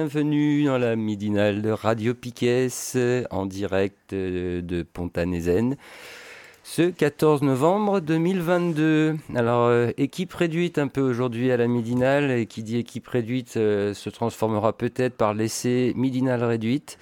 Bienvenue 0.00 0.64
dans 0.64 0.78
la 0.78 0.96
midinale 0.96 1.60
de 1.60 1.68
Radio 1.68 2.14
Piquet 2.14 2.68
en 3.30 3.44
direct 3.44 4.14
de 4.14 4.82
Pontanézen 4.82 5.76
ce 6.62 6.88
14 6.88 7.42
novembre 7.42 8.00
2022. 8.00 9.16
Alors, 9.34 9.66
euh, 9.66 9.90
équipe 9.98 10.32
réduite 10.32 10.78
un 10.78 10.88
peu 10.88 11.02
aujourd'hui 11.02 11.52
à 11.52 11.58
la 11.58 11.66
midinale, 11.66 12.30
et 12.30 12.46
qui 12.46 12.62
dit 12.62 12.78
équipe 12.78 13.08
réduite 13.08 13.58
euh, 13.58 13.92
se 13.92 14.08
transformera 14.08 14.72
peut-être 14.72 15.18
par 15.18 15.34
l'essai 15.34 15.92
midinale 15.96 16.44
réduite, 16.44 16.96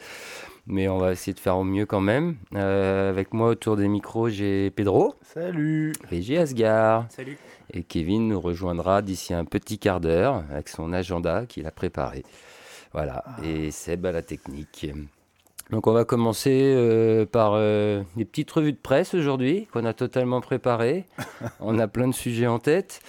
mais 0.67 0.89
on 0.89 0.99
va 0.99 1.13
essayer 1.13 1.35
de 1.35 1.41
faire 1.41 1.57
au 1.57 1.65
mieux 1.65 1.87
quand 1.87 2.01
même. 2.01 2.35
Euh, 2.57 3.11
avec 3.11 3.33
moi 3.33 3.51
autour 3.51 3.77
des 3.77 3.87
micros, 3.87 4.29
j'ai 4.29 4.73
Pedro. 4.73 5.15
Salut. 5.23 5.93
Et 6.11 6.21
j'ai 6.21 6.39
Asgard. 6.39 7.07
Salut. 7.11 7.39
Et 7.73 7.85
Kevin 7.85 8.27
nous 8.27 8.41
rejoindra 8.41 9.03
d'ici 9.03 9.35
un 9.35 9.45
petit 9.45 9.79
quart 9.79 10.01
d'heure 10.01 10.43
avec 10.51 10.69
son 10.69 10.93
agenda 10.93 11.47
qu'il 11.47 11.67
a 11.67 11.71
préparé. 11.71 12.25
Voilà. 12.93 13.23
Ah. 13.27 13.37
Et 13.45 13.71
Seb 13.71 14.07
à 14.07 14.13
la 14.13 14.23
technique. 14.23 14.91
Donc 15.71 15.87
on 15.87 15.93
va 15.93 16.05
commencer 16.05 16.73
euh, 16.75 17.27
par 17.27 17.53
euh, 17.55 18.03
des 18.17 18.25
petites 18.25 18.51
revues 18.51 18.73
de 18.73 18.79
presse 18.79 19.13
aujourd'hui 19.13 19.69
qu'on 19.73 19.85
a 19.85 19.93
totalement 19.93 20.41
préparées. 20.41 21.05
on 21.61 21.79
a 21.79 21.89
plein 21.89 22.09
de 22.09 22.15
sujets 22.15 22.47
en 22.47 22.59
tête. 22.59 23.01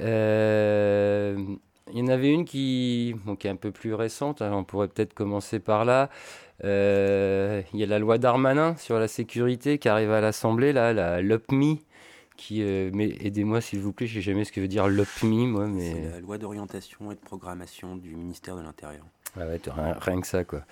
Euh, 0.00 1.36
il 1.92 1.98
y 1.98 2.02
en 2.02 2.08
avait 2.08 2.32
une 2.32 2.44
qui, 2.44 3.14
est 3.44 3.48
un 3.48 3.56
peu 3.56 3.70
plus 3.70 3.94
récente, 3.94 4.42
hein, 4.42 4.50
on 4.52 4.64
pourrait 4.64 4.88
peut-être 4.88 5.14
commencer 5.14 5.60
par 5.60 5.84
là. 5.84 6.08
il 6.62 6.68
y 7.78 7.82
a 7.82 7.86
la 7.86 7.98
loi 8.00 8.18
Darmanin 8.18 8.74
sur 8.76 8.98
la 8.98 9.06
sécurité 9.06 9.78
qui 9.78 9.88
arrive 9.88 10.10
à 10.10 10.20
l'Assemblée, 10.20 10.72
là, 10.72 10.92
la 10.92 11.22
LOPMI. 11.22 11.80
Qui, 12.36 12.62
mais 12.92 13.14
aidez-moi 13.20 13.60
s'il 13.60 13.80
vous 13.80 13.92
plaît, 13.92 14.06
je 14.06 14.18
ne 14.18 14.22
sais 14.22 14.30
jamais 14.32 14.44
ce 14.44 14.52
que 14.52 14.60
veut 14.60 14.68
dire 14.68 14.88
LOPMI, 14.88 15.46
moi. 15.46 15.66
Mais... 15.66 15.92
C'est 15.92 16.10
la 16.10 16.20
loi 16.20 16.38
d'orientation 16.38 17.12
et 17.12 17.14
de 17.14 17.20
programmation 17.20 17.96
du 17.96 18.16
ministère 18.16 18.56
de 18.56 18.62
l'Intérieur. 18.62 19.04
Ah 19.36 19.46
ouais, 19.46 19.60
rien, 19.66 19.96
rien, 20.00 20.20
que 20.20 20.26
ça, 20.26 20.44
quoi. 20.44 20.62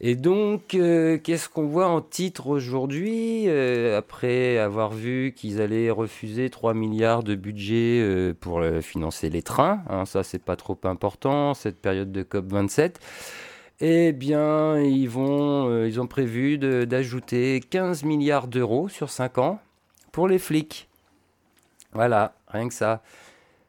Et 0.00 0.14
donc, 0.14 0.74
euh, 0.74 1.18
qu'est-ce 1.18 1.48
qu'on 1.48 1.66
voit 1.66 1.88
en 1.88 2.00
titre 2.00 2.48
aujourd'hui 2.48 3.44
euh, 3.48 3.98
Après 3.98 4.58
avoir 4.58 4.92
vu 4.92 5.32
qu'ils 5.34 5.60
allaient 5.60 5.90
refuser 5.90 6.50
3 6.50 6.74
milliards 6.74 7.22
de 7.22 7.34
budget 7.34 8.00
euh, 8.00 8.34
pour 8.38 8.62
financer 8.80 9.30
les 9.30 9.42
trains, 9.42 9.82
hein, 9.88 10.04
ça 10.04 10.22
c'est 10.22 10.42
pas 10.42 10.56
trop 10.56 10.78
important, 10.84 11.54
cette 11.54 11.80
période 11.80 12.12
de 12.12 12.22
COP27. 12.22 12.94
Eh 13.80 14.12
bien, 14.12 14.80
ils, 14.80 15.08
vont, 15.08 15.84
ils 15.84 16.00
ont 16.00 16.08
prévu 16.08 16.58
d'ajouter 16.58 17.60
15 17.60 18.04
milliards 18.04 18.48
d'euros 18.48 18.88
sur 18.88 19.08
5 19.08 19.38
ans 19.38 19.60
pour 20.18 20.26
les 20.26 20.40
flics. 20.40 20.88
Voilà, 21.92 22.34
rien 22.48 22.66
que 22.66 22.74
ça. 22.74 23.02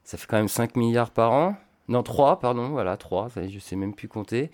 Ça 0.04 0.18
fait 0.18 0.26
quand 0.26 0.38
même 0.38 0.48
5 0.48 0.78
milliards 0.78 1.12
par 1.12 1.32
an. 1.32 1.56
Non, 1.90 2.02
3, 2.02 2.40
pardon, 2.40 2.70
voilà, 2.70 2.98
3, 2.98 3.30
je 3.48 3.60
sais 3.60 3.76
même 3.76 3.94
plus 3.94 4.08
compter. 4.08 4.50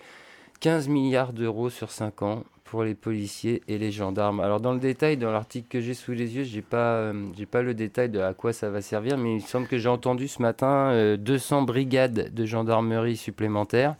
15 0.60 0.88
milliards 0.88 1.32
d'euros 1.32 1.70
sur 1.70 1.90
5 1.90 2.20
ans 2.20 2.44
pour 2.64 2.82
les 2.84 2.94
policiers 2.94 3.62
et 3.66 3.78
les 3.78 3.92
gendarmes. 3.92 4.40
Alors 4.40 4.60
dans 4.60 4.74
le 4.74 4.78
détail, 4.78 5.16
dans 5.16 5.32
l'article 5.32 5.68
que 5.70 5.80
j'ai 5.80 5.94
sous 5.94 6.12
les 6.12 6.36
yeux, 6.36 6.44
j'ai 6.44 6.60
pas, 6.60 6.96
euh, 6.96 7.14
pas 7.50 7.62
le 7.62 7.72
détail 7.72 8.10
de 8.10 8.20
à 8.20 8.34
quoi 8.34 8.52
ça 8.52 8.68
va 8.68 8.82
servir, 8.82 9.16
mais 9.16 9.36
il 9.36 9.40
semble 9.40 9.66
que 9.66 9.78
j'ai 9.78 9.88
entendu 9.88 10.28
ce 10.28 10.42
matin 10.42 11.16
200 11.16 11.62
euh, 11.62 11.64
brigades 11.64 12.34
de 12.34 12.44
gendarmerie 12.44 13.16
supplémentaires. 13.16 13.96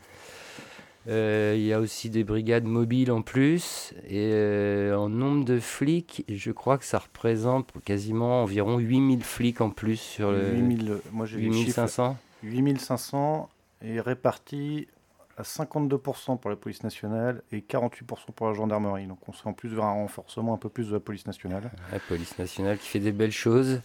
Euh, 1.09 1.55
il 1.57 1.65
y 1.65 1.73
a 1.73 1.81
aussi 1.81 2.11
des 2.11 2.25
brigades 2.25 2.65
mobiles 2.65 3.13
en 3.13 3.23
plus. 3.23 3.95
Et 4.09 4.91
en 4.93 5.09
nombre 5.09 5.45
de 5.45 5.59
flics, 5.59 6.25
je 6.29 6.51
crois 6.51 6.79
que 6.79 6.85
ça 6.85 6.99
représente 6.99 7.71
quasiment 7.85 8.43
environ 8.43 8.79
8000 8.79 9.23
flics 9.23 9.61
en 9.61 9.71
plus 9.71 10.01
sur 10.01 10.33
le 10.33 10.53
8000, 10.53 10.99
moi 11.13 11.27
j'ai 11.27 11.39
8500. 11.39 12.17
8500 12.43 13.49
et 13.83 14.01
répartis 14.01 14.89
à 15.37 15.43
52% 15.43 16.39
pour 16.39 16.51
la 16.51 16.57
police 16.57 16.83
nationale 16.83 17.43
et 17.53 17.61
48% 17.61 18.33
pour 18.35 18.49
la 18.49 18.55
gendarmerie. 18.55 19.07
Donc 19.07 19.19
on 19.29 19.33
serait 19.33 19.51
en 19.51 19.53
plus 19.53 19.69
vers 19.69 19.85
un 19.85 19.93
renforcement 19.93 20.55
un 20.55 20.57
peu 20.57 20.69
plus 20.69 20.89
de 20.89 20.95
la 20.95 21.01
police 21.01 21.27
nationale. 21.27 21.71
La 21.93 22.01
police 22.01 22.39
nationale 22.39 22.79
qui 22.79 22.89
fait 22.89 23.01
des 23.01 23.13
belles 23.13 23.33
choses. 23.33 23.83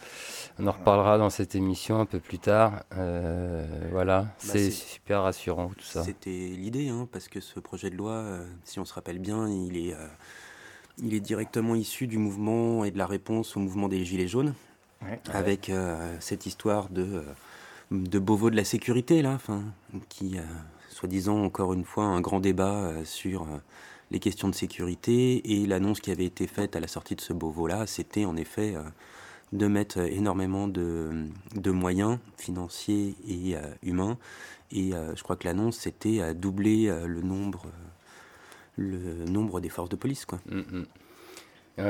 On 0.60 0.68
en 0.68 0.72
reparlera 0.72 1.18
dans 1.18 1.30
cette 1.30 1.56
émission 1.56 2.00
un 2.00 2.06
peu 2.06 2.20
plus 2.20 2.40
tard. 2.40 2.84
Euh, 2.96 3.66
voilà, 3.92 4.22
bah, 4.22 4.30
c'est 4.38 4.72
super 4.72 5.24
rassurant 5.24 5.70
tout 5.70 5.84
ça. 5.84 6.04
C'était 6.04 6.30
l'idée, 6.30 6.88
hein, 6.88 7.08
parce 7.12 7.28
que 7.28 7.42
ce 7.42 7.60
projet 7.60 7.90
de 7.90 7.98
loi, 7.98 8.14
euh, 8.14 8.46
si 8.64 8.80
on 8.80 8.86
se 8.86 8.94
rappelle 8.94 9.20
bien, 9.20 9.50
il 9.50 9.76
est, 9.76 9.94
euh, 9.94 10.08
il 11.00 11.14
est 11.14 11.20
directement 11.20 11.76
issu 11.76 12.08
du 12.08 12.18
mouvement 12.18 12.86
et 12.86 12.92
de 12.92 12.98
la 12.98 13.08
réponse 13.08 13.58
au 13.58 13.60
mouvement 13.60 13.90
des 13.90 14.06
Gilets 14.06 14.28
jaunes, 14.28 14.54
avec 15.34 15.72
cette 16.20 16.46
histoire 16.46 16.90
de 16.90 17.24
de 17.92 18.20
Beauvau 18.20 18.50
de 18.50 18.56
la 18.56 18.64
sécurité, 18.64 19.22
là, 19.22 19.38
qui 20.08 20.38
soi-disant 21.02 21.44
encore 21.44 21.74
une 21.74 21.84
fois 21.84 22.04
un 22.04 22.22
grand 22.22 22.40
débat 22.40 22.76
euh, 22.76 23.04
sur 23.06 23.42
euh, 23.42 23.58
les 24.12 24.20
questions 24.20 24.50
de 24.50 24.54
sécurité 24.54 25.42
et 25.52 25.66
l'annonce 25.66 26.00
qui 26.00 26.12
avait 26.12 26.26
été 26.26 26.46
faite 26.46 26.76
à 26.76 26.80
la 26.80 26.88
sortie 26.88 27.16
de 27.16 27.22
ce 27.22 27.34
Beauvau-là, 27.34 27.88
c'était 27.88 28.26
en 28.26 28.38
effet 28.38 28.76
euh, 28.76 28.84
de 29.52 29.66
mettre 29.66 29.98
énormément 29.98 30.68
de, 30.68 31.26
moyens 31.66 32.20
financiers 32.38 33.16
et 33.28 33.56
humains. 33.84 34.18
Et 34.72 34.92
je 34.92 35.22
crois 35.24 35.36
que 35.36 35.46
l'annonce, 35.46 35.76
c'était 35.76 36.22
à 36.22 36.34
doubler 36.34 36.90
le 37.06 37.22
nombre, 37.22 37.60
des 39.60 39.68
forces 39.68 39.90
de 39.90 39.98
police. 39.98 40.26
Mm, 40.50 40.60
mm. 40.60 40.86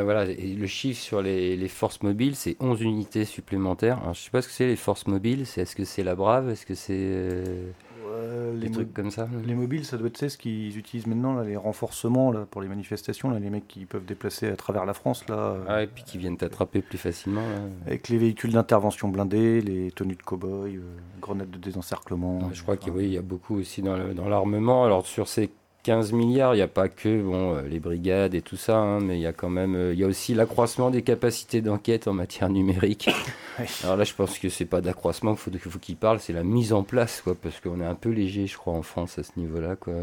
voilà, 0.02 0.26
le 0.26 0.66
chiffre 0.66 1.00
sur 1.00 1.22
les, 1.22 1.68
forces 1.68 2.02
mobiles, 2.02 2.36
c'est 2.36 2.58
11 2.60 2.82
unités 2.82 3.26
supplémentaires. 3.26 4.00
je 4.06 4.10
ne 4.10 4.14
sais 4.16 4.32
pas 4.32 4.42
ce 4.42 4.48
que 4.48 4.54
c'est 4.56 4.66
les 4.66 4.76
forces 4.76 5.06
mobiles. 5.06 5.42
Est-ce 5.42 5.76
que 5.76 5.86
c'est 5.86 6.04
la 6.04 6.16
Brave? 6.16 6.50
Est-ce 6.50 6.66
que 6.66 6.74
c'est 6.74 7.44
les 8.54 8.72
trucs 8.72 8.94
comme 8.94 9.12
ça. 9.12 9.28
Les 9.46 9.56
mobiles, 9.56 9.86
ça 9.86 9.98
doit 9.98 10.08
être 10.08 10.28
ce 10.28 10.38
qu'ils 10.38 10.78
utilisent 10.78 11.08
maintenant, 11.08 11.34
là, 11.34 11.44
les 11.44 11.58
renforcements 11.58 12.32
là, 12.32 12.46
pour 12.50 12.62
les 12.62 12.68
manifestations, 12.68 13.30
là, 13.30 13.40
les 13.40 13.50
mecs 13.50 13.68
qui 13.68 13.86
peuvent 13.86 14.06
déplacer 14.06 14.48
à 14.48 14.56
travers 14.56 14.86
la 14.86 14.94
France. 14.94 15.28
Là, 15.28 15.58
ah, 15.68 15.84
et 15.84 15.88
puis 15.88 16.04
qui 16.04 16.18
viennent 16.18 16.38
t'attraper 16.38 16.82
plus 16.82 16.98
facilement. 16.98 17.44
Avec 17.86 18.10
les 18.10 18.18
véhicules 18.18 18.52
d'intervention 18.52 19.10
blindés, 19.10 19.62
les 19.62 19.92
tenues 19.92 20.16
de 20.16 20.24
cow-boy, 20.24 20.76
euh, 20.76 20.82
grenades 21.22 21.50
de 21.50 21.58
désencerclement. 21.58 22.50
je 22.54 22.62
crois 22.62 22.78
qu'il 22.78 23.08
y 23.08 23.18
a 23.18 23.22
beaucoup 23.22 23.58
aussi 23.58 23.82
dans 23.82 24.28
l'armement. 24.28 24.86
Alors 24.86 25.06
sur 25.06 25.28
ces 25.28 25.50
15 25.84 26.12
milliards, 26.14 26.53
il 26.53 26.58
n'y 26.58 26.64
a 26.64 26.68
pas 26.68 26.90
que 26.90 27.22
bon, 27.22 27.56
euh, 27.56 27.62
les 27.64 27.80
brigades 27.80 28.36
et 28.36 28.42
tout 28.42 28.58
ça, 28.58 28.78
hein, 28.78 29.00
mais 29.00 29.18
il 29.18 29.22
y 29.22 29.25
a 29.25 29.34
quand 29.34 29.50
même, 29.50 29.75
euh, 29.75 29.94
il 29.94 30.00
y 30.00 30.03
a 30.03 30.08
aussi 30.08 30.34
l'accroissement 30.34 30.92
des 30.92 31.02
capacités 31.02 31.62
d'enquête 31.62 32.08
en 32.08 32.14
matière 32.14 32.50
numérique. 32.50 33.09
Alors 33.84 33.97
là, 33.97 34.03
je 34.03 34.14
pense 34.14 34.38
que 34.38 34.50
c'est 34.50 34.66
pas 34.66 34.81
d'accroissement 34.81 35.36
qu'il 35.36 35.59
faut, 35.59 35.69
faut 35.69 35.80
qu'il 35.80 35.97
parle, 35.97 36.19
c'est 36.19 36.34
la 36.34 36.44
mise 36.44 36.72
en 36.74 36.84
place, 36.84 37.22
quoi, 37.22 37.36
parce 37.36 37.59
qu'on 37.59 37.81
est 37.81 37.86
un 37.86 37.96
peu 37.96 38.09
léger, 38.09 38.47
je 38.47 38.58
crois, 38.58 38.74
en 38.74 38.84
France 38.84 39.18
à 39.18 39.24
ce 39.24 39.31
niveau-là, 39.38 39.75
quoi. 39.75 39.94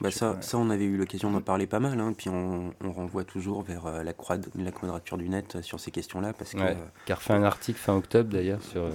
Bah 0.00 0.10
ça, 0.10 0.40
ça, 0.40 0.56
on 0.56 0.70
avait 0.70 0.84
eu 0.84 0.96
l'occasion 0.96 1.30
d'en 1.30 1.42
parler 1.42 1.66
pas 1.66 1.78
mal, 1.78 2.00
hein, 2.00 2.14
puis 2.16 2.30
on, 2.30 2.72
renvoie 2.82 3.24
toujours 3.24 3.62
vers 3.62 3.86
euh, 3.86 4.02
la, 4.02 4.14
croix 4.14 4.38
la 4.54 4.72
quadrature 4.72 5.18
du 5.18 5.28
net 5.28 5.56
euh, 5.56 5.62
sur 5.62 5.78
ces 5.78 5.90
questions-là. 5.90 6.32
parce 6.32 6.52
que 6.52 6.58
ouais, 6.58 6.76
euh, 7.10 7.16
fait 7.16 7.34
un 7.34 7.42
article 7.42 7.78
fin 7.78 7.94
octobre 7.94 8.30
d'ailleurs 8.30 8.62
sur. 8.62 8.88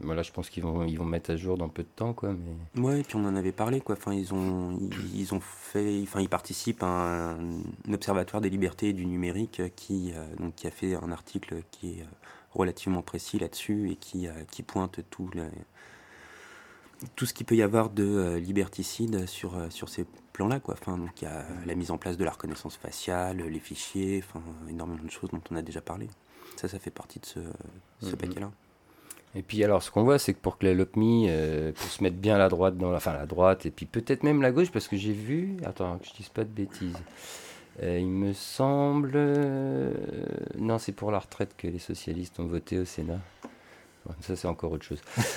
voilà, 0.00 0.22
je 0.22 0.30
pense 0.30 0.48
qu'ils 0.48 0.62
vont, 0.62 0.84
ils 0.84 0.96
vont 0.96 1.04
mettre 1.04 1.32
à 1.32 1.36
jour 1.36 1.58
dans 1.58 1.68
peu 1.68 1.82
de 1.82 1.88
temps. 1.88 2.12
Quoi, 2.12 2.34
mais... 2.34 2.80
Ouais, 2.80 3.00
et 3.00 3.02
puis 3.02 3.16
on 3.16 3.24
en 3.24 3.34
avait 3.34 3.50
parlé. 3.50 3.80
Quoi. 3.80 3.96
Enfin, 3.96 4.14
ils, 4.14 4.32
ont, 4.32 4.78
ils, 5.12 5.34
ont 5.34 5.40
fait, 5.40 6.00
enfin, 6.04 6.20
ils 6.20 6.28
participent 6.28 6.84
à 6.84 7.32
un, 7.32 7.36
observatoire 7.92 8.40
des 8.40 8.50
libertés 8.50 8.90
et 8.90 8.92
du 8.92 9.06
numérique 9.06 9.60
qui, 9.74 10.12
donc, 10.38 10.54
qui 10.54 10.68
a 10.68 10.70
fait 10.70 10.94
un 10.94 11.10
article 11.10 11.62
qui 11.72 11.98
est 11.98 12.06
relativement 12.52 13.02
précis 13.02 13.40
là-dessus 13.40 13.90
et 13.90 13.96
qui, 13.96 14.28
qui 14.52 14.62
pointe 14.62 15.00
tout. 15.10 15.30
Les, 15.34 15.42
tout 17.16 17.26
ce 17.26 17.34
qu'il 17.34 17.46
peut 17.46 17.56
y 17.56 17.62
avoir 17.62 17.90
de 17.90 18.36
liberticide 18.36 19.26
sur, 19.26 19.54
sur 19.70 19.88
ces 19.88 20.04
là 20.46 20.60
Quoi. 20.60 20.74
Enfin, 20.80 20.96
donc 20.96 21.20
il 21.20 21.24
y 21.24 21.28
a 21.28 21.44
la 21.66 21.74
mise 21.74 21.90
en 21.90 21.98
place 21.98 22.16
de 22.16 22.24
la 22.24 22.30
reconnaissance 22.30 22.76
faciale, 22.76 23.38
les 23.38 23.58
fichiers, 23.58 24.22
enfin, 24.24 24.40
énormément 24.68 25.02
de 25.02 25.10
choses 25.10 25.30
dont 25.30 25.40
on 25.50 25.56
a 25.56 25.62
déjà 25.62 25.80
parlé. 25.80 26.06
Ça, 26.56 26.68
ça 26.68 26.78
fait 26.78 26.90
partie 26.90 27.18
de 27.18 27.26
ce, 27.26 27.40
ce 28.00 28.10
mhm. 28.10 28.16
paquet-là. 28.16 28.50
Et 29.34 29.42
puis 29.42 29.62
alors, 29.64 29.82
ce 29.82 29.90
qu'on 29.90 30.04
voit, 30.04 30.18
c'est 30.18 30.34
que 30.34 30.38
pour 30.38 30.58
que 30.58 30.66
la 30.66 30.74
LOPMI 30.74 31.26
euh, 31.28 31.72
puisse 31.72 31.94
se 31.94 32.02
mettre 32.02 32.16
bien 32.16 32.38
la 32.38 32.48
droite 32.48 32.76
dans 32.76 32.90
la, 32.90 32.96
enfin 32.96 33.12
la 33.12 33.26
droite, 33.26 33.66
et 33.66 33.70
puis 33.70 33.86
peut-être 33.86 34.22
même 34.22 34.40
la 34.40 34.52
gauche, 34.52 34.70
parce 34.70 34.88
que 34.88 34.96
j'ai 34.96 35.12
vu, 35.12 35.56
attends, 35.64 35.98
que 35.98 36.06
je 36.06 36.14
dise 36.14 36.28
pas 36.28 36.44
de 36.44 36.50
bêtises. 36.50 36.96
Euh, 37.82 37.98
il 37.98 38.08
me 38.08 38.32
semble, 38.32 39.12
euh, 39.14 39.92
non, 40.58 40.78
c'est 40.78 40.92
pour 40.92 41.12
la 41.12 41.18
retraite 41.18 41.54
que 41.56 41.68
les 41.68 41.78
socialistes 41.78 42.40
ont 42.40 42.46
voté 42.46 42.78
au 42.78 42.84
Sénat. 42.84 43.20
Ça, 44.20 44.36
c'est 44.36 44.48
encore 44.48 44.72
autre 44.72 44.84
chose. 44.84 45.00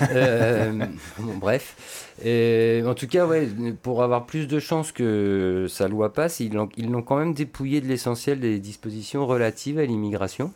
bon, 1.18 1.36
bref. 1.36 2.14
en 2.20 2.94
tout 2.94 3.06
cas, 3.06 3.26
ouais, 3.26 3.48
pour 3.82 4.02
avoir 4.02 4.26
plus 4.26 4.46
de 4.46 4.58
chances 4.58 4.92
que 4.92 5.66
sa 5.68 5.88
loi 5.88 6.12
passe, 6.12 6.40
ils 6.40 6.52
l'ont 6.52 7.02
quand 7.02 7.16
même 7.16 7.34
dépouillé 7.34 7.80
de 7.80 7.86
l'essentiel 7.86 8.40
des 8.40 8.58
dispositions 8.58 9.26
relatives 9.26 9.78
à 9.78 9.84
l'immigration. 9.84 10.52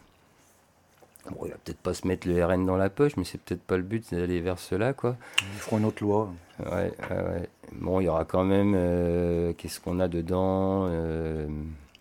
Bon, 1.30 1.40
il 1.44 1.50
va 1.50 1.56
peut-être 1.64 1.80
pas 1.80 1.94
se 1.94 2.06
mettre 2.06 2.28
le 2.28 2.44
RN 2.44 2.66
dans 2.66 2.76
la 2.76 2.88
poche, 2.88 3.16
mais 3.16 3.24
c'est 3.24 3.40
peut-être 3.40 3.62
pas 3.62 3.76
le 3.76 3.82
but 3.82 4.14
d'aller 4.14 4.40
vers 4.40 4.58
cela, 4.58 4.92
quoi. 4.92 5.16
Ils 5.40 5.58
feront 5.58 5.78
une 5.78 5.84
autre 5.86 6.02
loi. 6.02 6.32
Ouais, 6.60 6.92
ouais, 7.10 7.48
Bon, 7.72 8.00
il 8.00 8.04
y 8.04 8.08
aura 8.08 8.24
quand 8.24 8.44
même. 8.44 8.74
Euh, 8.76 9.52
qu'est-ce 9.56 9.80
qu'on 9.80 10.00
a 10.00 10.08
dedans 10.08 10.86
euh, 10.88 11.46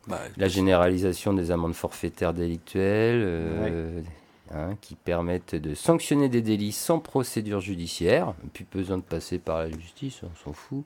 bah, 0.07 0.19
La 0.37 0.47
généralisation 0.47 1.33
des 1.33 1.51
amendes 1.51 1.73
forfaitaires 1.73 2.33
délictuelles, 2.33 3.21
euh, 3.25 4.01
hein, 4.51 4.75
qui 4.81 4.95
permettent 4.95 5.55
de 5.55 5.73
sanctionner 5.73 6.29
des 6.29 6.41
délits 6.41 6.71
sans 6.71 6.99
procédure 6.99 7.59
judiciaire. 7.59 8.33
Plus 8.53 8.65
besoin 8.65 8.97
de 8.97 9.03
passer 9.03 9.39
par 9.39 9.59
la 9.59 9.69
justice, 9.69 10.21
on 10.23 10.35
s'en 10.43 10.53
fout. 10.53 10.85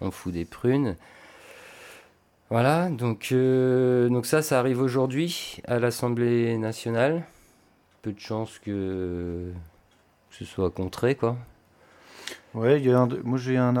On 0.00 0.10
fout 0.10 0.32
des 0.32 0.44
prunes. 0.44 0.96
Voilà, 2.50 2.90
donc, 2.90 3.32
donc 3.32 4.26
ça, 4.26 4.42
ça 4.42 4.58
arrive 4.58 4.80
aujourd'hui 4.80 5.58
à 5.64 5.78
l'Assemblée 5.78 6.58
nationale 6.58 7.24
peu 8.02 8.12
de 8.12 8.20
chances 8.20 8.58
que, 8.58 9.52
ce 10.30 10.44
soit 10.44 10.70
contré, 10.70 11.14
quoi. 11.14 11.36
Ouais, 12.54 12.80
il 12.80 12.86
y 12.86 12.92
a 12.92 13.00
un, 13.00 13.08
moi 13.24 13.38
j'ai 13.38 13.56
un, 13.56 13.72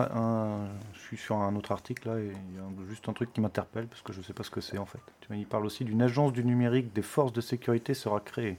je 0.94 1.00
suis 1.00 1.16
sur 1.16 1.36
un 1.36 1.54
autre 1.56 1.72
article 1.72 2.08
là, 2.08 2.18
et 2.18 2.32
il 2.50 2.56
y 2.56 2.58
a 2.58 2.88
juste 2.88 3.08
un 3.08 3.12
truc 3.12 3.32
qui 3.32 3.40
m'interpelle 3.40 3.86
parce 3.86 4.00
que 4.02 4.12
je 4.12 4.18
ne 4.18 4.24
sais 4.24 4.32
pas 4.32 4.42
ce 4.42 4.50
que 4.50 4.60
c'est 4.60 4.78
en 4.78 4.86
fait. 4.86 5.00
Il 5.30 5.46
parle 5.46 5.66
aussi 5.66 5.84
d'une 5.84 6.00
agence 6.02 6.32
du 6.32 6.44
numérique 6.44 6.92
des 6.94 7.02
forces 7.02 7.32
de 7.32 7.40
sécurité 7.40 7.94
sera 7.94 8.20
créée. 8.20 8.58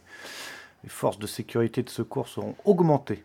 Les 0.84 0.90
forces 0.90 1.18
de 1.18 1.28
sécurité 1.28 1.82
de 1.82 1.90
secours 1.90 2.28
seront 2.28 2.56
augmentées. 2.66 3.24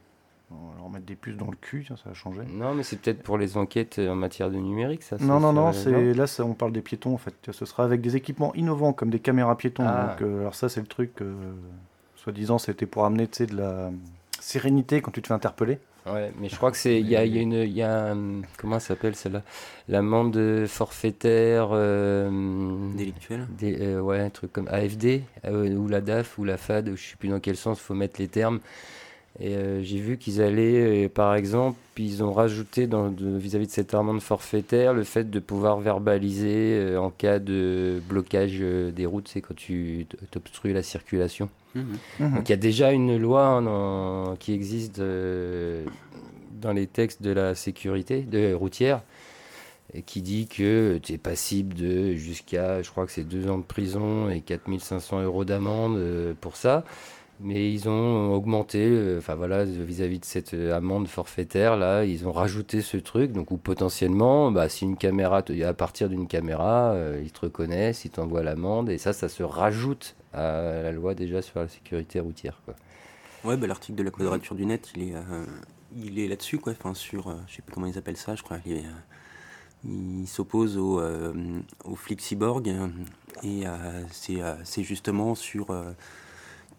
On 0.51 0.71
va 0.71 0.79
leur 0.79 0.89
mettre 0.89 1.05
des 1.05 1.15
puces 1.15 1.37
dans 1.37 1.51
le 1.51 1.57
cul, 1.57 1.85
ça, 1.85 1.97
ça 1.99 2.09
a 2.11 2.15
changé. 2.15 2.41
Non, 2.51 2.73
mais 2.73 2.83
c'est 2.83 2.97
peut-être 2.97 3.23
pour 3.23 3.37
les 3.37 3.59
enquêtes 3.59 3.99
en 3.99 4.15
matière 4.15 4.51
de 4.51 4.57
numérique, 4.57 5.03
ça. 5.03 5.17
Non, 5.21 5.41
non, 5.41 5.53
non, 5.53 5.75
c'est 5.75 6.15
là, 6.15 6.27
ça, 6.27 6.45
on 6.45 6.55
parle 6.55 6.73
des 6.73 6.81
piétons 6.81 7.13
en 7.13 7.19
fait. 7.19 7.35
Ce 7.51 7.67
sera 7.67 7.85
avec 7.85 8.01
des 8.01 8.17
équipements 8.17 8.55
innovants 8.55 8.95
comme 8.95 9.11
des 9.11 9.21
caméras 9.21 9.59
piétons. 9.59 9.85
Ah. 9.87 10.09
Donc, 10.09 10.23
euh, 10.23 10.41
alors 10.41 10.55
ça, 10.55 10.71
c'est 10.71 10.81
le 10.81 10.87
truc. 10.87 11.21
Euh, 11.21 11.53
Soi-disant, 12.17 12.59
c'était 12.59 12.87
pour 12.87 13.05
amener 13.05 13.27
de 13.27 13.57
la 13.57 13.91
sérénité 14.41 15.03
quand 15.03 15.11
tu 15.11 15.23
te 15.23 15.29
fais 15.29 15.35
interpeller. 15.35 15.79
Ouais, 16.13 16.33
mais 16.41 16.49
je 16.49 16.57
crois 16.57 16.71
que 16.71 16.77
c'est. 16.77 17.01
Il 17.01 17.09
y 17.09 17.17
a, 17.17 17.25
y 17.25 17.39
a, 17.39 17.43
une. 17.43 17.53
Y 17.53 17.83
a 17.83 18.15
comment 18.57 18.79
ça 18.79 18.89
s'appelle 18.89 19.15
celle-là? 19.15 19.43
L'amende 19.89 20.67
forfaitaire. 20.67 21.69
Euh, 21.73 22.31
Délictuelle 22.95 23.47
euh, 23.63 24.01
Ouais, 24.01 24.21
un 24.21 24.31
truc 24.31 24.53
comme 24.53 24.69
AFD, 24.69 25.23
euh, 25.45 25.75
ou 25.75 25.89
la 25.89 26.01
DAF, 26.01 26.39
ou 26.39 26.45
la 26.45 26.57
FAD, 26.57 26.87
je 26.87 26.91
ne 26.93 26.97
sais 26.97 27.17
plus 27.19 27.29
dans 27.29 27.41
quel 27.41 27.57
sens 27.57 27.79
il 27.79 27.83
faut 27.83 27.95
mettre 27.95 28.21
les 28.21 28.29
termes. 28.29 28.61
Et 29.41 29.55
euh, 29.55 29.83
j'ai 29.85 29.99
vu 29.99 30.19
qu'ils 30.19 30.43
allaient, 30.43 31.07
euh, 31.07 31.09
par 31.09 31.35
exemple, 31.37 31.79
ils 31.97 32.25
ont 32.25 32.33
rajouté 32.33 32.89
vis-à-vis 32.89 33.67
de, 33.67 33.73
cette 33.73 33.95
amende 33.95 34.21
forfaitaire 34.21 34.95
le 34.95 35.05
fait 35.05 35.31
de 35.31 35.39
pouvoir 35.39 35.79
verbaliser 35.79 36.75
euh, 36.75 37.01
en 37.01 37.11
cas 37.11 37.39
de 37.39 38.03
blocage 38.09 38.59
des 38.59 39.07
routes, 39.07 39.29
c'est 39.29 39.41
quand 39.41 39.55
tu 39.55 40.07
obstrues 40.35 40.73
la 40.73 40.83
circulation. 40.83 41.49
Mmh. 41.75 41.81
Mmh. 42.19 42.35
Donc 42.35 42.49
il 42.49 42.51
y 42.51 42.55
a 42.55 42.57
déjà 42.57 42.91
une 42.91 43.17
loi 43.17 43.47
hein, 43.47 44.37
qui 44.41 44.53
existe 44.53 45.01
dans 45.01 46.73
les 46.73 46.87
textes 46.89 47.23
de 47.23 47.31
la 47.31 47.55
sécurité 47.55 48.23
de 48.23 48.53
routière 48.55 49.03
et 49.95 50.03
qui 50.03 50.21
dit 50.21 50.49
que 50.49 50.99
tu 51.01 51.13
es 51.13 51.19
passible 51.19 51.75
de 51.75 52.15
jusqu'à, 52.15 52.83
je 52.83 52.91
crois 52.91 53.07
que 53.07 53.13
c'est 53.13 53.25
deux 53.25 53.49
ans 53.49 53.59
de 53.59 53.65
prison 53.65 54.29
et 54.31 54.41
4500 54.41 55.23
euros 55.23 55.45
d'amende 55.45 56.35
pour 56.41 56.57
ça. 56.57 56.85
Mais 57.41 57.73
ils 57.73 57.89
ont 57.89 58.35
augmenté, 58.35 58.85
euh, 58.85 59.19
enfin 59.19 59.37
voilà, 59.37 59.65
vis-à-vis 59.65 60.19
de 60.19 60.25
cette 60.25 60.55
euh, 60.55 60.77
amende 60.77 61.07
forfaitaire, 61.07 61.77
là, 61.77 62.05
ils 62.05 62.27
ont 62.27 62.33
rajouté 62.33 62.83
ce 62.83 62.97
truc, 62.97 63.31
donc 63.31 63.53
où 63.53 63.57
potentiellement, 63.57 64.51
bah, 64.51 64.69
si 64.69 64.85
une 64.85 64.97
caméra, 64.97 65.45
à 65.65 65.75
partir 65.75 66.09
d'une 66.09 66.27
caméra, 66.27 66.95
euh, 66.95 67.23
ils 67.23 67.31
te 67.31 67.41
reconnaissent, 67.41 68.05
ils 68.05 68.11
t'envoient 68.11 68.43
l'amende, 68.43 68.91
et 68.91 68.99
ça, 68.99 69.13
ça 69.13 69.29
se 69.29 69.45
rajoute 69.45 70.17
à 70.33 70.83
la 70.83 70.91
loi 70.91 71.15
déjà 71.15 71.41
sur 71.41 71.61
la 71.61 71.69
sécurité 71.69 72.19
routière. 72.19 72.61
Quoi. 72.65 72.75
Ouais, 73.45 73.57
bah, 73.57 73.69
l'article 73.69 73.99
de 73.99 74.03
la 74.03 74.11
quadrature 74.11 74.57
du 74.57 74.67
net, 74.67 74.91
il 74.97 75.03
est, 75.03 75.15
il 75.97 76.19
est 76.19 76.27
là-dessus, 76.27 76.59
quoi, 76.59 76.73
enfin 76.73 76.93
sur, 76.93 77.33
je 77.47 77.55
sais 77.55 77.63
plus 77.63 77.73
comment 77.73 77.87
ils 77.87 77.99
appellent 77.99 78.17
ça, 78.17 78.35
je 78.35 78.43
crois, 78.43 78.59
il, 79.85 80.27
s'oppose 80.27 80.77
au, 80.77 81.01
au 81.01 81.97
cyborg, 82.19 82.75
et 83.45 83.63
c'est 84.11 84.83
justement 84.83 85.37
sur 85.37 85.69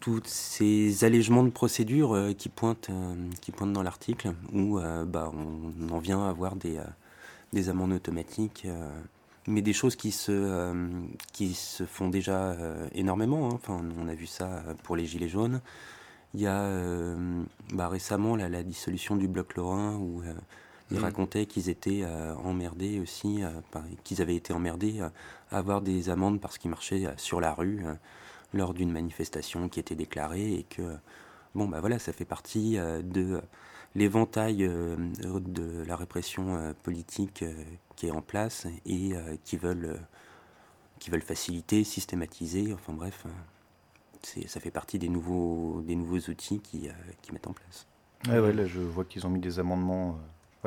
tous 0.00 0.22
ces 0.24 1.04
allègements 1.04 1.44
de 1.44 1.50
procédures 1.50 2.14
euh, 2.14 2.32
qui, 2.32 2.48
pointent, 2.48 2.88
euh, 2.90 3.14
qui 3.40 3.52
pointent 3.52 3.74
dans 3.74 3.82
l'article, 3.82 4.32
où 4.52 4.78
euh, 4.78 5.04
bah, 5.04 5.30
on, 5.32 5.92
en 5.92 5.98
vient 5.98 6.24
à 6.24 6.30
avoir 6.30 6.56
des, 6.56 6.80
des 7.52 7.68
amendes 7.68 7.92
automatiques, 7.92 8.66
mais 9.46 9.62
des 9.62 9.72
choses 9.72 9.96
qui 9.96 10.10
se, 10.10 10.74
qui 11.32 11.54
se 11.54 11.84
font 11.84 12.08
déjà 12.08 12.56
énormément. 12.94 13.48
Hein. 13.48 13.54
Enfin, 13.54 13.80
on 13.98 14.08
a 14.08 14.14
vu 14.14 14.26
ça 14.26 14.62
pour 14.84 14.96
les 14.96 15.06
Gilets 15.06 15.28
jaunes. 15.28 15.60
Il 16.34 16.40
y 16.40 16.46
a 16.46 17.16
bah, 17.72 17.88
récemment 17.88 18.36
la 18.36 18.62
dissolution 18.62 19.16
du 19.16 19.26
bloc 19.28 19.56
Lorrain, 19.56 19.96
où 19.96 20.22
ils 20.90 20.98
mmh. 20.98 21.02
racontaient 21.02 21.46
qu'ils 21.46 21.68
étaient 21.68 22.04
emmerdés 22.44 23.00
aussi, 23.00 23.40
qu'ils 24.04 24.22
avaient 24.22 24.36
été 24.36 24.52
emmerdés 24.52 25.00
à 25.00 25.10
avoir 25.50 25.80
des 25.80 26.08
amendes 26.08 26.40
parce 26.40 26.58
qu'ils 26.58 26.70
marchaient 26.70 27.08
sur 27.16 27.40
la 27.40 27.52
rue 27.52 27.84
lors 28.52 28.74
d'une 28.74 28.92
manifestation 28.92 29.68
qui 29.68 29.80
était 29.80 29.94
déclarée 29.94 30.54
et 30.54 30.64
que, 30.64 30.96
bon, 31.54 31.68
bah 31.68 31.80
voilà, 31.80 31.98
ça 31.98 32.12
fait 32.12 32.24
partie 32.24 32.78
euh, 32.78 33.02
de 33.02 33.40
l'éventail 33.94 34.64
euh, 34.64 34.96
de 35.24 35.84
la 35.86 35.96
répression 35.96 36.56
euh, 36.56 36.72
politique 36.82 37.44
qui 37.96 38.06
est 38.06 38.10
en 38.10 38.22
place 38.22 38.66
et 38.86 39.12
qui 39.44 39.56
veulent 39.56 40.00
qui 40.98 41.10
veulent 41.10 41.22
faciliter, 41.22 41.82
systématiser, 41.82 42.74
enfin 42.74 42.92
bref, 42.92 43.24
ça 44.22 44.60
fait 44.60 44.70
partie 44.70 44.98
des 44.98 45.08
nouveaux, 45.08 45.82
des 45.86 45.96
nouveaux 45.96 46.18
outils 46.30 46.60
qui, 46.60 46.90
qui 47.22 47.32
mettent 47.32 47.46
en 47.46 47.54
place. 47.54 47.86
Ouais, 48.28 48.38
ouais, 48.38 48.52
là 48.52 48.66
je 48.66 48.80
vois 48.80 49.06
qu'ils 49.06 49.26
ont 49.26 49.30
mis 49.30 49.40
des 49.40 49.58
amendements. 49.58 50.18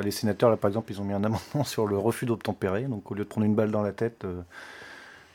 les 0.01 0.09
sénateurs, 0.09 0.49
là 0.49 0.57
par 0.57 0.69
exemple, 0.69 0.91
ils 0.91 0.99
ont 0.99 1.03
mis 1.03 1.13
un 1.13 1.23
amendement 1.23 1.63
sur 1.65 1.85
le 1.85 1.99
refus 1.99 2.25
d'obtempérer. 2.25 2.85
Donc 2.85 3.11
au 3.11 3.13
lieu 3.13 3.23
de 3.23 3.29
prendre 3.29 3.45
une 3.45 3.53
balle 3.53 3.69
dans 3.69 3.83
la 3.83 3.91
tête, 3.91 4.25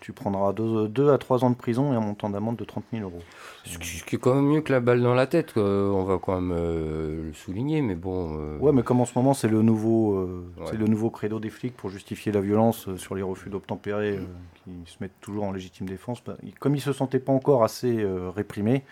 tu 0.00 0.12
prendras 0.12 0.52
2 0.52 1.10
à 1.10 1.18
3 1.18 1.44
ans 1.44 1.50
de 1.50 1.56
prison 1.56 1.92
et 1.92 1.96
un 1.96 2.00
montant 2.00 2.30
d'amende 2.30 2.56
de 2.56 2.64
30 2.64 2.84
000 2.92 3.04
euros. 3.04 3.20
Ce 3.64 3.78
qui 3.78 4.16
est 4.16 4.18
quand 4.18 4.34
même 4.34 4.46
mieux 4.46 4.60
que 4.60 4.72
la 4.72 4.80
balle 4.80 5.02
dans 5.02 5.14
la 5.14 5.26
tête, 5.26 5.56
on 5.56 6.04
va 6.04 6.18
quand 6.18 6.40
même 6.40 6.56
euh, 6.56 7.26
le 7.26 7.32
souligner, 7.32 7.82
mais 7.82 7.94
bon. 7.94 8.38
Euh, 8.38 8.58
ouais, 8.58 8.72
mais 8.72 8.82
comme 8.82 9.00
en 9.00 9.04
ce 9.04 9.12
moment 9.16 9.34
c'est 9.34 9.48
le 9.48 9.62
nouveau, 9.62 10.14
euh, 10.14 10.44
c'est 10.66 10.76
le 10.76 10.86
nouveau 10.86 11.10
credo 11.10 11.40
des 11.40 11.50
flics 11.50 11.76
pour 11.76 11.90
justifier 11.90 12.32
la 12.32 12.40
violence 12.40 12.94
sur 12.96 13.14
les 13.14 13.22
refus 13.22 13.50
d'obtempérer, 13.50 14.18
qui 14.64 14.92
se 14.92 14.98
mettent 15.00 15.20
toujours 15.20 15.44
en 15.44 15.52
légitime 15.52 15.88
défense. 15.88 16.22
Bah, 16.24 16.36
comme 16.60 16.74
ils 16.74 16.80
se 16.80 16.92
sentaient 16.92 17.18
pas 17.18 17.32
encore 17.32 17.64
assez 17.64 18.06
réprimés, 18.34 18.84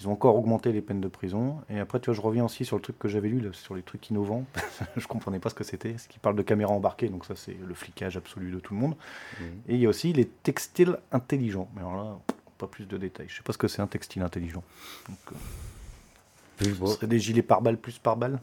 ils 0.00 0.08
ont 0.08 0.12
encore 0.12 0.36
augmenté 0.36 0.72
les 0.72 0.80
peines 0.80 1.00
de 1.00 1.08
prison. 1.08 1.58
Et 1.68 1.78
après, 1.78 2.00
tu 2.00 2.06
vois, 2.06 2.14
je 2.14 2.20
reviens 2.20 2.44
aussi 2.44 2.64
sur 2.64 2.76
le 2.76 2.82
truc 2.82 2.98
que 2.98 3.08
j'avais 3.08 3.28
lu, 3.28 3.42
sur 3.52 3.74
les 3.74 3.82
trucs 3.82 4.08
innovants. 4.08 4.44
je 4.96 5.06
comprenais 5.06 5.38
pas 5.38 5.50
ce 5.50 5.54
que 5.54 5.64
c'était. 5.64 5.98
Ce 5.98 6.08
qui 6.08 6.18
parle 6.18 6.36
de 6.36 6.42
caméras 6.42 6.72
embarquées, 6.72 7.08
donc 7.08 7.26
ça, 7.26 7.34
c'est 7.36 7.56
le 7.66 7.74
flicage 7.74 8.16
absolu 8.16 8.50
de 8.50 8.60
tout 8.60 8.72
le 8.74 8.80
monde. 8.80 8.94
Mmh. 8.94 9.44
Et 9.68 9.74
il 9.74 9.80
y 9.80 9.86
a 9.86 9.88
aussi 9.88 10.12
les 10.12 10.26
textiles 10.26 10.98
intelligents. 11.12 11.68
Mais 11.74 11.80
alors 11.80 11.96
là, 11.96 12.18
pas 12.56 12.66
plus 12.66 12.86
de 12.86 12.96
détails. 12.96 13.26
Je 13.28 13.36
sais 13.36 13.42
pas 13.42 13.52
ce 13.52 13.58
que 13.58 13.68
c'est 13.68 13.82
un 13.82 13.86
textile 13.86 14.22
intelligent. 14.22 14.62
Donc, 15.08 15.18
euh, 15.32 16.64
ce 16.64 16.94
serait 16.94 17.06
des 17.06 17.18
gilets 17.18 17.42
par 17.42 17.62
balle 17.62 17.76
plus 17.76 17.98
par 17.98 18.16
balle 18.16 18.40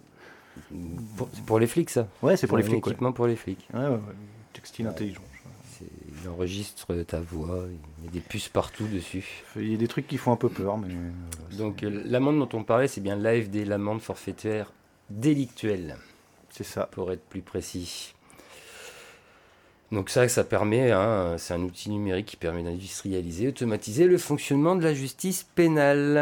C'est 0.69 1.45
pour 1.45 1.59
les 1.59 1.67
flics, 1.67 1.89
ça 1.89 2.07
Ouais, 2.21 2.37
c'est 2.37 2.47
pour 2.47 2.57
les 2.57 2.63
flics. 2.63 2.85
Équipement 2.85 3.13
pour 3.13 3.27
les 3.27 3.35
flics. 3.35 3.67
Ouais, 3.73 3.87
ouais, 3.87 3.99
Textile 4.53 4.87
intelligent 4.87 5.21
il 6.21 6.29
enregistre 6.29 6.93
ta 7.03 7.19
voix, 7.19 7.65
il 8.01 8.07
a 8.07 8.12
des 8.12 8.19
puces 8.19 8.50
partout 8.50 8.88
dessus. 8.88 9.43
Il 9.55 9.71
y 9.71 9.74
a 9.74 9.77
des 9.77 9.88
trucs 9.88 10.07
qui 10.07 10.17
font 10.17 10.31
un 10.31 10.38
peu 10.38 10.50
peur, 10.50 10.77
mais. 10.77 10.93
Euh, 10.93 11.57
Donc 11.57 11.83
euh, 11.83 12.01
l'amende 12.05 12.39
dont 12.39 12.57
on 12.57 12.63
parlait, 12.63 12.88
c'est 12.88 13.01
bien 13.01 13.15
l'AFD, 13.15 13.65
l'amende 13.65 14.01
forfaitaire 14.01 14.71
délictuelle. 15.09 15.97
C'est 16.50 16.63
ça. 16.63 16.89
Pour 16.91 17.12
être 17.12 17.24
plus 17.24 17.41
précis. 17.41 18.13
Donc 19.91 20.09
ça, 20.09 20.27
ça 20.27 20.43
permet, 20.43 20.91
hein, 20.91 21.36
c'est 21.38 21.53
un 21.53 21.62
outil 21.62 21.89
numérique 21.89 22.25
qui 22.25 22.36
permet 22.36 22.62
d'industrialiser, 22.62 23.47
automatiser 23.47 24.05
le 24.05 24.17
fonctionnement 24.17 24.75
de 24.75 24.83
la 24.83 24.93
justice 24.93 25.43
pénale. 25.55 26.15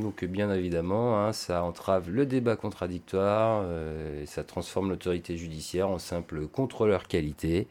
Donc 0.00 0.24
bien 0.24 0.52
évidemment, 0.52 1.20
hein, 1.20 1.32
ça 1.32 1.62
entrave 1.62 2.10
le 2.10 2.26
débat 2.26 2.56
contradictoire, 2.56 3.62
euh, 3.64 4.22
et 4.22 4.26
ça 4.26 4.42
transforme 4.42 4.90
l'autorité 4.90 5.36
judiciaire 5.36 5.88
en 5.88 6.00
simple 6.00 6.48
contrôleur 6.48 7.06
qualité. 7.06 7.68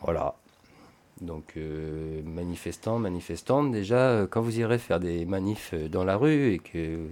Voilà, 0.00 0.36
Donc 1.20 1.56
manifestants, 2.24 2.98
manifestantes, 2.98 3.72
déjà, 3.72 4.26
quand 4.30 4.40
vous 4.40 4.60
irez 4.60 4.78
faire 4.78 5.00
des 5.00 5.24
manifs 5.24 5.74
dans 5.74 6.04
la 6.04 6.16
rue 6.16 6.52
et 6.52 6.58
que 6.58 7.08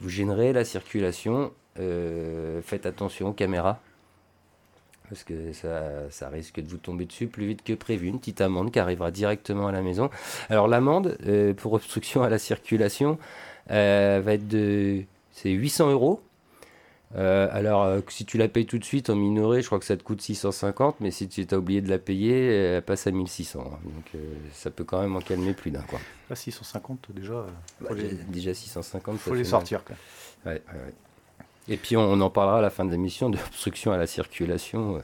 vous 0.00 0.08
gênerez 0.08 0.52
la 0.52 0.64
circulation, 0.64 1.52
faites 1.76 2.86
attention 2.86 3.28
aux 3.28 3.32
caméras 3.32 3.80
parce 5.08 5.24
que 5.24 5.52
ça, 5.52 6.28
risque 6.28 6.60
de 6.60 6.68
vous 6.68 6.78
tomber 6.78 7.04
dessus 7.04 7.26
plus 7.26 7.46
vite 7.46 7.62
que 7.62 7.72
prévu. 7.72 8.08
Une 8.08 8.18
petite 8.18 8.40
amende 8.40 8.72
qui 8.72 8.78
arrivera 8.78 9.10
directement 9.10 9.68
à 9.68 9.72
la 9.72 9.82
maison. 9.82 10.10
Alors 10.48 10.68
l'amende 10.68 11.16
euh, 11.26 11.54
pour 11.54 11.72
obstruction 11.74 12.22
à 12.22 12.28
la 12.28 12.38
circulation 12.38 13.18
euh, 13.70 14.20
va 14.24 14.34
être 14.34 14.48
de... 14.48 15.02
C'est 15.32 15.50
800 15.50 15.90
euros. 15.90 16.20
Euh, 17.14 17.48
alors 17.52 18.02
si 18.08 18.24
tu 18.24 18.36
la 18.36 18.48
payes 18.48 18.66
tout 18.66 18.78
de 18.78 18.84
suite 18.84 19.10
en 19.10 19.14
minoré, 19.14 19.62
je 19.62 19.66
crois 19.66 19.78
que 19.78 19.84
ça 19.84 19.96
te 19.96 20.02
coûte 20.02 20.20
650, 20.20 20.96
mais 21.00 21.10
si 21.10 21.28
tu 21.28 21.46
as 21.48 21.56
oublié 21.56 21.80
de 21.80 21.88
la 21.88 21.98
payer, 21.98 22.46
elle 22.46 22.82
passe 22.82 23.06
à 23.06 23.12
1600. 23.12 23.60
Hein. 23.60 23.78
Donc 23.84 24.22
ça 24.52 24.70
peut 24.70 24.84
quand 24.84 25.00
même 25.00 25.14
en 25.14 25.20
calmer 25.20 25.54
plus 25.54 25.70
d'un. 25.70 25.82
Quoi. 25.82 26.00
650 26.34 27.08
déjà. 27.14 27.46
Bah, 27.80 27.90
déjà 28.28 28.54
650. 28.54 29.18
Faut 29.18 29.34
les 29.34 29.44
sortir. 29.44 29.84
Quoi. 29.84 29.96
Ouais, 30.44 30.62
ouais, 30.72 30.80
ouais. 30.80 30.94
Et 31.68 31.76
puis 31.76 31.96
on, 31.96 32.20
en 32.20 32.30
parlera 32.30 32.58
à 32.58 32.62
la 32.62 32.70
fin 32.70 32.84
de 32.84 32.90
l'émission 32.90 33.30
d'obstruction 33.30 33.92
à 33.92 33.96
la 33.96 34.06
circulation. 34.06 35.00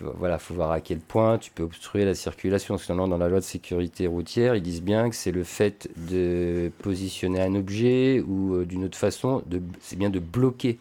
Voilà, 0.00 0.38
faut 0.38 0.52
voir 0.52 0.72
à 0.72 0.80
quel 0.80 0.98
point 0.98 1.38
tu 1.38 1.50
peux 1.50 1.62
obstruer 1.62 2.04
la 2.04 2.14
circulation. 2.14 2.74
Parce 2.74 2.86
que 2.86 2.92
dans 2.92 3.16
la 3.16 3.28
loi 3.28 3.40
de 3.40 3.44
sécurité 3.44 4.06
routière, 4.06 4.54
ils 4.54 4.62
disent 4.62 4.82
bien 4.82 5.08
que 5.08 5.16
c'est 5.16 5.32
le 5.32 5.42
fait 5.42 5.88
de 5.96 6.70
positionner 6.82 7.40
un 7.40 7.54
objet 7.54 8.20
ou 8.20 8.56
euh, 8.56 8.66
d'une 8.66 8.84
autre 8.84 8.98
façon, 8.98 9.42
c'est 9.80 9.96
bien 9.96 10.10
de 10.10 10.18
bloquer 10.18 10.78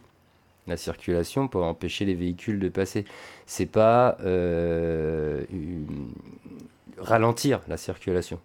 la 0.68 0.78
circulation 0.78 1.48
pour 1.48 1.64
empêcher 1.64 2.06
les 2.06 2.16
véhicules 2.16 2.60
de 2.60 2.70
passer. 2.70 3.06
C'est 3.46 3.66
pas 3.66 4.18
euh, 4.22 5.44
ralentir 6.98 7.62
la 7.68 7.78
circulation. 7.78 8.40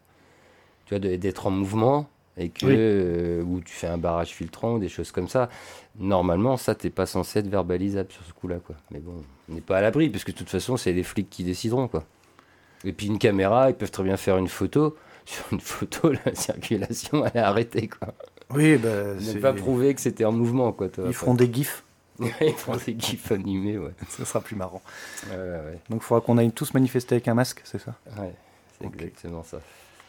Tu 0.86 0.96
vois, 0.96 0.98
d'être 0.98 1.46
en 1.46 1.50
mouvement 1.50 2.08
et 2.36 2.48
que 2.48 2.66
euh, 2.66 3.42
ou 3.42 3.60
tu 3.60 3.72
fais 3.72 3.86
un 3.86 3.98
barrage 3.98 4.30
filtrant 4.30 4.74
ou 4.74 4.78
des 4.78 4.88
choses 4.88 5.12
comme 5.12 5.28
ça. 5.28 5.48
Normalement, 5.98 6.56
ça 6.56 6.74
t'es 6.74 6.90
pas 6.90 7.06
censé 7.06 7.40
être 7.40 7.48
verbalisable 7.48 8.10
sur 8.10 8.24
ce 8.24 8.32
coup-là, 8.32 8.58
quoi. 8.64 8.76
Mais 8.90 9.00
bon, 9.00 9.22
on 9.48 9.54
n'est 9.54 9.60
pas 9.60 9.78
à 9.78 9.80
l'abri 9.80 10.08
parce 10.08 10.24
que 10.24 10.32
de 10.32 10.36
toute 10.36 10.48
façon, 10.48 10.76
c'est 10.76 10.92
les 10.92 11.02
flics 11.02 11.30
qui 11.30 11.44
décideront, 11.44 11.88
quoi. 11.88 12.04
Et 12.84 12.92
puis 12.92 13.06
une 13.06 13.18
caméra, 13.18 13.70
ils 13.70 13.76
peuvent 13.76 13.90
très 13.90 14.04
bien 14.04 14.16
faire 14.16 14.38
une 14.38 14.48
photo. 14.48 14.96
Sur 15.26 15.44
une 15.52 15.60
photo, 15.60 16.12
la 16.24 16.34
circulation 16.34 17.24
elle 17.26 17.32
est 17.40 17.44
arrêtée, 17.44 17.88
quoi. 17.88 18.14
Oui, 18.52 18.76
bah, 18.78 19.18
c'est 19.20 19.38
pas 19.38 19.52
prouvé 19.52 19.94
que 19.94 20.00
c'était 20.00 20.24
en 20.24 20.32
mouvement, 20.32 20.72
quoi. 20.72 20.88
Ils 21.06 21.12
feront 21.12 21.34
des 21.34 21.52
gifs. 21.52 21.84
ils 22.40 22.52
feront 22.52 22.76
des 22.76 22.96
gifs 22.98 23.32
animés, 23.32 23.78
ouais. 23.78 23.92
Ça 24.08 24.24
sera 24.24 24.40
plus 24.40 24.56
marrant. 24.56 24.82
Ouais, 25.28 25.36
ouais, 25.36 25.78
Donc, 25.88 26.02
il 26.02 26.04
faudra 26.04 26.20
qu'on 26.20 26.38
aille 26.38 26.52
tous 26.52 26.74
manifester 26.74 27.16
avec 27.16 27.28
un 27.28 27.34
masque, 27.34 27.62
c'est 27.64 27.80
ça? 27.80 27.94
Ouais, 28.18 28.34
c'est 28.78 28.86
exactement 28.86 29.42
ça 29.42 29.60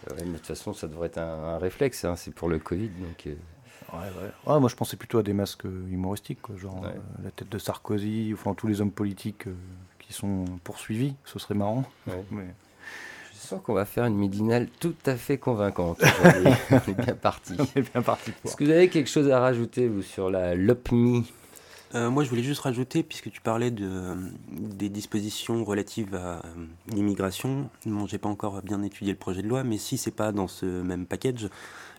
de 0.10 0.24
toute 0.38 0.46
façon, 0.46 0.74
ça 0.74 0.88
devrait 0.88 1.08
être 1.08 1.20
un, 1.20 1.58
réflexe, 1.58 2.06
hein, 2.06 2.15
c'est 2.15 2.34
pour 2.34 2.50
le 2.50 2.60
Covid. 2.60 2.89
Donc, 2.89 3.27
euh. 3.27 3.36
ouais, 3.94 4.60
moi, 4.60 4.70
je 4.70 4.75
pensais 4.75 4.98
plutôt 4.98 5.20
à 5.20 5.24
des 5.24 5.34
masques 5.34 5.65
euh, 5.65 5.88
humoristiques, 5.89 6.41
quoi, 6.41 6.56
genre 6.58 6.84
euh, 6.86 6.89
la 7.24 7.32
tête 7.32 7.50
de 7.50 7.58
Sarkozy, 7.58 8.32
enfin 8.34 8.53
tous 8.53 8.68
les 8.68 8.82
hommes 8.82 8.91
politiques 8.91 9.46
qui 10.00 10.13
sont 10.13 10.46
poursuivis, 10.63 11.15
ce 11.25 11.39
serait 11.39 11.56
marrant. 11.56 11.84
Mais... 12.32 12.48
Je 13.34 13.48
sens 13.48 13.62
qu'on 13.63 13.74
va 13.74 13.86
faire 13.86 14.06
une 14.06 14.15
midinale 14.15 14.68
tout 14.80 14.96
à 15.06 15.15
fait 15.15 15.38
convaincante. 15.38 16.01
On 16.72 16.75
est 16.75 16.94
bien 16.94 17.15
parti. 17.15 17.56
On 17.58 17.80
est 17.80 17.91
bien 17.91 18.01
parti. 18.01 18.32
Est-ce 18.46 18.56
que 18.56 18.63
vous 18.63 18.70
avez 18.70 18.88
quelque 18.88 19.10
chose 19.10 19.30
à 19.30 19.39
rajouter, 19.39 19.88
vous, 19.88 20.03
sur 20.03 20.30
la 20.30 20.53
LOPMI? 20.53 21.32
Euh, 21.95 22.10
moi, 22.10 22.24
je 22.24 22.29
voulais 22.29 22.43
juste 22.43 22.62
rajouter, 22.62 23.03
puisque 23.03 23.29
tu 23.31 23.41
parlais 23.41 23.71
de, 23.71 24.15
des 24.50 24.89
dispositions 24.89 25.63
relatives 25.63 26.15
à 26.15 26.38
euh, 26.38 26.41
l'immigration. 26.88 27.69
Bon, 27.86 28.07
j'ai 28.07 28.17
pas 28.17 28.29
encore 28.29 28.62
bien 28.62 28.81
étudié 28.83 29.13
le 29.13 29.19
projet 29.19 29.41
de 29.41 29.48
loi, 29.48 29.63
mais 29.63 29.77
si 29.77 29.98
c'est 29.98 30.12
pas 30.12 30.31
dans 30.31 30.48
ce 30.48 30.65
même 30.65 31.05
package, 31.05 31.50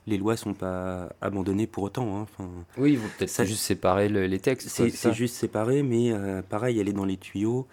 les 0.07 0.17
lois 0.19 0.37
sont 0.37 0.55
pas 0.55 1.11
abandonnées 1.21 1.67
pour 1.67 1.85
autant. 1.85 2.17
Hein. 2.17 2.23
Enfin, 2.23 2.49
oui, 2.77 2.93
il 2.93 2.99
faut 2.99 3.09
peut-être 3.19 3.45
juste 3.45 3.63
séparer 3.63 4.09
les 4.09 4.41
textes. 4.41 4.69
C'est 4.69 5.13
juste 5.13 5.37
séparé, 5.37 5.83
mais 5.83 6.13
euh, 6.13 6.43
pareil, 6.43 6.79
elle 6.79 6.89
est 6.89 6.95
dans 6.95 7.05
les 7.05 7.19
tuyaux 7.19 7.67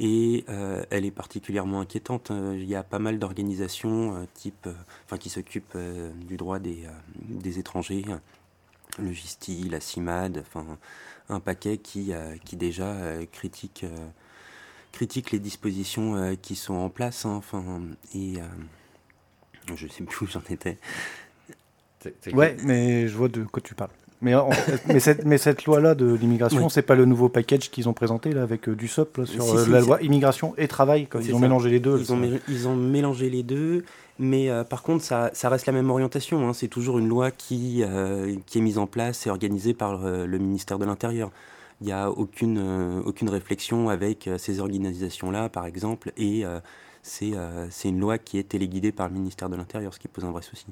et 0.00 0.44
elle 0.90 1.04
est 1.04 1.12
particulièrement 1.12 1.80
inquiétante. 1.80 2.32
Il 2.32 2.64
y 2.64 2.74
a 2.74 2.82
pas 2.82 2.98
mal 2.98 3.20
d'organisations 3.20 4.26
type, 4.34 4.68
enfin, 5.04 5.18
qui 5.18 5.28
s'occupent 5.28 5.78
du 6.26 6.36
droit 6.36 6.58
des, 6.58 6.88
des 7.28 7.60
étrangers, 7.60 8.04
le 8.98 9.12
GISTI, 9.12 9.68
la 9.68 9.78
CIMAD, 9.78 10.42
enfin 10.44 10.78
un 11.28 11.40
paquet 11.40 11.78
qui, 11.78 12.12
euh, 12.12 12.36
qui 12.44 12.56
déjà 12.56 12.86
euh, 12.86 13.24
critique, 13.30 13.84
euh, 13.84 14.08
critique 14.92 15.30
les 15.30 15.38
dispositions 15.38 16.36
qui 16.40 16.54
sont 16.54 16.74
en 16.74 16.90
place. 16.90 17.24
Hein, 17.24 17.34
enfin, 17.34 17.64
et 18.14 18.34
je 19.74 19.86
sais 19.86 20.04
plus 20.04 20.26
où 20.26 20.28
j'en 20.28 20.42
étais. 20.50 20.78
Ouais, 22.32 22.56
mais 22.64 23.08
je 23.08 23.16
vois 23.16 23.28
de 23.28 23.44
quoi 23.44 23.62
tu 23.62 23.74
parles. 23.74 23.90
Mais, 24.20 24.34
mais, 24.86 25.00
cette, 25.00 25.24
mais 25.24 25.38
cette 25.38 25.64
loi-là 25.64 25.94
de 25.94 26.14
l'immigration, 26.14 26.68
c'est 26.68 26.82
pas 26.82 26.94
le 26.94 27.06
nouveau 27.06 27.28
package 27.28 27.70
qu'ils 27.70 27.88
ont 27.88 27.92
présenté 27.92 28.32
là, 28.32 28.42
avec 28.42 28.68
du 28.68 28.88
SOP 28.88 29.22
sur 29.24 29.68
la 29.68 29.80
loi 29.80 30.02
immigration 30.02 30.54
et 30.58 30.68
travail. 30.68 31.08
Ils 31.20 31.34
ont 31.34 31.38
mélangé 31.38 31.70
les 31.70 31.80
deux. 31.80 31.98
Ils 31.98 32.12
ont, 32.12 32.20
ils 32.48 32.68
ont, 32.68 32.76
mélangé 32.76 33.30
les 33.30 33.42
deux. 33.42 33.84
Mais 34.18 34.48
euh, 34.48 34.62
par 34.62 34.82
contre, 34.82 35.02
ça, 35.02 35.30
reste 35.48 35.66
la 35.66 35.72
même 35.72 35.90
orientation. 35.90 36.48
Hein. 36.48 36.52
C'est 36.52 36.68
toujours 36.68 36.98
une 36.98 37.08
loi 37.08 37.30
qui, 37.30 37.82
euh, 37.82 38.36
qui 38.46 38.58
est 38.58 38.60
mise 38.60 38.78
en 38.78 38.86
place 38.86 39.26
et 39.26 39.30
organisée 39.30 39.74
par 39.74 40.04
euh, 40.04 40.26
le 40.26 40.38
ministère 40.38 40.78
de 40.78 40.84
l'Intérieur. 40.84 41.30
Il 41.80 41.86
n'y 41.86 41.92
a 41.92 42.10
aucune, 42.10 43.02
aucune 43.04 43.28
réflexion 43.28 43.88
avec 43.88 44.30
ces 44.38 44.60
organisations-là, 44.60 45.48
par 45.48 45.66
exemple, 45.66 46.12
et 46.16 46.44
c'est 47.02 47.34
une 47.84 47.98
loi 47.98 48.16
qui 48.16 48.38
est 48.38 48.48
téléguidée 48.48 48.92
par 48.92 49.08
le 49.08 49.14
ministère 49.14 49.50
de 49.50 49.56
l'Intérieur, 49.56 49.92
ce 49.92 49.98
qui 49.98 50.06
pose 50.06 50.24
un 50.24 50.30
vrai 50.30 50.40
souci. 50.40 50.66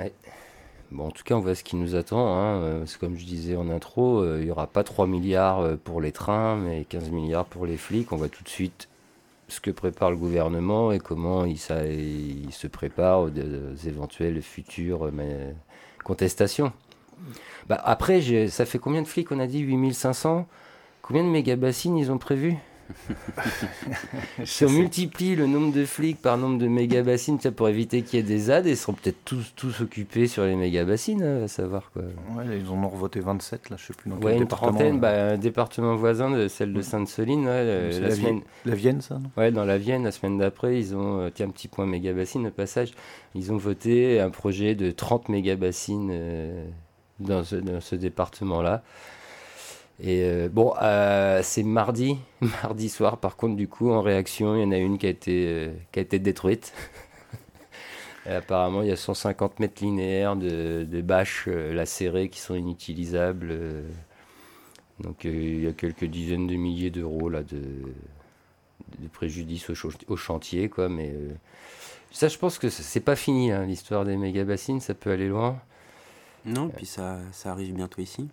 Ouais. 0.00 0.12
Bon, 0.90 1.06
en 1.06 1.10
tout 1.12 1.22
cas, 1.22 1.36
on 1.36 1.40
voit 1.40 1.54
ce 1.54 1.62
qui 1.62 1.76
nous 1.76 1.94
attend. 1.94 2.36
Hein. 2.36 2.84
Comme 2.98 3.16
je 3.16 3.24
disais 3.24 3.54
en 3.54 3.70
intro, 3.70 4.26
il 4.36 4.44
n'y 4.44 4.50
aura 4.50 4.66
pas 4.66 4.82
3 4.82 5.06
milliards 5.06 5.78
pour 5.84 6.00
les 6.00 6.12
trains, 6.12 6.56
mais 6.56 6.84
15 6.84 7.10
milliards 7.10 7.46
pour 7.46 7.64
les 7.64 7.76
flics. 7.76 8.10
On 8.12 8.16
voit 8.16 8.28
tout 8.28 8.42
de 8.42 8.48
suite 8.48 8.88
ce 9.48 9.60
que 9.60 9.70
prépare 9.70 10.10
le 10.10 10.16
gouvernement 10.16 10.92
et 10.92 10.98
comment 10.98 11.44
il, 11.44 11.58
se 11.58 12.66
prépare 12.66 13.20
aux, 13.20 13.30
éventuelles 13.86 14.42
futures 14.42 15.06
euh, 15.06 15.52
contestations. 16.04 16.72
Bah 17.68 17.80
après, 17.84 18.48
ça 18.48 18.64
fait 18.64 18.78
combien 18.78 19.02
de 19.02 19.08
flics 19.08 19.32
On 19.32 19.40
a 19.40 19.46
dit? 19.46 19.60
8500 19.60 20.46
Combien 21.02 21.24
de 21.24 21.28
mégabassines 21.28 21.96
ils 21.96 22.12
ont 22.12 22.18
prévu 22.18 22.56
si 24.44 24.64
on 24.64 24.70
multiplie 24.70 25.36
le 25.36 25.46
nombre 25.46 25.72
de 25.72 25.84
flics 25.84 26.20
par 26.20 26.38
nombre 26.38 26.58
de 26.58 26.68
méga-bassines 26.68 27.38
pour 27.38 27.68
éviter 27.68 28.02
qu'il 28.02 28.18
y 28.18 28.20
ait 28.20 28.24
des 28.24 28.38
ZAD, 28.38 28.66
ils 28.66 28.76
seront 28.76 28.94
peut-être 28.94 29.24
tous, 29.24 29.52
tous 29.56 29.80
occupés 29.80 30.26
sur 30.26 30.44
les 30.44 30.56
méga-bassines, 30.56 31.22
hein, 31.22 31.44
à 31.44 31.48
savoir 31.48 31.90
quoi. 31.92 32.02
Ouais, 32.36 32.44
ils 32.58 32.68
en 32.70 32.82
ont 32.82 32.88
revoté 32.88 33.20
27, 33.20 33.70
là, 33.70 33.76
je 33.78 33.86
sais 33.86 33.92
plus 33.92 34.10
dans 34.10 34.16
quel 34.16 34.32
une 34.32 34.38
département. 34.40 34.70
Trentaine, 34.70 35.00
bah, 35.00 35.32
un 35.32 35.38
département 35.38 35.96
voisin 35.96 36.30
de 36.30 36.48
celle 36.48 36.72
de 36.72 36.82
Sainte-Soline. 36.82 37.44
la, 37.44 37.64
la, 37.64 38.10
semaine... 38.10 38.40
la 38.64 38.74
Vienne, 38.74 39.00
ça 39.00 39.18
non? 39.18 39.30
Ouais, 39.36 39.50
dans 39.50 39.64
la 39.64 39.78
Vienne, 39.78 40.04
la 40.04 40.12
semaine 40.12 40.38
d'après, 40.38 40.78
ils 40.78 40.96
ont, 40.96 41.20
euh, 41.20 41.30
tiens, 41.32 41.46
un 41.46 41.50
petit 41.50 41.68
point 41.68 41.86
méga-bassine, 41.86 42.46
au 42.46 42.50
passage, 42.50 42.92
ils 43.34 43.52
ont 43.52 43.56
voté 43.56 44.20
un 44.20 44.30
projet 44.30 44.74
de 44.74 44.90
30 44.90 45.28
méga-bassines 45.28 46.10
euh, 46.12 46.64
dans 47.20 47.44
ce 47.44 47.94
département-là. 47.94 48.82
Et 50.00 50.22
euh, 50.22 50.48
bon, 50.48 50.74
euh, 50.80 51.40
c'est 51.42 51.64
mardi, 51.64 52.18
mardi 52.62 52.88
soir. 52.88 53.18
Par 53.18 53.36
contre, 53.36 53.56
du 53.56 53.68
coup, 53.68 53.90
en 53.90 54.00
réaction, 54.00 54.54
il 54.54 54.62
y 54.62 54.64
en 54.64 54.70
a 54.70 54.76
une 54.76 54.98
qui 54.98 55.06
a 55.06 55.10
été, 55.10 55.46
euh, 55.48 55.72
qui 55.92 55.98
a 55.98 56.02
été 56.02 56.18
détruite. 56.18 56.72
Apparemment, 58.26 58.82
il 58.82 58.88
y 58.88 58.92
a 58.92 58.96
150 58.96 59.58
mètres 59.58 59.82
linéaires 59.82 60.36
de, 60.36 60.86
de 60.88 61.00
bâches 61.00 61.46
lacérées 61.46 62.28
qui 62.28 62.40
sont 62.40 62.54
inutilisables. 62.54 63.58
donc, 65.00 65.24
il 65.24 65.64
y 65.64 65.66
a 65.66 65.72
quelques 65.72 66.04
dizaines 66.04 66.46
de 66.46 66.56
milliers 66.56 66.90
d'euros 66.90 67.30
là 67.30 67.42
de, 67.42 67.62
de 68.98 69.08
préjudice 69.10 69.70
au, 69.70 69.74
au, 70.08 70.16
chantier, 70.16 70.68
quoi. 70.68 70.90
Mais 70.90 71.14
ça, 72.10 72.28
je 72.28 72.36
pense 72.36 72.58
que 72.58 72.68
c'est 72.68 73.00
pas 73.00 73.16
fini, 73.16 73.50
hein, 73.50 73.64
l'histoire 73.64 74.04
des 74.04 74.18
méga 74.18 74.44
bassines. 74.44 74.80
Ça 74.80 74.92
peut 74.92 75.10
aller 75.10 75.28
loin. 75.28 75.58
Non, 76.44 76.68
puis 76.68 76.84
ça, 76.84 77.20
ça 77.32 77.50
arrive 77.50 77.72
bientôt 77.72 78.02
ici. 78.02 78.28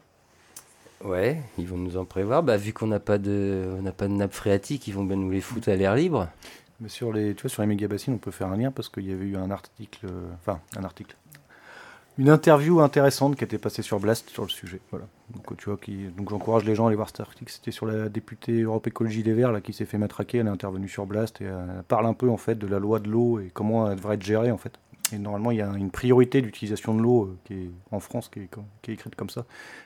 Ouais, 1.05 1.41
ils 1.57 1.67
vont 1.67 1.77
nous 1.77 1.97
en 1.97 2.05
prévoir. 2.05 2.41
Bah, 2.41 2.57
vu 2.57 2.73
qu'on 2.73 2.87
n'a 2.87 2.99
pas 2.99 3.17
de, 3.17 3.77
on 3.79 3.91
pas 3.91 4.07
de 4.07 4.13
nappe 4.13 4.33
phréatique, 4.33 4.87
ils 4.87 4.93
vont 4.93 5.03
bien 5.03 5.15
nous 5.15 5.29
les 5.29 5.41
foutre 5.41 5.69
à 5.69 5.75
l'air 5.75 5.95
libre. 5.95 6.27
Mais 6.81 6.89
sur 6.89 7.13
les, 7.13 7.35
tu 7.35 7.43
vois, 7.43 7.49
sur 7.49 7.61
les 7.61 7.67
méga 7.67 7.87
bassines, 7.87 8.13
on 8.13 8.17
peut 8.17 8.31
faire 8.31 8.47
un 8.47 8.57
lien 8.57 8.71
parce 8.71 8.89
qu'il 8.89 9.07
y 9.07 9.13
avait 9.13 9.25
eu 9.25 9.37
un 9.37 9.51
article, 9.51 10.07
enfin 10.33 10.59
un 10.77 10.83
article, 10.83 11.15
une 12.17 12.29
interview 12.29 12.79
intéressante 12.79 13.35
qui 13.35 13.43
était 13.43 13.57
passée 13.57 13.81
sur 13.81 13.99
Blast 13.99 14.29
sur 14.29 14.43
le 14.43 14.49
sujet. 14.49 14.79
Voilà. 14.89 15.05
Donc 15.33 15.55
tu 15.57 15.65
vois, 15.65 15.77
qui, 15.77 16.05
donc 16.17 16.29
j'encourage 16.29 16.63
les 16.63 16.73
gens 16.73 16.85
à 16.85 16.87
aller 16.87 16.95
voir 16.95 17.09
cet 17.09 17.19
article. 17.19 17.51
C'était 17.51 17.71
sur 17.71 17.85
la 17.85 18.09
députée 18.09 18.61
Europe 18.61 18.87
Écologie 18.87 19.21
des 19.21 19.33
Verts 19.33 19.51
là 19.51 19.61
qui 19.61 19.73
s'est 19.73 19.85
fait 19.85 19.97
matraquer. 19.97 20.39
Elle 20.39 20.47
est 20.47 20.49
intervenue 20.49 20.87
sur 20.87 21.05
Blast 21.05 21.41
et 21.41 21.45
elle 21.45 21.83
parle 21.87 22.05
un 22.05 22.13
peu 22.13 22.29
en 22.29 22.37
fait 22.37 22.55
de 22.55 22.67
la 22.67 22.79
loi 22.79 22.99
de 22.99 23.09
l'eau 23.09 23.39
et 23.39 23.51
comment 23.53 23.89
elle 23.89 23.97
devrait 23.97 24.15
être 24.15 24.23
gérée 24.23 24.51
en 24.51 24.57
fait. 24.57 24.79
Et 25.15 25.17
normalement, 25.17 25.51
il 25.51 25.57
y 25.57 25.61
a 25.61 25.71
une 25.77 25.91
priorité 25.91 26.41
d'utilisation 26.41 26.93
de 26.93 27.01
l'eau 27.01 27.23
euh, 27.23 27.37
qui 27.45 27.53
est 27.53 27.69
en 27.91 27.99
France 27.99 28.29
qui 28.29 28.39
est, 28.39 28.49
qui 28.81 28.91
est, 28.91 28.93
écrite 28.93 29.15
comme 29.15 29.29
ça. 29.29 29.45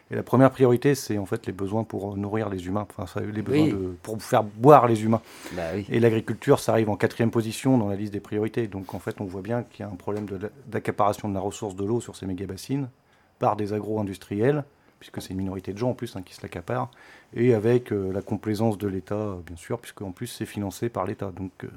Et 0.10 0.16
la 0.16 0.24
première 0.24 0.50
priorité, 0.50 0.96
c'est 0.96 1.18
en 1.20 1.26
fait 1.26 1.46
les 1.46 1.54
besoins 1.54 1.84
pour 1.84 2.18
nourrir 2.18 2.50
les 2.50 2.66
humains, 2.66 2.88
enfin, 2.98 3.22
les 3.22 3.42
besoins 3.42 3.78
pour 4.02 4.22
faire 4.22 4.44
boire 4.44 4.88
les 4.88 5.04
humains. 5.04 5.22
Bah 5.54 5.76
Et 5.90 6.00
l'agriculture, 6.00 6.60
ça 6.60 6.72
arrive 6.72 6.90
en 6.90 6.96
quatrième 6.96 7.30
position 7.30 7.78
dans 7.78 7.90
la 7.90 7.96
liste 7.96 8.12
des 8.12 8.20
priorités. 8.20 8.68
Donc 8.68 8.94
en 8.96 9.00
fait, 9.00 9.22
on 9.22 9.26
voit 9.26 9.44
bien 9.44 9.64
qu'il 9.64 9.86
y 9.86 9.88
a 9.88 9.92
un 9.92 9.96
problème 9.96 10.26
d'accaparation 10.68 11.30
de, 11.30 11.36
la 11.36 11.40
ressource 11.40 11.76
de 11.76 11.86
l'eau 11.86 12.02
sur 12.02 12.16
ces 12.16 12.26
méga-bassines 12.26 12.90
par 13.38 13.56
des 13.56 13.72
agro-industriels, 13.72 14.64
puisque 15.00 15.22
c'est 15.22 15.30
une 15.30 15.38
minorité 15.38 15.74
de 15.74 15.78
gens 15.78 15.92
en 15.92 15.94
plus 15.94 16.16
hein, 16.16 16.24
qui 16.24 16.34
se 16.34 16.42
l'accaparent, 16.42 16.90
et 17.36 17.54
avec 17.54 17.94
euh, 17.94 18.12
la 18.12 18.22
complaisance 18.22 18.78
de 18.78 18.88
l'État, 18.88 19.38
bien 19.46 19.56
sûr, 19.56 19.80
puisque 19.80 20.02
en 20.02 20.12
plus 20.12 20.28
c'est 20.28 20.46
financé 20.46 20.90
par 20.90 21.06
l'État. 21.06 21.32
Donc 21.32 21.52
euh, 21.64 21.70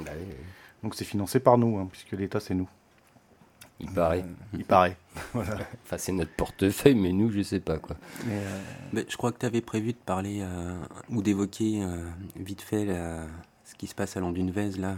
bah 0.00 0.10
donc 0.82 0.94
c'est 0.94 1.04
financé 1.04 1.40
par 1.40 1.56
nous, 1.56 1.78
hein, 1.78 1.88
puisque 1.90 2.12
l'État 2.12 2.40
c'est 2.40 2.54
nous. 2.54 2.68
Il 3.80 3.90
paraît. 3.90 4.24
il 4.54 4.64
paraît. 4.64 4.96
Enfin, 5.34 5.98
c'est 5.98 6.12
notre 6.12 6.32
portefeuille, 6.32 6.94
mais 6.94 7.12
nous, 7.12 7.30
je 7.30 7.42
sais 7.42 7.60
pas 7.60 7.78
quoi. 7.78 7.96
Euh, 8.28 8.60
mais, 8.92 9.04
je 9.08 9.16
crois 9.16 9.32
que 9.32 9.38
tu 9.38 9.46
avais 9.46 9.60
prévu 9.60 9.92
de 9.92 9.98
parler 9.98 10.40
euh, 10.40 10.76
ou 11.10 11.22
d'évoquer 11.22 11.82
euh, 11.82 12.04
vite 12.36 12.62
fait 12.62 12.86
ce 13.64 13.74
qui 13.74 13.86
se 13.86 13.94
passe 13.94 14.16
à 14.16 14.20
Landunvez 14.20 14.72
là. 14.78 14.96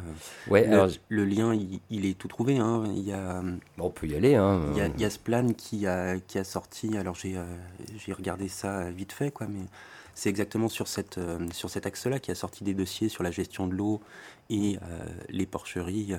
Ouais, 0.49 0.67
le, 0.67 0.73
alors, 0.73 0.89
le 1.09 1.25
lien, 1.25 1.55
il, 1.91 2.07
est 2.07 2.19
tout 2.19 2.29
trouvé. 2.29 2.59
Hein. 2.59 2.85
Il 2.95 3.03
y 3.03 3.13
a, 3.13 3.43
on 3.79 3.91
peut 3.91 4.07
y 4.07 4.15
aller. 4.15 4.35
Hein. 4.35 4.63
Il, 4.73 4.79
y 4.79 4.81
a, 4.81 4.87
il 4.87 5.01
y 5.01 5.05
a 5.05 5.11
ce 5.11 5.19
plan 5.19 5.49
qui 5.53 5.87
a, 5.87 6.19
qui 6.21 6.39
a 6.39 6.45
sorti. 6.45 6.97
Alors 6.97 7.15
j'ai 7.15 7.37
j'ai 7.97 8.13
regardé 8.13 8.49
ça 8.49 8.91
vite 8.91 9.13
fait, 9.13 9.31
quoi, 9.31 9.47
mais 9.49 9.67
c'est 10.15 10.29
exactement 10.29 10.69
sur, 10.69 10.89
cette, 10.89 11.21
sur 11.53 11.71
cet 11.71 11.87
axe-là 11.87 12.19
qui 12.19 12.33
a 12.33 12.35
sorti 12.35 12.65
des 12.65 12.75
dossiers 12.75 13.09
sur 13.09 13.23
la 13.23 13.31
gestion 13.31 13.69
de 13.69 13.75
l'eau 13.75 14.01
et 14.51 14.79
les 15.29 15.47
porcheries 15.47 16.15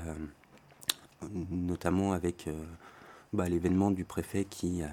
notamment 1.51 2.13
avec 2.13 2.47
euh, 2.47 2.53
bah, 3.33 3.49
l'événement 3.49 3.91
du 3.91 4.05
préfet 4.05 4.45
qui, 4.45 4.81
euh, 4.81 4.87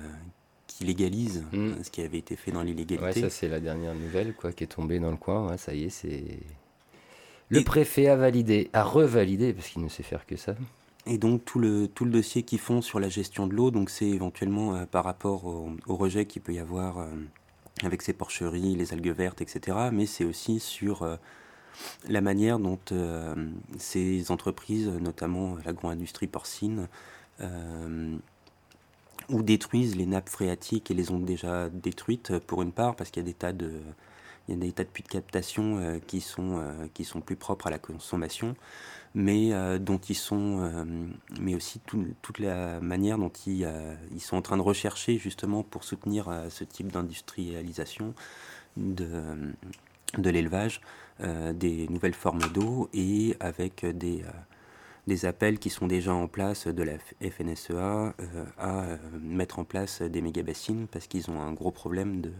qui 0.66 0.84
légalise 0.84 1.44
mm. 1.52 1.82
ce 1.82 1.90
qui 1.90 2.02
avait 2.02 2.18
été 2.18 2.36
fait 2.36 2.52
dans 2.52 2.62
l'illégalité. 2.62 3.04
Ouais, 3.04 3.12
ça 3.12 3.30
c'est 3.30 3.48
la 3.48 3.60
dernière 3.60 3.94
nouvelle 3.94 4.34
quoi, 4.34 4.52
qui 4.52 4.64
est 4.64 4.68
tombée 4.68 4.98
dans 4.98 5.10
le 5.10 5.16
coin. 5.16 5.56
ça 5.56 5.74
y 5.74 5.84
est, 5.84 5.90
c'est 5.90 6.38
le 7.48 7.62
préfet 7.62 8.08
a 8.08 8.16
validé, 8.16 8.70
a 8.72 8.82
revalidé 8.82 9.52
parce 9.52 9.68
qu'il 9.68 9.82
ne 9.82 9.88
sait 9.88 10.02
faire 10.02 10.26
que 10.26 10.36
ça. 10.36 10.56
Et 11.06 11.16
donc 11.16 11.44
tout 11.44 11.60
le, 11.60 11.86
tout 11.86 12.04
le 12.04 12.10
dossier 12.10 12.42
qu'ils 12.42 12.58
font 12.58 12.82
sur 12.82 12.98
la 12.98 13.08
gestion 13.08 13.46
de 13.46 13.54
l'eau, 13.54 13.70
donc 13.70 13.88
c'est 13.90 14.08
éventuellement 14.08 14.74
euh, 14.74 14.86
par 14.86 15.04
rapport 15.04 15.46
au, 15.46 15.76
rejet 15.86 16.26
qu'il 16.26 16.42
peut 16.42 16.54
y 16.54 16.58
avoir 16.58 17.06
avec 17.84 18.02
ces 18.02 18.12
porcheries, 18.12 18.74
les 18.74 18.92
algues 18.92 19.14
vertes, 19.14 19.40
etc. 19.40 19.76
Mais 19.92 20.06
c'est 20.06 20.24
aussi 20.24 20.58
sur 20.58 21.06
la 22.08 22.20
manière 22.20 22.58
dont 22.58 22.78
euh, 22.92 23.34
ces 23.78 24.30
entreprises, 24.30 24.88
notamment 24.88 25.56
l'agro-industrie 25.64 26.26
porcine, 26.26 26.88
euh, 27.40 28.16
ou 29.28 29.42
détruisent 29.42 29.96
les 29.96 30.06
nappes 30.06 30.28
phréatiques 30.28 30.90
et 30.90 30.94
les 30.94 31.10
ont 31.10 31.18
déjà 31.18 31.68
détruites 31.68 32.38
pour 32.38 32.62
une 32.62 32.72
part 32.72 32.94
parce 32.94 33.10
qu'il 33.10 33.22
y 33.22 33.26
a 33.26 33.28
des 33.28 33.34
tas 33.34 33.52
de 33.52 33.80
il 34.48 34.54
y 34.54 34.56
a 34.56 34.60
des 34.60 34.70
tas 34.70 34.84
de 34.84 34.88
puits 34.88 35.02
de 35.02 35.08
captation 35.08 35.78
euh, 35.78 35.98
qui 36.06 36.20
sont 36.20 36.62
qui 36.94 37.04
sont 37.04 37.20
plus 37.20 37.34
propres 37.34 37.66
à 37.66 37.70
la 37.70 37.78
consommation 37.78 38.54
mais 39.14 39.50
dont 39.80 39.98
ils 39.98 40.14
sont 40.14 40.86
mais 41.40 41.54
aussi 41.54 41.80
toute 42.20 42.38
la 42.38 42.80
manière 42.80 43.16
dont 43.16 43.32
ils, 43.46 43.66
ils 44.12 44.20
sont 44.20 44.36
en 44.36 44.42
train 44.42 44.58
de 44.58 44.62
rechercher 44.62 45.16
justement 45.16 45.62
pour 45.62 45.84
soutenir 45.84 46.28
ce 46.50 46.64
type 46.64 46.92
d'industrialisation 46.92 48.14
de 48.76 49.08
de 50.18 50.30
l'élevage 50.30 50.80
des 51.20 51.88
nouvelles 51.88 52.14
formes 52.14 52.42
d'eau 52.52 52.88
et 52.92 53.36
avec 53.40 53.84
des, 53.86 54.22
euh, 54.22 54.30
des 55.06 55.24
appels 55.24 55.58
qui 55.58 55.70
sont 55.70 55.86
déjà 55.86 56.12
en 56.12 56.28
place 56.28 56.66
de 56.66 56.82
la 56.82 56.94
FNSEA 57.20 58.14
euh, 58.20 58.44
à 58.58 58.84
mettre 59.20 59.58
en 59.58 59.64
place 59.64 60.02
des 60.02 60.20
méga-bassines 60.20 60.86
parce 60.88 61.06
qu'ils 61.06 61.30
ont 61.30 61.40
un 61.40 61.52
gros 61.52 61.70
problème 61.70 62.20
de 62.20 62.32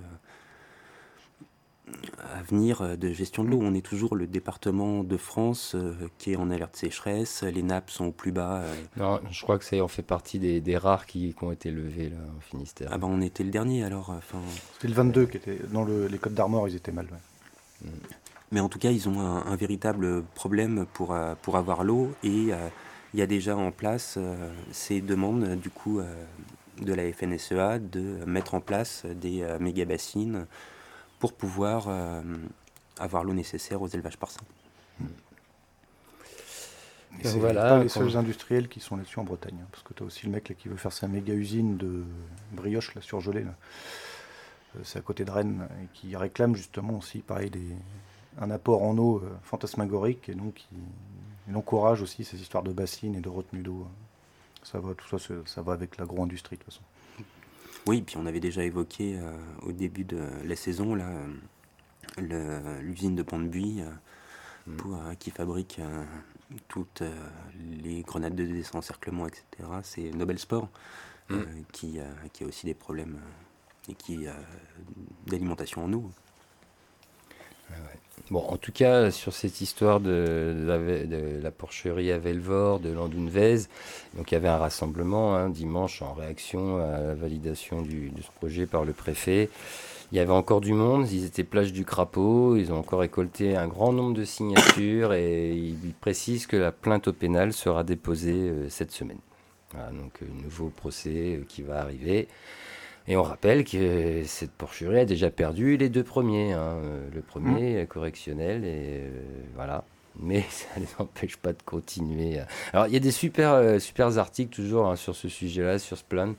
à 2.18 2.42
venir 2.42 2.99
de 2.99 3.12
gestion 3.12 3.45
de 3.45 3.50
l'eau. 3.50 3.61
On 3.62 3.73
est 3.73 3.80
toujours 3.80 4.16
le 4.16 4.26
département 4.26 5.04
de 5.04 5.16
France 5.16 5.76
qui 6.18 6.33
est 6.33 6.37
en 6.37 6.50
alerte 6.50 6.75
sécheresse, 6.75 7.45
les 7.45 7.62
nappes 7.62 7.90
sont 7.90 8.06
au 8.06 8.12
plus 8.12 8.33
bas. 8.33 8.64
Non, 8.97 9.21
je 9.30 9.40
crois 9.42 9.56
que 9.56 9.64
c'est 9.64 9.80
on 9.80 9.87
fait 9.87 10.02
partie 10.02 10.40
des, 10.40 10.61
des 10.61 10.76
rares 10.76 11.06
qui, 11.06 11.33
qui, 11.33 11.45
ont 11.45 11.52
été 11.52 11.71
levés 11.71 12.09
là, 12.09 12.16
au 12.37 12.40
Finistère. 12.40 12.88
Ah 12.90 12.99
ben 12.99 13.06
on 13.06 13.21
était 13.21 13.45
le 13.45 13.50
dernier 13.50 13.85
alors. 13.85 14.12
C'était 14.75 14.88
le 14.88 14.95
22 14.95 15.26
qui 15.26 15.37
était 15.37 15.61
dans 15.71 15.85
le, 15.85 16.09
les 16.09 16.18
Côtes 16.18 16.35
d'Armor, 16.35 16.68
ils 16.68 16.75
étaient 16.75 16.90
mal. 16.90 17.06
Mm. 17.85 17.88
Mais 18.56 18.62
en 18.62 18.70
tout 18.70 18.78
cas, 18.78 18.90
ils 18.90 19.06
ont 19.06 19.20
un, 19.20 19.54
véritable 19.54 20.22
problème 20.34 20.86
pour, 20.94 21.12
euh, 21.12 21.34
pour 21.42 21.58
avoir 21.58 21.84
l'eau 21.84 22.14
et 22.25 22.54
euh, 22.54 22.69
il 23.12 23.21
y 23.21 23.23
a 23.23 23.26
déjà 23.26 23.54
en 23.54 23.71
place 23.71 24.14
euh, 24.16 24.50
ces 24.71 25.02
demandes 25.02 25.56
du 25.56 25.69
coup 25.69 26.00
de 26.80 26.95
la 26.95 27.12
FNSEA 27.12 27.78
de 27.78 28.25
mettre 28.25 28.54
en 28.54 28.62
place 28.62 29.04
des 29.04 29.47
méga-bassines 29.60 30.47
pour 31.19 31.34
pouvoir 31.34 31.88
avoir 32.99 33.25
l'eau 33.25 33.34
nécessaire 33.34 33.82
aux 33.82 33.88
élevages 33.88 34.16
porcins. 34.16 34.40
C'est 37.23 37.38
voilà, 37.38 37.62
pas 37.62 37.82
les 37.82 37.90
seuls 37.90 38.16
industriels 38.16 38.69
qui 38.69 38.80
sont 38.80 38.97
là-dessus 38.97 39.19
en 39.19 39.25
Bretagne, 39.25 39.58
hein, 39.62 39.69
parce 39.71 39.82
que 39.82 39.92
tu 39.92 40.02
as 40.02 40.06
aussi 40.06 40.25
le 40.25 40.32
mec 40.32 40.54
qui 40.58 40.69
veut 40.69 40.76
faire 40.76 40.92
sa 40.95 41.08
méga 41.08 41.34
usine 41.34 41.76
de 41.76 42.04
brioche 42.52 42.95
là, 42.95 43.02
surgelée. 43.02 43.45
Là. 43.45 43.54
C'est 44.82 44.99
à 44.99 45.02
côté 45.02 45.26
de 45.26 45.30
Rennes, 45.30 45.69
et 45.82 45.88
qui 45.92 46.16
réclame 46.16 46.54
justement 46.54 46.97
aussi 46.97 47.19
pareil 47.19 47.50
des, 47.50 47.76
un 48.38 48.50
apport 48.50 48.82
en 48.82 48.96
eau 48.99 49.18
euh, 49.18 49.30
fantasmagorique 49.42 50.28
et 50.28 50.34
donc 50.34 50.66
il, 50.72 51.54
encourage 51.54 52.02
aussi 52.02 52.25
ces 52.25 52.40
histoires 52.40 52.64
de 52.64 52.72
bassines 52.72 53.14
et 53.14 53.20
de 53.20 53.28
retenue 53.28 53.62
d'eau. 53.62 53.86
Ça 54.64 54.80
va, 54.80 54.94
tout 54.94 55.16
ça, 55.16 55.34
ça 55.44 55.62
va 55.62 55.75
avec 55.75 55.96
l'agro-industrie 55.96 56.56
de 56.56 56.64
toute 56.64 56.72
façon. 56.72 56.82
Oui, 57.86 58.02
puis 58.02 58.16
on 58.16 58.26
avait 58.26 58.40
déjà 58.40 58.64
évoqué 58.64 59.16
euh, 59.16 59.38
au 59.62 59.70
début 59.70 60.02
de 60.02 60.26
la 60.44 60.56
saison 60.56 60.96
là, 60.96 61.08
l'usine 62.80 63.14
de 63.14 63.22
Pont-de-Buis 63.22 63.82
euh, 63.82 64.72
mm. 64.72 65.16
qui 65.20 65.30
fabrique 65.30 65.80
toutes 66.66 67.04
les 67.82 68.02
grenades 68.02 68.34
de 68.34 68.44
désencerclement, 68.44 69.28
etc. 69.28 69.44
C'est 69.84 70.10
Nobel 70.10 70.40
Sport 70.40 70.68
mm. 71.30 71.36
qui, 71.70 72.00
qui, 72.32 72.42
a 72.42 72.46
aussi 72.49 72.66
des 72.66 72.75
problèmes 72.75 73.20
et 73.88 73.94
qui 73.94 74.26
d'alimentation 75.28 75.84
en 75.84 75.92
eau. 75.92 76.10
Bon, 78.30 78.40
en 78.40 78.56
tout 78.56 78.72
cas, 78.72 79.12
sur 79.12 79.32
cette 79.32 79.60
histoire 79.60 80.00
de, 80.00 81.40
la, 81.42 81.50
porcherie 81.52 82.10
à 82.10 82.18
Velvor, 82.18 82.80
de 82.80 82.90
Landunvez, 82.90 83.66
donc 84.16 84.32
il 84.32 84.34
y 84.34 84.36
avait 84.36 84.48
un 84.48 84.56
rassemblement 84.56 85.36
hein, 85.36 85.48
dimanche 85.48 86.02
en 86.02 86.12
réaction 86.12 86.78
à 86.78 86.98
la 86.98 87.14
validation 87.14 87.82
de 87.82 88.10
ce 88.20 88.30
projet 88.40 88.66
par 88.66 88.84
le 88.84 88.92
préfet. 88.92 89.48
Il 90.10 90.18
y 90.18 90.20
avait 90.20 90.32
encore 90.32 90.60
du 90.60 90.72
monde, 90.72 91.08
ils 91.10 91.24
étaient 91.24 91.44
plage 91.44 91.72
du 91.72 91.84
crapaud, 91.84 92.56
ils 92.56 92.72
ont 92.72 92.78
encore 92.78 93.00
récolté 93.00 93.56
un 93.56 93.68
grand 93.68 93.92
nombre 93.92 94.14
de 94.14 94.24
signatures 94.24 95.12
et 95.12 95.52
ils 95.54 95.94
précisent 96.00 96.46
que 96.46 96.56
la 96.56 96.72
plainte 96.72 97.08
au 97.08 97.12
pénal 97.12 97.52
sera 97.52 97.84
déposée 97.84 98.50
euh, 98.50 98.68
cette 98.68 98.92
semaine. 98.92 99.18
Donc 99.92 100.20
un 100.22 100.42
nouveau 100.42 100.68
procès 100.68 101.36
euh, 101.36 101.44
qui 101.48 101.62
va 101.62 101.80
arriver. 101.80 102.28
Et 103.08 103.16
on 103.16 103.23
rappelle 103.23 103.64
que 103.64 104.23
cette 104.25 104.50
porcherie 104.50 105.00
a 105.00 105.04
déjà 105.04 105.30
perdu 105.30 105.76
les 105.76 105.88
deux 105.88 106.02
premiers. 106.02 106.52
Hein. 106.52 106.80
Le 107.14 107.21
premier 107.23 107.82
mmh. 107.82 107.86
correctionnel 107.86 108.64
et 108.64 109.02
euh, 109.04 109.10
voilà. 109.54 109.84
Mais 110.19 110.45
ça 110.50 110.66
ne 110.76 110.82
les 110.82 110.90
empêche 110.99 111.36
pas 111.36 111.52
de 111.52 111.62
continuer. 111.64 112.40
Alors 112.73 112.86
il 112.86 112.92
y 112.92 112.97
a 112.97 113.00
des 113.00 113.12
super, 113.12 113.52
euh, 113.52 113.78
super 113.78 114.19
articles 114.19 114.54
toujours 114.54 114.86
hein, 114.88 114.97
sur 114.97 115.14
ce 115.14 115.28
sujet-là, 115.28 115.78
sur 115.78 115.97
ce 115.97 116.04
plan. 116.04 116.34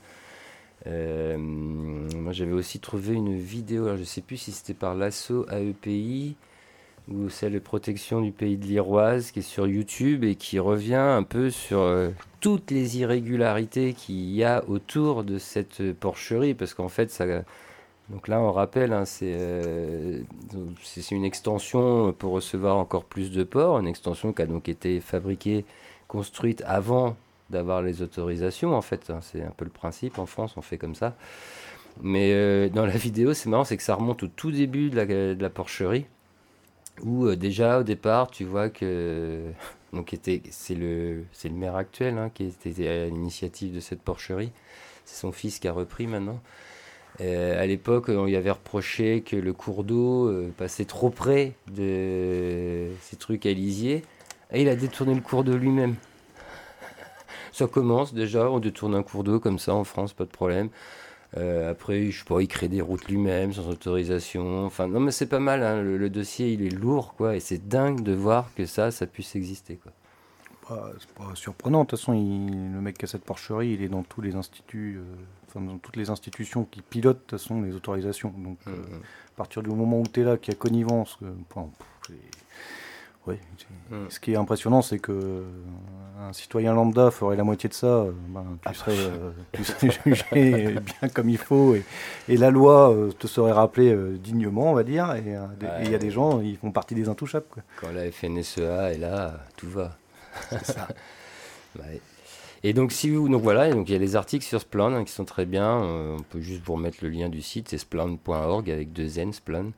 Euh, 0.86 1.36
moi 1.38 2.32
j'avais 2.32 2.52
aussi 2.52 2.78
trouvé 2.80 3.14
une 3.14 3.36
vidéo, 3.36 3.84
alors, 3.84 3.96
je 3.96 4.02
ne 4.02 4.06
sais 4.06 4.20
plus 4.20 4.36
si 4.36 4.52
c'était 4.52 4.74
par 4.74 4.94
l'assaut 4.94 5.46
AEPI 5.50 6.36
ou 7.10 7.30
celle 7.30 7.60
protection 7.60 8.20
du 8.20 8.32
pays 8.32 8.56
de 8.56 8.66
l'Iroise 8.66 9.30
qui 9.30 9.38
est 9.38 9.42
sur 9.42 9.66
YouTube 9.66 10.24
et 10.24 10.34
qui 10.34 10.58
revient 10.58 10.94
un 10.94 11.22
peu 11.22 11.50
sur 11.50 11.80
euh, 11.80 12.10
toutes 12.40 12.70
les 12.70 12.98
irrégularités 12.98 13.94
qu'il 13.94 14.30
y 14.30 14.44
a 14.44 14.62
autour 14.68 15.24
de 15.24 15.38
cette 15.38 15.92
porcherie 15.94 16.54
parce 16.54 16.74
qu'en 16.74 16.88
fait 16.88 17.10
ça 17.10 17.24
donc 18.10 18.28
là 18.28 18.40
on 18.40 18.52
rappelle 18.52 18.92
hein, 18.92 19.04
euh, 19.22 20.20
c'est 20.82 21.10
une 21.10 21.24
extension 21.24 22.12
pour 22.12 22.32
recevoir 22.32 22.76
encore 22.76 23.04
plus 23.04 23.30
de 23.30 23.42
porcs 23.42 23.78
une 23.78 23.88
extension 23.88 24.32
qui 24.32 24.42
a 24.42 24.46
donc 24.46 24.68
été 24.68 25.00
fabriquée 25.00 25.64
construite 26.08 26.62
avant 26.66 27.16
d'avoir 27.48 27.80
les 27.80 28.02
autorisations 28.02 28.74
en 28.74 28.82
fait 28.82 29.08
hein. 29.08 29.20
c'est 29.22 29.42
un 29.42 29.52
peu 29.56 29.64
le 29.64 29.70
principe 29.70 30.18
en 30.18 30.26
France 30.26 30.54
on 30.58 30.62
fait 30.62 30.78
comme 30.78 30.94
ça 30.94 31.16
mais 32.02 32.32
euh, 32.32 32.68
dans 32.68 32.84
la 32.84 32.96
vidéo 32.96 33.32
c'est 33.32 33.48
marrant 33.48 33.64
c'est 33.64 33.78
que 33.78 33.82
ça 33.82 33.94
remonte 33.94 34.22
au 34.22 34.28
tout 34.28 34.50
début 34.50 34.90
de 34.90 34.96
la, 34.96 35.06
de 35.06 35.36
la 35.40 35.50
porcherie 35.50 36.04
où 37.04 37.26
euh, 37.26 37.36
déjà 37.36 37.80
au 37.80 37.82
départ 37.82 38.30
tu 38.30 38.44
vois 38.44 38.68
que 38.68 39.42
donc 39.92 40.14
c'est 40.50 40.74
le 40.74 41.24
le 41.44 41.50
maire 41.50 41.76
actuel 41.76 42.18
hein, 42.18 42.30
qui 42.32 42.44
était 42.44 42.88
à 42.88 43.06
l'initiative 43.06 43.74
de 43.74 43.80
cette 43.80 44.02
porcherie. 44.02 44.52
C'est 45.04 45.20
son 45.20 45.32
fils 45.32 45.58
qui 45.58 45.68
a 45.68 45.72
repris 45.72 46.06
maintenant. 46.06 46.40
Euh, 47.20 47.60
à 47.60 47.66
l'époque 47.66 48.08
on 48.08 48.26
lui 48.26 48.36
avait 48.36 48.50
reproché 48.50 49.22
que 49.22 49.36
le 49.36 49.52
cours 49.52 49.82
d'eau 49.82 50.28
euh, 50.28 50.52
passait 50.56 50.84
trop 50.84 51.10
près 51.10 51.54
de 51.72 52.88
ces 53.00 53.16
trucs 53.16 53.46
à 53.46 53.52
lisier 53.52 54.04
et 54.52 54.62
il 54.62 54.68
a 54.68 54.76
détourné 54.76 55.14
le 55.14 55.20
cours 55.20 55.44
d'eau 55.44 55.56
lui-même. 55.56 55.96
Ça 57.52 57.66
commence 57.66 58.14
déjà, 58.14 58.50
on 58.50 58.60
détourne 58.60 58.94
un 58.94 59.02
cours 59.02 59.24
d'eau 59.24 59.40
comme 59.40 59.58
ça 59.58 59.74
en 59.74 59.84
France, 59.84 60.12
pas 60.12 60.24
de 60.24 60.30
problème. 60.30 60.70
Euh, 61.36 61.70
après, 61.70 62.10
je 62.10 62.18
sais 62.18 62.24
pas, 62.24 62.40
il 62.40 62.48
crée 62.48 62.68
des 62.68 62.80
routes 62.80 63.06
lui-même 63.06 63.52
sans 63.52 63.68
autorisation. 63.68 64.64
Enfin, 64.64 64.88
non, 64.88 65.00
mais 65.00 65.10
c'est 65.10 65.26
pas 65.26 65.40
mal. 65.40 65.62
Hein. 65.62 65.82
Le, 65.82 66.10
dossier, 66.10 66.52
il 66.52 66.62
est 66.62 66.70
lourd, 66.70 67.14
quoi. 67.14 67.36
Et 67.36 67.40
c'est 67.40 67.68
dingue 67.68 68.02
de 68.02 68.12
voir 68.12 68.50
que 68.54 68.64
ça, 68.64 68.90
ça 68.90 69.06
puisse 69.06 69.36
exister, 69.36 69.76
quoi. 69.76 69.92
Bah, 70.68 70.92
c'est 70.98 71.10
pas 71.10 71.34
surprenant. 71.34 71.84
De 71.84 71.88
toute 71.88 71.98
façon, 71.98 72.12
le 72.12 72.80
mec 72.80 72.98
qui 72.98 73.04
a 73.04 73.08
cette 73.08 73.24
porcherie, 73.24 73.72
il 73.72 73.82
est 73.82 73.88
dans 73.88 74.02
tous 74.02 74.20
les 74.20 74.34
instituts, 74.34 74.98
euh, 74.98 75.14
enfin, 75.46 75.60
dans 75.60 75.78
toutes 75.78 75.96
les 75.96 76.10
institutions 76.10 76.64
qui 76.64 76.82
pilotent, 76.82 77.16
de 77.16 77.22
toute 77.22 77.40
façon, 77.40 77.62
les 77.62 77.74
autorisations. 77.74 78.34
Donc, 78.36 78.58
mmh, 78.66 78.70
euh, 78.70 78.76
mmh. 78.76 78.94
à 79.34 79.36
partir 79.36 79.62
du 79.62 79.70
moment 79.70 80.00
où 80.00 80.06
tu 80.06 80.20
es 80.20 80.24
là, 80.24 80.36
qu'il 80.36 80.52
y 80.52 80.56
a 80.56 80.58
connivence, 80.58 81.18
oui. 83.28 83.36
Mm. 83.90 84.06
Ce 84.08 84.20
qui 84.20 84.32
est 84.32 84.36
impressionnant, 84.36 84.82
c'est 84.82 84.98
que 84.98 85.12
euh, 85.12 85.42
un 86.20 86.32
citoyen 86.32 86.74
lambda 86.74 87.10
ferait 87.10 87.36
la 87.36 87.44
moitié 87.44 87.68
de 87.68 87.74
ça, 87.74 87.86
euh, 87.86 88.12
ben, 88.28 88.44
tu, 88.62 88.68
ah. 88.68 88.74
serais, 88.74 88.96
euh, 88.96 89.30
tu, 89.52 89.64
serais, 89.64 89.90
jugé 90.04 90.72
bien 91.00 91.08
comme 91.08 91.28
il 91.28 91.38
faut, 91.38 91.74
et, 91.74 92.36
la 92.36 92.50
loi 92.50 92.94
te 93.18 93.26
serait 93.26 93.52
rappelée 93.52 93.96
dignement, 94.18 94.70
on 94.72 94.74
va 94.74 94.84
dire. 94.84 95.14
Et 95.14 95.36
il 95.84 95.90
y 95.90 95.94
a 95.94 95.98
des 95.98 96.10
gens, 96.10 96.40
ils 96.40 96.56
font 96.56 96.70
partie 96.70 96.94
des 96.94 97.08
intouchables. 97.08 97.46
Quoi. 97.50 97.62
Quand 97.80 97.92
la 97.92 98.10
FNSEA 98.10 98.92
est 98.92 98.98
là, 98.98 99.40
tout 99.56 99.70
va. 99.70 99.96
C'est 100.50 100.64
ça. 100.66 100.88
Et 102.64 102.72
donc, 102.72 102.92
si 102.92 103.10
vous, 103.10 103.28
donc 103.28 103.42
voilà, 103.42 103.70
donc 103.70 103.88
il 103.88 103.92
y 103.92 103.96
a 103.96 104.00
des 104.00 104.16
articles 104.16 104.44
sur 104.44 104.60
Splend 104.60 104.94
hein, 104.94 105.04
qui 105.04 105.12
sont 105.12 105.24
très 105.24 105.46
bien. 105.46 105.78
on 105.78 106.22
peut 106.28 106.40
juste 106.40 106.62
vous 106.64 106.74
remettre 106.74 106.98
le 107.02 107.08
lien 107.08 107.28
du 107.28 107.42
site, 107.42 107.68
c'est 107.68 107.78
splend.org 107.78 108.70
avec 108.70 108.92
deux 108.92 109.18
N, 109.18 109.32
Splend. 109.32 109.72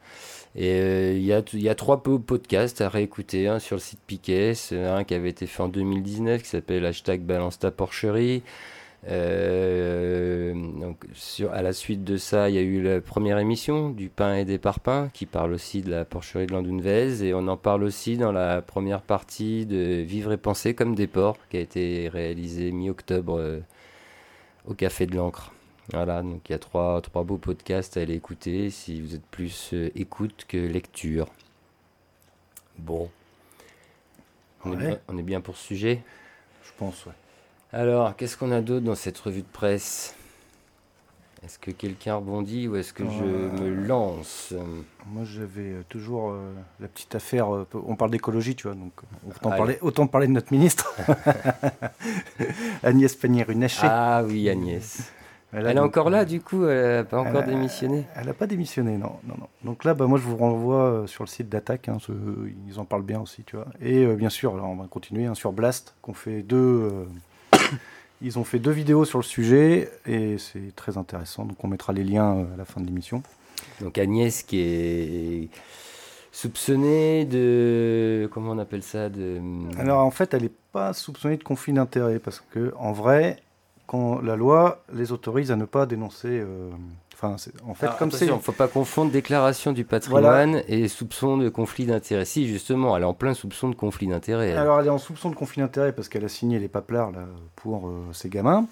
Et 0.56 0.72
euh, 0.80 1.12
il 1.12 1.24
y, 1.24 1.32
a, 1.32 1.42
y, 1.52 1.68
a, 1.68 1.74
trois 1.74 2.02
podcasts 2.02 2.80
à 2.80 2.88
réécouter, 2.88 3.46
un 3.46 3.60
sur 3.60 3.76
le 3.76 3.80
site 3.80 4.00
Piquet, 4.06 4.54
un 4.72 5.04
qui 5.04 5.14
avait 5.14 5.30
été 5.30 5.46
fait 5.46 5.62
en 5.62 5.68
2019 5.68 6.42
qui 6.42 6.48
s'appelle 6.48 6.84
hashtag 6.84 7.20
balance 7.20 7.58
ta 7.58 7.70
porcherie. 7.70 8.42
Euh, 9.08 10.52
donc 10.54 11.06
sur, 11.14 11.52
à 11.52 11.62
la 11.62 11.72
suite 11.72 12.04
de 12.04 12.16
ça, 12.16 12.50
il 12.50 12.54
y 12.54 12.58
a 12.58 12.62
eu 12.62 12.82
la 12.82 13.00
première 13.00 13.38
émission 13.38 13.90
du 13.90 14.08
pain 14.08 14.36
et 14.36 14.44
des 14.44 14.58
parpaings 14.58 15.08
qui 15.12 15.24
parle 15.24 15.52
aussi 15.52 15.80
de 15.80 15.90
la 15.90 16.04
porcherie 16.04 16.46
de 16.46 16.52
Landunvez 16.52 17.24
et 17.24 17.32
on 17.32 17.48
en 17.48 17.56
parle 17.56 17.82
aussi 17.82 18.18
dans 18.18 18.32
la 18.32 18.60
première 18.60 19.00
partie 19.00 19.64
de 19.64 20.02
Vivre 20.02 20.32
et 20.32 20.36
penser 20.36 20.74
comme 20.74 20.94
des 20.94 21.06
porcs 21.06 21.38
qui 21.48 21.56
a 21.56 21.60
été 21.60 22.08
réalisé 22.08 22.72
mi-octobre 22.72 23.38
euh, 23.38 23.60
au 24.66 24.74
Café 24.74 25.06
de 25.06 25.16
l'Ancre. 25.16 25.52
Voilà, 25.92 26.22
donc 26.22 26.48
il 26.48 26.52
y 26.52 26.54
a 26.54 26.58
trois, 26.58 27.00
trois 27.00 27.24
beaux 27.24 27.38
podcasts 27.38 27.96
à 27.96 28.02
aller 28.02 28.14
écouter 28.14 28.70
si 28.70 29.00
vous 29.00 29.14
êtes 29.14 29.26
plus 29.26 29.70
euh, 29.72 29.90
écoute 29.94 30.44
que 30.46 30.58
lecture. 30.58 31.26
Bon. 32.78 33.10
On, 34.64 34.78
est 34.78 35.22
bien, 35.22 35.40
pour 35.40 35.56
ce 35.56 35.68
sujet? 35.68 36.02
Je 36.62 36.70
pense, 36.76 37.06
ouais. 37.06 37.12
Alors, 37.72 38.16
qu'est-ce 38.16 38.36
qu'on 38.36 38.52
a 38.52 38.60
d'autre 38.60 38.84
dans 38.84 38.94
cette 38.94 39.18
revue 39.18 39.42
de 39.42 39.46
presse? 39.52 40.14
Est-ce 41.44 41.58
que 41.58 41.70
quelqu'un 41.70 42.16
rebondit 42.16 42.68
ou 42.68 42.76
est-ce 42.76 42.92
que 42.92 43.04
je 43.04 43.24
euh, 43.24 43.50
me 43.52 43.86
lance? 43.86 44.52
Moi, 45.06 45.24
j'avais 45.24 45.70
euh, 45.70 45.84
toujours 45.88 46.34
la 46.80 46.88
petite 46.88 47.14
affaire. 47.14 47.48
on 47.72 47.96
parle 47.96 48.10
d'écologie, 48.10 48.54
tu 48.54 48.66
vois, 48.66 48.76
donc 48.76 48.92
autant, 49.26 49.50
parler, 49.50 49.78
autant 49.80 50.06
parler 50.06 50.26
de 50.26 50.32
notre 50.32 50.52
ministre. 50.52 50.94
Agnès 52.82 53.14
Pannier-Runacher. 53.14 53.86
Ah 53.88 54.22
oui, 54.26 54.50
Agnès. 54.50 55.12
Elle, 55.52 55.66
est 55.66 55.80
encore 55.80 56.10
là, 56.10 56.24
du 56.24 56.40
coup, 56.40 56.66
elle 56.66 56.98
n'a 56.98 57.04
pas 57.04 57.20
encore 57.20 57.42
démissionné? 57.42 58.04
Elle 58.14 58.26
n'a 58.26 58.34
pas 58.34 58.46
démissionné, 58.46 58.96
non, 58.96 59.16
non, 59.24 59.34
non. 59.38 59.48
Donc 59.64 59.84
là, 59.84 59.94
bah, 59.94 60.06
moi, 60.06 60.18
je 60.18 60.22
vous 60.22 60.36
renvoie 60.36 60.84
euh, 60.84 61.06
sur 61.06 61.24
le 61.24 61.28
site 61.28 61.48
d'Attaque, 61.48 61.88
hein, 61.88 61.98
ils 62.68 62.78
en 62.78 62.84
parlent 62.84 63.02
bien 63.02 63.20
aussi, 63.20 63.42
tu 63.42 63.56
vois. 63.56 63.66
Et 63.80 64.04
euh, 64.04 64.14
bien 64.14 64.30
sûr, 64.30 64.52
on 64.54 64.76
va 64.76 64.86
continuer 64.86 65.26
hein, 65.26 65.34
sur 65.34 65.52
Blast, 65.52 65.96
qu'on 66.02 66.14
fait 66.14 66.42
deux. 66.42 66.56
Euh, 66.56 67.04
ils 68.22 68.38
ont 68.38 68.44
fait 68.44 68.58
deux 68.58 68.70
vidéos 68.70 69.04
sur 69.04 69.18
le 69.18 69.24
sujet, 69.24 69.90
et 70.06 70.38
c'est 70.38 70.74
très 70.76 70.98
intéressant. 70.98 71.44
Donc 71.44 71.62
on 71.64 71.68
mettra 71.68 71.92
les 71.92 72.04
liens 72.04 72.46
à 72.54 72.56
la 72.56 72.64
fin 72.64 72.80
de 72.80 72.86
l'émission. 72.86 73.22
Donc 73.80 73.98
Agnès, 73.98 74.42
qui 74.42 74.60
est 74.60 75.48
soupçonnée 76.32 77.24
de. 77.24 78.28
Comment 78.32 78.52
on 78.52 78.58
appelle 78.58 78.82
ça 78.82 79.08
de... 79.08 79.40
Alors 79.78 80.04
en 80.04 80.10
fait, 80.10 80.32
elle 80.34 80.42
n'est 80.42 80.52
pas 80.72 80.92
soupçonnée 80.92 81.36
de 81.36 81.44
conflit 81.44 81.72
d'intérêt, 81.72 82.18
parce 82.18 82.42
que 82.52 82.72
en 82.76 82.92
vrai 82.92 83.42
quand 83.90 84.20
la 84.20 84.36
loi 84.36 84.84
les 84.92 85.10
autorise 85.10 85.50
à 85.50 85.56
ne 85.56 85.64
pas 85.64 85.84
dénoncer. 85.84 86.28
Euh, 86.28 86.70
enfin, 87.22 87.36
en 87.66 87.74
fait, 87.74 87.90
comme 87.98 88.10
c'est. 88.10 88.26
Il 88.26 88.32
ne 88.32 88.38
faut 88.38 88.52
pas 88.52 88.68
confondre 88.68 89.10
déclaration 89.10 89.72
du 89.72 89.84
patrimoine 89.84 90.62
et 90.68 90.88
soupçon 90.88 91.36
de 91.36 91.48
conflit 91.48 91.86
d'intérêt. 91.86 92.24
Si, 92.24 92.46
justement, 92.46 92.96
elle 92.96 93.02
est 93.02 93.06
en 93.06 93.14
plein 93.14 93.34
soupçon 93.34 93.68
de 93.68 93.74
conflit 93.74 94.06
d'intérêt. 94.06 94.52
Alors, 94.52 94.80
elle 94.80 94.86
est 94.86 94.90
en 94.90 94.98
soupçon 94.98 95.30
de 95.30 95.34
conflit 95.34 95.62
d'intérêt 95.62 95.92
parce 95.92 96.08
qu'elle 96.08 96.24
a 96.24 96.28
signé 96.28 96.58
les 96.58 96.68
paplards 96.68 97.12
là, 97.12 97.24
pour 97.56 97.88
euh, 97.88 98.06
ses 98.12 98.28
gamins. 98.28 98.66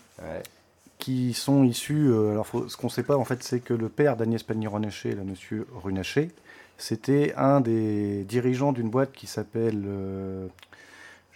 Qui 0.99 1.33
sont 1.33 1.63
issus. 1.63 2.09
Euh, 2.09 2.33
alors, 2.33 2.47
ce 2.47 2.77
qu'on 2.77 2.89
ne 2.89 2.93
sait 2.93 3.05
pas, 3.05 3.17
en 3.17 3.25
fait, 3.25 3.43
c'est 3.45 3.61
que 3.61 3.75
le 3.75 3.89
père 3.89 4.17
d'Agnès 4.17 4.43
Pannier-Runacher, 4.43 5.13
là, 5.13 5.23
monsieur 5.25 5.67
Runacher, 5.83 6.31
c'était 6.77 7.35
un 7.37 7.61
des 7.61 8.25
dirigeants 8.25 8.73
d'une 8.73 8.91
boîte 8.91 9.13
qui 9.13 9.27
s'appelle 9.27 9.85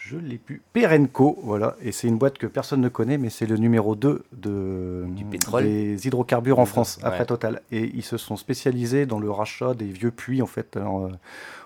je 0.05 0.17
l'ai 0.17 0.39
pu. 0.39 0.63
Perenco, 0.73 1.39
voilà. 1.45 1.77
Et 1.81 1.93
c'est 1.93 2.09
une 2.09 2.19
boîte 2.19 2.37
que 2.37 2.49
personne 2.49 2.81
ne 2.81 2.89
connaît, 2.89 3.19
mais 3.19 3.31
c'est 3.31 3.47
le 3.47 3.57
numéro 3.57 3.95
2 3.95 4.25
de, 4.33 5.05
du 5.09 5.25
pétrole. 5.25 5.65
des 5.65 6.07
hydrocarbures 6.07 6.59
en 6.59 6.67
France, 6.67 6.99
après 7.03 7.25
Total. 7.25 7.63
Et 7.71 7.91
ils 7.95 8.03
se 8.03 8.17
sont 8.17 8.37
spécialisés 8.37 9.07
dans 9.07 9.21
le 9.21 9.31
rachat 9.31 9.75
des 9.75 9.87
vieux 9.87 10.11
puits, 10.11 10.43
en 10.43 10.47
fait. 10.47 10.77
Euh, 10.77 11.09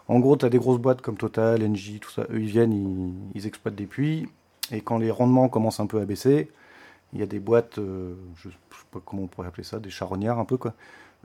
en 0.08 0.20
gros, 0.20 0.36
tu 0.36 0.44
as 0.44 0.50
des 0.50 0.58
grosses 0.58 0.80
boîtes 0.80 1.00
comme 1.00 1.16
Total, 1.16 1.62
Engie, 1.62 1.98
tout 1.98 2.10
ça. 2.10 2.26
Eux, 2.30 2.40
ils 2.40 2.48
viennent, 2.48 3.14
ils, 3.34 3.46
exploitent 3.46 3.74
des 3.74 3.86
puits. 3.86 4.28
Et 4.70 4.82
quand 4.82 4.98
les 4.98 5.10
rendements 5.10 5.48
commencent 5.48 5.80
un 5.80 5.86
peu 5.86 6.00
à 6.00 6.04
baisser, 6.04 6.50
il 7.14 7.20
y 7.20 7.22
a 7.22 7.26
des 7.26 7.38
boîtes, 7.38 7.78
euh, 7.78 8.14
je 8.36 8.48
ne 8.48 8.52
sais 8.52 8.58
pas 8.90 9.00
comment 9.04 9.22
on 9.22 9.28
pourrait 9.28 9.48
appeler 9.48 9.64
ça, 9.64 9.78
des 9.78 9.90
charognards 9.90 10.38
un 10.38 10.44
peu, 10.44 10.58
quoi 10.58 10.74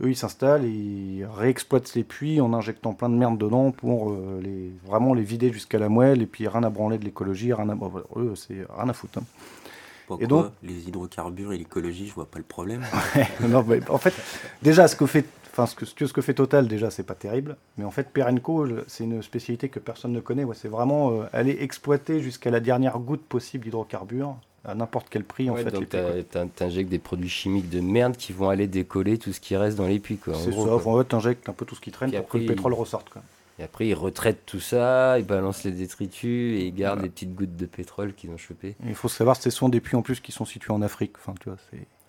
eux, 0.01 0.09
ils 0.09 0.15
s'installent, 0.15 0.65
ils 0.65 1.25
réexploitent 1.25 1.93
les 1.95 2.03
puits 2.03 2.41
en 2.41 2.53
injectant 2.53 2.93
plein 2.93 3.09
de 3.09 3.15
merde 3.15 3.37
dedans 3.37 3.71
pour 3.71 4.11
euh, 4.11 4.39
les, 4.41 4.71
vraiment 4.85 5.13
les 5.13 5.23
vider 5.23 5.51
jusqu'à 5.51 5.79
la 5.79 5.89
moelle 5.89 6.21
et 6.21 6.25
puis 6.25 6.47
rien 6.47 6.63
à 6.63 6.69
branler 6.69 6.97
de 6.97 7.05
l'écologie, 7.05 7.53
rien 7.53 7.69
à, 7.69 7.77
eux, 8.17 8.33
c'est 8.35 8.65
rien 8.75 8.89
à 8.89 8.93
foutre. 8.93 9.19
Hein. 9.19 10.17
et 10.19 10.27
donc, 10.27 10.47
les 10.63 10.87
hydrocarbures 10.87 11.53
et 11.53 11.57
l'écologie, 11.57 12.07
je 12.07 12.13
vois 12.13 12.25
pas 12.25 12.39
le 12.39 12.45
problème. 12.45 12.83
non, 13.47 13.65
en 13.89 13.97
fait, 13.97 14.13
déjà, 14.61 14.87
ce 14.87 14.95
que 14.95 15.05
fait, 15.05 15.25
enfin, 15.51 15.65
ce 15.65 15.75
que, 15.75 15.85
ce 15.85 16.13
que 16.13 16.21
fait 16.21 16.33
Total, 16.33 16.67
déjà, 16.67 16.89
c'est 16.89 17.03
pas 17.03 17.15
terrible. 17.15 17.57
Mais 17.77 17.85
en 17.85 17.91
fait, 17.91 18.09
Perenco, 18.09 18.67
c'est 18.87 19.03
une 19.03 19.21
spécialité 19.21 19.69
que 19.69 19.79
personne 19.79 20.13
ne 20.13 20.19
connaît. 20.19 20.43
Ouais, 20.43 20.55
c'est 20.55 20.67
vraiment 20.67 21.11
euh, 21.11 21.23
aller 21.33 21.57
exploiter 21.59 22.21
jusqu'à 22.21 22.49
la 22.49 22.59
dernière 22.59 22.97
goutte 22.99 23.23
possible 23.23 23.65
d'hydrocarbures 23.65 24.35
à 24.63 24.75
n'importe 24.75 25.07
quel 25.09 25.23
prix 25.23 25.49
en 25.49 25.55
fait. 25.55 25.71
Donc 25.71 25.89
tu 25.89 26.63
injectes 26.63 26.89
des 26.89 26.99
produits 26.99 27.29
chimiques 27.29 27.69
de 27.69 27.79
merde 27.79 28.15
qui 28.15 28.33
vont 28.33 28.49
aller 28.49 28.67
décoller 28.67 29.17
tout 29.17 29.33
ce 29.33 29.39
qui 29.39 29.55
reste 29.55 29.77
dans 29.77 29.87
les 29.87 29.99
puits. 29.99 30.19
C'est 30.25 30.51
ça, 30.51 30.75
en 30.75 30.79
fait 30.79 31.07
tu 31.07 31.15
injectes 31.15 31.49
un 31.49 31.53
peu 31.53 31.65
tout 31.65 31.75
ce 31.75 31.81
qui 31.81 31.91
traîne 31.91 32.11
pour 32.11 32.27
que 32.27 32.37
le 32.37 32.45
pétrole 32.45 32.73
ressorte. 32.73 33.09
Quoi. 33.09 33.21
Et 33.59 33.63
après 33.63 33.87
ils 33.87 33.93
retraitent 33.93 34.45
tout 34.45 34.59
ça, 34.59 35.19
ils 35.19 35.25
balancent 35.25 35.63
les 35.63 35.71
détritus 35.71 36.59
et 36.59 36.65
ils 36.65 36.75
gardent 36.75 37.01
les 37.01 37.09
petites 37.09 37.35
gouttes 37.35 37.55
de 37.55 37.65
pétrole 37.65 38.13
qu'ils 38.13 38.29
ont 38.29 38.37
chopées. 38.37 38.75
Il 38.85 38.95
faut 38.95 39.09
savoir 39.09 39.37
que 39.37 39.43
ce 39.43 39.49
sont 39.49 39.69
des 39.69 39.81
puits 39.81 39.95
en 39.95 40.01
plus 40.01 40.19
qui 40.19 40.31
sont 40.31 40.45
situés 40.45 40.73
en 40.73 40.81
Afrique. 40.81 41.13
Enfin, 41.17 41.33
tu 41.39 41.49
vois, 41.49 41.57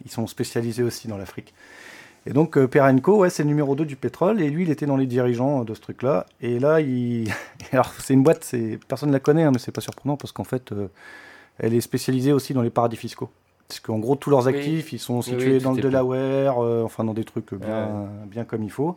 ils 0.04 0.10
sont 0.10 0.26
spécialisés 0.26 0.82
aussi 0.82 1.08
dans 1.08 1.16
l'Afrique. 1.16 1.54
Et 2.24 2.32
donc 2.32 2.56
euh, 2.56 2.68
Perenco, 2.68 3.18
ouais, 3.18 3.30
c'est 3.30 3.42
le 3.42 3.48
numéro 3.48 3.74
2 3.74 3.84
du 3.84 3.96
pétrole, 3.96 4.40
et 4.40 4.48
lui, 4.48 4.62
il 4.62 4.70
était 4.70 4.86
dans 4.86 4.96
les 4.96 5.06
dirigeants 5.06 5.64
de 5.64 5.74
ce 5.74 5.80
truc-là. 5.80 6.26
Et 6.40 6.60
là, 6.60 6.80
il... 6.80 7.32
alors 7.72 7.92
c'est 7.98 8.14
une 8.14 8.22
boîte, 8.22 8.54
personne 8.86 9.08
ne 9.08 9.14
la 9.14 9.20
connaît, 9.20 9.42
hein, 9.42 9.50
mais 9.52 9.58
c'est 9.58 9.72
pas 9.72 9.80
surprenant 9.80 10.16
parce 10.16 10.32
qu'en 10.32 10.44
fait, 10.44 10.70
euh, 10.72 10.88
elle 11.62 11.74
est 11.74 11.80
spécialisée 11.80 12.32
aussi 12.32 12.52
dans 12.52 12.60
les 12.60 12.70
paradis 12.70 12.96
fiscaux. 12.96 13.30
Parce 13.68 13.80
qu'en 13.80 13.98
gros, 13.98 14.16
tous 14.16 14.28
leurs 14.28 14.48
actifs, 14.48 14.92
ils 14.92 14.98
sont 14.98 15.22
situés 15.22 15.58
dans 15.58 15.72
le 15.72 15.80
Delaware, 15.80 16.62
euh, 16.62 16.82
enfin 16.82 17.04
dans 17.04 17.14
des 17.14 17.24
trucs 17.24 17.54
bien, 17.54 18.08
bien 18.26 18.44
comme 18.44 18.62
il 18.62 18.70
faut. 18.70 18.96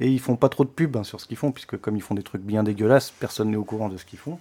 Et 0.00 0.10
ils 0.10 0.18
font 0.18 0.36
pas 0.36 0.48
trop 0.48 0.64
de 0.64 0.70
pub 0.70 0.96
hein, 0.96 1.04
sur 1.04 1.20
ce 1.20 1.26
qu'ils 1.26 1.36
font, 1.36 1.52
puisque 1.52 1.78
comme 1.78 1.96
ils 1.96 2.02
font 2.02 2.14
des 2.14 2.24
trucs 2.24 2.42
bien 2.42 2.64
dégueulasses, 2.64 3.12
personne 3.12 3.50
n'est 3.50 3.56
au 3.56 3.64
courant 3.64 3.88
de 3.88 3.96
ce 3.96 4.04
qu'ils 4.04 4.18
font. 4.18 4.38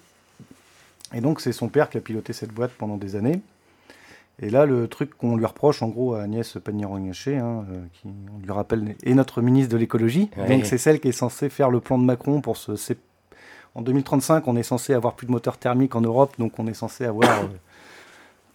Et 1.14 1.22
donc, 1.22 1.42
c'est 1.42 1.52
son 1.52 1.68
père 1.68 1.90
qui 1.90 1.98
a 1.98 2.02
piloté 2.02 2.34
cette 2.34 2.52
boîte 2.52 2.72
pendant 2.72 2.98
des 2.98 3.16
années. 3.16 3.42
Et 4.42 4.50
là, 4.50 4.66
le 4.66 4.88
truc 4.88 5.16
qu'on 5.16 5.38
lui 5.38 5.46
reproche, 5.46 5.82
en 5.82 5.88
gros, 5.90 6.16
à 6.16 6.24
Agnès 6.24 6.58
Pannier-Runacher, 6.62 7.38
hein, 7.38 7.66
euh, 7.72 7.84
qui, 7.94 8.10
on 8.36 8.44
lui 8.44 8.52
rappelle, 8.52 8.96
est 9.04 9.14
notre 9.14 9.42
ministre 9.42 9.72
de 9.72 9.78
l'écologie. 9.78 10.30
Donc, 10.50 10.66
c'est 10.66 10.78
celle 10.78 11.00
qui 11.00 11.10
est 11.10 11.14
censée 11.14 11.50
faire 11.50 11.70
le 11.70 11.80
plan 11.80 11.98
de 11.98 12.04
Macron 12.04 12.42
pour 12.42 12.58
se 12.58 12.76
en 13.76 13.82
2035, 13.82 14.48
on 14.48 14.56
est 14.56 14.64
censé 14.64 14.94
avoir 14.94 15.14
plus 15.16 15.28
de 15.28 15.32
moteurs 15.32 15.58
thermiques 15.58 15.96
en 15.96 16.02
Europe, 16.02 16.34
donc 16.40 16.58
on 16.60 16.68
est 16.68 16.74
censé 16.74 17.06
avoir 17.06 17.44
euh, 17.44 17.48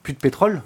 plus 0.02 0.14
de 0.14 0.18
pétrole. 0.18 0.62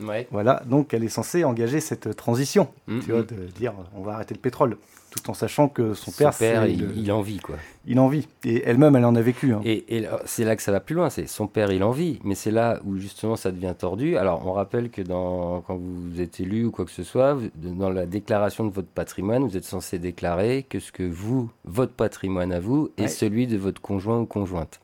Ouais. 0.00 0.26
Voilà, 0.30 0.62
donc 0.66 0.92
elle 0.92 1.04
est 1.04 1.08
censée 1.08 1.44
engager 1.44 1.80
cette 1.80 2.14
transition, 2.16 2.68
mm, 2.88 3.00
tu 3.00 3.12
vois, 3.12 3.22
mm. 3.22 3.26
de 3.26 3.46
dire 3.56 3.72
on 3.94 4.02
va 4.02 4.14
arrêter 4.14 4.34
le 4.34 4.40
pétrole. 4.40 4.76
Tout 5.16 5.30
en 5.30 5.34
sachant 5.34 5.68
que 5.68 5.94
son, 5.94 6.10
père, 6.10 6.36
père 6.36 6.66
il, 6.66 7.10
en 7.10 7.22
vit 7.22 7.38
quoi. 7.38 7.56
Il 7.86 7.98
en 7.98 8.08
vit 8.08 8.28
et 8.44 8.62
elle-même 8.64 8.96
elle 8.96 9.04
en 9.04 9.14
a 9.14 9.22
vécu. 9.22 9.52
Hein. 9.52 9.60
Et, 9.64 10.06
c'est 10.24 10.44
là 10.44 10.56
que 10.56 10.62
ça 10.62 10.72
va 10.72 10.80
plus 10.80 10.94
loin, 10.94 11.10
c'est 11.10 11.26
son 11.26 11.46
père 11.46 11.72
il 11.72 11.82
en 11.82 11.90
vit, 11.90 12.20
mais 12.24 12.34
c'est 12.34 12.50
là 12.50 12.80
où 12.84 12.96
justement 12.96 13.36
ça 13.36 13.50
devient 13.50 13.74
tordu. 13.76 14.16
Alors 14.16 14.46
on 14.46 14.52
rappelle 14.52 14.90
que 14.90 15.02
dans, 15.02 15.62
quand 15.62 15.76
vous 15.76 16.20
êtes 16.20 16.40
élu 16.40 16.66
ou 16.66 16.70
quoi 16.70 16.84
que 16.84 16.90
ce 16.90 17.02
soit, 17.02 17.36
dans 17.56 17.90
la 17.90 18.06
déclaration 18.06 18.64
de 18.64 18.70
votre 18.70 18.88
patrimoine, 18.88 19.44
vous 19.44 19.56
êtes 19.56 19.64
censé 19.64 19.98
déclarer 19.98 20.64
que 20.68 20.80
ce 20.80 20.92
que 20.92 21.02
vous, 21.02 21.50
votre 21.64 21.92
patrimoine 21.92 22.52
à 22.52 22.60
vous, 22.60 22.90
est 22.96 23.08
celui 23.08 23.46
de 23.46 23.56
votre 23.56 23.80
conjoint 23.80 24.20
ou 24.20 24.26
conjointe. 24.26 24.80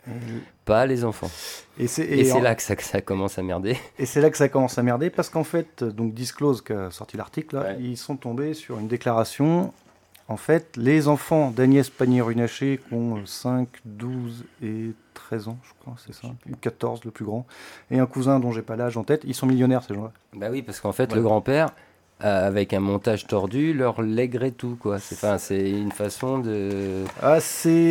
Pas 0.64 0.86
les 0.86 1.04
enfants. 1.04 1.30
Et 1.78 1.88
c'est 1.88 2.40
là 2.40 2.54
que 2.54 2.62
ça, 2.62 2.74
ça, 2.78 3.00
commence 3.00 3.38
à 3.38 3.42
merder. 3.42 3.76
Et 3.98 4.06
c'est 4.06 4.20
là 4.20 4.30
que 4.30 4.36
ça 4.36 4.48
commence 4.48 4.78
à 4.78 4.82
merder 4.82 5.10
parce 5.10 5.28
qu'en 5.28 5.44
fait, 5.44 5.82
donc 5.82 6.14
Disclose 6.14 6.62
qui 6.62 6.72
a 6.72 6.90
sorti 6.90 7.16
l'article, 7.16 7.76
ils 7.80 7.96
sont 7.96 8.16
tombés 8.16 8.54
sur 8.54 8.78
une 8.78 8.88
déclaration 8.88 9.72
en 10.32 10.38
fait, 10.38 10.78
les 10.78 11.08
enfants 11.08 11.50
d'Agnès 11.50 11.90
Pannier-Runacher 11.90 12.80
qui 12.88 12.94
ont 12.94 13.24
5, 13.26 13.68
12 13.84 14.46
et 14.62 14.92
13 15.12 15.48
ans, 15.48 15.58
je 15.62 15.72
crois, 15.78 15.94
c'est 15.98 16.14
ça, 16.14 16.28
14 16.62 17.04
le 17.04 17.10
plus 17.10 17.26
grand, 17.26 17.46
et 17.90 17.98
un 17.98 18.06
cousin 18.06 18.40
dont 18.40 18.50
j'ai 18.50 18.62
pas 18.62 18.76
l'âge 18.76 18.96
en 18.96 19.04
tête, 19.04 19.22
ils 19.26 19.34
sont 19.34 19.46
millionnaires 19.46 19.82
ces 19.86 19.94
gens-là. 19.94 20.12
Bah 20.34 20.48
oui, 20.50 20.62
parce 20.62 20.80
qu'en 20.80 20.92
fait, 20.92 21.14
le 21.14 21.20
grand-père, 21.20 21.68
euh, 22.24 22.46
avec 22.46 22.72
un 22.72 22.80
montage 22.80 23.26
tordu, 23.26 23.74
leur 23.74 24.00
lèguerait 24.00 24.52
tout, 24.52 24.78
quoi. 24.80 24.98
C'est 25.00 25.70
une 25.70 25.92
façon 25.92 26.38
de. 26.38 27.04
Ah, 27.20 27.38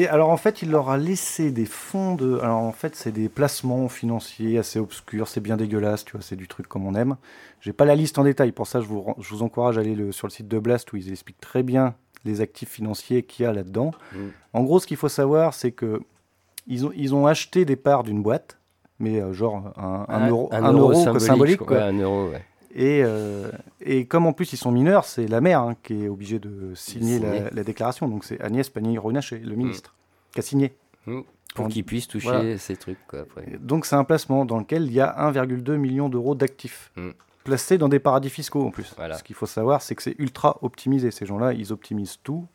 alors 0.09 0.29
en 0.29 0.37
fait, 0.37 0.61
il 0.63 0.71
leur 0.71 0.89
a 0.89 0.97
laissé 0.97 1.51
des 1.51 1.65
fonds 1.65 2.15
de. 2.15 2.39
Alors 2.39 2.59
en 2.59 2.71
fait, 2.71 2.95
c'est 2.95 3.11
des 3.11 3.29
placements 3.29 3.87
financiers 3.87 4.57
assez 4.57 4.79
obscurs, 4.79 5.27
c'est 5.27 5.41
bien 5.41 5.57
dégueulasse, 5.57 6.05
tu 6.05 6.13
vois, 6.13 6.21
c'est 6.21 6.37
du 6.37 6.47
truc 6.47 6.67
comme 6.67 6.87
on 6.87 6.95
aime. 6.95 7.17
J'ai 7.59 7.73
pas 7.73 7.85
la 7.85 7.93
liste 7.93 8.17
en 8.17 8.23
détail, 8.23 8.51
pour 8.51 8.65
ça, 8.67 8.81
je 8.81 8.87
vous, 8.87 9.05
je 9.19 9.29
vous 9.29 9.43
encourage 9.43 9.77
à 9.77 9.81
aller 9.81 9.95
le, 9.95 10.11
sur 10.11 10.25
le 10.27 10.31
site 10.31 10.47
de 10.47 10.57
Blast 10.57 10.91
où 10.93 10.97
ils 10.97 11.11
expliquent 11.11 11.41
très 11.41 11.61
bien 11.61 11.93
les 12.25 12.41
actifs 12.41 12.69
financiers 12.69 13.23
qu'il 13.23 13.43
y 13.43 13.47
a 13.47 13.53
là-dedans. 13.53 13.91
Mm. 14.13 14.17
En 14.53 14.63
gros, 14.63 14.79
ce 14.79 14.87
qu'il 14.87 14.97
faut 14.97 15.09
savoir, 15.09 15.53
c'est 15.53 15.71
que 15.71 16.01
ils 16.67 16.85
ont, 16.85 16.91
ils 16.95 17.15
ont 17.15 17.25
acheté 17.25 17.65
des 17.65 17.75
parts 17.75 18.03
d'une 18.03 18.21
boîte, 18.21 18.57
mais 18.99 19.19
euh, 19.19 19.33
genre 19.33 19.73
un, 19.77 20.27
euro, 20.27 20.49
un, 20.51 20.71
euro, 20.71 21.19
symbolique. 21.19 21.61
un 21.71 21.97
euro, 21.97 22.31
et, 22.73 23.01
euh, 23.03 23.51
et, 23.81 24.05
comme 24.05 24.25
en 24.25 24.33
plus 24.33 24.53
ils 24.53 24.57
sont 24.57 24.71
mineurs, 24.71 25.03
c'est 25.03 25.27
la 25.27 25.41
mère 25.41 25.61
hein, 25.61 25.75
qui 25.83 26.05
est 26.05 26.07
obligée 26.07 26.39
de 26.39 26.73
signer 26.75 27.19
la, 27.19 27.63
déclaration. 27.63 28.07
Donc 28.07 28.23
c'est 28.23 28.39
Agnès 28.39 28.69
Pannier-Runacher, 28.69 29.39
le 29.39 29.55
ministre, 29.55 29.93
mm. 29.93 30.33
qui 30.33 30.39
a 30.39 30.43
signé. 30.43 30.73
Mm. 31.05 31.21
Pour 31.55 31.67
qu'il 31.67 31.83
puisse 31.83 32.07
toucher 32.07 32.57
ces 32.57 32.77
trucs. 32.77 32.97
Donc 33.59 33.85
c'est 33.85 33.97
un 33.97 34.05
placement 34.05 34.45
dans 34.45 34.59
lequel 34.59 34.83
il 34.83 34.93
y 34.93 35.01
a 35.01 35.13
1,2 35.33 35.75
million 35.75 36.07
d'euros 36.07 36.33
d'actifs 36.33 36.93
placés 37.43 37.77
dans 37.77 37.89
des 37.89 37.99
paradis 37.99 38.29
fiscaux 38.29 38.65
en 38.65 38.71
plus. 38.71 38.93
Ce 39.17 39.23
qu'il 39.23 39.35
faut 39.35 39.45
savoir, 39.45 39.81
c'est 39.81 39.95
que 39.95 40.03
c'est 40.03 40.15
ultra 40.19 40.57
optimisé. 40.61 41.11
Ces 41.11 41.25
gens-là, 41.25 41.53
ils 41.53 41.71
optimisent 41.71 42.19
tout. 42.23 42.45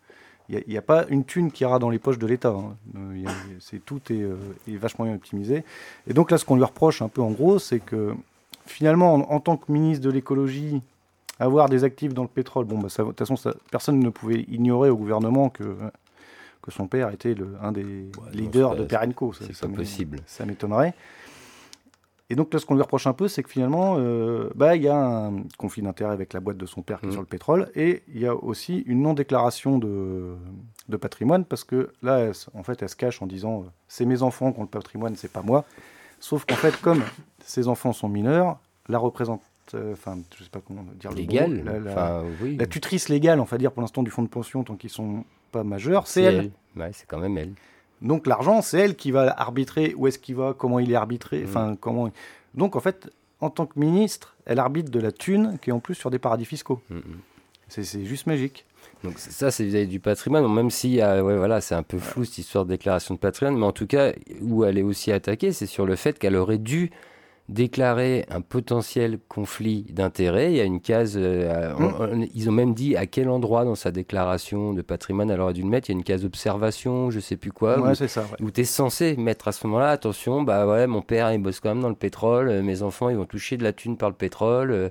Il 0.48 0.62
n'y 0.68 0.76
a, 0.76 0.82
pas 0.82 1.06
une 1.08 1.24
thune 1.24 1.50
qui 1.50 1.64
ira 1.64 1.80
dans 1.80 1.90
les 1.90 1.98
poches 1.98 2.18
de 2.18 2.26
l'État. 2.26 2.50
Hein. 2.50 2.76
Euh, 2.96 3.24
c'est 3.58 3.84
tout 3.84 4.00
euh, 4.12 4.36
est, 4.68 4.76
vachement 4.76 5.04
bien 5.04 5.14
optimisé. 5.14 5.64
Et 6.06 6.14
donc 6.14 6.30
là, 6.30 6.38
ce 6.38 6.44
qu'on 6.44 6.54
lui 6.54 6.62
reproche 6.62 7.02
un 7.02 7.08
peu 7.08 7.20
en 7.20 7.32
gros, 7.32 7.58
c'est 7.58 7.80
que 7.80 8.14
finalement, 8.64 9.14
en, 9.14 9.40
tant 9.40 9.56
que 9.56 9.72
ministre 9.72 10.04
de 10.04 10.10
l'écologie, 10.10 10.82
avoir 11.40 11.68
des 11.68 11.82
actifs 11.82 12.14
dans 12.14 12.22
le 12.22 12.28
pétrole, 12.28 12.64
bon, 12.64 12.78
bah, 12.78 12.88
de 12.96 13.02
toute 13.02 13.18
façon, 13.18 13.34
personne 13.72 13.98
ne 13.98 14.08
pouvait 14.08 14.44
ignorer 14.48 14.88
au 14.88 14.96
gouvernement 14.96 15.48
que, 15.48 15.76
que 16.62 16.70
son 16.70 16.86
père 16.86 17.10
était 17.10 17.34
le, 17.34 17.56
un 17.60 17.72
des 17.72 18.08
leaders 18.32 18.76
de 18.76 18.84
Perenco. 18.84 19.32
C'est 19.32 19.58
pas 19.58 19.68
possible. 19.68 20.20
Ça 20.26 20.46
m'étonnerait. 20.46 20.94
Et 22.28 22.34
donc 22.34 22.52
là, 22.52 22.58
ce 22.58 22.66
qu'on 22.66 22.74
lui 22.74 22.82
reproche 22.82 23.06
un 23.06 23.12
peu, 23.12 23.28
c'est 23.28 23.42
que 23.42 23.50
finalement, 23.50 23.96
euh, 23.98 24.50
bah, 24.56 24.74
il 24.74 24.82
y 24.82 24.88
a 24.88 24.96
un 24.96 25.44
conflit 25.58 25.82
d'intérêt 25.82 26.12
avec 26.12 26.32
la 26.32 26.40
boîte 26.40 26.56
de 26.56 26.66
son 26.66 26.82
père 26.82 27.00
qui 27.00 27.06
est 27.06 27.08
mmh. 27.10 27.12
sur 27.12 27.20
le 27.20 27.26
pétrole, 27.26 27.70
et 27.76 28.02
il 28.12 28.20
y 28.20 28.26
a 28.26 28.34
aussi 28.34 28.78
une 28.86 29.02
non-déclaration 29.02 29.78
de, 29.78 30.34
de, 30.88 30.96
patrimoine, 30.96 31.44
parce 31.44 31.62
que 31.62 31.92
là, 32.02 32.32
en 32.54 32.62
fait, 32.64 32.82
elle 32.82 32.88
se 32.88 32.96
cache 32.96 33.22
en 33.22 33.26
disant 33.26 33.60
euh, 33.60 33.70
c'est 33.86 34.06
mes 34.06 34.22
enfants 34.22 34.52
qui 34.52 34.58
ont 34.58 34.64
le 34.64 34.68
patrimoine, 34.68 35.14
c'est 35.14 35.30
pas 35.30 35.42
moi. 35.42 35.64
Sauf 36.18 36.44
qu'en 36.46 36.56
fait, 36.56 36.76
comme 36.80 37.02
ces 37.44 37.68
enfants 37.68 37.92
sont 37.92 38.08
mineurs, 38.08 38.58
la 38.88 38.98
représente, 38.98 39.42
euh, 39.74 39.92
enfin, 39.92 40.18
je 40.36 40.42
sais 40.42 40.50
pas 40.50 40.60
comment 40.66 40.84
dire 40.98 41.12
Légal, 41.12 41.62
la, 41.64 42.22
la, 42.58 42.66
tutrice 42.66 43.08
légale, 43.08 43.38
on 43.38 43.44
va 43.44 43.58
dire 43.58 43.70
pour 43.70 43.82
l'instant 43.82 44.02
du 44.02 44.10
fonds 44.10 44.22
de 44.22 44.28
pension 44.28 44.64
tant 44.64 44.74
qu'ils 44.74 44.90
sont 44.90 45.24
pas 45.52 45.62
majeurs, 45.62 46.08
c'est 46.08 46.22
elle. 46.22 46.50
Ouais, 46.76 46.90
c'est 46.92 47.06
quand 47.06 47.18
même 47.18 47.38
elle. 47.38 47.52
Donc 48.02 48.26
l'argent, 48.26 48.62
c'est 48.62 48.78
elle 48.78 48.96
qui 48.96 49.10
va 49.10 49.34
arbitrer 49.38 49.94
où 49.96 50.06
est-ce 50.06 50.18
qu'il 50.18 50.36
va, 50.36 50.54
comment 50.56 50.78
il 50.78 50.90
est 50.92 50.96
arbitré, 50.96 51.40
mmh. 51.40 51.44
enfin 51.48 51.76
comment. 51.78 52.10
Donc 52.54 52.76
en 52.76 52.80
fait, 52.80 53.10
en 53.40 53.50
tant 53.50 53.66
que 53.66 53.78
ministre, 53.78 54.36
elle 54.44 54.58
arbitre 54.58 54.90
de 54.90 55.00
la 55.00 55.12
thune 55.12 55.58
qui 55.60 55.70
est 55.70 55.72
en 55.72 55.80
plus 55.80 55.94
sur 55.94 56.10
des 56.10 56.18
paradis 56.18 56.44
fiscaux. 56.44 56.80
Mmh, 56.90 56.96
mmh. 56.96 57.02
C'est 57.68 58.04
juste 58.04 58.26
magique. 58.26 58.64
Donc 59.02 59.18
ça, 59.18 59.50
c'est 59.50 59.64
vis-à-vis 59.64 59.88
du 59.88 60.00
patrimoine, 60.00 60.46
même 60.52 60.70
si 60.70 60.98
ouais, 60.98 61.20
voilà, 61.20 61.60
c'est 61.60 61.74
un 61.74 61.82
peu 61.82 61.98
flou 61.98 62.24
cette 62.24 62.38
histoire 62.38 62.64
de 62.64 62.70
déclaration 62.70 63.14
de 63.14 63.18
patrimoine, 63.18 63.58
mais 63.58 63.66
en 63.66 63.72
tout 63.72 63.86
cas, 63.86 64.12
où 64.40 64.64
elle 64.64 64.78
est 64.78 64.82
aussi 64.82 65.12
attaquée, 65.12 65.52
c'est 65.52 65.66
sur 65.66 65.84
le 65.84 65.96
fait 65.96 66.18
qu'elle 66.18 66.36
aurait 66.36 66.58
dû 66.58 66.90
déclarer 67.48 68.26
un 68.28 68.40
potentiel 68.40 69.18
conflit 69.28 69.86
d'intérêts. 69.90 70.52
Il 70.52 70.56
y 70.56 70.60
a 70.60 70.64
une 70.64 70.80
case, 70.80 71.14
euh, 71.16 71.74
mmh. 71.74 72.26
ils 72.34 72.48
ont 72.48 72.52
même 72.52 72.74
dit 72.74 72.96
à 72.96 73.06
quel 73.06 73.28
endroit 73.28 73.64
dans 73.64 73.74
sa 73.74 73.92
déclaration 73.92 74.72
de 74.72 74.82
patrimoine 74.82 75.30
elle 75.30 75.40
aurait 75.40 75.52
dû 75.52 75.62
le 75.62 75.68
mettre. 75.68 75.88
Il 75.88 75.92
y 75.92 75.96
a 75.96 75.98
une 75.98 76.04
case 76.04 76.24
observation, 76.24 77.10
je 77.10 77.20
sais 77.20 77.36
plus 77.36 77.52
quoi, 77.52 77.80
ouais, 77.80 77.90
où, 77.90 77.94
ça, 77.94 78.26
où 78.40 78.50
tu 78.50 78.62
es 78.62 78.64
censé 78.64 79.16
mettre 79.16 79.48
à 79.48 79.52
ce 79.52 79.66
moment-là, 79.66 79.90
attention, 79.90 80.42
bah 80.42 80.66
ouais, 80.66 80.86
mon 80.86 81.02
père 81.02 81.32
il 81.32 81.38
bosse 81.38 81.60
quand 81.60 81.70
même 81.70 81.82
dans 81.82 81.88
le 81.88 81.94
pétrole, 81.94 82.48
euh, 82.48 82.62
mes 82.62 82.82
enfants 82.82 83.08
ils 83.08 83.16
vont 83.16 83.26
toucher 83.26 83.56
de 83.56 83.62
la 83.62 83.72
thune 83.72 83.96
par 83.96 84.08
le 84.08 84.16
pétrole, 84.16 84.72
euh, 84.72 84.88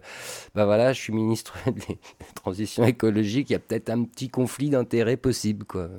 bah 0.53 0.65
voilà, 0.65 0.93
je 0.93 1.01
suis 1.01 1.13
ministre 1.13 1.57
de 1.65 1.81
la 1.89 2.25
transition 2.35 2.85
écologique, 2.85 3.49
il 3.49 3.53
y 3.53 3.57
a 3.57 3.59
peut-être 3.59 3.89
un 3.89 4.03
petit 4.03 4.29
conflit 4.29 4.69
d'intérêts 4.69 5.17
possible, 5.17 5.65
quoi. 5.65 5.89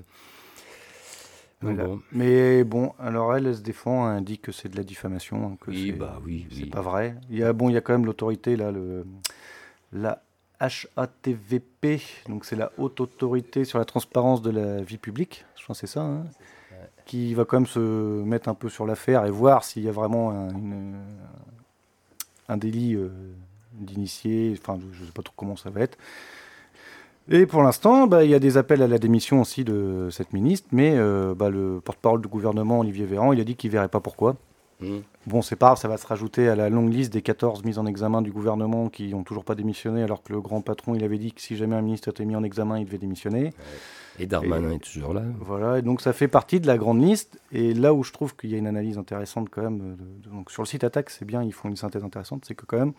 Mais 2.13 2.65
bon, 2.65 2.93
alors 2.99 3.35
elle, 3.35 3.47
elle 3.47 3.57
se 3.57 3.63
défend, 3.63 4.15
elle 4.15 4.25
dit 4.25 4.39
que 4.39 4.53
c'est 4.53 4.69
de 4.69 4.77
la 4.77 4.85
diffamation, 4.85 5.47
hein, 5.47 5.57
que 5.61 5.71
oui, 5.71 5.93
bah 5.93 6.21
oui, 6.25 6.47
c'est 6.51 6.67
pas 6.67 6.83
vrai. 6.83 7.17
Il 7.31 7.39
y 7.39 7.43
a 7.43 7.53
bon, 7.53 7.71
il 7.71 7.73
y 7.73 7.77
a 7.77 7.81
quand 7.81 7.95
même 7.95 8.07
l'autorité 8.07 8.57
là, 8.57 8.71
le 8.71 9.07
la 9.93 10.23
HATVP, 10.61 12.01
donc 12.29 12.45
c'est 12.45 12.57
la 12.57 12.73
haute 12.79 13.01
autorité 13.01 13.65
sur 13.65 13.79
la 13.79 13.85
transparence 13.85 14.43
de 14.43 14.51
la 14.51 14.83
vie 14.83 14.99
publique. 14.99 15.45
Je 15.59 15.67
pense 15.67 15.81
que 15.81 15.87
c'est 15.87 15.93
ça. 15.95 16.03
Hein, 16.03 16.25
qui 17.07 17.35
va 17.35 17.45
quand 17.45 17.59
même 17.59 17.67
se 17.67 17.79
mettre 17.79 18.49
un 18.49 18.55
peu 18.55 18.69
sur 18.69 18.85
l'affaire 18.85 19.25
et 19.25 19.31
voir 19.31 19.65
s'il 19.65 19.85
y 19.85 19.89
a 19.89 19.93
vraiment 19.93 20.33
un, 20.33 20.51
un 22.49 22.57
délit 22.57 22.95
euh, 22.95 23.09
d'initié. 23.73 24.57
Enfin, 24.61 24.79
je 24.93 25.01
ne 25.01 25.07
sais 25.07 25.13
pas 25.13 25.23
trop 25.23 25.35
comment 25.37 25.57
ça 25.57 25.71
va 25.71 25.83
être. 25.83 25.97
Et 27.29 27.47
pour 27.47 27.63
l'instant, 27.63 28.07
bah, 28.07 28.25
il 28.25 28.31
y 28.31 28.35
a 28.35 28.39
des 28.39 28.57
appels 28.57 28.83
à 28.83 28.87
la 28.87 28.99
démission 28.99 29.41
aussi 29.41 29.65
de 29.65 30.09
cette 30.11 30.33
ministre, 30.33 30.69
mais 30.71 30.93
euh, 30.95 31.35
bah, 31.35 31.51
le 31.51 31.81
porte-parole 31.85 32.23
du 32.23 32.29
gouvernement, 32.29 32.81
Olivier 32.81 33.05
Véran, 33.05 33.33
il 33.33 33.41
a 33.41 33.45
dit 33.45 33.57
qu'il 33.57 33.71
ne 33.71 33.73
verrait 33.73 33.89
pas 33.89 34.01
pourquoi. 34.01 34.37
Mmh. 34.81 34.99
Bon, 35.27 35.43
c'est 35.43 35.57
pas 35.57 35.69
grave, 35.69 35.79
ça 35.79 35.89
va 35.89 35.97
se 35.97 36.07
rajouter 36.07 36.49
à 36.49 36.55
la 36.55 36.69
longue 36.69 36.93
liste 36.93 37.13
des 37.13 37.23
14 37.23 37.65
mises 37.65 37.79
en 37.79 37.87
examen 37.87 38.23
du 38.23 38.31
gouvernement 38.31 38.91
qui 38.91 39.09
n'ont 39.09 39.25
toujours 39.25 39.45
pas 39.45 39.57
démissionné, 39.57 40.03
alors 40.03 40.23
que 40.23 40.33
le 40.33 40.41
grand 40.41 40.61
patron, 40.61 40.95
il 40.95 41.03
avait 41.03 41.19
dit 41.19 41.33
que 41.33 41.41
si 41.41 41.57
jamais 41.57 41.75
un 41.75 41.83
ministre 41.83 42.11
était 42.11 42.25
mis 42.25 42.37
en 42.37 42.45
examen, 42.45 42.79
il 42.79 42.85
devait 42.85 42.99
démissionner. 42.99 43.53
Et 44.21 44.27
Darmanin 44.27 44.71
est 44.71 44.79
toujours 44.79 45.13
là. 45.13 45.23
Voilà, 45.41 45.79
et 45.79 45.83
donc 45.83 46.03
ça 46.03 46.13
fait 46.13 46.29
partie 46.29 46.61
de 46.61 46.67
la 46.67 46.79
grande 46.79 47.03
liste. 47.03 47.41
Et 47.51 47.75
là 47.75 47.93
où 47.93 48.05
je 48.05 48.13
trouve 48.13 48.37
qu'il 48.37 48.51
y 48.51 48.55
a 48.55 48.59
une 48.59 48.67
analyse 48.69 48.99
intéressante 48.99 49.49
quand 49.51 49.63
même, 49.63 49.97
donc 50.31 50.51
sur 50.53 50.63
le 50.63 50.69
site 50.69 50.85
Attaque, 50.85 51.11
c'est 51.11 51.25
bien, 51.25 51.43
ils 51.43 51.53
font 51.53 51.69
une 51.69 51.77
synthèse 51.77 52.05
intéressante, 52.05 52.45
c'est 52.47 52.55
que 52.55 52.67
quand 52.67 52.79
même, 52.79 52.93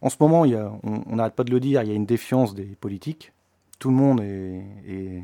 en 0.00 0.10
ce 0.10 0.16
moment, 0.20 0.44
il 0.44 0.52
y 0.52 0.54
a, 0.54 0.70
on 0.84 1.16
n'arrête 1.16 1.34
pas 1.34 1.44
de 1.44 1.50
le 1.50 1.58
dire, 1.58 1.82
il 1.82 1.88
y 1.88 1.92
a 1.92 1.94
une 1.94 2.06
défiance 2.06 2.54
des 2.54 2.76
politiques 2.80 3.32
tout 3.78 3.90
le 3.90 3.96
monde 3.96 4.20
est, 4.20 5.22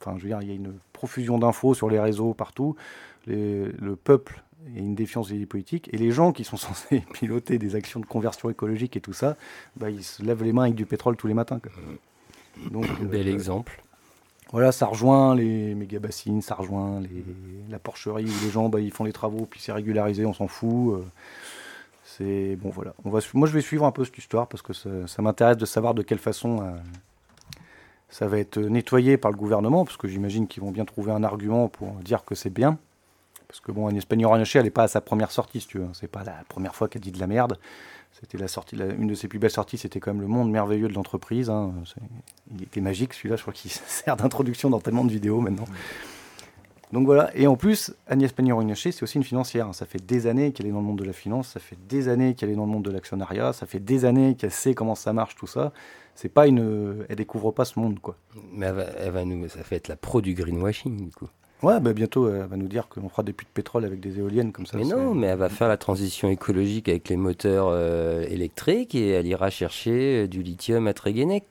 enfin, 0.00 0.16
je 0.16 0.22
veux 0.22 0.28
dire, 0.28 0.40
il 0.42 0.48
y 0.48 0.52
a 0.52 0.54
une 0.54 0.74
profusion 0.92 1.38
d'infos 1.38 1.74
sur 1.74 1.90
les 1.90 1.98
réseaux 1.98 2.34
partout. 2.34 2.76
le 3.26 3.94
peuple 3.96 4.42
a 4.76 4.78
une 4.78 4.94
défiance 4.94 5.28
des 5.28 5.46
politiques 5.46 5.92
et 5.92 5.96
les 5.96 6.10
gens 6.10 6.32
qui 6.32 6.44
sont 6.44 6.56
censés 6.68 7.04
piloter 7.12 7.58
des 7.58 7.74
actions 7.74 8.00
de 8.00 8.06
conversion 8.06 8.50
écologique 8.50 8.96
et 8.96 9.00
tout 9.00 9.12
ça, 9.12 9.36
bah, 9.76 9.90
ils 9.90 10.04
se 10.04 10.22
lèvent 10.22 10.44
les 10.44 10.52
mains 10.52 10.64
avec 10.64 10.74
du 10.74 10.86
pétrole 10.86 11.16
tous 11.16 11.26
les 11.26 11.34
matins. 11.34 11.60
Donc, 12.70 12.86
Bel 13.02 13.26
euh, 13.26 13.32
exemple. 13.32 13.82
Voilà, 14.52 14.70
ça 14.70 14.86
rejoint 14.86 15.34
les 15.34 15.74
méga 15.74 15.98
bassines, 15.98 16.42
ça 16.42 16.54
rejoint 16.54 17.00
les, 17.00 17.24
la 17.70 17.78
porcherie 17.78 18.26
où 18.26 18.44
les 18.44 18.50
gens 18.50 18.68
bah, 18.68 18.80
ils 18.80 18.92
font 18.92 19.04
les 19.04 19.12
travaux 19.12 19.46
puis 19.46 19.60
c'est 19.60 19.72
régularisé, 19.72 20.26
on 20.26 20.34
s'en 20.34 20.46
fout. 20.46 20.94
Euh. 20.94 21.04
c'est 22.04 22.56
bon, 22.56 22.68
voilà. 22.68 22.94
On 23.04 23.10
va, 23.10 23.20
moi, 23.32 23.48
je 23.48 23.54
vais 23.54 23.62
suivre 23.62 23.86
un 23.86 23.92
peu 23.92 24.04
cette 24.04 24.18
histoire 24.18 24.48
parce 24.48 24.62
que 24.62 24.74
ça, 24.74 25.22
m'intéresse 25.22 25.56
de 25.56 25.64
savoir 25.64 25.94
de 25.94 26.02
quelle 26.02 26.18
façon 26.18 26.60
euh, 26.60 26.70
ça 28.12 28.28
va 28.28 28.38
être 28.38 28.58
nettoyé 28.58 29.16
par 29.16 29.30
le 29.30 29.38
gouvernement, 29.38 29.86
parce 29.86 29.96
que 29.96 30.06
j'imagine 30.06 30.46
qu'ils 30.46 30.62
vont 30.62 30.70
bien 30.70 30.84
trouver 30.84 31.12
un 31.12 31.24
argument 31.24 31.68
pour 31.68 31.88
dire 31.94 32.26
que 32.26 32.34
c'est 32.34 32.50
bien. 32.50 32.78
Parce 33.48 33.60
que 33.60 33.72
bon, 33.72 33.88
un 33.88 33.94
espagnol 33.94 34.30
Ranaché, 34.30 34.58
elle 34.58 34.66
n'est 34.66 34.70
pas 34.70 34.82
à 34.82 34.88
sa 34.88 35.00
première 35.00 35.30
sortie, 35.30 35.62
si 35.62 35.66
tu 35.66 35.78
veux. 35.78 35.88
C'est 35.94 36.10
pas 36.10 36.22
la 36.22 36.44
première 36.46 36.74
fois 36.74 36.88
qu'elle 36.88 37.00
dit 37.00 37.10
de 37.10 37.18
la 37.18 37.26
merde. 37.26 37.58
C'était 38.12 38.36
la 38.36 38.48
sortie, 38.48 38.76
une 38.76 39.06
de 39.06 39.14
ses 39.14 39.28
plus 39.28 39.38
belles 39.38 39.50
sorties, 39.50 39.78
c'était 39.78 39.98
quand 39.98 40.12
même 40.12 40.20
le 40.20 40.28
monde 40.28 40.50
merveilleux 40.50 40.88
de 40.88 40.92
l'entreprise. 40.92 41.48
Hein. 41.48 41.72
Il 42.54 42.62
était 42.62 42.82
magique 42.82 43.14
celui-là, 43.14 43.36
je 43.36 43.42
crois 43.42 43.54
qu'il 43.54 43.70
sert 43.86 44.16
d'introduction 44.16 44.68
dans 44.68 44.80
tellement 44.80 45.06
de 45.06 45.10
vidéos 45.10 45.40
maintenant. 45.40 45.64
Donc 46.92 47.06
voilà, 47.06 47.30
et 47.34 47.46
en 47.46 47.56
plus, 47.56 47.94
Agnès 48.06 48.30
Pannier-Runacher, 48.32 48.92
c'est 48.92 49.02
aussi 49.02 49.16
une 49.16 49.24
financière. 49.24 49.74
Ça 49.74 49.86
fait 49.86 50.04
des 50.04 50.26
années 50.26 50.52
qu'elle 50.52 50.66
est 50.66 50.72
dans 50.72 50.80
le 50.80 50.86
monde 50.86 50.98
de 50.98 51.04
la 51.04 51.14
finance, 51.14 51.48
ça 51.48 51.60
fait 51.60 51.78
des 51.88 52.08
années 52.08 52.34
qu'elle 52.34 52.50
est 52.50 52.54
dans 52.54 52.66
le 52.66 52.70
monde 52.70 52.84
de 52.84 52.90
l'actionnariat, 52.90 53.54
ça 53.54 53.64
fait 53.64 53.80
des 53.80 54.04
années 54.04 54.34
qu'elle 54.34 54.50
sait 54.50 54.74
comment 54.74 54.94
ça 54.94 55.12
marche, 55.12 55.34
tout 55.34 55.46
ça. 55.46 55.72
C'est 56.14 56.28
pas 56.28 56.46
une, 56.46 57.06
elle 57.08 57.16
découvre 57.16 57.50
pas 57.50 57.64
ce 57.64 57.80
monde, 57.80 57.98
quoi. 57.98 58.16
Mais 58.52 58.66
elle 58.98 59.10
va, 59.10 59.24
nous, 59.24 59.48
ça 59.48 59.64
fait 59.64 59.76
être 59.76 59.88
la 59.88 59.96
pro 59.96 60.20
du 60.20 60.34
greenwashing, 60.34 61.06
du 61.06 61.10
coup. 61.10 61.28
Ouais, 61.62 61.78
bah 61.78 61.92
bientôt, 61.92 62.28
elle 62.28 62.46
va 62.46 62.56
nous 62.56 62.66
dire 62.66 62.88
qu'on 62.88 63.08
fera 63.08 63.22
des 63.22 63.32
puits 63.32 63.46
de 63.46 63.52
pétrole 63.52 63.84
avec 63.84 64.00
des 64.00 64.18
éoliennes 64.18 64.50
comme 64.50 64.66
ça. 64.66 64.76
Mais 64.76 64.84
non, 64.84 65.14
mais 65.14 65.28
elle 65.28 65.38
va 65.38 65.48
faire 65.48 65.68
la 65.68 65.76
transition 65.76 66.28
écologique 66.28 66.88
avec 66.88 67.08
les 67.08 67.16
moteurs 67.16 67.68
euh, 67.70 68.26
électriques 68.28 68.96
et 68.96 69.10
elle 69.10 69.28
ira 69.28 69.48
chercher 69.48 70.24
euh, 70.24 70.26
du 70.26 70.42
lithium 70.42 70.88
à 70.88 70.92
Tréguenec. 70.92 71.44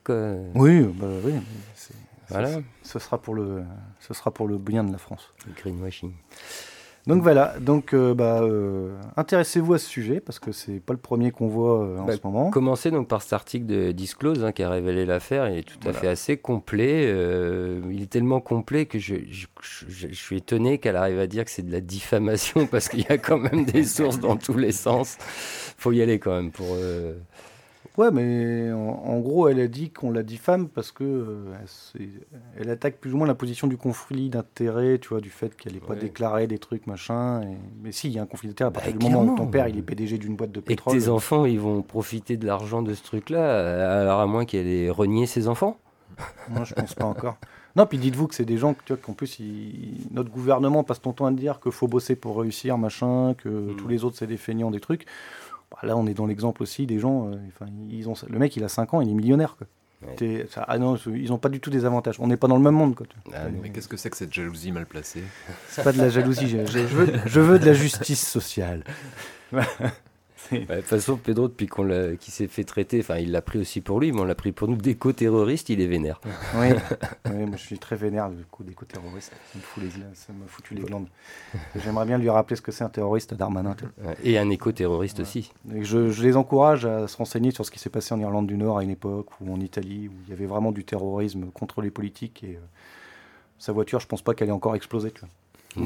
Oui, 0.54 0.82
bah 0.82 1.08
oui. 1.24 1.32
Voilà. 2.32 2.60
Ce, 2.84 3.00
sera 3.00 3.22
pour 3.22 3.34
le, 3.34 3.64
ce 4.00 4.14
sera 4.14 4.32
pour 4.32 4.48
le 4.48 4.58
bien 4.58 4.84
de 4.84 4.92
la 4.92 4.98
France. 4.98 5.34
Le 5.48 5.54
greenwashing. 5.54 6.14
Donc 7.08 7.24
voilà, 7.24 7.56
donc 7.60 7.94
euh, 7.94 8.14
bah, 8.14 8.42
euh, 8.44 8.96
intéressez-vous 9.18 9.74
à 9.74 9.80
ce 9.80 9.88
sujet 9.88 10.20
parce 10.20 10.38
que 10.38 10.52
c'est 10.52 10.80
pas 10.80 10.94
le 10.94 11.00
premier 11.00 11.32
qu'on 11.32 11.48
voit 11.48 11.84
euh, 11.84 11.98
en 11.98 12.06
bah, 12.06 12.14
ce 12.16 12.20
moment. 12.24 12.52
Commencez 12.52 12.92
donc 12.92 13.08
par 13.08 13.24
cet 13.24 13.34
article 13.34 13.66
de 13.66 13.92
Disclose 13.92 14.44
hein, 14.44 14.52
qui 14.52 14.62
a 14.62 14.70
révélé 14.70 15.08
l'affaire. 15.08 15.50
Il 15.50 15.58
est 15.58 15.64
tout 15.64 15.88
à 15.88 15.94
fait 15.94 16.08
assez 16.08 16.38
complet. 16.38 17.10
il 17.90 18.02
est 18.04 18.10
tellement 18.10 18.40
complet 18.40 18.86
que 18.86 19.00
je, 19.00 19.16
je, 19.30 19.48
je 19.88 20.08
suis 20.14 20.38
étonné 20.38 20.78
qu'elle 20.78 20.96
arrive 20.96 21.20
à 21.20 21.28
dire 21.28 21.44
que 21.44 21.50
c'est 21.50 21.66
de 21.66 21.72
la 21.72 21.82
diffamation 21.82 22.68
parce 22.72 22.88
qu'il 22.88 23.02
y 23.02 23.12
a 23.12 23.18
quand 23.18 23.40
même 23.40 23.66
des 23.66 23.84
sources 23.84 24.20
dans 24.20 24.38
tous 24.38 24.58
les 24.58 24.72
sens. 24.72 25.18
Faut 25.78 25.92
y 25.92 26.04
aller 26.04 26.20
quand 26.20 26.36
même 26.36 26.52
pour. 26.52 26.78
Ouais, 27.98 28.10
mais 28.12 28.72
en, 28.72 29.20
gros, 29.20 29.50
elle 29.50 29.60
a 29.60 29.68
dit 29.68 29.90
qu'on 29.90 30.12
la 30.12 30.24
diffame 30.24 30.70
parce 30.70 30.92
que 30.92 31.04
euh, 31.04 31.56
elle, 32.58 32.70
attaque 32.70 32.98
plus 32.98 33.14
ou 33.14 33.18
moins 33.18 33.28
la 33.28 33.36
position 33.36 33.68
du 33.68 33.76
conflit 33.76 34.30
d'intérêt, 34.30 34.98
tu 34.98 35.10
vois, 35.10 35.20
du 35.20 35.30
fait 35.30 35.56
qu'elle 35.58 35.74
n'ait 35.74 35.80
pas 35.80 35.96
déclaré 35.96 36.48
des 36.48 36.58
trucs, 36.58 36.88
machin. 36.88 37.42
Mais 37.84 37.92
si, 37.92 38.08
il 38.08 38.14
y 38.14 38.20
a 38.20 38.22
un 38.22 38.26
conflit 38.26 38.48
d'intérêt 38.48 38.70
à 38.70 38.72
partir 38.72 38.94
bah, 38.94 39.00
du 39.00 39.06
moment 39.10 39.34
où 39.34 39.38
ton 39.38 39.48
père, 39.48 39.68
il 39.68 39.78
est 39.78 39.82
PDG 39.82 40.18
d'une 40.18 40.36
boîte 40.36 40.52
de 40.52 40.62
pétrole. 40.62 40.96
Et 40.96 41.00
tes 41.00 41.10
enfants, 41.10 41.46
ils 41.46 41.60
vont 41.60 41.82
profiter 41.82 42.38
de 42.38 42.46
l'argent 42.46 42.82
de 42.82 42.94
ce 42.94 43.04
truc-là, 43.04 44.00
alors 44.02 44.22
à 44.22 44.26
moins 44.26 44.46
qu'elle 44.46 44.68
ait 44.68 44.90
renié 44.90 45.26
ses 45.26 45.48
enfants 45.50 45.78
Moi, 46.50 46.64
je 46.64 46.74
pense 46.74 46.94
pas 46.94 47.06
encore. 47.06 47.38
Non, 47.76 47.86
puis 47.86 47.98
dites-vous 47.98 48.28
que 48.28 48.36
c'est 48.36 48.46
des 48.46 48.58
gens 48.58 48.76
tu 48.86 48.94
vois, 48.94 48.98
qu'en 48.98 49.14
plus, 49.14 49.40
notre 50.12 50.30
gouvernement 50.30 50.84
passe 50.84 51.02
ton 51.02 51.14
temps 51.14 51.26
à 51.26 51.32
dire 51.32 51.60
qu'il 51.60 51.72
faut 51.72 51.88
bosser 51.88 52.16
pour 52.16 52.40
réussir, 52.40 52.78
machin, 52.78 53.34
que 53.38 53.50
hmm. 53.50 53.76
tous 53.78 53.88
les 53.88 54.04
autres, 54.04 54.18
c'est 54.18 54.28
des 54.28 54.38
feignants, 54.38 54.72
des 54.72 54.82
trucs. 54.82 55.06
Bah, 55.72 55.80
là, 55.84 55.98
on 55.98 56.06
est 56.06 56.14
dans 56.14 56.26
l'exemple 56.26 56.62
aussi 56.64 56.86
des 56.86 57.00
gens. 57.00 57.32
Euh, 57.32 57.36
ils 57.90 58.10
ont, 58.10 58.14
le 58.28 58.40
mec, 58.40 58.56
il 58.56 58.64
a 58.64 58.70
5 58.70 58.94
ans, 58.94 59.02
il 59.02 59.10
est 59.10 59.14
millionnaire. 59.14 59.58
Quoi. 59.58 59.68
ah 60.68 60.78
non, 60.78 60.96
ils 61.08 61.30
n'ont 61.30 61.38
pas 61.38 61.50
du 61.50 61.60
tout 61.60 61.70
des 61.70 61.86
avantages. 61.86 62.20
On 62.20 62.28
n'est 62.28 62.38
pas 62.38 62.48
dans 62.48 62.58
le 62.58 62.64
même 62.64 62.76
monde. 62.76 62.96
Quoi. 62.96 63.08
Ah, 63.34 63.46
mais 63.62 63.70
qu'est-ce 63.70 63.88
que 63.88 63.98
c'est 63.98 64.10
que 64.10 64.18
cette 64.18 64.34
jalousie 64.34 64.72
mal 64.72 64.86
placée? 64.86 65.24
C'est 65.68 65.84
pas 65.84 65.94
de 65.94 66.00
la 66.00 66.10
jalousie. 66.10 66.50
je, 66.50 66.58
veux, 66.58 67.14
je, 67.26 67.40
veux, 67.40 67.60
de 67.60 67.66
la 67.66 67.74
justice 67.74 68.28
sociale. 68.28 68.84
de 70.70 70.76
toute 70.76 70.86
façon, 70.86 71.18
Pedro, 71.18 71.48
depuis 71.48 71.68
qu'on 71.68 71.88
qu'il 72.18 72.34
s'est 72.34 72.48
fait 72.48 72.64
traiter, 72.64 73.00
enfin, 73.00 73.18
il 73.18 73.32
l'a 73.32 73.42
pris 73.42 73.60
aussi 73.60 73.82
pour 73.82 74.00
lui, 74.00 74.12
mais 74.12 74.20
on 74.20 74.26
l'a 74.26 74.36
pris 74.36 74.52
pour 74.52 74.68
nous 74.68 74.76
d'éco-terroriste, 74.76 75.70
il 75.70 75.82
est 75.82 75.88
vénère. 75.88 76.20
Oui, 76.56 77.46
moi 77.46 77.56
je 77.56 77.62
suis 77.62 77.80
très 77.80 77.96
vénère 77.96 78.30
du 78.30 78.44
coup 78.46 78.64
d'éco-terroriste. 78.64 79.32
Ça 79.52 79.58
me 79.58 79.62
fout 79.62 79.84
les, 79.84 79.90
ça 80.14 80.34
m'a 80.34 80.46
foutu 80.48 80.74
les 80.76 80.82
glandes. 80.82 81.08
J'aimerais 81.78 82.06
bien 82.06 82.18
lui 82.18 82.30
rappeler 82.30 82.56
ce 82.56 82.62
que 82.62 82.72
c'est 82.72 82.84
un 82.84 82.90
terroriste, 82.90 83.34
Darmanin. 83.34 83.76
Et 84.24 84.38
un 84.38 84.50
éco-terroriste 84.50 85.22
aussi. 85.22 85.52
je, 85.70 86.10
je, 86.10 86.24
les 86.24 86.36
encourage 86.36 86.86
à 86.86 87.08
se 87.08 87.18
renseigner 87.18 87.52
sur 87.52 87.66
ce 87.66 87.72
qui 87.72 87.80
s'est 87.80 87.90
passé 87.90 88.14
en 88.14 88.20
Irlande 88.20 88.48
du 88.48 88.58
Nord 88.58 88.80
à 88.80 88.84
une 88.84 88.90
époque, 88.90 89.28
ou 89.40 89.54
en 89.54 89.60
Italie, 89.60 90.10
où 90.10 90.14
il 90.26 90.30
y 90.30 90.34
avait 90.34 90.46
vraiment 90.46 90.72
du 90.72 90.84
terrorisme 90.84 91.46
contre 91.52 91.82
les 91.82 91.92
politiques. 91.92 92.44
Et 92.44 92.56
euh, 92.56 92.66
sa 93.58 93.72
voiture, 93.72 94.00
je 94.00 94.08
pense 94.08 94.22
pas 94.22 94.34
qu'elle 94.34 94.50
ait 94.50 94.54
encore 94.54 94.76
explosé. 94.76 95.12
Tu 95.12 95.22
vois 95.22 95.30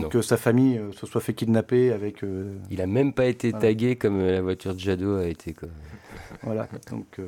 que 0.09 0.21
sa 0.21 0.37
famille 0.37 0.77
euh, 0.77 0.91
se 0.91 1.05
soit 1.05 1.21
fait 1.21 1.33
kidnapper 1.33 1.91
avec. 1.91 2.23
Euh, 2.23 2.57
il 2.71 2.81
a 2.81 2.87
même 2.87 3.13
pas 3.13 3.25
été 3.25 3.51
tagué 3.51 3.95
comme 3.95 4.19
euh, 4.19 4.31
la 4.31 4.41
voiture 4.41 4.73
de 4.73 4.79
Jadot 4.79 5.17
a 5.17 5.27
été. 5.27 5.53
Quoi. 5.53 5.69
voilà, 6.43 6.67
donc. 6.89 7.19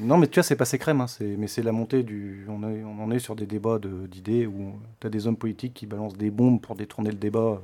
Non, 0.00 0.18
mais 0.18 0.26
tu 0.26 0.34
vois, 0.34 0.42
c'est 0.42 0.56
passé 0.56 0.78
crème. 0.78 1.00
Hein, 1.00 1.06
mais 1.20 1.46
c'est 1.46 1.62
la 1.62 1.72
montée 1.72 2.02
du. 2.02 2.46
On, 2.48 2.62
on, 2.62 3.02
en 3.02 3.10
est 3.10 3.20
sur 3.20 3.36
des 3.36 3.46
débats 3.46 3.78
d'idées 3.78 4.46
où 4.46 4.74
tu 5.00 5.06
as 5.06 5.10
des 5.10 5.26
hommes 5.26 5.36
politiques 5.36 5.74
qui 5.74 5.86
balancent 5.86 6.16
des 6.16 6.30
bombes 6.30 6.60
pour 6.60 6.74
détourner 6.74 7.10
le 7.10 7.16
débat 7.16 7.62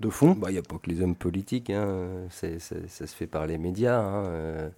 de 0.00 0.08
fond. 0.08 0.32
Il 0.34 0.40
bah, 0.40 0.50
n'y 0.50 0.58
a 0.58 0.62
pas 0.62 0.78
que 0.78 0.88
les 0.88 1.02
hommes 1.02 1.14
politiques. 1.14 1.70
Hein. 1.70 2.26
ça 2.30 2.48
se 2.58 3.14
fait 3.14 3.26
par 3.26 3.46
les 3.46 3.58
médias. 3.58 4.00
Hein. 4.00 4.70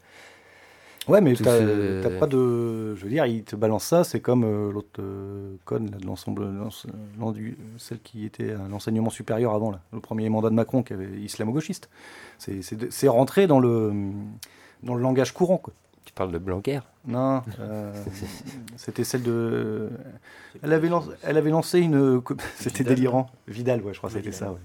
Ouais, 1.09 1.21
mais 1.21 1.35
t'as 1.35 2.11
pas 2.19 2.27
de. 2.27 2.95
Je 2.97 3.05
veux 3.05 3.11
dire, 3.11 3.27
il 3.27 3.45
te 3.45 3.55
balance 3.55 3.85
ça, 3.85 4.03
c'est 4.03 4.21
comme 4.21 4.45
euh, 4.45 4.73
l'autre 4.73 5.01
euh, 5.01 5.55
conne 5.64 5.87
de 5.87 6.05
l'ensemble, 6.05 6.49
celle 7.79 8.01
qui 8.01 8.25
était 8.25 8.53
à 8.53 8.69
l'enseignement 8.69 9.11
supérieur 9.11 9.55
avant, 9.55 9.71
là, 9.71 9.81
le 9.92 10.01
premier 10.01 10.29
mandat 10.29 10.51
de 10.51 10.55
Macron, 10.55 10.83
qui 10.83 10.92
avait 10.92 11.09
islamo-gauchiste. 11.19 11.88
C'est 12.38 13.09
rentré 13.09 13.47
dans 13.47 13.61
le, 13.61 13.92
dans 14.83 14.95
le 14.95 15.03
langage 15.03 15.33
courant, 15.33 15.59
quoi. 15.59 15.73
Tu 16.05 16.12
parles 16.12 16.33
de 16.33 16.38
Blanquer? 16.38 16.81
Non, 17.07 17.42
euh, 17.61 17.92
c'était 18.77 19.05
celle 19.05 19.23
de. 19.23 19.90
Elle 20.62 20.73
avait, 20.73 20.88
lancé, 20.88 21.11
elle 21.23 21.37
avait 21.37 21.51
lancé 21.51 21.81
une. 21.81 22.21
C'était 22.57 22.85
délirant. 22.85 23.29
Vidal, 23.47 23.83
ouais, 23.83 23.92
je 23.92 23.99
crois 23.99 24.11
que 24.11 24.16
c'était 24.16 24.33
ça. 24.33 24.51
Ouais. 24.51 24.59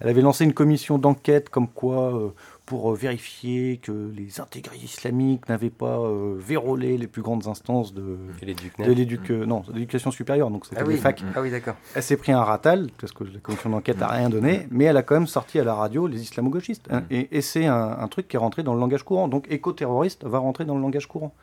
Elle 0.00 0.08
avait 0.08 0.22
lancé 0.22 0.44
une 0.44 0.54
commission 0.54 0.98
d'enquête 0.98 1.50
comme 1.50 1.68
quoi 1.68 2.34
pour 2.66 2.90
euh, 2.90 2.94
vérifier 2.94 3.76
que 3.76 4.10
les 4.16 4.40
intégrés 4.40 4.78
islamiques 4.78 5.48
n'avaient 5.48 5.70
pas 5.70 5.98
euh, 5.98 6.34
vérolé 6.38 6.96
les 6.96 7.06
plus 7.06 7.22
grandes 7.22 7.46
instances 7.46 7.92
de, 7.92 8.16
l'éducation 8.40 10.10
supérieure, 10.10 10.50
donc 10.50 10.66
c'était 10.66 10.80
ah 10.80 10.84
oui. 10.86 10.96
facs. 10.96 11.22
Ah 11.34 11.42
oui, 11.42 11.50
d'accord. 11.50 11.74
Elle 11.94 12.02
s'est 12.02 12.16
pris 12.16 12.32
un 12.32 12.42
ratal, 12.42 12.88
parce 12.98 13.12
que 13.12 13.24
la 13.24 13.38
commission 13.40 13.70
d'enquête 13.70 13.98
n'a 13.98 14.08
rien 14.08 14.30
donné, 14.30 14.66
mais 14.70 14.84
elle 14.84 14.96
a 14.96 15.02
quand 15.02 15.14
même 15.14 15.26
sorti 15.26 15.58
à 15.58 15.64
la 15.64 15.74
radio 15.74 16.06
les 16.06 16.22
islamo-gauchistes. 16.22 16.86
Hein, 16.90 17.00
mm. 17.10 17.24
et, 17.30 17.40
c'est 17.42 17.66
un, 17.66 18.08
truc 18.08 18.28
qui 18.28 18.36
est 18.36 18.38
rentré 18.38 18.62
dans 18.62 18.74
le 18.74 18.80
langage 18.80 19.02
courant. 19.02 19.28
Donc 19.28 19.46
éco-terroriste 19.50 20.24
va 20.24 20.38
rentrer 20.38 20.64
dans 20.64 20.74
le 20.74 20.80
langage 20.80 21.06
courant. 21.06 21.34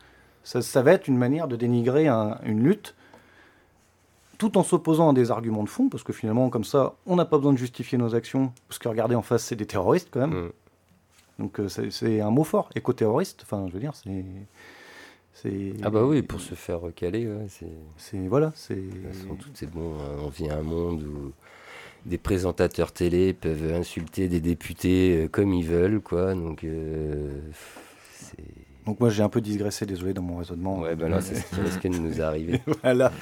Ça, 0.44 0.82
va 0.82 0.92
être 0.92 1.06
une 1.06 1.18
manière 1.18 1.46
de 1.46 1.54
dénigrer 1.54 2.08
une 2.08 2.64
lutte 2.64 2.96
tout 4.38 4.58
en 4.58 4.64
s'opposant 4.64 5.10
à 5.10 5.12
des 5.12 5.30
arguments 5.30 5.62
de 5.62 5.68
fond, 5.68 5.88
parce 5.88 6.02
que 6.02 6.12
finalement, 6.12 6.50
comme 6.50 6.64
ça, 6.64 6.94
on 7.06 7.14
n'a 7.14 7.24
pas 7.24 7.36
besoin 7.36 7.52
de 7.52 7.58
justifier 7.58 7.96
nos 7.96 8.16
actions, 8.16 8.52
parce 8.66 8.80
que 8.80 8.88
regardez 8.88 9.14
en 9.14 9.22
face, 9.22 9.44
c'est 9.44 9.54
des 9.54 9.66
terroristes 9.66 10.08
quand 10.10 10.26
même. 10.26 10.46
Mm. 10.46 10.50
Donc 11.38 11.60
euh, 11.60 11.68
c'est 11.68 12.20
un 12.20 12.30
mot 12.30 12.44
fort, 12.44 12.70
éco-terroriste. 12.74 13.40
Enfin, 13.42 13.66
je 13.68 13.72
veux 13.72 13.80
dire, 13.80 13.92
c'est. 13.94 14.24
Ah 15.82 15.90
bah 15.90 16.04
oui, 16.04 16.22
pour 16.22 16.40
se 16.40 16.54
faire 16.54 16.80
recaler, 16.80 17.28
c'est. 17.48 18.18
Voilà, 18.28 18.52
c'est. 18.54 18.82
C'est 19.54 19.70
bon. 19.70 19.94
Hein. 19.94 20.20
On 20.24 20.28
vit 20.28 20.50
un 20.50 20.62
monde 20.62 21.02
où 21.02 21.32
des 22.06 22.18
présentateurs 22.18 22.92
télé 22.92 23.32
peuvent 23.32 23.72
insulter 23.72 24.28
des 24.28 24.40
députés 24.40 25.24
euh, 25.24 25.28
comme 25.28 25.52
ils 25.52 25.66
veulent, 25.66 26.00
quoi. 26.00 26.34
Donc. 26.34 26.64
Euh, 26.64 27.40
donc 28.84 28.98
moi 28.98 29.10
j'ai 29.10 29.22
un 29.22 29.28
peu 29.28 29.40
digressé, 29.40 29.86
désolé 29.86 30.12
dans 30.12 30.22
mon 30.22 30.38
raisonnement. 30.38 30.80
Ouais, 30.80 30.96
ben 30.96 31.08
là 31.08 31.20
c'est 31.20 31.36
ce 31.36 31.78
qui 31.78 31.88
nous 31.90 32.18
est 32.18 32.20
arrivé. 32.20 32.60
voilà. 32.82 33.12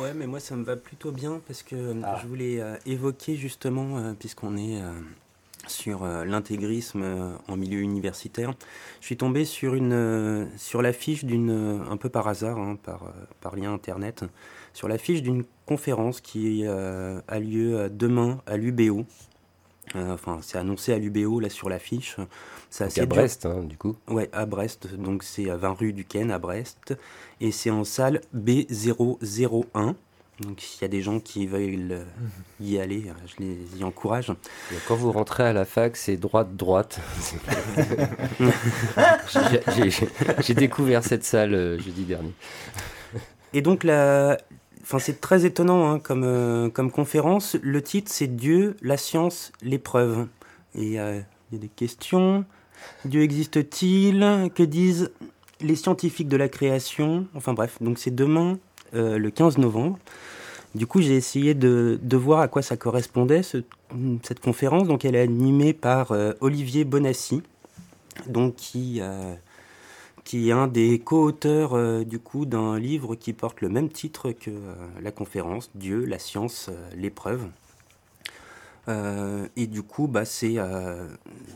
Ouais, 0.00 0.12
mais 0.12 0.26
moi 0.26 0.40
ça 0.40 0.56
me 0.56 0.64
va 0.64 0.74
plutôt 0.74 1.12
bien 1.12 1.40
parce 1.46 1.62
que 1.62 1.94
ah. 2.02 2.18
je 2.20 2.26
voulais 2.26 2.60
évoquer 2.84 3.36
justement, 3.36 4.12
puisqu'on 4.18 4.56
est 4.56 4.82
sur 5.66 6.04
euh, 6.04 6.24
l'intégrisme 6.24 7.02
euh, 7.02 7.36
en 7.48 7.56
milieu 7.56 7.80
universitaire. 7.80 8.54
Je 9.00 9.06
suis 9.06 9.16
tombé 9.16 9.44
sur, 9.44 9.74
une, 9.74 9.92
euh, 9.92 10.46
sur 10.56 10.82
l'affiche 10.82 11.24
d'une, 11.24 11.82
un 11.90 11.96
peu 11.96 12.08
par 12.08 12.28
hasard, 12.28 12.58
hein, 12.58 12.76
par, 12.82 13.12
par 13.40 13.56
lien 13.56 13.72
internet, 13.72 14.24
sur 14.72 14.88
l'affiche 14.88 15.22
d'une 15.22 15.44
conférence 15.66 16.20
qui 16.20 16.66
a 16.66 17.38
lieu 17.38 17.88
demain 17.90 18.40
à 18.46 18.56
l'UBO. 18.56 19.04
enfin, 19.94 20.40
c'est 20.42 20.58
annoncé 20.58 20.92
à 20.92 20.98
l'UBO 20.98 21.40
là 21.40 21.48
sur 21.48 21.68
l'affiche. 21.68 22.16
C'est 22.70 22.98
à 22.98 23.06
Brest, 23.06 23.46
hein, 23.46 23.62
du 23.62 23.76
coup. 23.76 23.96
Ouais, 24.08 24.28
à 24.32 24.46
Brest. 24.46 24.94
Donc 24.96 25.22
c'est 25.22 25.48
à 25.48 25.56
20 25.56 25.72
rue 25.72 25.92
du 25.92 26.04
Ken 26.04 26.30
à 26.30 26.38
Brest, 26.38 26.94
et 27.40 27.52
c'est 27.52 27.70
en 27.70 27.84
salle 27.84 28.20
B001. 28.34 29.94
Donc 30.40 30.60
s'il 30.60 30.82
y 30.82 30.84
a 30.84 30.88
des 30.88 31.00
gens 31.00 31.20
qui 31.20 31.46
veulent 31.46 32.06
y 32.60 32.78
aller, 32.78 33.04
je 33.26 33.34
les 33.42 33.78
y 33.78 33.84
encourage. 33.84 34.32
quand 34.88 34.96
vous 34.96 35.12
rentrez 35.12 35.44
à 35.44 35.52
la 35.52 35.64
fac, 35.64 35.96
c'est 35.96 36.16
droite-droite. 36.16 37.00
J'ai 40.40 40.54
découvert 40.54 41.04
cette 41.04 41.24
salle 41.24 41.54
euh, 41.54 41.78
jeudi 41.78 42.02
dernier. 42.02 42.32
Et 43.52 43.62
donc 43.62 43.84
la... 43.84 44.36
enfin, 44.82 44.98
c'est 44.98 45.20
très 45.20 45.44
étonnant 45.44 45.88
hein, 45.88 46.00
comme, 46.00 46.24
euh, 46.24 46.68
comme 46.68 46.90
conférence. 46.90 47.56
Le 47.62 47.80
titre 47.80 48.10
c'est 48.12 48.26
Dieu, 48.26 48.76
la 48.82 48.96
science, 48.96 49.52
l'épreuve. 49.62 50.26
Et 50.74 50.98
euh, 50.98 51.20
il 51.52 51.54
y 51.54 51.58
a 51.58 51.60
des 51.60 51.68
questions. 51.68 52.44
Dieu 53.04 53.22
existe-t-il? 53.22 54.50
Que 54.52 54.64
disent 54.64 55.12
les 55.60 55.76
scientifiques 55.76 56.28
de 56.28 56.36
la 56.36 56.48
création? 56.48 57.28
Enfin 57.34 57.54
bref, 57.54 57.78
donc 57.80 58.00
c'est 58.00 58.14
demain 58.14 58.58
euh, 58.94 59.18
le 59.18 59.30
15 59.30 59.58
novembre. 59.58 59.98
Du 60.74 60.86
coup, 60.86 61.00
j'ai 61.00 61.16
essayé 61.16 61.54
de, 61.54 61.98
voir 62.16 62.40
à 62.40 62.48
quoi 62.48 62.62
ça 62.62 62.76
correspondait, 62.76 63.42
cette 63.42 64.40
conférence. 64.40 64.88
Donc, 64.88 65.04
elle 65.04 65.14
est 65.14 65.20
animée 65.20 65.72
par 65.72 66.12
euh, 66.12 66.32
Olivier 66.40 66.84
Bonassi, 66.84 67.42
donc 68.26 68.56
qui, 68.56 68.98
euh, 69.00 69.34
qui 70.24 70.48
est 70.48 70.52
un 70.52 70.66
des 70.66 70.98
co-auteurs 70.98 71.76
d'un 72.46 72.78
livre 72.78 73.14
qui 73.14 73.32
porte 73.32 73.60
le 73.60 73.68
même 73.68 73.88
titre 73.88 74.32
que 74.32 74.50
la 75.00 75.12
conférence, 75.12 75.70
Dieu, 75.74 76.04
la 76.04 76.18
science, 76.18 76.70
l'épreuve. 76.96 77.46
et 78.88 79.66
du 79.66 79.82
coup, 79.82 80.08
bah, 80.08 80.24
c'est 80.24 80.56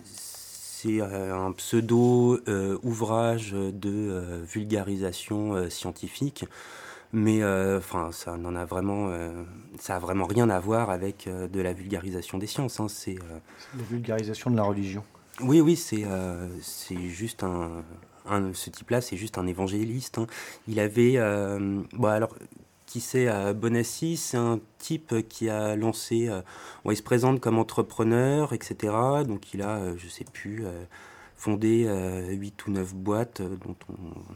c'est 0.04 1.00
un 1.00 1.50
pseudo 1.52 2.38
ouvrage 2.84 3.50
de 3.52 4.42
vulgarisation 4.46 5.68
scientifique 5.70 6.44
mais 7.12 7.42
enfin 7.44 8.12
ça 8.12 8.36
n'en 8.36 8.54
a 8.54 8.64
vraiment 8.64 9.10
ça 9.78 9.96
a 9.96 9.98
vraiment 9.98 10.26
rien 10.26 10.50
à 10.50 10.60
voir 10.60 10.90
avec 10.90 11.26
de 11.28 11.60
la 11.60 11.72
vulgarisation 11.72 12.36
des 12.36 12.46
sciences 12.46 12.80
hein. 12.80 12.88
c'est 12.88 13.16
la 13.76 13.82
vulgarisation 13.84 14.50
de 14.50 14.56
la 14.56 14.64
religion 14.64 15.02
oui 15.40 15.60
oui 15.60 15.76
c'est 15.76 16.04
c'est 16.60 17.08
juste 17.08 17.44
un, 17.44 17.82
ce 18.52 18.68
type-là, 18.68 19.00
c'est 19.00 19.16
juste 19.16 19.38
un 19.38 19.46
évangéliste. 19.46 20.18
Hein. 20.18 20.26
Il 20.66 20.80
avait, 20.80 21.16
bon 21.94 22.08
alors, 22.08 22.34
qui 22.88 23.00
c'est 23.00 23.28
Bonassi, 23.54 24.16
c'est 24.16 24.38
un 24.38 24.60
type 24.78 25.28
qui 25.28 25.48
a 25.50 25.76
lancé, 25.76 26.28
euh, 26.28 26.40
il 26.90 26.96
se 26.96 27.02
présente 27.02 27.38
comme 27.38 27.58
entrepreneur, 27.58 28.54
etc. 28.54 28.94
Donc 29.26 29.52
il 29.52 29.62
a, 29.62 29.76
euh, 29.76 29.94
je 29.98 30.08
sais 30.08 30.24
plus, 30.24 30.64
euh, 30.64 30.84
fondé 31.36 31.86
8 32.30 32.66
ou 32.66 32.70
9 32.72 32.94
boîtes 32.94 33.42
dont 33.42 33.76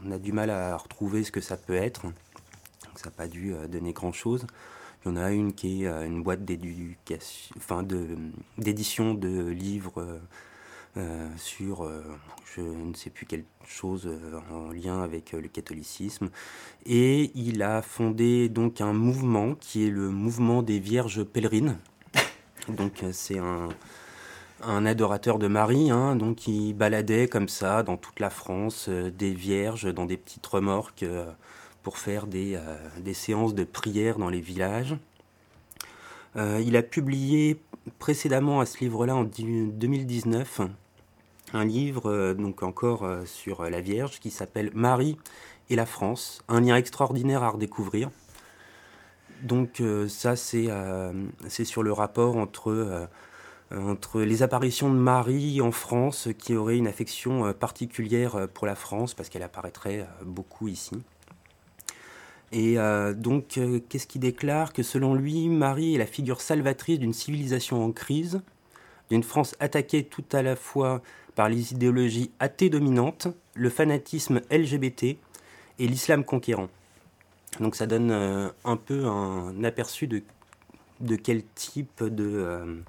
on, 0.05 0.11
a 0.11 0.19
du 0.19 0.31
mal 0.31 0.49
à 0.49 0.77
retrouver 0.77 1.23
ce 1.23 1.31
que 1.31 1.41
ça 1.41 1.57
peut 1.57 1.75
être. 1.75 2.05
Ça 2.95 3.05
n'a 3.05 3.11
pas 3.11 3.27
dû 3.27 3.53
donner 3.69 3.93
grand-chose. 3.93 4.45
Il 5.05 5.09
y 5.09 5.11
en 5.11 5.17
a 5.17 5.31
une 5.31 5.53
qui 5.53 5.83
est 5.83 6.05
une 6.05 6.23
boîte 6.23 6.45
d'éducation, 6.45 7.55
enfin 7.57 7.83
d'édition 8.57 9.13
de 9.13 9.49
livres 9.49 10.21
euh, 10.95 11.27
sur, 11.37 11.85
euh, 11.85 12.03
je 12.55 12.61
ne 12.61 12.93
sais 12.93 13.09
plus 13.09 13.25
quelle 13.25 13.45
chose 13.65 14.05
euh, 14.05 14.39
en 14.51 14.71
lien 14.71 15.01
avec 15.01 15.31
le 15.31 15.47
catholicisme. 15.47 16.29
Et 16.85 17.31
il 17.33 17.63
a 17.63 17.81
fondé 17.81 18.47
donc 18.47 18.79
un 18.79 18.93
mouvement 18.93 19.55
qui 19.55 19.87
est 19.87 19.89
le 19.89 20.09
mouvement 20.09 20.61
des 20.61 20.77
Vierges 20.77 21.23
pèlerines. 21.23 21.79
Donc 22.67 23.03
c'est 23.11 23.39
un, 23.39 23.69
un 24.61 24.85
adorateur 24.85 25.39
de 25.39 25.47
Marie, 25.47 25.89
hein, 25.89 26.15
donc 26.15 26.47
il 26.47 26.73
baladait 26.73 27.27
comme 27.27 27.49
ça 27.49 27.83
dans 27.83 27.97
toute 27.97 28.21
la 28.21 28.29
France 28.29 28.87
des 28.87 29.33
vierges 29.33 29.93
dans 29.93 30.05
des 30.05 30.15
petites 30.15 30.45
remorques 30.47 31.03
pour 31.83 31.97
faire 31.97 32.25
des, 32.27 32.57
des, 32.99 33.13
séances 33.13 33.53
de 33.53 33.63
prière 33.63 34.17
dans 34.17 34.29
les 34.29 34.41
villages. 34.41 34.95
il 36.35 36.75
a 36.75 36.81
publié 36.81 37.59
précédemment 37.99 38.61
à 38.61 38.65
ce 38.65 38.79
livre-là 38.79 39.15
en 39.15 39.23
2019 39.23 40.61
un 41.53 41.65
livre 41.65 42.09
euh, 42.09 42.33
donc 42.33 42.63
encore 42.63 43.03
euh, 43.03 43.25
sur 43.25 43.63
la 43.69 43.79
Vierge 43.81 44.19
qui 44.19 44.31
s'appelle 44.31 44.71
Marie 44.73 45.17
et 45.69 45.75
la 45.75 45.85
France, 45.85 46.43
un 46.49 46.61
lien 46.61 46.75
extraordinaire 46.75 47.43
à 47.43 47.49
redécouvrir. 47.49 48.09
Donc 49.43 49.79
euh, 49.79 50.07
ça 50.07 50.35
c'est 50.35 50.67
c'est 51.47 51.65
sur 51.65 51.83
le 51.83 51.93
rapport 51.93 52.37
entre 52.37 53.07
entre 53.71 54.21
les 54.21 54.43
apparitions 54.43 54.93
de 54.93 54.97
Marie 54.97 55.59
en 55.61 55.71
France 55.71 56.29
qui 56.37 56.55
aurait 56.55 56.77
une 56.77 56.87
affection 56.87 57.53
particulière 57.53 58.47
pour 58.53 58.67
la 58.67 58.75
France 58.75 59.13
parce 59.13 59.29
qu'elle 59.29 59.43
apparaîtrait 59.43 60.07
beaucoup 60.23 60.67
ici. 60.67 61.01
Et 62.53 62.77
donc, 63.15 63.59
qu'est-ce 63.89 64.05
qu'il 64.05 64.21
déclare 64.21 64.73
Que 64.73 64.83
selon 64.83 65.15
lui, 65.15 65.49
Marie 65.49 65.95
est 65.95 65.97
la 65.97 66.05
figure 66.05 66.39
salvatrice 66.39 66.99
d'une 66.99 67.11
civilisation 67.11 67.83
en 67.83 67.91
crise, 67.91 68.41
d'une 69.09 69.23
France 69.23 69.55
attaquée 69.59 70.03
tout 70.03 70.23
à 70.31 70.43
la 70.43 70.55
fois 70.55 71.01
par 71.35 71.49
les 71.49 71.73
idéologies 71.73 72.31
athées 72.39 72.69
dominantes, 72.69 73.27
le 73.55 73.69
fanatisme 73.69 74.41
LGBT 74.51 75.03
et 75.79 75.87
l'islam 75.87 76.23
conquérant. 76.23 76.69
Donc 77.59 77.75
ça 77.75 77.85
donne 77.85 78.11
euh, 78.11 78.49
un 78.65 78.77
peu 78.77 79.05
un 79.05 79.63
aperçu 79.63 80.07
de, 80.07 80.21
quel 81.15 81.43
type 81.55 82.03
de, 82.03 82.81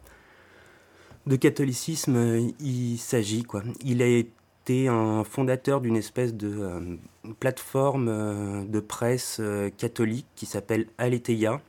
euh, 1.29 1.37
catholicisme 1.37 2.17
euh, 2.17 2.51
il 2.61 2.99
s'agit. 2.99 3.45
Il 3.85 4.03
a 4.03 4.23
été 4.65 4.89
un 4.89 5.25
fondateur 5.25 5.81
d'une 5.81 5.97
espèce 5.97 6.35
de 6.35 6.99
plateforme 7.39 8.67
de 8.67 8.81
presse 8.81 9.41
catholique 9.77 10.27
qui 10.37 10.47
s'appelle 10.47 10.87
Aletheia, 10.97 11.61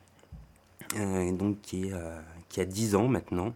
donc 0.96 1.60
qui, 1.62 1.88
est, 1.88 1.94
qui 2.48 2.62
a 2.62 2.66
10 2.66 2.96
ans 2.96 3.08
maintenant 3.08 3.54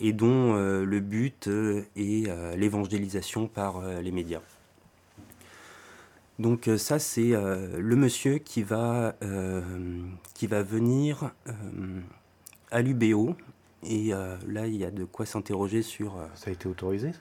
et 0.00 0.12
dont 0.12 0.54
euh, 0.54 0.84
le 0.84 1.00
but 1.00 1.48
euh, 1.48 1.82
est 1.96 2.28
euh, 2.28 2.56
l'évangélisation 2.56 3.48
par 3.48 3.82
les 3.82 4.10
médias. 4.10 4.40
Donc 6.38 6.70
ça, 6.76 7.00
c'est 7.00 7.32
le 7.32 7.96
monsieur 7.96 8.38
qui 8.38 8.62
va, 8.62 9.16
qui 10.34 10.46
va 10.46 10.62
venir 10.62 11.32
à 12.70 12.80
l'UBO. 12.80 13.34
Et 13.82 14.10
là, 14.46 14.68
il 14.68 14.76
y 14.76 14.84
a 14.84 14.92
de 14.92 15.02
quoi 15.02 15.26
s'interroger 15.26 15.82
sur... 15.82 16.14
Ça 16.36 16.50
a 16.50 16.52
été 16.52 16.68
autorisé, 16.68 17.12
ça? 17.12 17.18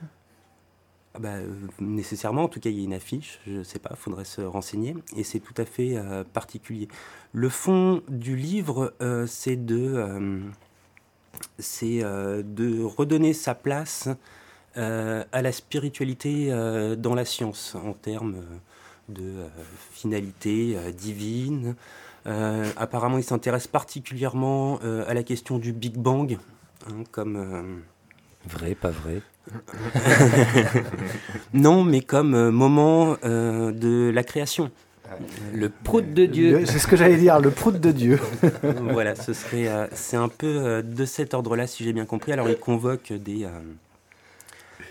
Ah 1.17 1.19
bah, 1.19 1.35
nécessairement, 1.79 2.43
en 2.43 2.47
tout 2.47 2.59
cas, 2.59 2.69
il 2.69 2.77
y 2.77 2.81
a 2.81 2.83
une 2.83 2.93
affiche, 2.93 3.39
je 3.47 3.53
ne 3.53 3.63
sais 3.63 3.79
pas, 3.79 3.89
il 3.91 3.97
faudrait 3.97 4.25
se 4.25 4.41
renseigner, 4.41 4.95
et 5.15 5.23
c'est 5.23 5.39
tout 5.39 5.53
à 5.57 5.65
fait 5.65 5.97
particulier. 6.33 6.87
Le 7.33 7.49
fond 7.49 8.01
du 8.07 8.35
livre, 8.35 8.93
c'est 9.25 9.55
de 9.55 10.43
c'est 11.59 12.03
euh, 12.03 12.43
de 12.43 12.83
redonner 12.83 13.33
sa 13.33 13.55
place 13.55 14.09
euh, 14.77 15.23
à 15.31 15.41
la 15.41 15.51
spiritualité 15.51 16.47
euh, 16.49 16.95
dans 16.95 17.15
la 17.15 17.25
science 17.25 17.75
en 17.75 17.93
termes 17.93 18.37
de 19.09 19.45
finalité 19.91 20.77
divine. 20.91 21.75
apparemment, 22.25 23.17
il 23.17 23.23
s'intéresse 23.23 23.67
particulièrement 23.67 24.79
à 24.81 25.13
la 25.13 25.23
question 25.23 25.59
du 25.59 25.71
Big 25.71 25.95
Bang, 25.95 26.37
hein, 26.89 27.03
comme... 27.11 27.83
Vrai, 28.47 28.75
pas 28.75 28.91
vrai 28.91 29.21
Non, 31.53 31.83
mais 31.83 32.01
comme 32.01 32.49
moment 32.49 33.17
de 33.23 34.11
la 34.13 34.23
création. 34.23 34.71
Le 35.53 35.69
prout 35.69 36.13
de 36.13 36.25
Dieu. 36.25 36.65
C'est 36.65 36.79
ce 36.79 36.87
que 36.87 36.95
j'allais 36.95 37.17
dire, 37.17 37.39
le 37.39 37.51
prout 37.51 37.79
de 37.79 37.91
Dieu. 37.91 38.19
voilà, 38.63 39.15
ce 39.15 39.33
serait, 39.33 39.67
euh, 39.67 39.87
c'est 39.93 40.17
un 40.17 40.29
peu 40.29 40.47
euh, 40.47 40.81
de 40.81 41.05
cet 41.05 41.33
ordre-là, 41.33 41.67
si 41.67 41.83
j'ai 41.83 41.93
bien 41.93 42.05
compris. 42.05 42.31
Alors, 42.31 42.49
il 42.49 42.57
convoque 42.57 43.13
des, 43.13 43.47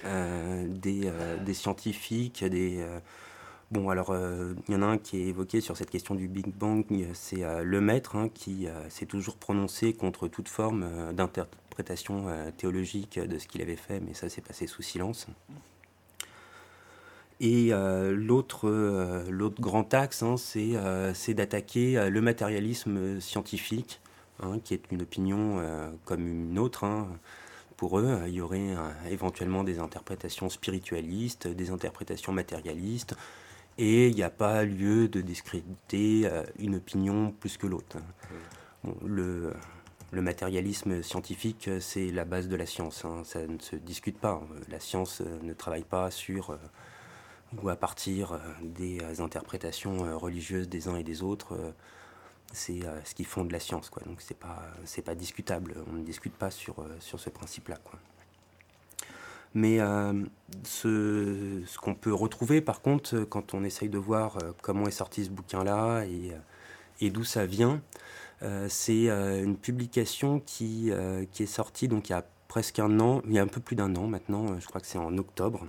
euh, 0.04 0.64
des, 0.68 1.11
des, 1.44 1.54
scientifiques, 1.54 2.44
des. 2.44 2.84
Bon, 3.72 3.90
alors, 3.90 4.14
il 4.68 4.74
y 4.74 4.76
en 4.76 4.82
a 4.82 4.86
un 4.86 4.98
qui 4.98 5.18
est 5.18 5.26
évoqué 5.26 5.61
sur 5.61 5.76
cette 5.76 5.90
question 5.90 6.14
du 6.14 6.28
Big 6.28 6.46
Bang, 6.46 6.84
c'est 7.14 7.42
le 7.62 7.80
maître 7.80 8.14
hein, 8.14 8.28
qui 8.32 8.68
s'est 8.88 9.07
toujours 9.07 9.36
prononcé 9.36 9.92
contre 9.92 10.28
toute 10.28 10.48
forme 10.48 10.86
d'interprétation 11.76 12.26
théologique 12.56 13.18
de 13.18 13.38
ce 13.38 13.46
qu'il 13.46 13.60
avait 13.62 13.76
fait, 13.76 14.00
mais 14.00 14.14
ça 14.14 14.28
s'est 14.28 14.40
passé 14.40 14.66
sous 14.66 14.82
silence. 14.82 15.26
Et 17.40 17.68
euh, 17.70 18.16
l'autre, 18.16 18.66
euh, 18.68 19.24
l'autre 19.28 19.60
grand 19.60 19.92
axe, 19.92 20.22
hein, 20.22 20.36
euh, 20.56 21.12
c'est, 21.14 21.34
d'attaquer 21.34 22.08
le 22.08 22.20
matérialisme 22.20 23.20
scientifique, 23.20 24.00
hein, 24.42 24.58
qui 24.64 24.72
est 24.74 24.82
une 24.90 25.02
opinion 25.02 25.62
comme 26.04 26.26
une 26.26 26.58
autre. 26.58 26.84
Hein. 26.84 27.08
Pour 27.76 27.98
eux, 27.98 28.22
il 28.26 28.32
y 28.32 28.40
aurait 28.40 28.74
éventuellement 29.10 29.62
des 29.62 29.80
interprétations 29.80 30.48
spiritualistes, 30.48 31.46
des 31.46 31.70
interprétations 31.70 32.32
matérialistes, 32.32 33.14
et 33.76 34.08
il 34.08 34.14
n'y 34.14 34.22
a 34.22 34.30
pas 34.30 34.64
lieu 34.64 35.08
de 35.08 35.20
discréditer 35.20 36.26
une 36.58 36.76
opinion 36.76 37.34
plus 37.38 37.58
que 37.58 37.66
l'autre. 37.66 37.98
le, 39.04 39.52
le 40.12 40.22
matérialisme 40.22 41.02
scientifique, 41.02 41.68
c'est 41.80 42.11
la 42.11 42.24
base 42.24 42.48
de 42.48 42.57
la 42.57 42.66
science. 42.66 43.04
Ça 43.24 43.46
ne 43.46 43.59
se 43.59 43.76
discute 43.76 44.18
pas. 44.18 44.40
La 44.68 44.80
science 44.80 45.20
ne 45.20 45.52
travaille 45.52 45.84
pas 45.84 46.11
sur 46.11 46.57
ou 47.62 47.68
à 47.68 47.76
partir 47.76 48.32
euh, 48.32 48.38
des 48.62 49.00
euh, 49.00 49.22
interprétations 49.22 50.04
euh, 50.04 50.16
religieuses 50.16 50.68
des 50.68 50.88
uns 50.88 50.96
et 50.96 51.04
des 51.04 51.22
autres, 51.22 51.74
c'est 52.52 52.80
ce 53.04 53.14
qui 53.14 53.24
fonde 53.24 53.50
la 53.50 53.61
science. 53.61 53.90
Quoi. 53.90 54.02
Donc 54.07 54.22
c'est 54.22 54.38
pas, 54.38 54.62
pas 55.04 55.14
discutable. 55.14 55.74
On 55.90 55.94
ne 55.94 56.04
discute 56.04 56.32
pas 56.32 56.50
sur, 56.50 56.76
sur 57.00 57.18
ce 57.18 57.28
principe-là. 57.28 57.76
Mais 59.52 59.78
ce, 60.62 61.62
ce 61.66 61.78
qu'on 61.78 61.94
peut 61.94 62.14
retrouver, 62.14 62.61
par 62.61 62.82
contre, 62.82 63.24
quand 63.24 63.52
on 63.52 63.64
essaye 63.64 63.88
de 63.88 63.98
voir 63.98 64.38
comment 64.62 64.86
est 64.86 64.92
sorti 64.92 65.24
ce 65.24 65.30
bouquin-là 65.30 66.04
et, 66.04 66.32
et 67.00 67.11
d'où 67.11 67.24
ça 67.24 67.46
vient, 67.46 67.82
c'est 68.68 69.09
une 69.09 69.57
publication 69.57 70.41
qui, 70.41 70.91
qui 71.32 71.43
est 71.43 71.47
sortie 71.47 71.89
donc 71.89 72.09
il 72.09 72.12
y 72.12 72.14
a 72.14 72.24
presque 72.49 72.78
un 72.78 73.01
an, 73.01 73.22
il 73.26 73.34
y 73.34 73.39
a 73.39 73.43
un 73.43 73.47
peu 73.49 73.61
plus 73.61 73.76
d'un 73.76 73.95
an 73.97 74.07
maintenant, 74.07 74.59
je 74.59 74.66
crois 74.66 74.80
que 74.80 74.87
c'est 74.87 74.99
en 74.99 75.16
octobre, 75.18 75.66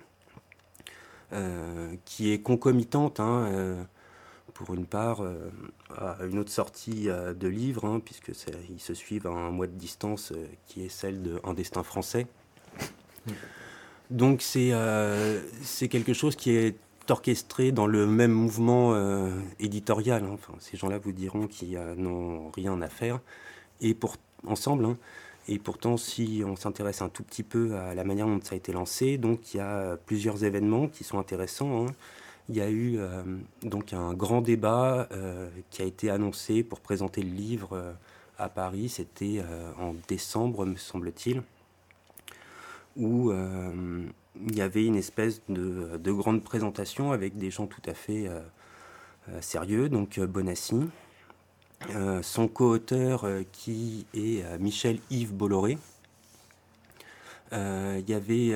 euh, 1.33 1.93
qui 2.05 2.31
est 2.31 2.39
concomitante, 2.39 3.19
hein, 3.19 3.45
euh, 3.51 3.83
pour 4.53 4.73
une 4.73 4.85
part, 4.85 5.21
euh, 5.21 5.49
à 5.89 6.17
une 6.25 6.39
autre 6.39 6.51
sortie 6.51 7.07
de 7.07 7.47
livre, 7.47 7.85
hein, 7.85 7.99
puisque 7.99 8.31
ils 8.69 8.79
se 8.79 8.93
suivent 8.93 9.27
à 9.27 9.31
un 9.31 9.51
mois 9.51 9.67
de 9.67 9.73
distance, 9.73 10.31
qui 10.67 10.85
est 10.85 10.89
celle 10.89 11.21
de 11.21 11.41
Un 11.43 11.53
destin 11.53 11.83
français. 11.83 12.27
Donc 14.09 14.41
c'est 14.41 14.71
c'est 15.61 15.89
quelque 15.89 16.13
chose 16.13 16.37
qui 16.37 16.51
est 16.51 16.77
orchestré 17.09 17.71
dans 17.71 17.87
le 17.87 18.05
même 18.07 18.31
mouvement 18.31 18.95
éditorial. 19.59 20.23
Hein. 20.23 20.31
Enfin, 20.33 20.53
ces 20.59 20.77
gens-là 20.77 20.97
vous 20.97 21.11
diront 21.11 21.47
qu'ils 21.47 21.79
n'ont 21.97 22.49
rien 22.51 22.81
à 22.81 22.89
faire. 22.89 23.19
Et 23.81 23.93
pour, 23.93 24.15
ensemble, 24.45 24.95
Et 25.49 25.59
pourtant, 25.59 25.95
si 25.95 26.43
on 26.45 26.55
s'intéresse 26.55 27.01
un 27.01 27.09
tout 27.09 27.23
petit 27.23 27.43
peu 27.43 27.75
à 27.75 27.93
la 27.95 28.03
manière 28.03 28.27
dont 28.27 28.39
ça 28.43 28.53
a 28.53 28.57
été 28.57 28.73
lancé, 28.73 29.17
donc 29.17 29.53
il 29.53 29.57
y 29.57 29.59
a 29.61 29.95
plusieurs 30.05 30.43
événements 30.43 30.87
qui 30.87 31.03
sont 31.05 31.19
intéressants. 31.19 31.85
Hein. 31.85 31.91
Il 32.49 32.55
y 32.55 32.61
a 32.61 32.69
eu 32.69 32.99
donc 33.63 33.93
un 33.93 34.13
grand 34.13 34.41
débat 34.41 35.09
qui 35.69 35.81
a 35.81 35.85
été 35.85 36.09
annoncé 36.09 36.63
pour 36.63 36.79
présenter 36.79 37.21
le 37.21 37.29
livre 37.29 37.95
à 38.37 38.49
Paris. 38.49 38.89
C'était 38.89 39.41
en 39.79 39.95
décembre, 40.07 40.65
me 40.65 40.75
semble-t-il, 40.75 41.41
où 42.95 43.31
il 44.47 44.55
y 44.55 44.61
avait 44.61 44.85
une 44.85 44.95
espèce 44.95 45.41
de, 45.49 45.97
de, 45.97 46.11
grande 46.11 46.43
présentation 46.43 47.11
avec 47.11 47.37
des 47.37 47.51
gens 47.51 47.67
tout 47.67 47.81
à 47.85 47.93
fait 47.93 48.29
sérieux, 49.41 49.89
donc 49.89 50.19
Bonassi, 50.19 50.87
euh, 51.95 52.21
son 52.23 52.47
co-auteur 52.47 53.23
euh, 53.23 53.43
qui 53.51 54.07
est 54.13 54.43
euh, 54.43 54.57
Michel-Yves 54.59 55.33
Bolloré. 55.33 55.77
Il 57.53 58.03
y 58.09 58.13
avait 58.13 58.53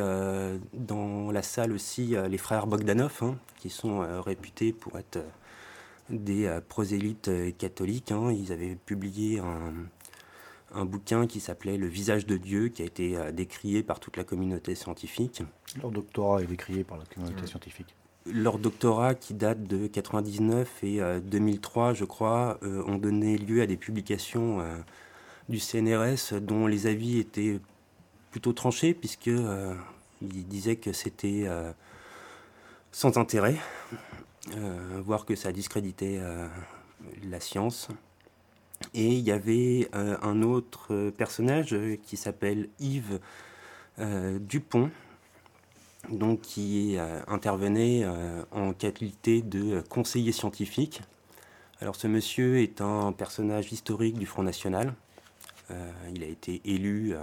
dans 0.74 1.32
la 1.32 1.42
salle 1.42 1.72
aussi 1.72 2.14
les 2.30 2.38
frères 2.38 2.68
Bogdanov, 2.68 3.20
hein, 3.22 3.38
qui 3.58 3.70
sont 3.70 4.02
réputés 4.22 4.74
pour 4.74 5.00
être 5.00 5.20
des 6.10 6.60
prosélytes 6.68 7.32
catholiques. 7.58 8.12
Hein. 8.12 8.34
Ils 8.34 8.52
avaient 8.52 8.76
publié 8.76 9.40
un, 9.40 9.72
un 10.74 10.86
bouquin 10.86 11.28
qui 11.28 11.40
s'appelait 11.40 11.78
Le 11.78 11.88
visage 11.88 12.26
de 12.26 12.38
Dieu, 12.38 12.70
qui 12.70 12.82
a 12.82 12.86
été 12.86 13.18
décrié 13.34 13.84
par 13.84 14.00
toute 14.00 14.18
la 14.18 14.24
communauté 14.24 14.76
scientifique. 14.76 15.44
Leur 15.82 15.92
doctorat 15.92 16.42
est 16.42 16.48
décrié 16.48 16.84
par 16.84 16.98
la 16.98 17.06
communauté 17.06 17.46
scientifique 17.48 17.96
leur 18.26 18.60
doctorat 18.60 19.16
qui 19.16 19.34
date 19.34 19.64
de 19.64 19.88
99 19.88 20.84
et 20.84 21.00
2003, 21.22 21.90
euh, 21.92 21.94
je 21.94 22.06
crois, 22.06 22.60
euh, 22.64 22.84
ont 22.86 22.98
donné 22.98 23.38
lieu 23.38 23.62
à 23.62 23.68
des 23.68 23.78
publications 23.78 24.62
euh, 24.62 24.78
du 25.50 25.60
CNRS 25.60 26.40
dont 26.40 26.68
les 26.68 26.88
avis 26.88 27.20
étaient 27.20 27.60
plutôt 28.32 28.54
tranchés 28.54 28.94
puisque 28.94 29.28
ils 30.22 30.48
disaient 30.48 30.78
que 30.78 30.94
c'était 30.94 31.46
sans 32.94 33.18
intérêt, 33.18 33.58
voire 35.04 35.26
que 35.26 35.36
ça 35.36 35.52
discréditait 35.52 36.22
la 37.24 37.40
science. 37.42 37.90
Et 38.94 39.08
il 39.08 39.20
y 39.20 39.32
avait 39.32 39.90
un 39.94 40.42
autre 40.42 41.12
personnage 41.12 41.76
qui 42.04 42.18
s'appelle 42.18 42.70
Yves 42.80 43.20
Dupont, 43.98 44.90
donc 46.10 46.42
qui 46.42 46.98
euh, 46.98 47.22
intervenait 47.28 48.02
euh, 48.04 48.44
en 48.52 48.74
qualité 48.74 49.42
de 49.42 49.82
conseiller 49.90 50.32
scientifique. 50.32 51.02
Alors 51.80 51.96
ce 51.96 52.08
monsieur 52.08 52.60
est 52.62 52.82
un 52.82 53.12
personnage 53.12 53.72
historique 53.72 54.18
du 54.18 54.26
Front 54.26 54.44
National. 54.44 54.94
Euh, 55.70 55.92
il 56.14 56.24
a 56.24 56.28
été 56.28 56.62
élu 56.66 57.16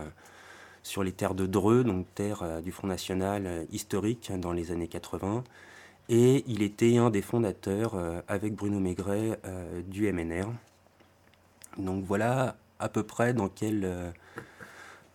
sur 0.82 1.04
les 1.04 1.12
terres 1.12 1.34
de 1.34 1.46
Dreux, 1.46 1.84
donc 1.84 2.06
terre 2.14 2.62
du 2.62 2.72
Front 2.72 2.88
National 2.88 3.66
historique 3.70 4.32
dans 4.36 4.52
les 4.52 4.72
années 4.72 4.88
80. 4.88 5.44
Et 6.09 6.44
il 6.46 6.62
était 6.62 6.96
un 6.96 7.11
des 7.11 7.20
fondateurs, 7.20 7.94
avec 8.26 8.54
Bruno 8.54 8.80
Maigret, 8.80 9.38
du 9.86 10.11
MNR. 10.11 10.46
Donc 11.78 12.04
voilà 12.04 12.56
à 12.78 12.88
peu 12.88 13.02
près 13.02 13.32
dans 13.32 13.48
quel 13.48 14.12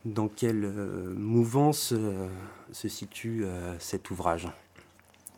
dans 0.06 0.28
quelle 0.28 0.66
euh, 0.66 1.14
mouvance 1.16 1.94
euh, 1.94 2.28
se 2.72 2.88
situe 2.88 3.46
euh, 3.46 3.78
cet 3.80 4.12
ouvrage. 4.12 4.48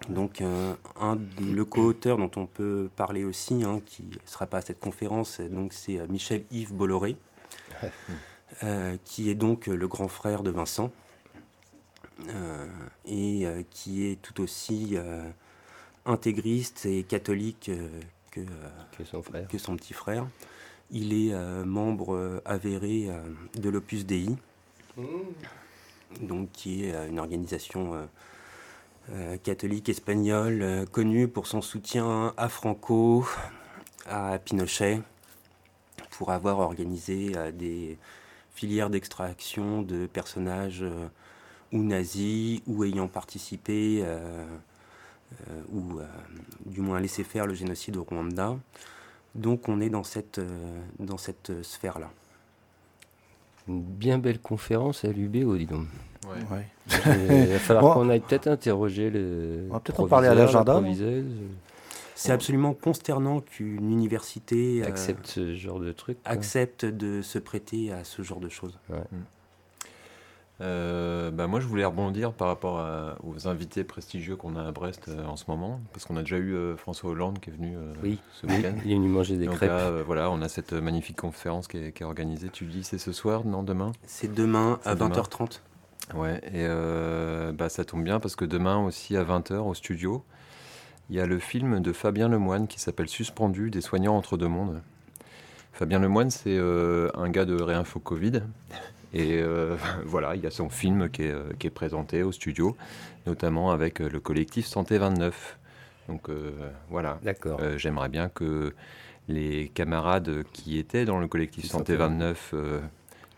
Donc, 0.10 0.42
un, 0.42 1.18
le 1.40 1.64
co-auteur 1.64 2.18
dont 2.18 2.30
on 2.36 2.46
peut 2.46 2.90
parler 2.96 3.24
aussi, 3.24 3.64
hein, 3.64 3.82
qui 3.86 4.04
ne 4.04 4.18
sera 4.30 4.46
pas 4.46 4.58
à 4.58 4.62
cette 4.62 4.80
conférence, 4.80 5.40
donc 5.40 5.74
c'est 5.74 6.06
Michel-Yves 6.10 6.74
Bolloré, 6.74 7.16
qui 9.06 9.30
est 9.32 9.36
donc 9.36 9.66
le 9.66 9.88
grand 9.88 10.10
frère 10.10 10.44
de 10.44 10.52
Vincent, 10.52 10.92
et 13.06 13.48
qui 13.72 14.06
est 14.06 14.22
tout 14.22 14.42
aussi 14.42 14.96
intégriste 16.06 16.86
et 16.86 17.04
catholique 17.04 17.72
que, 18.30 18.42
son 19.06 19.24
frère. 19.24 19.48
que, 19.48 19.58
son 19.58 19.76
petit 19.76 19.94
frère. 19.94 20.28
Il 20.92 21.14
est 21.14 21.34
membre 21.66 22.42
avéré 22.46 23.10
de 23.56 23.70
l'Opus 23.70 24.06
Dei, 24.06 24.28
donc 26.22 26.52
qui 26.52 26.86
est 26.86 26.94
euh, 26.94 27.08
une 27.08 27.20
organisation 27.20 27.94
euh, 27.94 28.06
euh, 29.12 29.38
catholique 29.38 29.90
espagnole 29.90 30.86
connue 30.92 31.28
pour 31.28 31.48
son 31.48 31.62
soutien 31.62 32.34
à 32.38 32.50
Franco, 32.50 33.28
à 34.08 34.40
Pinochet, 34.40 35.02
pour 36.12 36.32
avoir 36.32 36.60
organisé 36.60 37.34
des 37.54 37.98
filières 38.56 38.90
d'extraction 38.90 39.82
de 39.82 40.08
personnages 40.08 40.84
ou 41.72 41.84
nazis 41.84 42.62
ou 42.66 42.84
ayant 42.84 43.08
participé 43.08 44.04
ou 45.72 46.00
du 46.66 46.82
moins 46.82 47.00
laissé 47.00 47.24
faire 47.24 47.46
le 47.46 47.54
génocide 47.54 47.98
au 47.98 48.04
Rwanda. 48.04 48.58
Donc 49.36 49.70
on 49.70 49.82
est 49.82 49.90
dans 49.90 50.04
cette, 50.04 50.42
dans 51.00 51.18
cette 51.18 51.64
sphère-là. 51.64 52.10
Une 53.68 53.82
bien 53.82 54.18
belle 54.18 54.40
conférence 54.40 55.06
à 55.06 55.10
l'UBO, 55.10 55.58
dis 55.58 55.66
donc. 55.66 55.88
Ouais. 56.28 56.68
Il 56.88 57.48
va 57.48 57.60
falloir 57.60 57.94
qu'on 57.94 58.10
aille 58.10 58.20
peut-être 58.20 58.48
interroger 58.48 59.10
le. 59.10 59.68
On 59.70 59.74
va 59.74 59.80
peut-être 59.80 60.00
en 60.00 60.08
parler 60.08 60.28
à 60.28 60.36
l'agenda. 60.36 60.82
C'est 62.16 62.32
absolument 62.32 62.74
consternant 62.74 63.42
qu'une 63.42 63.92
université 63.92 64.82
euh, 64.82 64.88
accepte 64.88 65.28
ce 65.28 65.54
genre 65.54 65.82
de 65.82 65.92
truc. 65.92 66.18
Accepte 66.24 66.86
de 66.86 67.22
se 67.22 67.40
prêter 67.40 67.92
à 67.92 68.06
ce 68.06 68.22
genre 68.22 68.40
de 68.40 68.48
choses. 68.48 68.80
Ouais. 68.90 69.04
Euh, 70.62 71.32
bah 71.32 71.48
moi, 71.48 71.60
je 71.60 71.68
voulais 71.68 71.84
rebondir 71.84 72.32
par 72.32 72.48
rapport 72.48 72.86
aux 73.24 73.48
invités 73.48 73.84
prestigieux 73.84 74.36
qu'on 74.36 74.56
a 74.56 74.64
à 74.64 74.72
Brest 74.72 75.08
euh, 75.08 75.26
en 75.26 75.36
ce 75.36 75.46
moment, 75.48 75.82
parce 75.92 76.06
qu'on 76.06 76.16
a 76.16 76.22
déjà 76.22 76.38
eu 76.38 76.54
euh, 76.54 76.78
François 76.78 77.10
Hollande 77.10 77.40
qui 77.40 77.50
est 77.50 77.54
venu 77.54 77.76
oui. 78.02 78.20
ce 78.34 78.48
week-end. 78.48 78.76
Il 78.86 78.92
est 78.92 78.96
venu 78.96 79.10
manger 79.10 79.38
des 79.38 79.48
crêpes. 79.48 79.72
voilà, 80.06 80.32
on 80.32 80.42
a 80.42 80.48
cette 80.50 80.74
magnifique 80.74 81.18
conférence 81.18 81.68
qui 81.68 81.78
est, 81.78 82.02
organisée. 82.04 82.50
Tu 82.50 82.66
dis, 82.66 82.84
c'est 82.84 82.98
ce 82.98 83.12
soir, 83.12 83.46
non 83.46 83.64
Demain? 83.64 83.92
C'est 84.06 84.34
demain 84.34 84.80
à 84.86 84.96
20h30. 84.96 85.60
Ouais, 86.14 86.40
et 86.54 86.68
bah, 87.54 87.70
ça 87.70 87.84
tombe 87.84 88.04
bien 88.04 88.20
parce 88.20 88.36
que 88.36 88.46
demain 88.46 88.84
aussi 88.84 89.18
à 89.18 89.24
20h 89.24 89.56
au 89.56 89.74
studio, 89.74 90.24
il 91.10 91.16
y 91.16 91.20
a 91.20 91.26
le 91.26 91.40
film 91.40 91.82
de 91.82 91.92
Fabien 91.94 92.30
Lemoine 92.30 92.68
qui 92.68 92.80
s'appelle 92.80 93.10
Suspendu, 93.10 93.70
des 93.72 93.82
soignants 93.82 94.16
entre 94.16 94.38
deux 94.38 94.48
mondes. 94.48 94.82
Fabien 95.74 96.00
Lemoine, 96.00 96.30
c'est 96.30 96.58
un 96.58 97.30
gars 97.30 97.46
de 97.46 97.62
Réinfo 97.62 98.00
Covid. 98.00 98.44
Et 99.16 99.40
euh, 99.42 99.78
voilà, 100.06 100.36
il 100.36 100.44
y 100.44 100.46
a 100.46 100.52
son 100.52 100.70
film 100.70 101.10
qui 101.10 101.24
est, 101.24 101.32
euh, 101.32 101.54
qui 101.58 101.68
est, 101.68 101.72
présenté 101.72 102.22
au 102.22 102.32
studio, 102.32 102.76
notamment 103.26 103.72
avec 103.72 104.02
euh, 104.02 104.10
le 104.10 104.20
collectif 104.20 104.68
Santé 104.68 105.00
29. 105.00 105.58
Donc 106.08 106.30
voilà, 106.88 107.20
j'aimerais 107.78 108.10
bien 108.10 108.30
que 108.30 108.76
les 109.28 109.70
camarades 109.70 110.44
qui 110.54 110.78
étaient 110.78 111.04
dans 111.04 111.18
le 111.18 111.28
collectif 111.28 111.66
Santé 111.66 111.96
29 111.96 112.54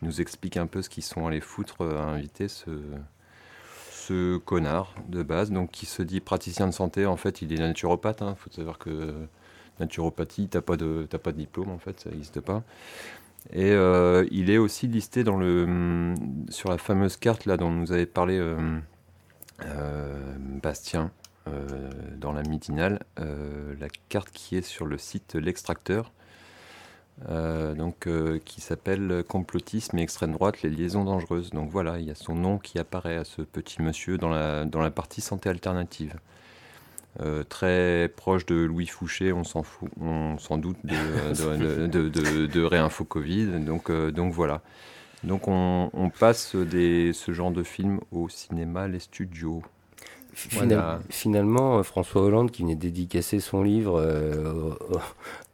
nous 0.01 0.19
expliquent 0.19 0.57
un 0.57 0.67
peu 0.67 0.82
ce 0.82 0.89
qu'ils 0.89 1.05
sont 1.05 1.25
allés 1.28 1.39
foutre 1.39 1.84
à 1.84 2.03
inviter 2.03 2.49
ce, 2.49 2.71
ce 3.89 4.36
connard 4.36 4.95
de 5.07 5.23
base, 5.23 5.49
donc 5.49 5.71
qui 5.71 5.86
se 5.86 6.01
dit 6.01 6.19
praticien 6.19 6.67
de 6.67 6.73
santé. 6.73 7.05
En 7.05 7.15
fait, 7.15 7.41
il 7.41 7.53
est 7.53 7.57
naturopathe. 7.57 8.19
Il 8.19 8.28
hein. 8.28 8.36
faut 8.38 8.51
savoir 8.51 8.78
que 8.80 9.13
naturopathie, 9.80 10.49
t'as 10.49 10.59
pas 10.59 10.75
de 10.75 11.05
pas 11.05 11.32
de 11.32 11.38
diplôme 11.38 11.69
en 11.69 11.80
fait, 11.80 12.01
ça 12.01 12.09
n'existe 12.09 12.41
pas. 12.41 12.63
Et 13.54 13.72
euh, 13.72 14.26
il 14.32 14.50
est 14.50 14.58
aussi 14.58 14.88
listé 14.88 15.24
dans 15.24 15.38
le, 15.38 15.64
hum, 15.64 16.45
sur 16.50 16.70
la 16.70 16.78
fameuse 16.78 17.18
carte 17.18 17.45
là 17.45 17.58
dont 17.58 17.72
nous 17.72 17.91
avait 17.91 18.06
parlé 18.06 18.38
euh, 18.38 18.80
euh, 19.66 20.36
Bastien 20.62 21.12
dans 22.18 22.34
la 22.34 22.43
midinale, 22.43 23.00
la 23.16 23.88
carte 24.10 24.32
qui 24.32 24.58
est 24.58 24.62
sur 24.62 24.86
le 24.86 24.98
site 24.98 25.36
L'Extracteur, 25.36 26.12
qui 28.43 28.60
s'appelle 28.60 29.24
Complotisme 29.26 29.98
et 29.98 30.02
extrême 30.02 30.34
droite, 30.34 30.62
les 30.62 30.70
liaisons 30.70 31.06
dangereuses. 31.06 31.52
Donc 31.52 31.70
voilà, 31.70 32.00
il 32.00 32.06
y 32.06 32.12
a 32.12 32.16
son 32.16 32.36
nom 32.36 32.58
qui 32.58 32.80
apparaît 32.80 33.16
à 33.16 33.24
ce 33.24 33.41
petit 33.43 33.82
monsieur 33.82 34.18
dans 34.18 34.28
la, 34.28 34.66
dans 34.66 34.82
la 34.82 34.91
partie 34.91 35.22
santé 35.22 35.48
alternative. 35.48 36.16
Euh, 37.20 37.43
très 37.43 38.11
proche 38.15 38.45
de 38.45 38.55
Louis 38.55 38.86
Fouché, 38.86 39.34
on 39.34 39.43
s'en 39.43 39.63
fout, 39.63 39.89
on 39.99 40.38
s'en 40.38 40.59
doute 40.59 40.78
de, 40.84 41.88
de, 42.47 42.63
Réinfo 42.63 43.05
Covid. 43.05 43.59
Donc, 43.59 43.89
euh, 43.89 44.11
donc 44.11 44.34
voilà. 44.34 44.61
Donc 45.24 45.47
on, 45.47 46.11
passe 46.20 46.55
des, 46.55 47.11
ce 47.13 47.32
genre 47.32 47.51
de 47.51 47.63
film 47.63 47.99
au 48.11 48.30
cinéma, 48.30 48.88
les 48.88 48.99
studios. 48.99 49.63
Finalement, 51.09 51.81
François 51.81 52.21
Hollande 52.21 52.51
qui 52.51 52.61
venait 52.61 52.75
dédicacer 52.75 53.39
son 53.39 53.63
livre 53.63 54.77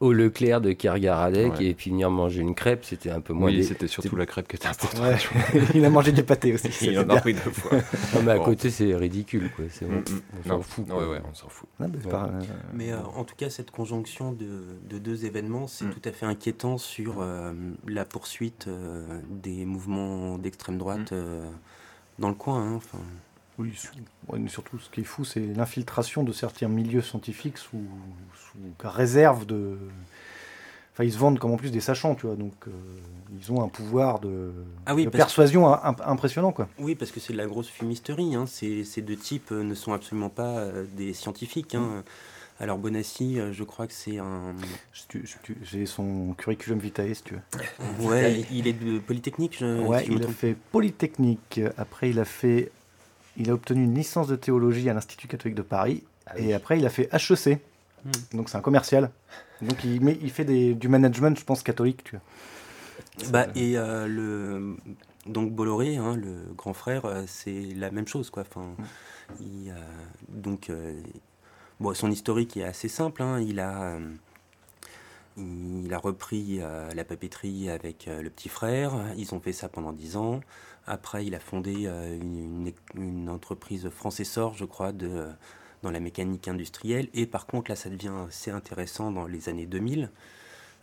au, 0.01 0.11
Leclerc 0.11 0.59
de 0.59 0.73
Kergaradec 0.73 1.61
et 1.61 1.73
puis 1.73 1.91
venir 1.91 2.11
manger 2.11 2.41
une 2.41 2.53
crêpe, 2.53 2.83
c'était 2.83 3.09
un 3.09 3.21
peu 3.21 3.31
moins. 3.31 3.49
Oui, 3.49 3.63
c'était 3.63 3.87
surtout 3.87 4.17
la 4.17 4.25
crêpe 4.25 4.47
qui 4.49 4.57
était 4.57 4.67
importante. 4.67 5.01
il 5.73 5.85
a 5.85 5.89
mangé 5.89 6.11
des 6.11 6.23
pâtés 6.23 6.53
aussi. 6.53 6.69
il 6.81 6.99
en 6.99 7.09
a 7.09 7.21
pris 7.21 7.33
deux 7.33 7.39
fois. 7.39 7.77
non, 8.13 8.23
mais 8.23 8.31
à 8.33 8.39
côté, 8.39 8.69
c'est 8.69 8.93
ridicule. 8.93 9.49
Quoi. 9.55 9.65
Mm, 9.65 9.95
mm. 9.95 10.03
On 10.45 10.49
s'en 10.49 10.61
fout. 10.61 10.89
Ouais, 10.89 11.05
ouais, 11.05 11.21
on 11.31 11.33
s'en 11.33 11.47
fout. 11.47 11.69
mais 12.73 12.93
en 12.93 13.23
tout 13.23 13.35
cas, 13.35 13.49
cette 13.49 13.71
conjonction 13.71 14.33
de, 14.33 14.63
de 14.89 14.97
deux 14.97 15.25
événements, 15.25 15.67
c'est 15.67 15.85
mm. 15.85 15.93
tout 15.93 16.09
à 16.09 16.11
fait 16.11 16.25
inquiétant 16.25 16.77
sur 16.77 17.25
la 17.87 18.03
poursuite 18.03 18.67
des 19.29 19.65
mouvements 19.65 20.37
d'extrême 20.37 20.77
droite 20.77 21.13
dans 22.19 22.29
le 22.29 22.35
coin. 22.35 22.61
Hein. 22.61 22.79
Oui, 23.59 23.73
surtout 24.47 24.79
ce 24.79 24.89
qui 24.89 25.01
est 25.01 25.05
fou, 25.05 25.25
c'est 25.25 25.45
l'infiltration 25.55 26.23
de 26.23 26.31
certains 26.31 26.67
milieux 26.67 27.01
scientifiques 27.01 27.57
sous, 27.57 27.83
réserve 28.83 29.45
de. 29.45 29.77
Enfin, 30.93 31.03
ils 31.03 31.13
se 31.13 31.17
vendent 31.17 31.39
comme 31.39 31.51
en 31.51 31.57
plus 31.57 31.71
des 31.71 31.79
sachants, 31.79 32.13
tu 32.13 32.27
vois, 32.27 32.35
donc 32.35 32.53
euh, 32.67 32.71
ils 33.39 33.51
ont 33.51 33.63
un 33.63 33.67
pouvoir 33.67 34.19
de, 34.19 34.51
ah 34.85 34.95
persuasion 35.11 35.67
impressionnant, 35.83 36.51
quoi. 36.51 36.67
Oui, 36.77 36.93
parce 36.93 37.11
que 37.11 37.19
c'est 37.19 37.33
de 37.33 37.37
la 37.37 37.47
grosse 37.47 37.67
fumisterie. 37.67 38.35
Hein. 38.35 38.45
Ces, 38.45 38.83
deux 39.01 39.15
types 39.15 39.51
euh, 39.51 39.63
ne 39.63 39.73
sont 39.73 39.93
absolument 39.93 40.29
pas 40.29 40.59
euh, 40.59 40.85
des 40.95 41.13
scientifiques. 41.13 41.73
Hein. 41.73 42.03
Alors 42.59 42.77
Bonassi, 42.77 43.39
je 43.51 43.63
crois 43.63 43.87
que 43.87 43.93
c'est 43.93 44.19
un. 44.19 44.55
J'ai 45.63 45.87
son 45.87 46.35
curriculum 46.37 46.77
vitae, 46.77 47.13
si 47.13 47.23
tu 47.23 47.33
veux. 47.33 48.07
Ouais, 48.07 48.45
il 48.51 48.67
est 48.67 48.73
de 48.73 48.99
Polytechnique. 48.99 49.57
Je, 49.59 49.81
ouais, 49.81 50.05
il 50.07 50.23
a 50.23 50.27
fait 50.27 50.55
Polytechnique. 50.71 51.59
Après, 51.77 52.11
il 52.11 52.19
a 52.19 52.25
fait 52.25 52.71
il 53.37 53.49
a 53.49 53.53
obtenu 53.53 53.83
une 53.83 53.95
licence 53.95 54.27
de 54.27 54.35
théologie 54.35 54.89
à 54.89 54.93
l'Institut 54.93 55.27
catholique 55.27 55.55
de 55.55 55.61
Paris. 55.61 56.03
Ah 56.27 56.37
et 56.37 56.53
après, 56.53 56.77
il 56.79 56.85
a 56.85 56.89
fait 56.89 57.09
HEC. 57.13 57.59
Hmm. 58.05 58.11
Donc, 58.37 58.49
c'est 58.49 58.57
un 58.57 58.61
commercial. 58.61 59.11
Donc, 59.61 59.83
il, 59.83 60.03
il 60.21 60.29
fait 60.29 60.45
du 60.45 60.87
management, 60.87 61.37
je 61.37 61.43
pense, 61.43 61.63
catholique. 61.63 62.03
Tu 62.03 62.17
vois. 62.17 63.31
Bah, 63.31 63.47
et 63.55 63.77
euh, 63.77 64.07
le, 64.07 64.77
donc 65.25 65.51
Bolloré, 65.51 65.97
hein, 65.97 66.15
le 66.15 66.53
grand 66.55 66.73
frère, 66.73 67.05
euh, 67.05 67.23
c'est 67.27 67.73
la 67.75 67.91
même 67.91 68.07
chose. 68.07 68.29
Quoi. 68.29 68.43
Enfin, 68.43 68.75
hmm. 68.77 69.33
il, 69.41 69.75
donc, 70.29 70.69
euh, 70.69 71.01
bon, 71.79 71.93
son 71.93 72.11
historique 72.11 72.57
est 72.57 72.63
assez 72.63 72.87
simple. 72.87 73.21
Hein. 73.21 73.39
Il 73.39 73.59
a. 73.59 73.97
Il 75.35 75.91
a 75.91 75.97
repris 75.97 76.59
la 76.59 77.03
papeterie 77.03 77.67
avec 77.67 78.05
le 78.05 78.29
petit 78.29 78.49
frère. 78.49 78.93
Ils 79.17 79.33
ont 79.33 79.39
fait 79.39 79.51
ça 79.51 79.67
pendant 79.67 79.91
dix 79.91 80.15
ans. 80.15 80.41
Après, 80.85 81.25
il 81.25 81.33
a 81.35 81.39
fondé 81.39 81.85
euh, 81.85 82.19
une, 82.95 83.29
entreprise 83.29 83.89
France-Essor, 83.89 84.53
je 84.55 84.65
crois, 84.65 84.91
dans 84.91 85.91
la 85.91 85.99
mécanique 85.99 86.47
industrielle. 86.47 87.07
Et 87.13 87.25
par 87.25 87.45
contre, 87.45 87.71
là, 87.71 87.75
ça 87.75 87.89
devient 87.89 88.11
assez 88.27 88.51
intéressant 88.51 89.11
dans 89.11 89.25
les 89.25 89.49
années 89.49 89.65
2000. 89.65 90.11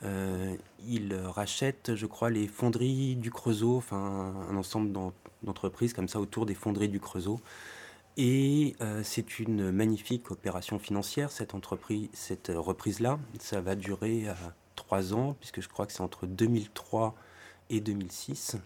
Euh, 0.02 0.56
il 0.86 1.14
rachète, 1.14 1.94
je 1.94 2.06
crois, 2.06 2.30
les 2.30 2.46
fonderies 2.46 3.16
du 3.16 3.30
Creusot, 3.30 3.76
enfin 3.76 4.34
un 4.48 4.56
ensemble 4.56 4.92
d'entreprises 5.42 5.92
comme 5.92 6.08
ça 6.08 6.18
autour 6.20 6.46
des 6.46 6.54
fonderies 6.54 6.88
du 6.88 7.00
Creusot. 7.00 7.38
Et 8.16 8.76
euh, 8.80 9.02
c'est 9.04 9.38
une 9.38 9.70
magnifique 9.70 10.30
opération 10.30 10.78
financière, 10.78 11.30
cette 11.30 11.54
entreprise, 11.54 12.08
cette 12.14 12.50
reprise-là. 12.54 13.18
Ça 13.38 13.60
va 13.60 13.74
durer 13.74 14.24
trois 14.76 15.12
ans, 15.12 15.36
puisque 15.38 15.60
je 15.60 15.68
crois 15.68 15.86
que 15.86 15.92
c'est 15.92 16.00
entre 16.00 16.26
2003 16.26 17.14
et 17.68 17.80
2006. 17.80 18.56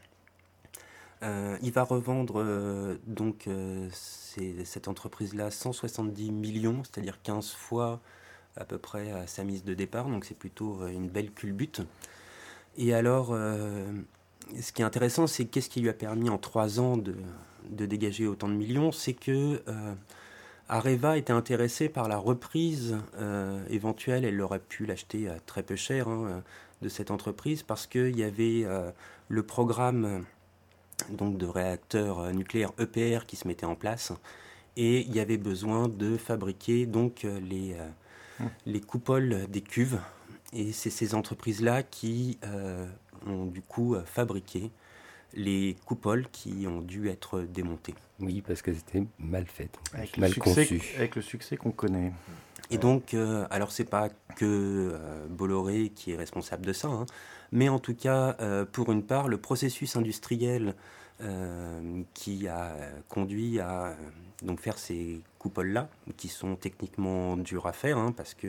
Euh, 1.24 1.56
il 1.62 1.72
va 1.72 1.84
revendre 1.84 2.34
euh, 2.36 2.96
donc 3.06 3.46
euh, 3.46 3.88
cette 3.92 4.88
entreprise-là 4.88 5.50
170 5.50 6.30
millions, 6.30 6.82
c'est-à-dire 6.84 7.22
15 7.22 7.52
fois 7.52 8.00
à 8.56 8.64
peu 8.64 8.78
près 8.78 9.10
à 9.10 9.26
sa 9.26 9.42
mise 9.42 9.64
de 9.64 9.74
départ, 9.74 10.08
donc 10.08 10.24
c'est 10.24 10.36
plutôt 10.36 10.86
une 10.86 11.08
belle 11.08 11.32
culbute. 11.32 11.82
Et 12.76 12.94
alors, 12.94 13.30
ce 13.30 14.72
qui 14.72 14.82
est 14.82 14.84
intéressant, 14.84 15.26
c'est 15.26 15.44
qu'est-ce 15.46 15.68
qui 15.68 15.80
lui 15.80 15.88
a 15.88 15.92
permis 15.92 16.30
en 16.30 16.38
trois 16.38 16.78
ans 16.78 16.96
de, 16.96 17.16
dégager 17.68 18.28
autant 18.28 18.48
de 18.48 18.54
millions, 18.54 18.92
c'est 18.92 19.12
que 19.12 19.60
Areva 20.68 21.18
était 21.18 21.32
intéressée 21.32 21.88
par 21.88 22.08
la 22.08 22.16
reprise 22.16 22.96
éventuelle, 23.70 24.24
elle 24.24 24.40
aurait 24.40 24.60
pu 24.60 24.86
l'acheter 24.86 25.28
très 25.46 25.64
peu 25.64 25.74
cher 25.74 26.06
hein, 26.06 26.44
de 26.80 26.88
cette 26.88 27.10
entreprise, 27.10 27.64
parce 27.64 27.88
qu'il 27.88 28.16
y 28.16 28.22
avait 28.22 28.64
le 29.28 29.42
programme 29.42 30.24
donc 31.10 31.36
de 31.38 31.46
réacteurs 31.46 32.20
euh, 32.20 32.32
nucléaires 32.32 32.72
EPR 32.78 33.26
qui 33.26 33.36
se 33.36 33.46
mettaient 33.48 33.66
en 33.66 33.74
place 33.74 34.12
et 34.76 35.00
il 35.00 35.14
y 35.14 35.20
avait 35.20 35.36
besoin 35.36 35.88
de 35.88 36.16
fabriquer 36.16 36.86
donc 36.86 37.24
euh, 37.24 37.38
les, 37.40 37.74
euh, 37.74 37.88
hum. 38.40 38.50
les 38.66 38.80
coupoles 38.80 39.46
des 39.48 39.60
cuves 39.60 40.00
et 40.52 40.72
c'est 40.72 40.90
ces 40.90 41.14
entreprises-là 41.14 41.82
qui 41.82 42.38
ont 43.26 43.46
du 43.46 43.60
coup 43.60 43.96
fabriqué 44.04 44.70
les 45.34 45.76
coupoles 45.84 46.26
qui 46.32 46.66
ont 46.66 46.80
dû 46.80 47.08
être 47.08 47.40
démontées. 47.40 47.94
Oui, 48.20 48.42
parce 48.46 48.62
que 48.62 48.72
c'était 48.72 49.04
mal 49.18 49.46
fait, 49.46 49.70
avec 49.92 50.16
mal 50.18 50.30
le 50.30 50.34
succès, 50.34 50.80
Avec 50.96 51.16
le 51.16 51.22
succès 51.22 51.56
qu'on 51.56 51.72
connaît. 51.72 52.12
Et 52.70 52.78
donc, 52.78 53.14
alors 53.50 53.72
c'est 53.72 53.84
pas 53.84 54.08
que 54.36 54.96
Bolloré 55.28 55.90
qui 55.94 56.12
est 56.12 56.16
responsable 56.16 56.64
de 56.64 56.72
ça, 56.72 56.88
hein, 56.88 57.06
mais 57.54 57.68
en 57.68 57.78
tout 57.78 57.94
cas, 57.94 58.36
euh, 58.40 58.64
pour 58.64 58.90
une 58.90 59.04
part, 59.04 59.28
le 59.28 59.38
processus 59.38 59.94
industriel 59.94 60.74
euh, 61.20 62.02
qui 62.12 62.48
a 62.48 62.74
conduit 63.08 63.60
à 63.60 63.84
euh, 63.84 63.94
donc 64.42 64.58
faire 64.58 64.76
ces 64.76 65.20
coupoles-là, 65.38 65.88
qui 66.16 66.26
sont 66.26 66.56
techniquement 66.56 67.36
dures 67.36 67.66
à 67.66 67.72
faire, 67.72 67.96
hein, 67.96 68.10
parce 68.10 68.34
que 68.34 68.48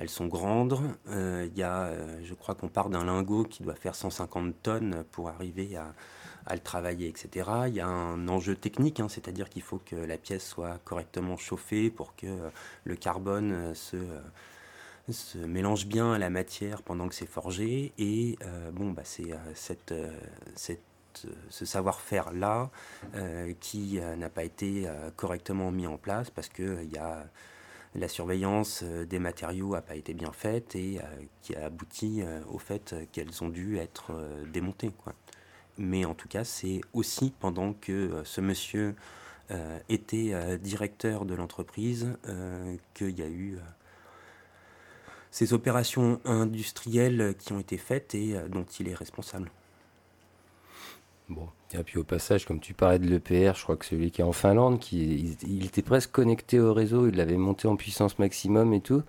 elles 0.00 0.08
sont 0.08 0.26
grandes. 0.26 0.80
Il 1.06 1.56
y 1.56 1.62
a, 1.62 1.92
je 2.24 2.34
crois 2.34 2.54
qu'on 2.54 2.68
part 2.68 2.88
d'un 2.90 3.04
lingot 3.04 3.44
qui 3.44 3.62
doit 3.62 3.74
faire 3.74 3.94
150 3.94 4.54
tonnes 4.62 5.04
pour 5.12 5.28
arriver 5.28 5.76
à, 5.76 5.94
le 6.52 6.58
travailler, 6.58 7.06
etc. 7.06 7.48
Il 7.68 7.74
y 7.74 7.80
a 7.80 7.86
un 7.86 8.26
enjeu 8.26 8.56
technique, 8.56 8.98
hein, 8.98 9.08
c'est-à-dire 9.08 9.48
qu'il 9.48 9.62
faut 9.62 9.78
que 9.78 9.94
la 9.94 10.16
pièce 10.18 10.44
soit 10.44 10.80
correctement 10.84 11.36
chauffée 11.36 11.90
pour 11.90 12.16
que 12.16 12.26
le 12.84 12.96
carbone 12.96 13.74
se 13.74 13.96
mélange 15.46 15.86
bien 15.86 16.12
à 16.12 16.18
la 16.18 16.30
matière 16.30 16.82
pendant 16.82 17.08
que 17.08 17.14
c'est 17.14 17.26
forgé. 17.28 17.92
Et 17.98 18.38
euh, 18.44 18.70
bon, 18.70 18.90
bah, 18.90 19.02
c'est 19.04 19.32
euh, 19.32 19.36
euh, 19.92 20.74
ce 21.50 21.64
savoir-faire-là 21.64 22.70
qui 23.60 24.00
n'a 24.16 24.28
pas 24.28 24.44
été 24.44 24.88
correctement 25.16 25.72
mis 25.72 25.86
en 25.86 25.98
place 25.98 26.30
parce 26.30 26.48
que 26.48 26.84
il 26.84 26.92
y 26.92 26.98
a 26.98 27.26
la 27.94 28.08
surveillance 28.08 28.82
des 28.82 29.18
matériaux 29.18 29.72
n'a 29.72 29.82
pas 29.82 29.96
été 29.96 30.14
bien 30.14 30.32
faite 30.32 30.76
et 30.76 31.00
qui 31.42 31.56
a 31.56 31.66
abouti 31.66 32.22
au 32.48 32.58
fait 32.58 32.94
qu'elles 33.10 33.42
ont 33.42 33.48
dû 33.48 33.78
être 33.78 34.12
démontées. 34.52 34.92
Mais 35.76 36.04
en 36.04 36.14
tout 36.14 36.28
cas, 36.28 36.44
c'est 36.44 36.80
aussi 36.92 37.32
pendant 37.40 37.72
que 37.72 38.22
ce 38.24 38.40
monsieur 38.40 38.94
était 39.88 40.58
directeur 40.58 41.24
de 41.24 41.34
l'entreprise 41.34 42.16
qu'il 42.94 43.18
y 43.18 43.22
a 43.22 43.28
eu 43.28 43.58
ces 45.30 45.52
opérations 45.52 46.20
industrielles 46.24 47.34
qui 47.38 47.52
ont 47.52 47.60
été 47.60 47.78
faites 47.78 48.14
et 48.14 48.36
euh, 48.36 48.48
dont 48.48 48.64
il 48.64 48.88
est 48.88 48.94
responsable. 48.94 49.50
Bon, 51.28 51.48
et 51.72 51.82
puis 51.84 51.98
au 51.98 52.04
passage, 52.04 52.46
comme 52.46 52.60
tu 52.60 52.74
parlais 52.74 52.98
de 52.98 53.06
l'EPR, 53.06 53.56
je 53.56 53.62
crois 53.62 53.76
que 53.76 53.84
celui 53.84 54.10
qui 54.10 54.20
est 54.20 54.24
en 54.24 54.32
Finlande, 54.32 54.80
qui, 54.80 55.36
il, 55.46 55.64
était 55.64 55.82
presque 55.82 56.10
connecté 56.10 56.58
au 56.58 56.74
réseau, 56.74 57.06
il 57.06 57.16
l'avait 57.16 57.36
monté 57.36 57.68
en 57.68 57.76
puissance 57.76 58.18
maximum 58.18 58.72
et 58.72 58.80
tout. 58.80 59.02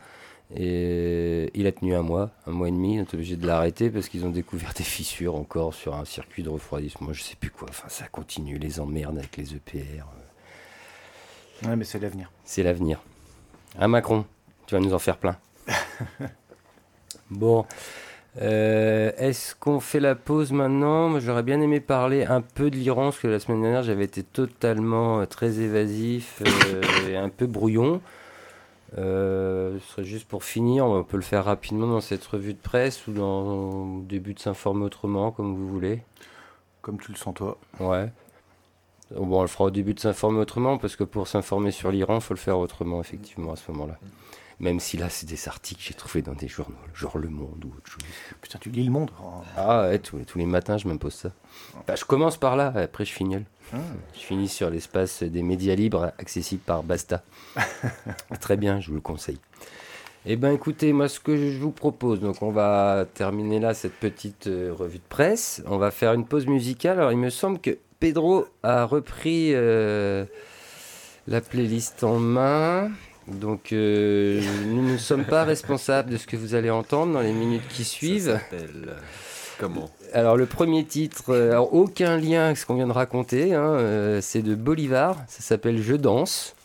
Et 0.53 1.49
il 1.53 1.65
a 1.65 1.71
tenu 1.71 1.95
un 1.95 2.01
mois, 2.01 2.29
un 2.45 2.51
mois 2.51 2.67
et 2.67 2.71
demi, 2.71 2.99
on 2.99 3.03
est 3.03 3.13
obligé 3.13 3.37
de 3.37 3.47
l'arrêter 3.47 3.89
parce 3.89 4.09
qu'ils 4.09 4.25
ont 4.25 4.29
découvert 4.29 4.73
des 4.77 4.83
fissures 4.83 5.35
encore 5.35 5.73
sur 5.73 5.95
un 5.95 6.05
circuit 6.05 6.43
de 6.43 6.49
refroidissement, 6.49 7.13
je 7.13 7.23
sais 7.23 7.35
plus 7.35 7.49
quoi. 7.49 7.67
Enfin, 7.69 7.89
ça 7.89 8.07
continue, 8.07 8.57
les 8.57 8.79
emmerdes 8.79 9.17
avec 9.17 9.37
les 9.37 9.55
EPR. 9.55 10.05
Ouais, 11.63 11.75
mais 11.75 11.85
c'est 11.85 11.99
l'avenir. 11.99 12.31
C'est 12.43 12.63
l'avenir. 12.63 13.01
Un 13.79 13.87
Macron, 13.87 14.25
tu 14.67 14.75
vas 14.75 14.81
nous 14.81 14.93
en 14.93 14.99
faire 14.99 15.17
plein. 15.17 15.37
bon. 17.29 17.65
Euh, 18.39 19.11
est-ce 19.17 19.55
qu'on 19.55 19.79
fait 19.79 19.99
la 19.99 20.15
pause 20.15 20.51
maintenant? 20.51 21.19
J'aurais 21.19 21.43
bien 21.43 21.59
aimé 21.59 21.81
parler 21.81 22.23
un 22.23 22.41
peu 22.41 22.69
de 22.71 22.77
l'Iran, 22.77 23.05
parce 23.05 23.19
que 23.19 23.27
la 23.27 23.39
semaine 23.39 23.61
dernière 23.61 23.83
j'avais 23.83 24.05
été 24.05 24.23
totalement 24.23 25.19
euh, 25.19 25.25
très 25.25 25.59
évasif 25.59 26.41
euh, 26.45 27.09
et 27.09 27.17
un 27.17 27.27
peu 27.29 27.45
brouillon. 27.45 28.01
ce 28.95 29.79
serait 29.89 30.05
juste 30.05 30.27
pour 30.27 30.45
finir, 30.45 30.85
on 30.85 31.03
peut 31.03 31.17
le 31.17 31.23
faire 31.23 31.45
rapidement 31.45 31.87
dans 31.87 32.01
cette 32.01 32.23
revue 32.25 32.53
de 32.53 32.59
presse 32.59 33.05
ou 33.07 33.11
dans 33.11 33.97
le 33.97 34.03
début 34.05 34.33
de 34.33 34.39
s'informer 34.39 34.85
autrement, 34.85 35.31
comme 35.31 35.55
vous 35.55 35.67
voulez. 35.67 36.01
Comme 36.81 36.99
tu 36.99 37.11
le 37.11 37.17
sens 37.17 37.33
toi. 37.35 37.57
Ouais. 37.79 38.11
Bon, 39.15 39.39
on 39.39 39.41
le 39.41 39.47
fera 39.47 39.65
au 39.65 39.71
début 39.71 39.93
de 39.93 39.99
s'informer 39.99 40.39
autrement, 40.39 40.77
parce 40.77 40.95
que 40.95 41.03
pour 41.03 41.27
s'informer 41.27 41.71
sur 41.71 41.91
l'Iran, 41.91 42.15
il 42.15 42.21
faut 42.21 42.33
le 42.33 42.39
faire 42.39 42.57
autrement, 42.57 43.01
effectivement, 43.01 43.51
à 43.51 43.55
ce 43.57 43.69
moment-là. 43.71 43.97
Même 44.61 44.79
si 44.79 44.95
là, 44.95 45.09
c'est 45.09 45.25
des 45.25 45.47
articles 45.47 45.81
que 45.81 45.87
j'ai 45.87 45.95
trouvés 45.95 46.21
dans 46.21 46.35
des 46.35 46.47
journaux, 46.47 46.77
genre 46.93 47.17
Le 47.17 47.29
Monde 47.29 47.65
ou 47.65 47.69
autre 47.75 47.89
chose. 47.89 48.03
Putain, 48.41 48.59
tu 48.61 48.69
lis 48.69 48.83
Le 48.83 48.91
Monde 48.91 49.09
Ah 49.57 49.87
ouais, 49.87 49.97
tous, 49.97 50.19
tous, 50.19 50.37
les 50.37 50.45
matins, 50.45 50.77
je 50.77 50.87
m'impose 50.87 51.15
ça. 51.15 51.31
Bah, 51.87 51.95
je 51.95 52.05
commence 52.05 52.37
par 52.37 52.55
là, 52.55 52.71
après 52.75 53.03
je 53.03 53.11
finis. 53.11 53.43
Ah. 53.73 53.77
Je 54.13 54.19
finis 54.19 54.47
sur 54.47 54.69
l'espace 54.69 55.23
des 55.23 55.41
médias 55.41 55.73
libres, 55.73 56.13
accessible 56.19 56.61
par 56.61 56.83
Basta. 56.83 57.23
Très 58.39 58.55
bien, 58.55 58.79
je 58.79 58.89
vous 58.89 58.95
le 58.95 59.01
conseille. 59.01 59.39
Eh 60.27 60.35
bien, 60.35 60.51
écoutez, 60.51 60.93
moi, 60.93 61.09
ce 61.09 61.19
que 61.19 61.35
je 61.35 61.57
vous 61.57 61.71
propose, 61.71 62.19
donc 62.19 62.43
on 62.43 62.51
va 62.51 63.07
terminer 63.15 63.59
là 63.59 63.73
cette 63.73 63.95
petite 63.95 64.45
euh, 64.45 64.71
revue 64.71 64.99
de 64.99 65.03
presse. 65.09 65.63
On 65.65 65.79
va 65.79 65.89
faire 65.89 66.13
une 66.13 66.25
pause 66.25 66.45
musicale. 66.45 66.99
Alors, 66.99 67.11
il 67.11 67.17
me 67.17 67.31
semble 67.31 67.57
que 67.57 67.79
Pedro 67.99 68.45
a 68.61 68.85
repris 68.85 69.55
euh, 69.55 70.25
la 71.25 71.41
playlist 71.41 72.03
en 72.03 72.19
main. 72.19 72.91
Donc, 73.27 73.71
euh, 73.71 74.41
nous 74.65 74.81
ne 74.81 74.97
sommes 74.97 75.25
pas 75.25 75.43
responsables 75.43 76.11
de 76.11 76.17
ce 76.17 76.27
que 76.27 76.35
vous 76.35 76.55
allez 76.55 76.69
entendre 76.69 77.13
dans 77.13 77.21
les 77.21 77.33
minutes 77.33 77.67
qui 77.69 77.83
suivent. 77.83 78.39
comment 79.59 79.89
Alors, 80.13 80.37
le 80.37 80.45
premier 80.45 80.83
titre, 80.85 81.33
alors, 81.33 81.73
aucun 81.73 82.17
lien 82.17 82.45
avec 82.45 82.57
ce 82.57 82.65
qu'on 82.65 82.75
vient 82.75 82.87
de 82.87 82.91
raconter, 82.91 83.53
hein, 83.53 84.19
c'est 84.21 84.41
de 84.41 84.55
Bolivar. 84.55 85.17
Ça 85.27 85.41
s'appelle 85.41 85.81
Je 85.81 85.95
danse. 85.95 86.55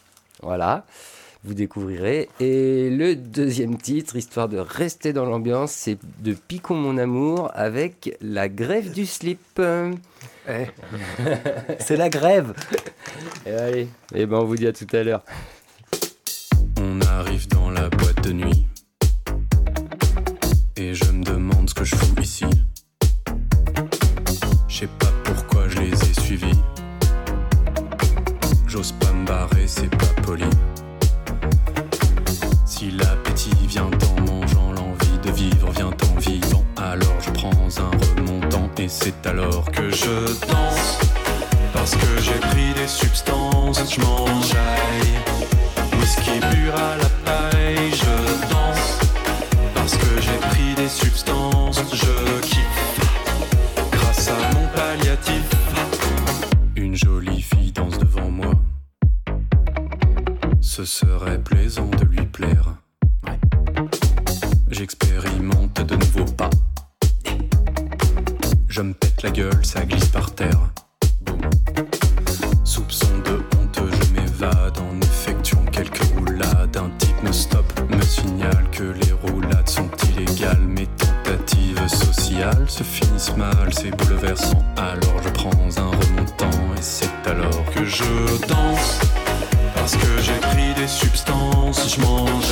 Voilà 0.42 0.84
vous 1.46 1.54
découvrirez. 1.54 2.28
Et 2.40 2.90
le 2.90 3.14
deuxième 3.14 3.78
titre, 3.78 4.16
histoire 4.16 4.48
de 4.48 4.58
rester 4.58 5.12
dans 5.12 5.24
l'ambiance, 5.24 5.70
c'est 5.70 5.96
de 6.20 6.34
Picon 6.34 6.74
mon 6.74 6.98
amour 6.98 7.50
avec 7.54 8.16
la 8.20 8.48
grève 8.48 8.92
du 8.92 9.06
slip. 9.06 9.60
Eh. 10.48 10.66
c'est 11.78 11.96
la 11.96 12.08
grève. 12.08 12.52
Et 13.46 13.52
allez, 13.52 13.80
et 13.82 13.88
eh 14.14 14.26
ben 14.26 14.38
on 14.38 14.44
vous 14.44 14.56
dit 14.56 14.66
à 14.66 14.72
tout 14.72 14.86
à 14.92 15.02
l'heure. 15.02 15.22
On 16.78 17.00
arrive 17.00 17.48
dans 17.48 17.70
la 17.70 17.88
boîte 17.88 18.22
de 18.22 18.32
nuit. 18.32 18.66
Et 20.76 20.94
je 20.94 21.10
me 21.10 21.24
demande 21.24 21.68
ce 21.68 21.74
que 21.74 21.84
je 21.84 21.96
fous 21.96 22.20
ici. 22.20 22.44
Je 24.68 24.78
sais 24.80 24.88
pas 24.98 25.12
pourquoi 25.24 25.68
je 25.68 25.78
les 25.78 25.92
ai 25.92 26.20
suivis. 26.20 26.58
J'ose 28.66 28.92
pas 28.92 29.12
me 29.12 29.26
barrer, 29.26 29.66
c'est 29.66 29.88
pas 29.88 30.22
poli. 30.22 30.44
Si 32.66 32.90
l'appétit 32.90 33.56
vient 33.66 33.90
en 34.10 34.20
mangeant, 34.20 34.72
l'envie 34.72 35.18
de 35.24 35.30
vivre 35.30 35.70
vient 35.72 35.90
en 35.90 36.20
vivant, 36.20 36.64
alors 36.76 37.20
je 37.20 37.30
prends 37.30 37.50
un 37.52 37.90
remontant 38.18 38.70
et 38.78 38.88
c'est 38.88 39.26
alors 39.26 39.70
que 39.70 39.90
je 39.90 40.26
danse. 40.46 40.98
Parce 41.72 41.92
que 41.92 42.20
j'ai 42.20 42.38
pris 42.50 42.74
des 42.74 42.88
substances, 42.88 43.94
je 43.94 44.00
m'enjaille. 44.00 45.05
J'expérimente 64.70 65.80
de 65.80 65.96
nouveaux 65.96 66.32
pas. 66.32 66.50
Je 68.68 68.82
me 68.82 68.92
pète 68.92 69.22
la 69.22 69.30
gueule, 69.30 69.64
ça 69.64 69.84
glisse 69.84 70.08
par 70.08 70.30
terre. 70.32 70.60
Se 82.68 82.82
finissent 82.82 83.36
mal, 83.36 83.72
c'est 83.72 83.90
bouleversant. 83.90 84.62
Alors 84.76 85.22
je 85.22 85.28
prends 85.30 85.50
un 85.50 85.90
remontant 85.90 86.74
et 86.76 86.82
c'est 86.82 87.08
alors 87.26 87.64
que 87.74 87.84
je 87.84 88.04
danse. 88.46 89.00
Parce 89.74 89.96
que 89.96 90.20
j'ai 90.20 90.38
pris 90.40 90.74
des 90.74 90.88
substances, 90.88 91.94
je 91.94 92.00
m'enjaille. 92.00 92.45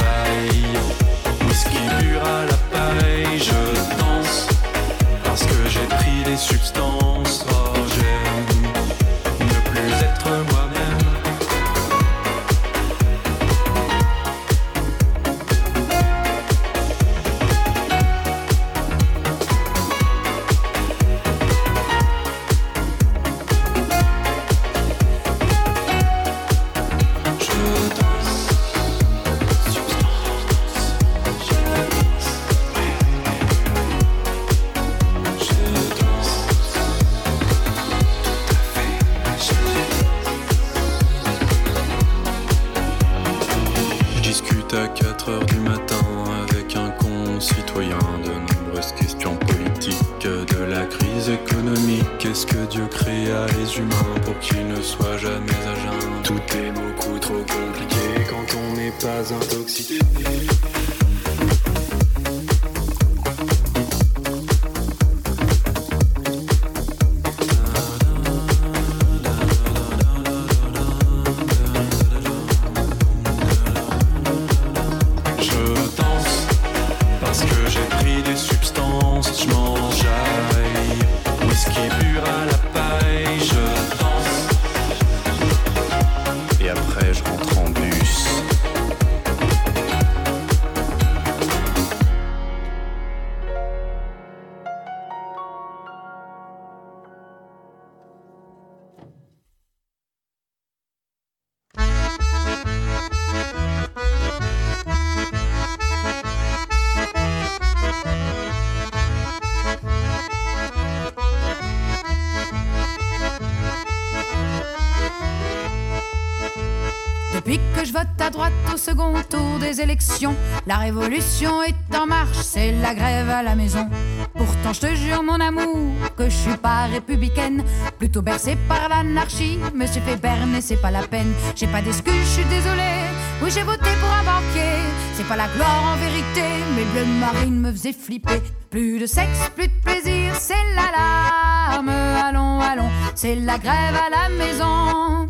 Élections. 119.80 120.34
La 120.66 120.76
révolution 120.76 121.62
est 121.62 121.96
en 121.96 122.06
marche, 122.06 122.38
c'est 122.42 122.72
la 122.72 122.94
grève 122.94 123.28
à 123.30 123.42
la 123.42 123.54
maison. 123.54 123.88
Pourtant, 124.34 124.72
je 124.72 124.80
te 124.80 124.94
jure, 124.94 125.22
mon 125.22 125.40
amour, 125.40 125.92
que 126.16 126.24
je 126.24 126.36
suis 126.36 126.56
pas 126.56 126.86
républicaine. 126.86 127.62
Plutôt 127.98 128.22
bercée 128.22 128.56
par 128.68 128.88
l'anarchie, 128.88 129.58
me 129.74 129.86
suis 129.86 130.00
fait 130.00 130.16
berner, 130.16 130.60
c'est 130.60 130.80
pas 130.80 130.90
la 130.90 131.02
peine. 131.02 131.32
J'ai 131.54 131.66
pas 131.66 131.82
d'excuses, 131.82 132.14
je 132.14 132.40
suis 132.40 132.44
désolée. 132.44 133.04
Oui, 133.42 133.50
j'ai 133.50 133.62
voté 133.62 133.90
pour 134.00 134.10
un 134.10 134.24
banquier. 134.24 134.80
C'est 135.14 135.28
pas 135.28 135.36
la 135.36 135.48
gloire 135.48 135.82
en 135.92 135.96
vérité, 135.96 136.46
mais 136.74 136.84
bleu 136.92 137.04
marine 137.20 137.60
me 137.60 137.72
faisait 137.72 137.92
flipper. 137.92 138.42
Plus 138.70 138.98
de 138.98 139.06
sexe, 139.06 139.50
plus 139.54 139.68
de 139.68 139.80
plaisir, 139.84 140.34
c'est 140.38 140.54
l'alarme. 140.74 141.88
Allons, 141.88 142.60
allons, 142.60 142.90
c'est 143.14 143.36
la 143.36 143.58
grève 143.58 143.96
à 144.06 144.10
la 144.10 144.28
maison. 144.30 145.28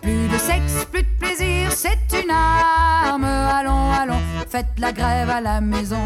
Plus 0.00 0.28
de 0.28 0.38
sexe, 0.38 0.86
plus 0.90 1.02
de 1.02 1.18
plaisir, 1.18 1.70
c'est 1.72 2.22
une 2.24 2.30
arme. 2.30 2.81
Allons, 3.42 3.92
allons, 3.92 4.20
faites 4.48 4.78
la 4.78 4.92
grève 4.92 5.30
à 5.30 5.40
la 5.40 5.60
maison. 5.60 6.00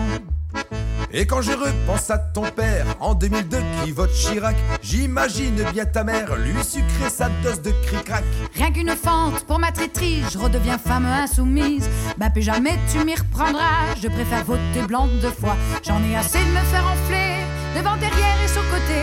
Et 1.12 1.26
quand 1.26 1.40
je 1.40 1.52
repense 1.52 2.10
à 2.10 2.18
ton 2.18 2.42
père 2.42 2.86
en 3.00 3.14
2002 3.14 3.58
qui 3.82 3.92
vote 3.92 4.12
Chirac, 4.12 4.56
j'imagine 4.82 5.62
bien 5.72 5.84
ta 5.84 6.04
mère 6.04 6.36
lui 6.36 6.62
sucrer 6.64 7.08
sa 7.08 7.28
dose 7.42 7.62
de 7.62 7.70
cric-crac. 7.70 8.24
Rien 8.54 8.70
qu'une 8.72 8.94
fente 8.94 9.44
pour 9.44 9.58
ma 9.58 9.72
traîtrise, 9.72 10.26
je 10.32 10.38
redeviens 10.38 10.78
femme 10.78 11.06
insoumise. 11.06 11.88
Bah, 12.18 12.30
plus 12.30 12.42
jamais 12.42 12.78
tu 12.92 13.04
m'y 13.04 13.14
reprendras, 13.14 13.94
je 14.02 14.08
préfère 14.08 14.44
voter 14.44 14.82
blanc 14.86 15.08
deux 15.22 15.30
fois. 15.30 15.56
J'en 15.86 16.02
ai 16.02 16.16
assez 16.16 16.38
de 16.38 16.50
me 16.50 16.64
faire 16.64 16.84
enfler, 16.84 17.36
devant, 17.76 17.96
derrière 17.96 18.36
et 18.44 18.48
sur 18.48 18.62
côté. 18.70 19.00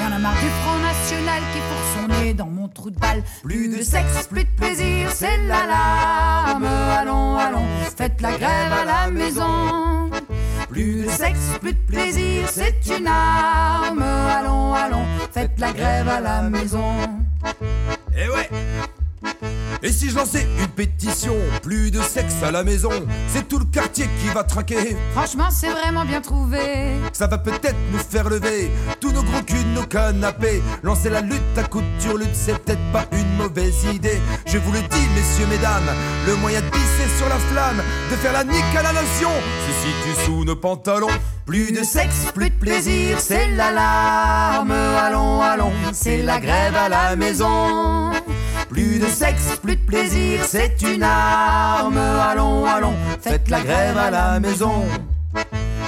Y'en 0.00 0.16
a 0.16 0.18
marre 0.18 0.40
du 0.40 0.48
Front 0.62 0.78
National 0.78 1.42
qui 1.52 1.58
fourre 1.58 2.02
son 2.02 2.22
nez 2.22 2.32
dans 2.32 2.49
de 2.88 2.98
balle. 2.98 3.22
Plus 3.42 3.68
de 3.68 3.82
sexe, 3.82 4.26
plus 4.30 4.44
de 4.44 4.50
plaisir, 4.56 5.10
c'est 5.12 5.36
l'alarme. 5.46 6.64
Allons, 6.64 7.36
allons, 7.36 7.66
faites 7.94 8.20
la 8.22 8.30
grève 8.38 8.72
à 8.72 8.84
la 8.84 9.10
maison. 9.10 10.10
Plus 10.70 11.02
de 11.04 11.10
sexe, 11.10 11.58
plus 11.60 11.74
de 11.74 11.86
plaisir, 11.86 12.48
c'est 12.50 12.96
une 12.96 13.06
arme. 13.06 14.02
Allons, 14.02 14.72
allons, 14.72 15.04
faites 15.32 15.58
la 15.58 15.72
grève 15.72 16.08
à 16.08 16.20
la 16.20 16.42
maison. 16.42 16.94
Eh 18.16 18.28
ouais 18.30 18.48
et 19.82 19.92
si 19.92 20.10
je 20.10 20.16
lançais 20.16 20.46
une 20.58 20.68
pétition, 20.68 21.34
plus 21.62 21.90
de 21.90 22.02
sexe 22.02 22.42
à 22.42 22.50
la 22.50 22.64
maison, 22.64 22.90
c'est 23.28 23.48
tout 23.48 23.58
le 23.58 23.64
qui 23.92 24.28
va 24.34 24.44
traquer. 24.44 24.96
Franchement, 25.12 25.48
c'est 25.50 25.70
vraiment 25.70 26.04
bien 26.04 26.20
trouvé. 26.20 26.96
Ça 27.12 27.26
va 27.26 27.38
peut-être 27.38 27.76
nous 27.92 27.98
faire 27.98 28.28
lever 28.28 28.70
tous 29.00 29.12
nos 29.12 29.22
gros 29.22 29.42
culs, 29.42 29.66
nos 29.74 29.82
canapés. 29.82 30.62
Lancer 30.82 31.10
la 31.10 31.20
lutte 31.20 31.40
à 31.56 31.64
couture 31.64 32.16
lutte, 32.18 32.34
c'est 32.34 32.58
peut-être 32.58 32.92
pas 32.92 33.04
une 33.12 33.36
mauvaise 33.36 33.84
idée. 33.92 34.20
Je 34.46 34.58
vous 34.58 34.72
le 34.72 34.80
dis, 34.80 35.06
messieurs, 35.14 35.46
mesdames, 35.48 35.90
le 36.26 36.36
moyen 36.36 36.60
de 36.60 36.70
pisser 36.70 37.08
sur 37.18 37.28
la 37.28 37.38
flamme, 37.38 37.82
de 38.10 38.16
faire 38.16 38.32
la 38.32 38.44
nique 38.44 38.76
à 38.76 38.82
la 38.82 38.92
nation, 38.92 39.30
se 39.66 39.72
situe 39.86 40.24
sous 40.24 40.44
nos 40.44 40.56
pantalons. 40.56 41.08
Plus 41.46 41.72
de 41.72 41.82
sexe, 41.82 42.26
plus 42.32 42.50
de 42.50 42.54
plaisir, 42.54 43.18
c'est 43.18 43.48
l'alarme. 43.50 44.70
Allons, 44.70 45.42
allons, 45.42 45.72
c'est 45.92 46.22
la 46.22 46.38
grève 46.38 46.76
à 46.76 46.88
la 46.88 47.16
maison. 47.16 48.09
Plus 49.00 49.08
de 49.08 49.12
sexe, 49.14 49.56
plus 49.62 49.76
de 49.76 49.80
plaisir, 49.86 50.40
c'est 50.46 50.76
une 50.82 51.02
arme. 51.02 51.96
Allons, 51.96 52.66
allons, 52.66 52.92
faites 53.22 53.48
la 53.48 53.62
grève 53.62 53.96
à 53.96 54.10
la 54.10 54.38
maison. 54.40 54.84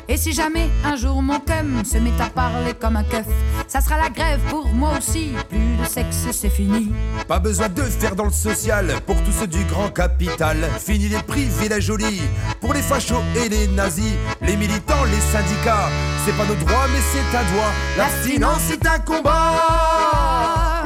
Et 0.08 0.16
si 0.16 0.32
jamais 0.32 0.70
un 0.82 0.96
jour 0.96 1.20
mon 1.20 1.38
cum 1.38 1.84
se 1.84 1.98
met 1.98 2.18
à 2.18 2.30
parler 2.30 2.72
comme 2.72 2.96
un 2.96 3.04
keuf, 3.04 3.26
ça 3.68 3.82
sera 3.82 3.98
la 3.98 4.08
grève 4.08 4.40
pour 4.48 4.66
moi 4.68 4.92
aussi. 4.96 5.32
Plus 5.50 5.76
de 5.78 5.84
sexe, 5.84 6.26
c'est 6.32 6.48
fini. 6.48 6.90
Pas 7.28 7.38
besoin 7.38 7.68
de 7.68 7.82
faire 7.82 8.16
dans 8.16 8.24
le 8.24 8.32
social 8.32 8.90
pour 9.06 9.16
tous 9.24 9.32
ceux 9.40 9.46
du 9.46 9.62
grand 9.64 9.90
capital. 9.90 10.56
Fini 10.78 11.08
les 11.08 11.22
privilèges 11.22 11.84
jolis 11.84 12.22
pour 12.62 12.72
les 12.72 12.80
fachos 12.80 13.22
et 13.36 13.50
les 13.50 13.68
nazis, 13.68 14.14
les 14.40 14.56
militants, 14.56 15.04
les 15.04 15.20
syndicats. 15.38 15.90
C'est 16.24 16.34
pas 16.34 16.46
nos 16.46 16.54
droits, 16.54 16.88
mais 16.90 17.00
c'est 17.12 17.36
un 17.36 17.44
droit. 17.52 17.72
La 17.98 18.06
finance 18.06 18.70
est 18.70 18.86
un 18.86 18.98
combat. 19.00 20.84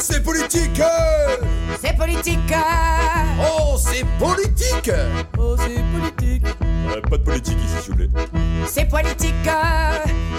C'est 0.00 0.22
politique 0.22 0.80
C'est 1.80 1.96
politique. 1.96 2.54
Oh, 3.40 3.76
c'est 3.78 4.04
politique. 4.18 4.90
Oh, 5.38 5.56
c'est 5.56 5.82
politique. 5.92 6.46
Pas 7.08 7.16
de 7.16 7.22
politique 7.22 7.58
ici, 7.64 7.74
s'il 7.82 7.92
vous 7.92 7.96
plaît. 7.96 8.08
C'est 8.66 8.86
politique. 8.86 9.34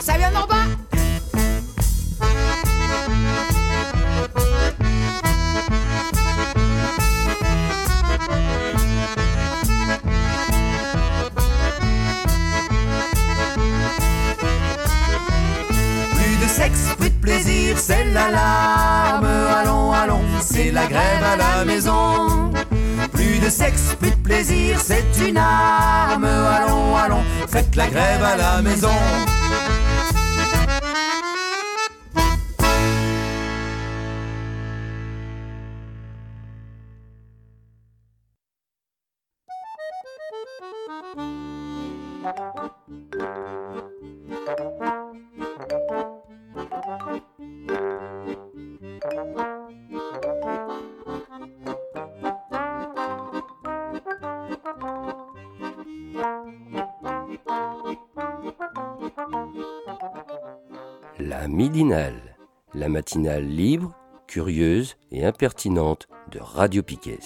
Ça 0.02 0.18
vient 0.18 0.32
d'en 0.32 0.46
bas. 0.48 0.66
Sexe, 16.50 16.96
plus 16.98 17.12
de 17.12 17.16
plaisir, 17.22 17.78
c'est 17.78 18.06
l'alarme. 18.06 19.49
La 20.68 20.88
grève 20.88 21.24
à 21.24 21.38
la 21.38 21.66
maison. 21.66 22.51
Plus 23.14 23.39
de 23.39 23.49
sexe, 23.49 23.95
plus 23.97 24.12
de 24.12 24.16
plaisir, 24.18 24.78
c'est 24.80 25.05
une 25.26 25.38
arme. 25.38 26.26
Allons, 26.26 26.97
allons, 26.97 27.24
faites 27.47 27.76
la 27.78 27.88
grève 27.88 28.22
à 28.22 28.36
la 28.36 28.62
maison. 28.62 28.89
La 62.80 62.88
matinale 62.88 63.44
libre, 63.44 63.92
curieuse 64.26 64.96
et 65.12 65.26
impertinente 65.26 66.08
de 66.32 66.40
Radio 66.40 66.82
Piquet. 66.82 67.20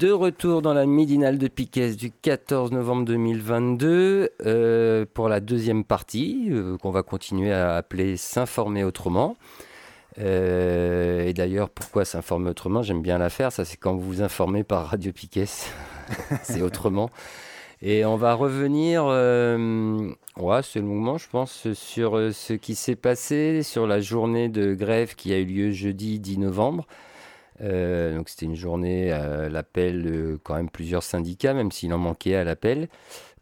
De 0.00 0.10
retour 0.10 0.62
dans 0.62 0.72
la 0.72 0.86
midinale 0.86 1.36
de 1.36 1.46
Piquet 1.46 1.90
du 1.90 2.10
14 2.10 2.72
novembre 2.72 3.04
2022 3.04 4.30
euh, 4.46 5.04
pour 5.12 5.28
la 5.28 5.40
deuxième 5.40 5.84
partie 5.84 6.46
euh, 6.50 6.78
qu'on 6.78 6.90
va 6.90 7.02
continuer 7.02 7.52
à 7.52 7.76
appeler 7.76 8.16
S'informer 8.16 8.82
autrement. 8.82 9.36
Euh, 10.18 11.26
et 11.26 11.34
d'ailleurs, 11.34 11.68
pourquoi 11.68 12.06
s'informer 12.06 12.48
autrement? 12.48 12.82
J'aime 12.82 13.02
bien 13.02 13.18
la 13.18 13.28
faire. 13.28 13.52
Ça, 13.52 13.66
c'est 13.66 13.76
quand 13.76 13.94
vous 13.94 14.00
vous 14.00 14.22
informez 14.22 14.64
par 14.64 14.86
Radio 14.86 15.12
Piquet. 15.12 15.44
c'est 16.44 16.62
autrement. 16.62 17.10
Et 17.82 18.06
on 18.06 18.16
va 18.16 18.32
revenir, 18.32 19.04
ouais, 19.04 20.60
c'est 20.62 20.80
longuement, 20.80 21.18
je 21.18 21.28
pense, 21.28 21.74
sur 21.74 22.12
ce 22.32 22.54
qui 22.54 22.74
s'est 22.74 22.96
passé 22.96 23.62
sur 23.62 23.86
la 23.86 24.00
journée 24.00 24.48
de 24.48 24.72
grève 24.72 25.14
qui 25.14 25.34
a 25.34 25.38
eu 25.38 25.44
lieu 25.44 25.70
jeudi 25.72 26.20
10 26.20 26.38
novembre. 26.38 26.86
Euh, 27.62 28.16
donc 28.16 28.28
c'était 28.28 28.46
une 28.46 28.54
journée 28.54 29.12
à 29.12 29.48
l'appel 29.48 30.02
de 30.02 30.38
quand 30.42 30.54
même 30.54 30.70
plusieurs 30.70 31.02
syndicats, 31.02 31.54
même 31.54 31.72
s'il 31.72 31.92
en 31.92 31.98
manquait 31.98 32.34
à 32.34 32.44
l'appel, 32.44 32.88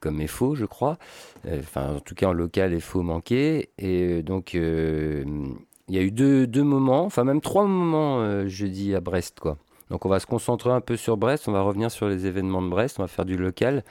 comme 0.01 0.27
FO, 0.27 0.55
je 0.55 0.65
crois. 0.65 0.99
Euh, 1.47 1.61
enfin, 1.61 1.97
en 1.97 2.01
tout 2.01 2.15
cas, 2.15 2.29
en 2.29 2.33
local, 2.33 2.79
FO 2.81 3.03
manquait. 3.03 3.71
Et 3.79 4.19
euh, 4.19 4.23
donc, 4.23 4.55
il 4.55 5.95
y 5.95 5.99
a 5.99 6.03
eu 6.03 6.11
deux, 6.11 6.47
deux, 6.47 6.65
moments, 6.65 7.05
enfin 7.05 7.25
même 7.25 7.41
trois 7.41 7.65
moments 7.65 8.47
jeudi 8.47 8.95
à 8.95 9.01
Brest, 9.01 9.41
quoi. 9.41 9.57
Donc 9.91 10.05
on 10.05 10.11
va 10.11 10.21
se 10.21 10.27
concentrer 10.27 10.71
un 10.71 10.83
peu 10.83 10.97
sur 10.97 11.17
Brest, 11.17 11.49
on 11.49 11.53
va 11.53 11.63
revenir 11.63 11.91
sur 11.91 12.09
les 12.09 12.27
événements 12.27 12.61
de 12.61 12.69
Brest, 12.69 12.97
on 12.99 13.05
va 13.05 13.09
faire 13.09 13.25
du 13.25 13.39
local. 13.39 13.85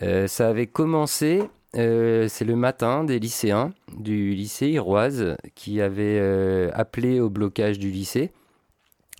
ça 0.00 0.48
avait 0.48 0.66
commencé, 0.66 1.44
c'est 1.72 2.44
le 2.44 2.56
matin 2.56 3.04
des 3.04 3.20
lycéens 3.20 3.72
du 3.96 4.32
lycée 4.32 4.70
Iroise 4.70 5.36
qui 5.54 5.80
avaient 5.80 6.68
appelé 6.74 7.20
au 7.20 7.30
blocage 7.30 7.78
du 7.78 7.92
lycée. 7.92 8.32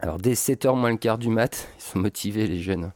Alors 0.02 0.16
dès 0.16 0.32
7h 0.32 0.74
moins 0.76 0.90
le 0.90 0.96
quart 0.96 1.18
du 1.18 1.28
mat, 1.28 1.68
ils 1.78 1.82
sont 1.82 1.98
motivés 1.98 2.46
les 2.46 2.58
jeunes. 2.58 2.92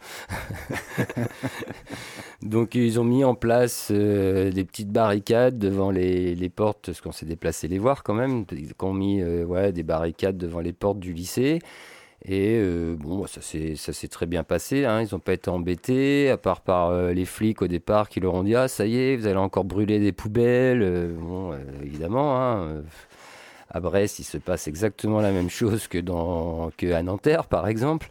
Donc 2.42 2.74
ils 2.74 2.98
ont 2.98 3.04
mis 3.04 3.24
en 3.24 3.34
place 3.34 3.88
euh, 3.90 4.50
des 4.50 4.64
petites 4.64 4.88
barricades 4.90 5.58
devant 5.58 5.90
les, 5.90 6.48
portes, 6.48 6.86
parce 6.86 7.02
qu'on 7.02 7.12
s'est 7.12 7.26
déplacé 7.26 7.68
les 7.68 7.78
voir 7.78 8.04
quand 8.04 8.14
même. 8.14 8.46
Ils 8.52 8.72
ont 8.80 8.94
mis 8.94 9.20
euh, 9.20 9.70
des 9.70 9.82
barricades 9.82 10.38
devant 10.38 10.60
les 10.60 10.72
portes 10.72 10.98
du 10.98 11.12
lycée. 11.12 11.58
Et 12.26 12.58
euh, 12.58 12.96
bon, 12.98 13.26
ça 13.26 13.42
s'est 13.42 14.08
très 14.08 14.24
bien 14.24 14.42
passé. 14.42 14.86
Hein. 14.86 15.02
Ils 15.02 15.08
n'ont 15.12 15.20
pas 15.20 15.34
été 15.34 15.50
embêtés, 15.50 16.30
à 16.30 16.38
part 16.38 16.62
par 16.62 16.90
les 17.12 17.26
flics 17.26 17.60
au 17.60 17.66
départ 17.68 18.08
qui 18.08 18.20
leur 18.20 18.32
ont 18.32 18.44
dit 18.44 18.54
Ah, 18.54 18.66
ça 18.68 18.86
y 18.86 18.96
est, 18.96 19.16
vous 19.16 19.26
allez 19.26 19.36
encore 19.36 19.64
brûler 19.64 19.98
des 19.98 20.12
poubelles. 20.12 21.14
bon, 21.18 21.52
évidemment, 21.82 22.40
hein, 22.40 22.82
à 23.74 23.80
Brest, 23.80 24.20
il 24.20 24.24
se 24.24 24.38
passe 24.38 24.68
exactement 24.68 25.20
la 25.20 25.32
même 25.32 25.50
chose 25.50 25.88
que, 25.88 26.92
à 26.92 27.02
Nanterre, 27.02 27.46
par 27.46 27.66
exemple. 27.66 28.08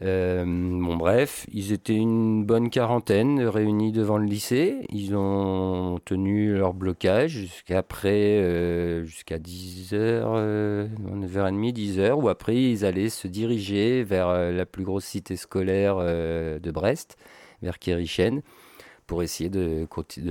Euh, 0.00 0.44
bon, 0.46 0.96
bref, 0.96 1.44
ils 1.52 1.72
étaient 1.72 1.94
une 1.94 2.44
bonne 2.44 2.70
quarantaine 2.70 3.40
réunis 3.42 3.92
devant 3.92 4.16
le 4.16 4.24
lycée. 4.24 4.86
Ils 4.88 5.14
ont 5.14 5.98
tenu 6.06 6.54
leur 6.54 6.72
blocage 6.72 7.32
jusqu'après, 7.32 8.38
euh, 8.38 9.04
jusqu'à 9.04 9.38
10h, 9.38 9.92
euh, 9.92 10.88
9h30, 11.04 11.72
10h, 11.72 12.12
où 12.12 12.30
après 12.30 12.56
ils 12.56 12.86
allaient 12.86 13.10
se 13.10 13.28
diriger 13.28 14.04
vers 14.04 14.28
euh, 14.28 14.52
la 14.52 14.64
plus 14.64 14.84
grosse 14.84 15.04
cité 15.04 15.36
scolaire 15.36 15.98
de 15.98 16.70
Brest, 16.70 17.18
vers 17.60 17.78
Kérichen 17.78 18.40
pour 19.08 19.24
essayer 19.24 19.50
de, 19.50 19.88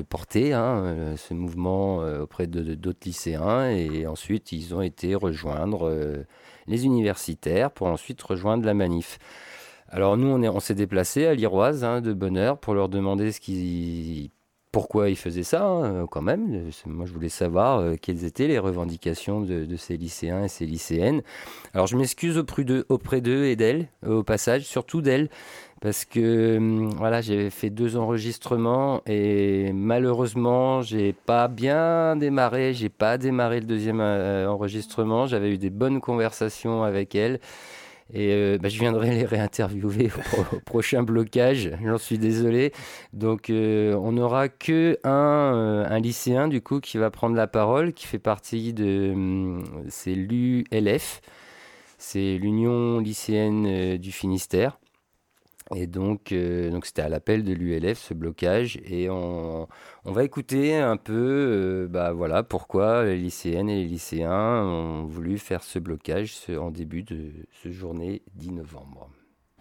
porter 0.08 0.54
hein, 0.54 1.16
ce 1.18 1.34
mouvement 1.34 1.98
auprès 1.98 2.48
de 2.48 2.76
d'autres 2.76 3.06
lycéens. 3.06 3.70
Et 3.72 4.08
ensuite, 4.08 4.54
ils 4.54 4.74
ont 4.74 4.82
été 4.82 5.16
rejoindre 5.16 6.26
les 6.68 6.86
universitaires 6.86 7.72
pour 7.72 7.88
ensuite 7.88 8.22
rejoindre 8.22 8.66
la 8.66 8.74
manif. 8.74 9.20
Alors 9.90 10.18
nous, 10.18 10.28
on, 10.28 10.42
est, 10.42 10.50
on 10.50 10.60
s'est 10.60 10.76
déplacé 10.76 11.26
à 11.26 11.34
l'Iroise 11.34 11.84
hein, 11.84 12.02
de 12.02 12.14
bonne 12.14 12.38
heure 12.38 12.58
pour 12.58 12.74
leur 12.74 12.90
demander 12.90 13.32
ce 13.32 13.40
pourquoi 14.74 15.10
ils 15.10 15.16
faisaient 15.16 15.44
ça 15.44 15.66
hein, 15.66 16.06
quand 16.08 16.22
même. 16.22 16.70
Moi, 16.86 17.06
je 17.06 17.14
voulais 17.14 17.30
savoir 17.30 17.80
euh, 17.80 17.96
quelles 18.00 18.26
étaient 18.26 18.48
les 18.48 18.60
revendications 18.60 19.42
de, 19.42 19.76
ces 19.76 19.98
lycéens 19.98 20.44
et 20.44 20.48
ces 20.50 20.66
lycéennes. 20.66 21.24
Alors, 21.74 21.88
je 21.88 21.98
m'excuse 21.98 22.38
auprès 22.38 23.22
d'eux 23.22 23.46
et 23.46 23.56
d'elles, 23.56 23.88
au 24.06 24.24
passage, 24.24 24.64
surtout 24.64 25.02
d'elles, 25.02 25.30
parce 25.82 26.06
que 26.06 26.58
hum, 26.58 26.90
voilà, 26.98 27.22
j'ai 27.22 27.50
fait 27.50 27.70
deux 27.70 27.98
enregistrements 27.98 29.02
et 29.06 29.72
malheureusement, 29.74 30.82
j'ai 30.82 31.14
pas 31.14 31.48
bien 31.48 32.16
démarré. 32.16 32.74
J'ai 32.74 32.90
pas 32.90 33.18
démarré 33.18 33.60
le 33.60 33.66
deuxième 33.68 34.02
euh, 34.02 34.48
enregistrement. 34.50 35.28
J'avais 35.28 35.52
eu 35.52 35.58
des 35.58 35.70
bonnes 35.70 36.02
conversations 36.02 36.84
avec 36.84 37.16
elles. 37.16 37.40
Et 38.14 38.32
euh, 38.34 38.58
bah, 38.58 38.70
je 38.70 38.80
viendrai 38.80 39.12
les 39.12 39.26
réinterviewer 39.26 40.10
au, 40.54 40.60
prochain 40.62 41.04
blocage, 41.04 41.72
j'en 41.84 41.98
suis 41.98 42.18
désolé. 42.18 42.72
Donc 43.14 43.50
euh, 43.50 43.94
on 43.96 44.14
n'aura 44.14 44.48
que 44.50 44.98
un, 45.04 45.86
un, 45.90 46.00
lycéen 46.00 46.48
du 46.48 46.62
coup 46.62 46.80
qui 46.80 46.98
va 46.98 47.12
prendre 47.12 47.36
la 47.36 47.48
parole, 47.48 47.94
qui 47.94 48.08
fait 48.08 48.20
partie 48.20 48.74
de... 48.74 49.12
Hum, 49.14 49.64
c'est 49.90 50.16
l'ULF, 50.16 51.22
c'est 51.98 52.38
l'Union 52.38 53.00
lycéenne 53.00 53.98
du 53.98 54.12
Finistère. 54.14 54.80
Et 55.76 55.88
donc, 55.88 56.32
euh, 56.32 56.72
donc 56.72 56.86
c'était 56.86 57.02
à 57.02 57.10
l'appel 57.10 57.44
de 57.44 57.54
l'ULF 57.54 58.00
ce 58.00 58.14
blocage 58.14 58.80
et 58.86 59.10
on, 59.10 59.68
on, 60.06 60.12
va 60.12 60.24
écouter 60.24 60.76
un 60.78 60.96
peu, 60.96 61.14
euh, 61.14 61.88
bah 61.90 62.14
voilà, 62.14 62.44
pourquoi 62.44 63.04
les 63.04 63.18
lycéennes 63.18 63.70
et 63.70 63.84
les 63.84 63.88
lycéens 63.88 64.64
ont 64.64 65.06
voulu 65.06 65.38
faire 65.38 65.64
ce 65.64 65.80
blocage 65.80 66.36
en 66.58 66.72
début 66.72 67.04
de 67.04 67.32
ce 67.52 67.70
journée 67.72 68.22
10 68.36 68.52
novembre. 68.52 69.10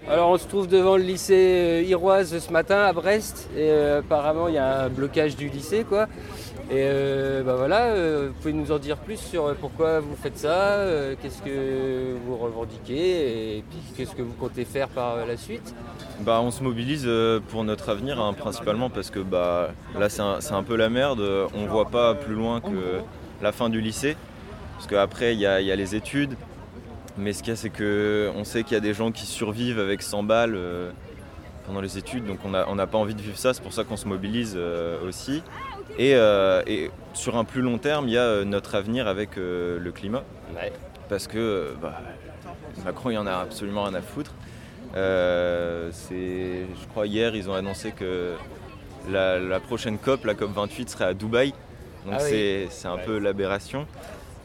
Alors 0.08 0.30
on 0.30 0.38
se 0.38 0.46
trouve 0.46 0.68
devant 0.68 0.96
le 0.96 1.02
lycée 1.02 1.82
euh, 1.82 1.82
Iroise 1.82 2.38
ce 2.38 2.52
matin 2.52 2.78
à 2.84 2.92
Brest 2.92 3.50
et 3.56 3.70
apparemment 3.70 4.46
il 4.46 4.54
y 4.54 4.58
a 4.58 4.82
un 4.82 4.88
blocage 4.88 5.36
du 5.36 5.48
lycée 5.48 5.84
quoi. 5.84 6.06
Et 6.68 6.82
euh, 6.82 7.42
bah 7.42 7.54
voilà, 7.56 7.86
euh, 7.86 8.28
vous 8.28 8.34
pouvez 8.40 8.52
nous 8.52 8.72
en 8.72 8.78
dire 8.78 8.96
plus 8.98 9.18
sur 9.18 9.46
euh, 9.46 9.54
pourquoi 9.60 10.00
vous 10.00 10.16
faites 10.16 10.36
ça, 10.36 10.80
qu'est-ce 11.22 11.40
que 11.40 12.16
vous 12.26 12.36
revendiquez 12.36 13.58
et 13.58 13.64
puis 13.68 13.78
qu'est-ce 13.96 14.16
que 14.16 14.22
vous 14.22 14.32
comptez 14.32 14.64
faire 14.64 14.88
par 14.88 15.24
la 15.26 15.36
suite? 15.36 15.74
Bah, 16.20 16.40
On 16.42 16.50
se 16.50 16.62
mobilise 16.62 17.08
pour 17.50 17.64
notre 17.64 17.88
avenir 17.88 18.20
hein, 18.20 18.32
principalement 18.32 18.90
parce 18.90 19.10
que 19.10 19.20
bah, 19.20 19.70
là 19.98 20.08
c'est 20.08 20.52
un, 20.52 20.62
peu 20.62 20.76
la 20.76 20.88
merde, 20.88 21.20
on 21.54 21.66
voit 21.66 21.88
pas 21.88 22.14
plus 22.14 22.34
loin 22.34 22.60
que 22.60 23.00
la 23.42 23.52
fin 23.52 23.68
du 23.68 23.80
lycée 23.80 24.16
parce 24.74 24.88
qu'après 24.88 25.34
il 25.34 25.40
y, 25.40 25.46
a 25.46 25.76
les 25.76 25.94
études 25.94 26.34
mais 27.18 27.32
ce 27.32 27.42
qu'il 27.42 27.50
y 27.50 27.52
a 27.52 27.56
c'est 27.56 27.70
qu'on 27.70 28.44
sait 28.44 28.62
qu'il 28.62 28.74
y 28.74 28.76
a 28.76 28.80
des 28.80 28.94
gens 28.94 29.12
qui 29.12 29.26
survivent 29.26 29.78
avec 29.78 30.02
100 30.02 30.22
balles 30.22 30.58
pendant 31.66 31.80
les 31.80 31.98
études 31.98 32.26
donc 32.26 32.38
on 32.44 32.74
n'a 32.74 32.86
pas 32.86 32.98
envie 32.98 33.14
de 33.14 33.22
vivre 33.22 33.38
ça, 33.38 33.54
c'est 33.54 33.62
pour 33.62 33.72
ça 33.72 33.84
qu'on 33.84 33.96
se 33.96 34.06
mobilise 34.06 34.58
aussi. 35.06 35.42
Euh, 35.98 36.62
et, 36.66 36.90
sur 37.14 37.36
un 37.36 37.44
plus 37.44 37.62
long 37.62 37.78
terme, 37.78 38.08
il 38.08 38.14
y 38.14 38.18
a 38.18 38.22
euh, 38.22 38.44
notre 38.44 38.74
avenir 38.74 39.06
avec 39.06 39.38
euh, 39.38 39.78
le 39.78 39.92
climat. 39.92 40.24
Parce 41.08 41.26
que 41.26 41.74
bah, 41.80 42.00
Macron, 42.84 43.10
il 43.10 43.14
y 43.14 43.18
en 43.18 43.26
a 43.26 43.34
absolument 43.34 43.84
rien 43.84 43.94
à 43.94 44.02
foutre. 44.02 44.34
je 44.94 46.86
crois 46.90 47.06
hier, 47.06 47.34
ils 47.34 47.48
ont 47.48 47.54
annoncé 47.54 47.92
que 47.92 48.34
la, 49.08 49.60
prochaine 49.60 49.98
COP, 49.98 50.24
la 50.24 50.34
COP 50.34 50.52
28, 50.52 50.90
serait 50.90 51.04
à 51.04 51.14
Dubaï. 51.14 51.52
Donc 52.04 52.16
ah 52.18 52.20
c'est 52.20 52.68
un 52.84 52.98
peu 52.98 53.18
l'aberration. 53.18 53.86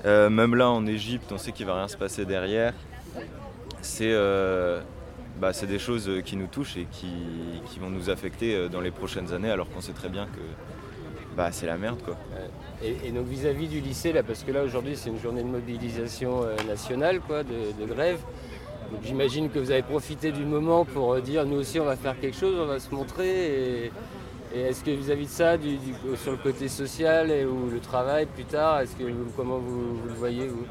Même 0.05 0.55
là 0.55 0.69
en 0.69 0.85
Égypte, 0.85 1.31
on 1.31 1.37
sait 1.37 1.51
qu'il 1.51 1.65
va 1.65 1.75
rien 1.75 1.87
se 1.87 1.97
passer 1.97 2.25
derrière. 2.25 2.73
C'est 3.81 4.15
bah, 5.39 5.51
des 5.51 5.79
choses 5.79 6.09
qui 6.25 6.35
nous 6.35 6.47
touchent 6.47 6.77
et 6.77 6.87
qui, 6.91 7.79
vont 7.79 7.89
nous 7.89 8.09
affecter 8.09 8.69
dans 8.69 8.81
les 8.81 8.91
prochaines 8.91 9.33
années, 9.33 9.51
alors 9.51 9.69
qu'on 9.69 9.81
sait 9.81 9.93
très 9.93 10.09
bien 10.09 10.25
que 10.25 10.41
bah 11.35 11.49
c'est 11.51 11.65
la 11.65 11.77
merde 11.77 12.01
quoi. 12.03 12.17
Et, 12.83 13.11
donc 13.11 13.27
vis-à-vis 13.27 13.67
du 13.67 13.79
lycée 13.79 14.11
là, 14.11 14.23
parce 14.23 14.43
que 14.43 14.51
là 14.51 14.63
aujourd'hui 14.63 14.95
c'est 14.95 15.09
une 15.09 15.19
journée 15.19 15.43
de 15.43 15.47
mobilisation 15.47 16.43
euh, 16.43 16.55
nationale 16.67 17.19
quoi, 17.21 17.43
de, 17.43 17.85
grève. 17.85 18.19
J'imagine 19.03 19.49
que 19.49 19.59
vous 19.59 19.71
avez 19.71 19.83
profité 19.83 20.33
du 20.33 20.43
moment 20.43 20.83
pour 20.83 21.13
euh, 21.13 21.21
dire 21.21 21.45
nous 21.45 21.57
aussi 21.57 21.79
on 21.79 21.85
va 21.85 21.95
faire 21.95 22.19
quelque 22.19 22.37
chose, 22.37 22.55
on 22.59 22.65
va 22.65 22.79
se 22.79 22.93
montrer. 22.93 23.91
Est-ce 24.55 24.83
que 24.83 24.91
vis-à-vis 24.91 25.25
de 25.25 25.31
ça, 25.31 25.57
du, 25.57 25.77
sur 26.15 26.31
le 26.31 26.37
côté 26.37 26.67
social 26.67 27.31
et 27.31 27.45
ou 27.45 27.69
le 27.69 27.79
travail 27.79 28.25
plus 28.25 28.45
tard, 28.45 28.81
est-ce 28.81 28.95
que 28.95 29.03
comment 29.35 29.57
vous, 29.57 29.99
le 30.07 30.13
voyez 30.13 30.47
vous? 30.47 30.65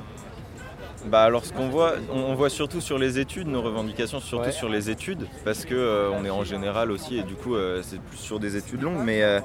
Bah 1.07 1.23
alors 1.23 1.47
ce 1.47 1.53
qu'on 1.55 1.71
voit, 1.71 1.95
on, 2.13 2.35
voit 2.35 2.51
surtout 2.51 2.83
sur 2.83 2.99
les 2.99 3.19
études, 3.19 3.49
nos 3.49 3.63
revendications 3.63 4.21
surtout 4.21 4.51
sur 4.51 4.69
les 4.69 4.91
études, 4.91 5.27
parce 5.47 5.65
que 5.65 5.75
euh, 5.75 6.11
on 6.11 6.27
est 6.27 6.31
en 6.31 6.45
général 6.45 6.91
aussi 6.91 7.17
et 7.17 7.23
du 7.23 7.37
coup 7.37 7.57
c'est 7.81 7.99
plus 8.01 8.19
sur 8.19 8.39
des 8.39 8.57
études 8.57 8.83
longues, 8.83 9.01
mais 9.03 9.41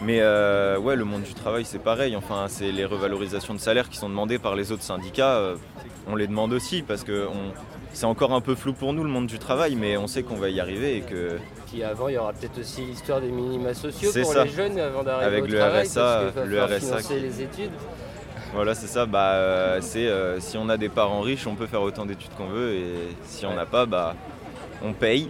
mais 0.00 0.20
euh, 0.20 0.78
ouais, 0.78 0.94
le 0.94 1.04
monde 1.04 1.22
du 1.22 1.34
travail, 1.34 1.64
c'est 1.64 1.80
pareil. 1.80 2.14
Enfin, 2.14 2.46
c'est 2.48 2.70
les 2.70 2.84
revalorisations 2.84 3.54
de 3.54 3.58
salaire 3.58 3.88
qui 3.88 3.96
sont 3.96 4.08
demandées 4.08 4.38
par 4.38 4.54
les 4.54 4.70
autres 4.70 4.82
syndicats. 4.82 5.36
Euh, 5.36 5.56
on 6.06 6.14
les 6.14 6.26
demande 6.26 6.52
aussi 6.52 6.82
parce 6.82 7.02
que 7.02 7.26
c'est 7.92 8.06
encore 8.06 8.32
un 8.32 8.40
peu 8.40 8.54
flou 8.54 8.72
pour 8.72 8.92
nous 8.92 9.02
le 9.02 9.10
monde 9.10 9.26
du 9.26 9.38
travail, 9.38 9.74
mais 9.74 9.96
on 9.96 10.06
sait 10.06 10.22
qu'on 10.22 10.36
va 10.36 10.50
y 10.50 10.60
arriver 10.60 10.96
et 10.96 11.00
que. 11.00 11.38
Puis 11.70 11.82
avant, 11.82 12.08
il 12.08 12.14
y 12.14 12.18
aura 12.18 12.32
peut-être 12.32 12.58
aussi 12.58 12.82
l'histoire 12.82 13.20
des 13.20 13.30
minima 13.30 13.74
sociaux 13.74 14.10
pour 14.22 14.34
les 14.34 14.48
jeunes 14.48 14.78
avant 14.78 15.02
d'arriver 15.02 15.42
au 15.42 15.46
le 15.46 15.56
travail, 15.56 15.86
RSA, 15.86 16.22
le 16.46 16.64
RSA 16.64 16.78
financer 16.78 17.20
les 17.20 17.42
études. 17.42 17.72
Voilà, 18.54 18.74
c'est 18.74 18.86
ça. 18.86 19.04
Bah, 19.04 19.32
euh, 19.32 19.78
c'est 19.82 20.10
si 20.40 20.56
on 20.56 20.68
a 20.68 20.76
des 20.76 20.88
parents 20.88 21.20
riches, 21.20 21.46
on 21.46 21.54
peut 21.54 21.66
faire 21.66 21.82
autant 21.82 22.06
d'études 22.06 22.32
qu'on 22.36 22.48
veut, 22.48 22.74
et 22.74 22.84
si 23.24 23.44
on 23.44 23.54
n'a 23.54 23.66
pas, 23.66 23.84
bah, 23.84 24.14
on 24.82 24.92
paye 24.92 25.28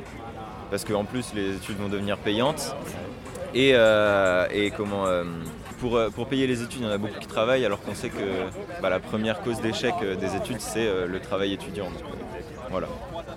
parce 0.70 0.84
qu'en 0.84 1.04
plus 1.04 1.32
les 1.34 1.56
études 1.56 1.78
vont 1.78 1.88
devenir 1.88 2.18
payantes. 2.18 2.74
Et, 3.54 3.70
euh, 3.74 4.46
comment 4.76 5.06
euh, 5.06 5.24
pour, 5.80 5.96
euh, 5.96 6.10
pour, 6.10 6.26
payer 6.26 6.46
les 6.46 6.62
études, 6.62 6.80
il 6.80 6.86
y 6.86 6.88
en 6.88 6.92
a 6.92 6.98
beaucoup 6.98 7.18
qui 7.18 7.26
travaillent, 7.26 7.64
alors 7.64 7.80
qu'on 7.80 7.94
sait 7.94 8.10
que 8.10 8.16
bah, 8.82 8.90
la 8.90 9.00
première 9.00 9.40
cause 9.40 9.60
d'échec 9.60 9.94
des 10.20 10.36
études, 10.36 10.60
c'est 10.60 11.06
le 11.06 11.20
travail 11.20 11.54
étudiant. 11.54 11.88
voilà. 12.70 12.88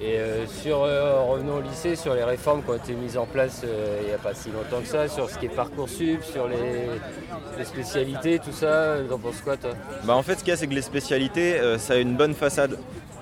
Et 0.03 0.17
sur, 0.63 0.79
revenons 0.79 1.57
au 1.57 1.61
lycée, 1.61 1.95
sur 1.95 2.15
les 2.15 2.23
réformes 2.23 2.63
qui 2.63 2.69
ont 2.71 2.75
été 2.75 2.93
mises 2.93 3.17
en 3.17 3.27
place 3.27 3.63
il 3.63 4.07
n'y 4.07 4.13
a 4.13 4.17
pas 4.17 4.33
si 4.33 4.49
longtemps 4.49 4.81
que 4.81 4.87
ça, 4.87 5.07
sur 5.07 5.29
ce 5.29 5.37
qui 5.37 5.45
est 5.45 5.49
Parcoursup, 5.49 6.23
sur 6.23 6.47
les, 6.47 7.65
spécialités, 7.65 8.39
tout 8.39 8.51
ça, 8.51 8.97
t'en 9.07 9.19
penses 9.19 9.41
quoi 9.43 9.57
toi? 9.57 9.71
Bah, 10.03 10.15
En 10.15 10.23
fait, 10.23 10.35
ce 10.35 10.39
qu'il 10.39 10.49
y 10.49 10.53
a, 10.53 10.57
c'est 10.57 10.65
que 10.65 10.73
les 10.73 10.81
spécialités, 10.81 11.59
ça 11.77 11.93
a 11.93 11.97
une 11.97 12.15
bonne 12.15 12.33
façade. 12.33 12.79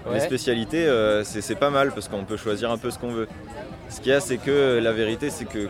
Les 0.10 0.22
spécialités, 0.22 0.88
c'est 1.24 1.60
pas 1.60 1.70
mal 1.70 1.92
parce 1.92 2.08
qu'on 2.08 2.24
peut 2.24 2.38
choisir 2.38 2.72
un 2.72 2.78
peu 2.78 2.92
ce 2.92 2.98
qu'on 2.98 3.12
veut. 3.12 3.28
Ce 3.90 4.00
qu'il 4.00 4.12
y 4.12 4.16
a, 4.16 4.22
c'est 4.22 4.38
que 4.38 4.80
la 4.82 4.94
vérité, 4.94 5.30
c'est 5.30 5.46
que 5.46 5.68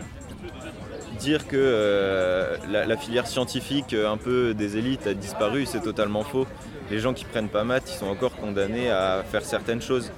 dire 1.20 1.46
que 1.46 1.56
euh, 1.56 2.56
la, 2.70 2.96
filière 2.96 3.26
scientifique 3.26 3.92
euh, 3.92 4.10
un 4.10 4.16
peu 4.16 4.54
des 4.54 4.78
élites 4.78 5.06
a 5.06 5.14
disparu, 5.14 5.66
c'est 5.66 5.80
totalement 5.80 6.24
faux. 6.24 6.46
Les 6.90 6.98
gens 6.98 7.12
qui 7.12 7.24
prennent 7.24 7.48
pas 7.48 7.62
maths, 7.62 7.84
ils 7.88 7.98
sont 7.98 8.06
encore 8.06 8.34
condamnés 8.36 8.90
à 8.90 9.22
faire 9.30 9.44
certaines 9.44 9.82
choses. 9.82 10.10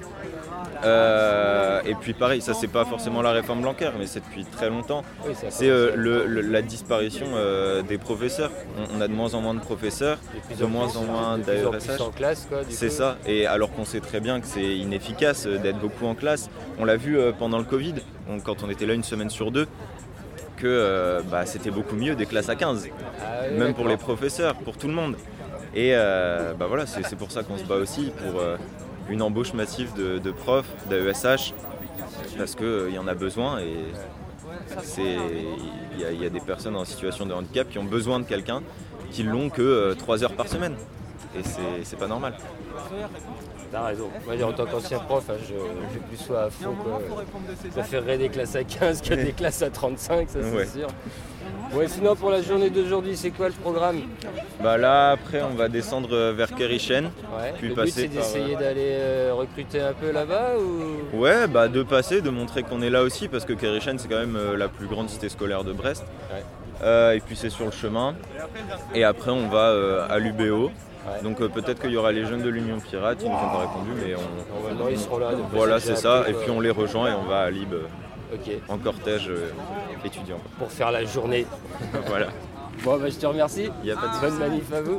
Euh, 0.85 1.81
et 1.87 1.95
puis 1.95 2.13
pareil, 2.13 2.41
ça 2.41 2.55
c'est 2.55 2.69
pas 2.69 2.85
forcément 2.85 3.23
la 3.23 3.33
réforme 3.33 3.63
Blanquer, 3.63 3.91
mais 3.99 4.07
c'est 4.07 4.21
depuis 4.21 4.45
très 4.45 4.69
longtemps. 4.69 5.05
c'est 5.51 5.71
la 5.97 6.63
disparition 6.63 7.27
des 7.89 7.99
professeurs. 7.99 8.51
On, 8.97 9.01
a 9.01 9.09
de 9.09 9.13
moins 9.13 9.35
en 9.35 9.41
moins 9.41 9.55
de 9.55 9.61
professeurs, 9.61 10.19
de, 10.59 10.65
moins 10.65 10.97
en 10.97 11.05
moins 11.05 11.39
d'AESH. 11.39 12.01
C'est 12.69 12.91
ça. 12.91 13.17
Et 13.27 13.47
alors 13.47 13.73
qu'on 13.73 13.85
sait 13.85 14.01
très 14.01 14.21
bien 14.21 14.41
que 14.41 14.47
c'est 14.47 14.77
inefficace 14.77 15.47
d'être 15.47 15.79
beaucoup 15.79 16.07
en 16.07 16.15
classe. 16.15 16.51
On 16.79 16.85
l'a 16.85 16.97
vu 16.97 17.19
pendant 17.39 17.59
le 17.59 17.65
Covid, 17.65 17.95
quand 18.45 18.63
on 18.63 18.71
était 18.71 18.87
là 18.87 18.95
une 18.95 19.05
semaine 19.05 19.31
sur 19.31 19.51
deux 19.51 19.67
que 20.63 20.69
euh, 20.69 21.21
bah, 21.29 21.45
c'était 21.45 21.73
beaucoup 21.73 21.97
mieux 21.97 22.15
des 22.15 22.25
classes 22.25 22.49
à 22.49 22.55
15, 22.55 22.89
ah 23.21 23.51
même 23.51 23.75
pour 23.75 23.89
les 23.89 23.97
professeurs, 23.97 24.55
pour 24.55 24.77
tout 24.77 24.87
le 24.87 24.95
monde. 24.95 25.17
Et 25.75 25.91
euh, 25.95 26.55
bah, 26.55 26.67
voilà, 26.69 26.87
c'est 26.87 27.17
pour 27.17 27.33
ça 27.33 27.43
qu'on 27.43 27.59
se 27.59 27.65
bat 27.65 27.75
aussi 27.75 28.13
pour 28.25 28.41
euh, 28.41 28.57
une 29.09 29.23
embauche 29.23 29.53
massive 29.55 29.93
de, 29.95 30.31
profs, 30.31 30.71
d'AESH, 30.89 31.55
parce 32.37 32.55
qu'il 32.55 32.93
y 32.93 32.99
en 32.99 33.07
a 33.07 33.15
besoin 33.15 33.61
et 33.61 33.77
il 34.99 36.01
y, 36.01 36.23
y, 36.23 36.27
a 36.27 36.31
des 36.31 36.41
personnes 36.41 36.77
en 36.77 36.85
situation 36.85 37.27
de 37.27 37.33
handicap 37.33 37.69
qui 37.69 37.79
ont 37.79 37.85
besoin 37.85 38.21
de 38.21 38.25
quelqu'un 38.25 38.63
qui 39.11 39.23
l'ont 39.23 39.51
que 39.51 39.95
3 39.95 40.25
heures 40.25 40.33
par 40.33 40.49
semaine. 40.49 40.75
Et 41.35 41.43
c'est 41.85 41.99
pas 41.99 42.09
normal. 42.09 42.35
T'as 43.71 43.87
raison. 43.87 44.11
Moi, 44.27 44.43
en 44.45 44.53
tant 44.53 44.67
qu'ancien 44.67 44.99
prof, 44.99 45.25
hein, 45.31 45.35
je, 45.49 45.55
je 45.95 45.99
plus 46.01 46.17
sois 46.19 46.45
à 46.45 46.51
fond. 46.51 46.75
Je 47.65 47.69
préférerais 47.71 48.19
des 48.19 48.29
classes 48.29 48.55
à 48.55 48.65
15 48.65 49.01
que 49.01 49.15
des 49.25 49.33
classes 49.33 49.63
à 49.63 49.71
35, 49.71 50.29
ça 50.29 50.39
c'est 50.43 50.79
sûr. 50.79 50.89
Ouais, 51.75 51.89
sinon 51.89 52.15
pour 52.15 52.29
la 52.29 52.43
journée 52.43 52.69
d'aujourd'hui, 52.69 53.17
c'est 53.17 53.31
quoi 53.31 53.49
le 53.49 53.55
programme 53.55 54.03
Bah 54.63 54.77
là 54.77 55.13
après 55.13 55.41
on 55.43 55.55
va 55.55 55.69
descendre 55.69 56.33
vers 56.33 56.55
Kerichen. 56.55 57.05
Ouais. 57.05 57.55
Puis 57.57 57.69
le 57.69 57.75
but 57.75 57.89
c'est 57.89 58.09
d'essayer 58.09 58.57
euh, 58.57 58.59
d'aller 58.59 58.91
euh, 58.91 59.33
recruter 59.35 59.81
un 59.81 59.95
peu 59.95 60.11
là-bas 60.11 60.51
ou 60.59 61.17
Ouais 61.17 61.47
bah 61.47 61.69
de 61.69 61.83
passer, 61.83 62.21
de 62.21 62.29
montrer 62.29 62.63
qu'on 62.63 62.83
est 62.83 62.91
là 62.91 63.03
aussi 63.03 63.27
parce 63.27 63.47
que 63.47 63.55
Kerichen 63.55 63.99
c'est 63.99 64.09
quand 64.09 64.19
même 64.19 64.37
euh, 64.37 64.57
la 64.59 64.69
plus 64.69 64.87
grande 64.87 65.09
cité 65.09 65.31
scolaire 65.31 65.65
de 65.65 65.73
Brest. 65.73 66.05
et 66.85 67.23
puis 67.25 67.37
c'est 67.37 67.51
sur 67.51 67.65
le 67.65 67.71
chemin. 67.71 68.17
Et 68.95 69.05
après 69.05 69.31
on 69.31 69.49
va 69.49 70.05
à 70.11 70.19
l'UBO. 70.19 70.71
Donc 71.25 71.39
peut-être 71.39 71.81
qu'il 71.81 71.91
y 71.91 71.97
aura 71.97 72.13
les 72.13 72.27
jeunes 72.27 72.43
de 72.43 72.51
l'Union 72.51 72.79
Pirate, 72.81 73.19
ils 73.23 73.29
nous 73.29 73.35
ont 73.35 73.39
pas 73.39 73.61
répondu, 73.61 73.91
mais 73.97 74.15
on... 74.15 74.89
ils 74.91 74.99
seront 74.99 75.19
là. 75.19 75.31
Voilà, 75.53 75.81
c'est 75.81 75.97
ça. 75.97 76.25
Et 76.29 76.35
puis 76.35 76.51
on 76.51 76.61
les 76.61 76.71
rejoint 76.71 77.11
et 77.11 77.15
on 77.15 77.25
va 77.25 77.41
à 77.41 77.51
Lib 77.51 77.75
en 78.69 78.79
cortège 78.79 79.31
étudiant. 80.05 80.39
Pour 80.59 80.71
faire 80.71 80.91
la 80.91 81.05
journée. 81.05 81.47
voilà. 82.07 82.29
Bon, 82.85 82.99
bah, 82.99 83.09
je 83.09 83.17
te 83.17 83.27
remercie. 83.27 83.69
Il 83.83 83.85
n'y 83.85 83.91
a 83.91 83.97
pas 83.97 84.09
de 84.09 84.21
Bonne 84.21 84.39
manif 84.39 84.73
à 84.73 84.83
vous. 84.83 84.99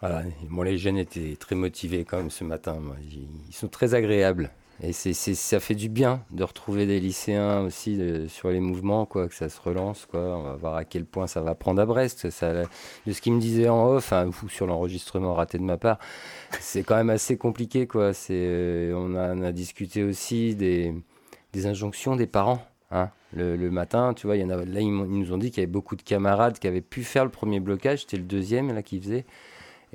Voilà, 0.00 0.22
les 0.64 0.78
jeunes 0.78 0.98
étaient 0.98 1.36
très 1.38 1.54
motivés 1.54 2.04
quand 2.04 2.18
même 2.18 2.30
ce 2.30 2.44
matin. 2.44 2.76
Ils 3.10 3.54
sont 3.54 3.68
très 3.68 3.94
agréables. 3.94 4.50
Et 4.82 4.92
c'est, 4.92 5.14
ça 5.14 5.60
fait 5.60 5.76
du 5.76 5.88
bien 5.88 6.24
de 6.32 6.42
retrouver 6.42 6.84
des 6.86 6.98
lycéens 6.98 7.60
aussi 7.60 8.00
sur 8.28 8.50
les 8.50 8.58
mouvements, 8.58 9.06
quoi, 9.06 9.28
que 9.28 9.34
ça 9.34 9.48
se 9.48 9.60
relance. 9.60 10.06
Quoi. 10.10 10.20
On 10.20 10.42
va 10.42 10.56
voir 10.56 10.74
à 10.74 10.84
quel 10.84 11.04
point 11.04 11.26
ça 11.26 11.40
va 11.42 11.54
prendre 11.54 11.80
à 11.80 11.86
Brest. 11.86 12.28
Ça, 12.30 12.52
de 13.06 13.12
ce 13.12 13.20
qu'ils 13.20 13.32
me 13.32 13.40
disaient 13.40 13.68
en 13.68 13.86
off, 13.86 14.12
hein, 14.12 14.28
ou 14.42 14.48
sur 14.48 14.66
l'enregistrement 14.66 15.34
raté 15.34 15.58
de 15.58 15.62
ma 15.62 15.76
part, 15.76 15.98
c'est 16.60 16.82
quand 16.82 16.96
même 16.96 17.10
assez 17.10 17.36
compliqué. 17.36 17.86
Quoi. 17.86 18.12
C'est, 18.12 18.34
euh, 18.34 18.94
on, 18.96 19.14
a, 19.14 19.46
a, 19.46 19.52
discuté 19.52 20.02
aussi 20.02 20.54
des, 20.54 20.94
des 21.52 21.66
injonctions 21.66 22.16
des 22.16 22.26
parents. 22.26 22.66
Hein. 22.90 23.10
Le, 23.32 23.56
le, 23.56 23.70
matin, 23.70 24.14
tu 24.14 24.26
vois, 24.26 24.36
il 24.36 24.42
y 24.42 24.44
en 24.44 24.50
a, 24.50 24.64
là, 24.64 24.80
ils, 24.80 24.90
nous 24.90 25.32
ont 25.32 25.38
dit 25.38 25.50
qu'il 25.50 25.60
y 25.60 25.64
avait 25.64 25.72
beaucoup 25.72 25.96
de 25.96 26.02
camarades 26.02 26.58
qui 26.58 26.68
avaient 26.68 26.80
pu 26.80 27.02
faire 27.02 27.24
le 27.24 27.30
premier 27.30 27.60
blocage. 27.60 28.02
C'était 28.02 28.16
le 28.16 28.24
deuxième 28.24 28.72
là, 28.72 28.82
qui 28.82 29.00
faisait 29.00 29.24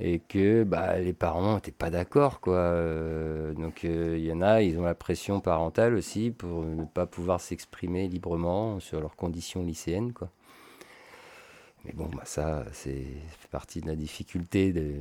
et 0.01 0.19
que 0.19 0.63
bah, 0.63 0.97
les 0.97 1.13
parents 1.13 1.55
n'étaient 1.55 1.71
pas 1.71 1.89
d'accord. 1.89 2.39
quoi. 2.39 2.55
Euh, 2.55 3.53
donc 3.53 3.83
euh, 3.83 4.15
il 4.17 4.25
y 4.25 4.31
en 4.31 4.41
a, 4.41 4.61
ils 4.61 4.79
ont 4.79 4.83
la 4.83 4.95
pression 4.95 5.41
parentale 5.41 5.93
aussi 5.93 6.31
pour 6.31 6.63
ne 6.63 6.85
pas 6.85 7.05
pouvoir 7.05 7.41
s'exprimer 7.41 8.07
librement 8.07 8.79
sur 8.79 9.01
leurs 9.01 9.15
conditions 9.15 9.61
lycéennes. 9.61 10.13
Quoi. 10.13 10.29
Mais 11.85 11.93
bon, 11.93 12.09
bah, 12.13 12.23
ça, 12.25 12.65
c'est 12.73 12.91
fait 12.91 13.47
partie 13.51 13.81
de 13.81 13.87
la 13.87 13.95
difficulté. 13.95 14.73
De... 14.73 14.95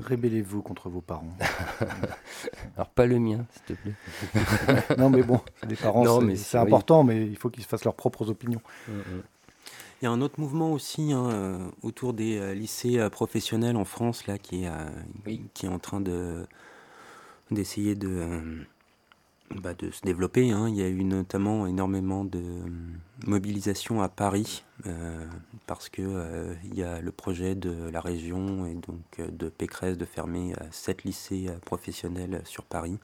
Rébellez-vous 0.00 0.62
contre 0.62 0.88
vos 0.88 1.00
parents. 1.00 1.36
Alors 2.76 2.88
pas 2.88 3.06
le 3.06 3.18
mien, 3.18 3.46
s'il 3.52 3.76
te 3.76 3.82
plaît. 3.82 4.96
non 4.98 5.10
mais 5.10 5.22
bon, 5.22 5.40
les 5.68 5.76
parents, 5.76 6.20
c'est 6.34 6.58
important, 6.58 7.02
mais 7.02 7.26
il 7.26 7.36
faut 7.36 7.48
qu'ils 7.48 7.62
se 7.62 7.68
fassent 7.68 7.84
leurs 7.84 7.94
propres 7.94 8.28
opinions. 8.28 8.60
Il 10.02 10.04
y 10.04 10.08
a 10.08 10.10
un 10.10 10.20
autre 10.20 10.38
mouvement 10.38 10.72
aussi 10.72 11.12
hein, 11.12 11.30
euh, 11.30 11.70
autour 11.82 12.12
des 12.12 12.36
euh, 12.36 12.52
lycées 12.52 12.98
euh, 12.98 13.08
professionnels 13.08 13.76
en 13.76 13.86
France 13.86 14.26
là, 14.26 14.36
qui, 14.36 14.64
est, 14.64 15.40
qui 15.54 15.64
est 15.64 15.70
en 15.70 15.78
train 15.78 16.02
de, 16.02 16.46
d'essayer 17.50 17.94
de, 17.94 18.66
bah, 19.54 19.74
de 19.74 19.90
se 19.90 20.02
développer. 20.02 20.50
Hein. 20.50 20.68
Il 20.68 20.76
y 20.76 20.82
a 20.82 20.88
eu 20.88 21.04
notamment 21.04 21.66
énormément 21.66 22.24
de 22.24 22.42
mobilisation 23.26 24.02
à 24.02 24.08
Paris 24.08 24.64
parce 25.66 25.88
que 25.88 26.54
il 26.64 26.74
y 26.74 26.82
a 26.82 27.00
le 27.00 27.10
projet 27.10 27.54
de 27.54 27.88
la 27.90 28.00
région 28.00 28.66
et 28.66 28.74
donc 28.74 29.30
de 29.30 29.48
Pécresse 29.48 29.96
de 29.96 30.04
fermer 30.04 30.54
sept 30.70 31.04
lycées 31.04 31.48
professionnels 31.64 32.42
sur 32.44 32.64
Paris. 32.64 32.98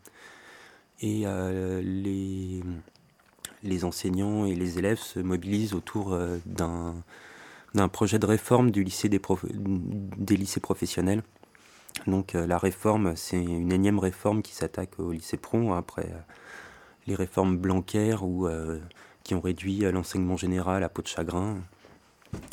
Et 1.01 1.25
les 1.83 2.63
les 3.63 3.85
enseignants 3.85 4.45
et 4.47 4.55
les 4.55 4.79
élèves 4.79 4.99
se 4.99 5.21
mobilisent 5.21 5.75
autour 5.75 6.13
euh, 6.13 6.39
d'un 6.47 7.89
projet 7.89 8.19
de 8.19 8.27
réforme 8.27 8.71
du 8.71 8.85
lycée 8.85 9.09
des, 9.09 9.21
des 9.55 10.37
lycées 10.37 10.61
professionnels. 10.61 11.23
Donc 12.07 12.35
euh, 12.35 12.47
la 12.47 12.59
réforme, 12.59 13.17
c'est 13.17 13.43
une 13.43 13.73
énième 13.73 13.99
réforme 13.99 14.43
qui 14.43 14.55
s'attaque 14.55 14.99
au 14.99 15.13
lycée 15.13 15.37
pro, 15.37 15.73
hein, 15.73 15.79
après 15.79 16.07
euh, 16.07 16.21
les 17.07 17.15
réformes 17.15 17.57
blanquaires 17.57 18.25
ou 18.25 18.49
qui 19.25 19.35
ont 19.35 19.41
réduit 19.41 19.81
l'enseignement 19.81 20.37
général 20.37 20.85
à 20.85 20.89
peau 20.89 21.03
de 21.03 21.09
chagrin. 21.09 21.57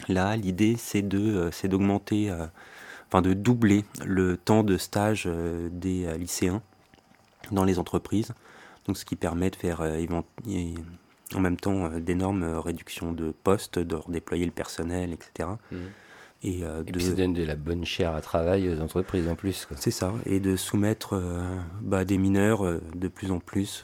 Là, 0.07 0.35
l'idée, 0.35 0.75
c'est 0.77 1.03
de, 1.03 1.51
d'augmenter, 1.65 2.31
enfin 3.07 3.21
de 3.21 3.33
doubler 3.33 3.85
le 4.03 4.37
temps 4.37 4.63
de 4.63 4.75
stage 4.77 5.29
des 5.71 6.17
lycéens 6.17 6.63
dans 7.51 7.63
les 7.63 7.77
entreprises 7.77 8.33
donc 8.89 8.97
ce 8.97 9.05
qui 9.05 9.15
permet 9.15 9.51
de 9.51 9.55
faire 9.55 9.81
euh, 9.81 10.03
en 11.35 11.39
même 11.39 11.57
temps 11.57 11.85
euh, 11.85 11.99
d'énormes 11.99 12.41
euh, 12.41 12.59
réductions 12.59 13.13
de 13.13 13.31
postes, 13.31 13.77
de 13.77 13.95
redéployer 13.95 14.45
le 14.45 14.51
personnel, 14.51 15.13
etc. 15.13 15.49
Et, 16.43 16.61
de... 16.61 16.83
puis 16.83 17.03
ça 17.03 17.13
donne 17.13 17.33
de 17.33 17.43
la 17.43 17.55
bonne 17.55 17.83
chair 17.85 18.15
à 18.15 18.21
travail 18.21 18.69
aux 18.69 18.81
entreprises 18.81 19.27
en 19.27 19.35
plus. 19.35 19.67
C'est 19.75 19.91
ça, 19.91 20.13
et 20.25 20.39
de 20.39 20.55
soumettre 20.55 21.21
bah, 21.81 22.05
des 22.05 22.17
mineurs 22.17 22.63
de 22.95 23.07
plus 23.09 23.31
en 23.31 23.39
plus 23.39 23.83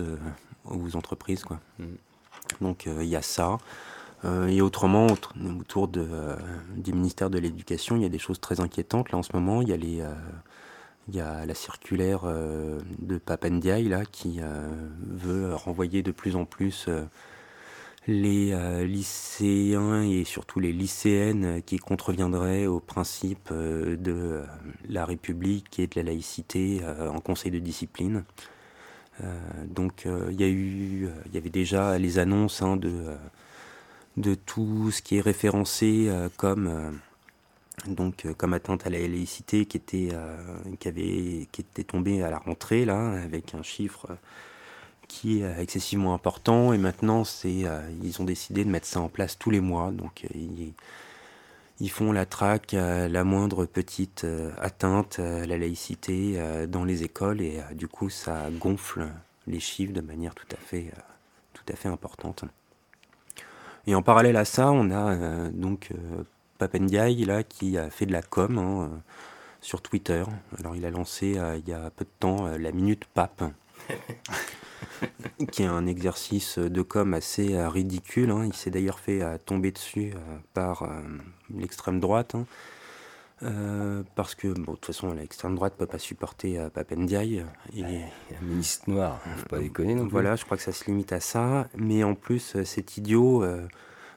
aux 0.63 0.95
entreprises. 0.95 1.43
Quoi. 1.43 1.59
Mmh. 1.79 1.85
Donc 2.61 2.85
il 2.85 3.07
y 3.07 3.17
a 3.17 3.21
ça. 3.21 3.57
et 4.23 4.61
autrement, 4.61 5.07
autour 5.59 5.89
de, 5.89 6.07
du 6.77 6.93
ministère 6.93 7.29
de 7.29 7.39
l'Éducation, 7.39 7.97
il 7.97 8.03
y 8.03 8.05
a 8.05 8.09
des 8.09 8.19
choses 8.19 8.39
très 8.39 8.61
inquiétantes. 8.61 9.11
Là 9.11 9.17
en 9.17 9.23
ce 9.23 9.31
moment, 9.33 9.61
il 9.61 9.67
y 9.67 9.73
a 9.73 9.77
les 9.77 10.01
il 11.07 11.15
y 11.15 11.21
a 11.21 11.45
la 11.45 11.53
circulaire 11.53 12.21
euh, 12.23 12.79
de 12.99 13.17
Papendiaï 13.17 13.87
là, 13.87 14.05
qui 14.05 14.37
euh, 14.39 14.67
veut 14.99 15.53
renvoyer 15.53 16.01
de 16.03 16.11
plus 16.11 16.35
en 16.35 16.45
plus 16.45 16.85
euh, 18.07 18.79
les 18.81 18.87
lycéens 18.87 20.03
et 20.03 20.23
surtout 20.23 20.59
les 20.59 20.71
lycéennes 20.71 21.61
qui 21.63 21.77
contreviendraient 21.77 22.67
au 22.67 22.79
principe 22.79 23.51
de 23.51 24.43
la 24.87 25.05
République 25.05 25.79
et 25.79 25.87
de 25.87 25.93
la 25.95 26.03
laïcité 26.03 26.81
en 26.85 27.19
conseil 27.19 27.51
de 27.51 27.59
discipline. 27.59 28.23
donc 29.65 30.07
il 30.29 30.39
y 30.39 30.43
a 30.43 30.47
eu, 30.47 31.09
il 31.25 31.33
y 31.33 31.37
avait 31.37 31.49
déjà 31.49 31.97
les 31.97 32.19
annonces 32.19 32.61
hein, 32.61 32.77
de, 32.77 33.15
de 34.17 34.35
tout 34.35 34.91
ce 34.91 35.01
qui 35.01 35.17
est 35.17 35.21
référencé 35.21 36.09
comme 36.37 36.99
donc 37.87 38.25
euh, 38.25 38.33
comme 38.33 38.53
atteinte 38.53 38.87
à 38.87 38.89
la 38.89 38.99
laïcité 38.99 39.65
qui 39.65 39.77
était, 39.77 40.09
euh, 40.13 40.37
qui, 40.79 40.87
avait, 40.87 41.47
qui 41.51 41.61
était 41.61 41.83
tombée 41.83 42.23
à 42.23 42.29
la 42.29 42.39
rentrée, 42.39 42.85
là, 42.85 43.11
avec 43.11 43.53
un 43.53 43.63
chiffre 43.63 44.07
qui 45.07 45.41
est 45.41 45.61
excessivement 45.61 46.13
important. 46.13 46.73
Et 46.73 46.77
maintenant, 46.77 47.23
c'est, 47.23 47.65
euh, 47.65 47.81
ils 48.03 48.21
ont 48.21 48.25
décidé 48.25 48.63
de 48.65 48.69
mettre 48.69 48.87
ça 48.87 48.99
en 48.99 49.09
place 49.09 49.37
tous 49.37 49.49
les 49.49 49.59
mois. 49.59 49.91
Donc 49.91 50.25
ils, 50.33 50.73
ils, 51.79 51.89
font 51.89 52.11
la 52.11 52.25
traque 52.25 52.73
la 52.73 53.23
moindre 53.23 53.65
petite 53.65 54.25
atteinte 54.59 55.19
à 55.19 55.45
la 55.45 55.57
laïcité 55.57 56.39
dans 56.67 56.83
les 56.83 57.03
écoles. 57.03 57.41
Et 57.41 57.61
du 57.73 57.87
coup, 57.87 58.09
ça 58.09 58.49
gonfle 58.51 59.07
les 59.47 59.59
chiffres 59.59 59.93
de 59.93 60.01
manière 60.01 60.33
tout 60.33 60.47
à 60.51 60.57
fait, 60.57 60.91
tout 61.53 61.63
à 61.71 61.75
fait 61.75 61.89
importante. 61.89 62.45
Et 63.87 63.93
en 63.93 64.01
parallèle 64.01 64.37
à 64.37 64.45
ça, 64.45 64.71
on 64.71 64.89
a 64.89 65.49
donc 65.49 65.91
Papendiaï, 66.57 67.25
là, 67.25 67.43
qui 67.43 67.77
a 67.77 67.89
fait 67.89 68.05
de 68.05 68.13
la 68.13 68.21
com 68.21 68.57
hein, 68.57 68.89
euh, 68.89 68.97
sur 69.61 69.81
Twitter. 69.81 70.23
Alors, 70.57 70.75
il 70.75 70.85
a 70.85 70.89
lancé 70.89 71.37
euh, 71.37 71.57
il 71.57 71.67
y 71.67 71.73
a 71.73 71.89
peu 71.89 72.05
de 72.05 72.09
temps 72.19 72.47
euh, 72.47 72.57
la 72.57 72.71
Minute 72.71 73.05
Pape, 73.13 73.43
qui 75.51 75.63
est 75.63 75.67
un 75.67 75.85
exercice 75.85 76.57
de 76.57 76.81
com 76.81 77.13
assez 77.13 77.57
ridicule. 77.67 78.31
Hein. 78.31 78.45
Il 78.45 78.53
s'est 78.53 78.71
d'ailleurs 78.71 78.99
fait 78.99 79.21
tomber 79.45 79.71
dessus 79.71 80.13
par 80.53 80.87
l'extrême 81.53 81.99
droite. 81.99 82.35
Hein. 82.35 84.03
parce 84.15 84.35
que, 84.35 84.47
bon, 84.47 84.73
de 84.73 84.77
toute 84.77 84.85
façon, 84.85 85.13
l'extrême 85.13 85.55
droite 85.55 85.73
ne 85.73 85.79
peut 85.79 85.91
pas 85.91 85.99
supporter 85.99 86.57
euh, 86.57 86.69
Papendiaï. 86.69 87.45
Il 87.73 87.85
est 87.85 88.05
un 88.41 88.45
ministre 88.45 88.89
noir, 88.89 89.19
faut 89.37 89.49
pas 89.49 89.59
déconner 89.59 89.95
non 89.95 90.07
Voilà, 90.07 90.35
je 90.35 90.45
crois 90.45 90.57
que 90.57 90.63
ça 90.63 90.71
se 90.71 90.85
limite 90.85 91.11
à 91.11 91.19
ça. 91.19 91.67
Mais 91.75 92.03
en 92.03 92.15
plus, 92.15 92.63
cet 92.63 92.97
idiot, 92.97 93.43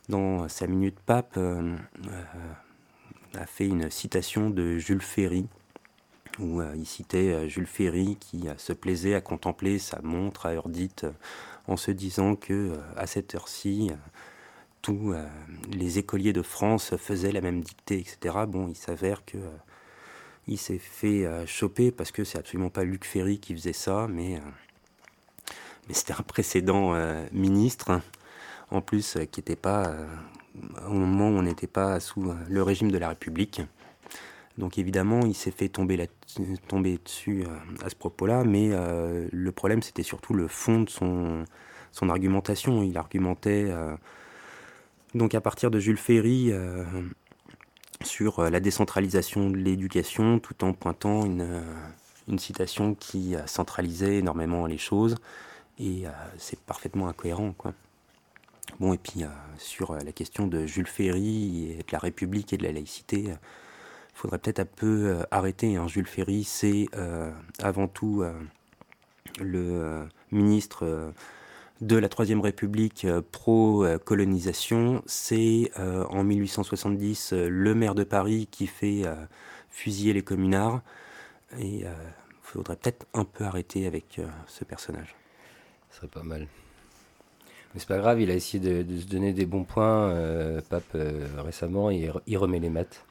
dans 0.09 0.49
sa 0.49 0.67
minute 0.67 0.99
pape, 1.05 1.35
euh, 1.37 1.77
euh, 2.07 3.39
a 3.39 3.47
fait 3.47 3.67
une 3.67 3.91
citation 3.91 4.51
de 4.51 4.79
Jules 4.79 5.03
Ferry, 5.03 5.47
où 6.39 6.61
euh, 6.61 6.75
il 6.77 6.87
citait 6.87 7.49
Jules 7.49 7.67
Ferry 7.67 8.17
qui 8.21 8.47
se 8.57 8.73
plaisait 8.73 9.15
à 9.15 9.21
contempler 9.21 9.79
sa 9.79 10.01
montre 10.03 10.47
à 10.47 10.51
heure 10.51 10.69
dite 10.69 11.07
en 11.67 11.77
se 11.77 11.91
disant 11.91 12.37
que 12.37 12.79
à 12.97 13.07
cette 13.07 13.35
heure-ci, 13.35 13.91
tous 14.81 15.13
les 15.71 15.99
écoliers 15.99 16.33
de 16.33 16.41
France 16.41 16.97
faisaient 16.97 17.33
la 17.33 17.43
même 17.43 17.61
dictée, 17.61 17.99
etc. 17.99 18.37
Bon, 18.49 18.69
il 18.69 18.75
s'avère 18.75 19.25
que 19.27 19.37
il 20.47 20.57
s'est 20.57 20.79
fait 20.79 21.27
choper 21.47 21.91
parce 21.91 22.11
que 22.11 22.25
c'est 22.25 22.39
absolument 22.39 22.71
pas 22.71 22.85
Luc 22.85 23.05
Ferry 23.05 23.39
qui 23.39 23.53
faisait 23.55 23.75
ça, 23.75 24.07
mais, 24.09 24.41
mais 25.89 25.95
c'était 25.95 26.15
un 26.15 26.23
précédent 26.23 26.95
ministre 27.33 28.01
en 28.71 28.81
plus, 28.81 29.19
qui 29.31 29.41
n'était 29.41 29.57
pas, 29.57 29.95
au 30.87 30.95
moment 30.95 31.29
où 31.29 31.39
on 31.39 31.43
n'était 31.43 31.67
pas 31.67 32.01
sous 32.01 32.33
le 32.49 32.63
régime 32.63 32.91
de 32.91 32.97
la 32.99 33.11
République. 33.11 33.61
Donc 34.59 34.77
évidemment, 34.77 35.21
il 35.21 35.35
s'est 35.35 35.53
fait 35.53 35.69
tomber, 35.69 36.09
tomber 36.67 36.99
dessus 36.99 37.45
à 37.85 37.89
ce 37.89 37.95
propos-là, 37.95 38.43
mais 38.43 38.71
le 39.31 39.53
problème, 39.53 39.83
c'était 39.83 40.03
surtout 40.03 40.35
le 40.35 40.49
fond 40.49 40.81
de 40.81 40.91
son, 40.91 41.45
argumentation. 42.11 42.83
Il 42.83 42.99
argumentait 42.99 43.73
donc 45.15 45.35
à 45.37 45.41
partir 45.41 45.71
de 45.71 45.79
Jules 45.79 45.97
Ferry 45.97 46.53
sur 48.03 48.43
la 48.51 48.59
décentralisation 48.59 49.49
de 49.49 49.57
l'éducation, 49.57 50.41
tout 50.41 50.65
en 50.65 50.73
pointant 50.73 51.25
une, 51.25 51.63
une 52.27 52.39
citation 52.41 52.95
qui 52.95 53.37
centralisait 53.47 54.17
énormément 54.17 54.67
les 54.67 54.79
choses, 54.79 55.15
et 55.79 56.05
c'est 56.37 56.59
parfaitement 56.59 57.07
incohérent. 57.07 57.55
Bon, 58.81 58.93
et 58.93 58.99
puis 58.99 59.23
sur 59.57 59.95
la 59.95 60.13
question 60.13 60.49
de 60.49 60.67
Jules 60.67 60.89
Ferry 60.89 61.71
et 61.71 61.77
de 61.77 61.93
la 61.93 62.01
République 62.01 62.53
et 62.53 62.57
de 62.57 62.65
la 62.65 62.73
laïcité, 62.73 63.35
faudrait 64.19 64.39
peut-être 64.39 64.61
un 64.61 64.65
peu 64.65 65.19
arrêter. 65.31 65.77
Hein. 65.77 65.87
Jules 65.87 66.07
Ferry, 66.07 66.45
c'est 66.45 66.87
avant 67.63 67.89
tout 67.89 68.25
le 69.41 70.07
ministre 70.33 71.13
de 71.81 71.97
la 71.97 72.09
Troisième 72.09 72.41
République 72.41 73.07
pro-colonisation. 73.31 75.03
C'est 75.07 75.71
en 75.77 76.25
1870 76.25 77.33
le 77.33 77.75
maire 77.75 77.95
de 77.95 78.05
Paris 78.05 78.49
qui 78.51 78.67
fait 78.67 79.05
fusiller 79.71 80.13
les 80.13 80.23
communards. 80.23 80.83
Et 81.59 81.81
il 81.81 81.89
faudrait 82.43 82.77
peut-être 82.77 83.07
un 83.15 83.25
peu 83.25 83.45
arrêter 83.45 83.87
avec 83.87 84.21
ce 84.49 84.65
personnage. 84.65 85.15
Ce 85.91 85.99
serait 85.99 86.09
pas 86.09 86.23
mal. 86.23 86.49
Mais 87.75 87.81
c'est 87.81 87.89
pas 87.89 87.99
grave, 87.99 88.21
il 88.21 88.31
a 88.31 88.35
essayé 88.35 88.83
de, 88.83 88.99
se 88.99 89.07
donner 89.07 89.33
des 89.33 89.47
bons 89.47 89.65
points, 89.65 90.09
euh, 90.11 90.61
Pape, 90.69 90.85
euh, 90.95 91.27
récemment, 91.39 91.91
il 91.91 92.39
remet 92.39 92.61
les 92.61 92.71
maths. 92.71 93.05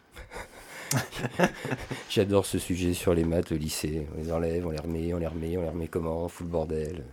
J'adore 2.10 2.46
ce 2.46 2.60
sujet 2.60 2.94
sur 2.94 3.14
les 3.14 3.24
maths 3.24 3.52
au 3.52 3.56
lycée. 3.56 4.08
On 4.16 4.22
les 4.22 4.32
enlève, 4.32 4.66
on 4.66 4.72
les 4.72 4.80
remet, 4.80 5.14
on 5.14 5.18
les 5.18 5.28
remet, 5.28 5.58
on 5.58 5.62
les 5.62 5.70
remet 5.70 5.88
comment? 5.88 6.28
Fout 6.28 6.46
le 6.46 6.52
bordel. 6.52 7.04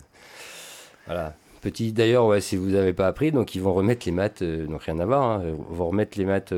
Voilà. 1.07 1.35
Petit, 1.61 1.93
d'ailleurs, 1.93 2.27
ouais, 2.27 2.41
si 2.41 2.57
vous 2.57 2.71
n'avez 2.71 2.93
pas 2.93 3.07
appris, 3.07 3.33
donc 3.33 3.55
ils 3.55 3.63
vont 3.63 3.73
remettre 3.73 4.07
les 4.07 4.13
maths, 4.13 4.43
euh, 4.43 4.67
donc 4.67 4.83
rien 4.83 4.99
à 4.99 5.07
voir, 5.07 5.23
hein, 5.23 5.43
vont 5.71 5.89
remettre 5.89 6.19
les 6.19 6.27
maths 6.27 6.53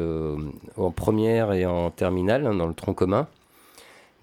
en 0.76 0.90
première 0.90 1.52
et 1.52 1.64
en 1.64 1.90
terminale, 1.90 2.46
hein, 2.46 2.54
dans 2.54 2.66
le 2.66 2.74
tronc 2.74 2.94
commun. 2.94 3.28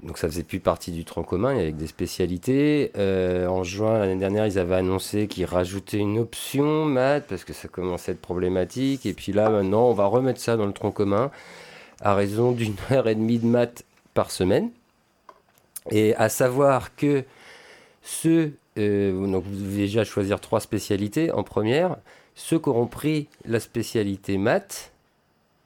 Donc 0.04 0.18
ça 0.18 0.28
faisait 0.28 0.44
plus 0.44 0.60
partie 0.60 0.92
du 0.92 1.06
tronc 1.06 1.24
commun, 1.24 1.58
avec 1.58 1.78
des 1.78 1.88
spécialités. 1.88 2.92
Euh, 2.98 3.48
en 3.48 3.64
juin 3.64 4.00
l'année 4.00 4.18
dernière, 4.18 4.46
ils 4.46 4.60
avaient 4.60 4.76
annoncé 4.76 5.28
qu'ils 5.28 5.46
rajoutaient 5.46 5.98
une 5.98 6.20
option 6.20 6.86
maths 6.86 7.26
parce 7.30 7.46
que 7.46 7.54
ça 7.54 7.70
commençait 7.70 8.12
à 8.12 8.14
être 8.14 8.22
problématique. 8.22 9.06
Et 9.06 9.14
puis 9.14 9.32
là, 9.32 9.50
maintenant, 9.50 9.88
on 9.88 9.94
va 9.94 10.06
remettre 10.06 10.42
ça 10.42 10.58
dans 10.58 10.66
le 10.66 10.74
tronc 10.74 10.92
commun 10.92 11.32
à 12.04 12.14
raison 12.14 12.52
d'une 12.52 12.76
heure 12.92 13.08
et 13.08 13.16
demie 13.16 13.40
de 13.40 13.48
maths 13.48 13.84
par 14.14 14.30
semaine. 14.30 14.70
Et 15.90 16.16
à 16.16 16.30
savoir 16.30 16.96
que 16.96 17.24
ceux, 18.04 18.54
euh, 18.78 19.28
donc 19.28 19.44
vous 19.46 19.64
devez 19.64 19.84
déjà 19.84 20.04
choisir 20.04 20.40
trois 20.40 20.60
spécialités 20.60 21.32
en 21.32 21.44
première, 21.44 21.98
ceux 22.36 22.60
qui 22.60 22.70
auront 22.70 22.88
pris 22.88 23.28
la 23.46 23.60
spécialité 23.60 24.38
maths, 24.38 24.92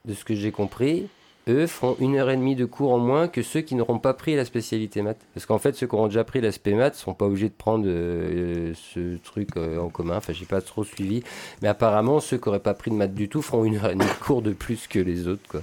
de 0.04 0.14
ce 0.14 0.24
que 0.24 0.34
j'ai 0.34 0.52
compris, 0.52 1.08
eux 1.48 1.66
feront 1.66 1.96
une 2.00 2.16
heure 2.16 2.30
et 2.30 2.36
demie 2.36 2.56
de 2.56 2.64
cours 2.64 2.92
en 2.92 2.98
moins 2.98 3.26
que 3.26 3.42
ceux 3.42 3.60
qui 3.60 3.74
n'auront 3.74 3.98
pas 3.98 4.14
pris 4.14 4.36
la 4.36 4.44
spécialité 4.44 5.02
maths. 5.02 5.20
Parce 5.34 5.46
qu'en 5.46 5.58
fait, 5.58 5.74
ceux 5.76 5.86
qui 5.86 5.94
auront 5.94 6.06
déjà 6.06 6.24
pris 6.24 6.40
l'aspect 6.40 6.74
maths 6.74 6.94
sont 6.94 7.14
pas 7.14 7.26
obligés 7.26 7.48
de 7.48 7.54
prendre 7.54 7.86
euh, 7.86 8.72
ce 8.74 9.16
truc 9.18 9.56
euh, 9.56 9.78
en 9.78 9.88
commun. 9.88 10.16
Enfin, 10.16 10.32
j'ai 10.32 10.44
pas 10.44 10.60
trop 10.60 10.84
suivi. 10.84 11.22
Mais 11.62 11.68
apparemment, 11.68 12.20
ceux 12.20 12.36
qui 12.36 12.48
n'auraient 12.48 12.58
pas 12.60 12.74
pris 12.74 12.90
de 12.90 12.96
maths 12.96 13.14
du 13.14 13.28
tout 13.28 13.42
feront 13.42 13.64
une 13.64 13.76
heure 13.76 13.90
et 13.90 13.94
demie 13.94 14.04
de 14.04 14.24
cours 14.24 14.42
de 14.42 14.52
plus 14.52 14.86
que 14.86 14.98
les 14.98 15.26
autres. 15.26 15.62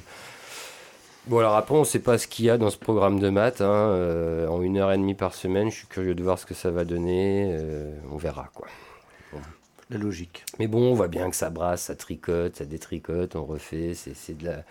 Bon, 1.28 1.40
alors 1.40 1.56
après, 1.56 1.76
on 1.76 1.80
ne 1.80 1.86
sait 1.86 2.00
pas 2.00 2.18
ce 2.18 2.28
qu'il 2.28 2.46
y 2.46 2.50
a 2.50 2.58
dans 2.58 2.70
ce 2.70 2.78
programme 2.78 3.20
de 3.20 3.30
maths. 3.30 3.62
Hein. 3.62 3.66
Euh, 3.66 4.48
en 4.48 4.62
une 4.62 4.78
heure 4.78 4.92
et 4.92 4.98
demie 4.98 5.16
par 5.16 5.34
semaine, 5.34 5.72
je 5.72 5.78
suis 5.78 5.88
curieux 5.88 6.16
de 6.16 6.24
voir 6.24 6.38
ce 6.38 6.46
que 6.46 6.54
ça 6.54 6.72
va 6.72 6.86
donner. 6.86 7.58
on 8.12 8.18
verra, 8.18 8.50
quoi. 8.54 8.68
La 9.92 9.98
logique. 9.98 10.44
Mais 10.58 10.68
bon, 10.68 10.92
on 10.92 10.94
voit 10.96 11.08
bien 11.08 11.30
que 11.30 11.36
ça 11.36 11.52
brasse, 11.52 11.84
ça 11.84 11.96
tricote, 11.96 12.56
ça 12.56 12.66
détricote, 12.66 13.36
on 13.36 13.46
refait. 13.46 13.94
C'est 13.94 14.38
de 14.38 14.46
la 14.46 14.64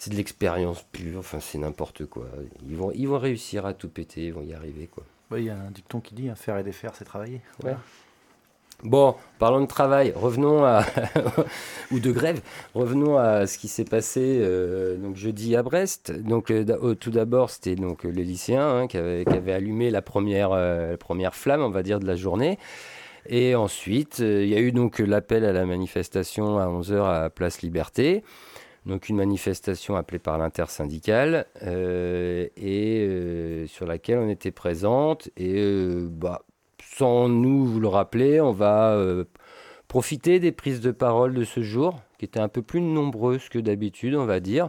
c'est 0.00 0.10
de 0.10 0.16
l'expérience 0.16 0.82
pure, 0.92 1.18
enfin 1.18 1.40
c'est 1.40 1.58
n'importe 1.58 2.06
quoi. 2.06 2.26
Ils 2.66 2.76
vont, 2.76 2.90
ils 2.90 3.06
vont 3.06 3.18
réussir 3.18 3.66
à 3.66 3.74
tout 3.74 3.90
péter, 3.90 4.26
ils 4.26 4.32
vont 4.32 4.42
y 4.42 4.54
arriver 4.54 4.86
quoi. 4.86 5.04
Il 5.36 5.44
y 5.44 5.50
a 5.50 5.56
un 5.56 5.70
dicton 5.70 6.00
qui 6.00 6.14
dit 6.14 6.30
hein, 6.30 6.34
faire 6.34 6.56
et 6.56 6.64
défaire, 6.64 6.92
c'est 6.94 7.04
travailler. 7.04 7.42
Bon, 8.82 9.14
parlons 9.38 9.60
de 9.60 9.66
travail, 9.66 10.12
revenons 10.16 10.64
à 10.64 10.84
ou 11.90 12.00
de 12.00 12.10
grève, 12.10 12.40
revenons 12.74 13.18
à 13.18 13.46
ce 13.46 13.58
qui 13.58 13.68
s'est 13.68 13.84
passé 13.84 14.38
euh, 14.40 14.96
donc 14.96 15.16
jeudi 15.16 15.54
à 15.54 15.62
Brest. 15.62 16.12
Donc 16.12 16.50
euh, 16.50 16.94
tout 16.94 17.10
d'abord, 17.10 17.50
c'était 17.50 17.74
donc 17.74 18.04
les 18.04 18.24
lycéens 18.24 18.68
hein, 18.68 18.86
qui, 18.86 18.96
avaient, 18.96 19.52
allumé 19.52 19.90
la 19.90 20.00
première, 20.00 20.52
euh, 20.52 20.96
première 20.96 21.34
flamme, 21.34 21.62
on 21.62 21.70
va 21.70 21.82
dire, 21.82 22.00
de 22.00 22.06
la 22.06 22.16
journée. 22.16 22.58
Et 23.26 23.54
ensuite, 23.54 24.20
il 24.20 24.48
y 24.48 24.54
a 24.54 24.60
eu 24.60 24.72
donc 24.72 24.98
l'appel 24.98 25.44
à 25.44 25.52
la 25.52 25.66
manifestation 25.66 26.58
à 26.58 26.66
11h 26.66 27.24
à 27.24 27.28
Place 27.28 27.60
Liberté 27.60 28.22
donc 28.86 29.08
une 29.08 29.16
manifestation 29.16 29.96
appelée 29.96 30.18
par 30.18 30.38
l'intersyndicale 30.38 31.46
euh, 31.62 32.46
et 32.56 33.00
euh, 33.00 33.66
sur 33.66 33.86
laquelle 33.86 34.18
on 34.18 34.28
était 34.28 34.50
présente 34.50 35.28
et 35.36 35.56
euh, 35.58 36.08
bah, 36.10 36.42
sans 37.00 37.30
nous 37.30 37.64
vous 37.64 37.80
le 37.80 37.88
rappeler, 37.88 38.42
on 38.42 38.52
va 38.52 38.94
profiter 39.88 40.38
des 40.38 40.52
prises 40.52 40.82
de 40.82 40.90
parole 40.90 41.32
de 41.32 41.44
ce 41.44 41.62
jour 41.62 41.98
qui 42.18 42.26
étaient 42.26 42.40
un 42.40 42.48
peu 42.48 42.60
plus 42.60 42.82
nombreuses 42.82 43.48
que 43.48 43.58
d'habitude, 43.58 44.14
on 44.14 44.26
va 44.26 44.38
dire. 44.38 44.68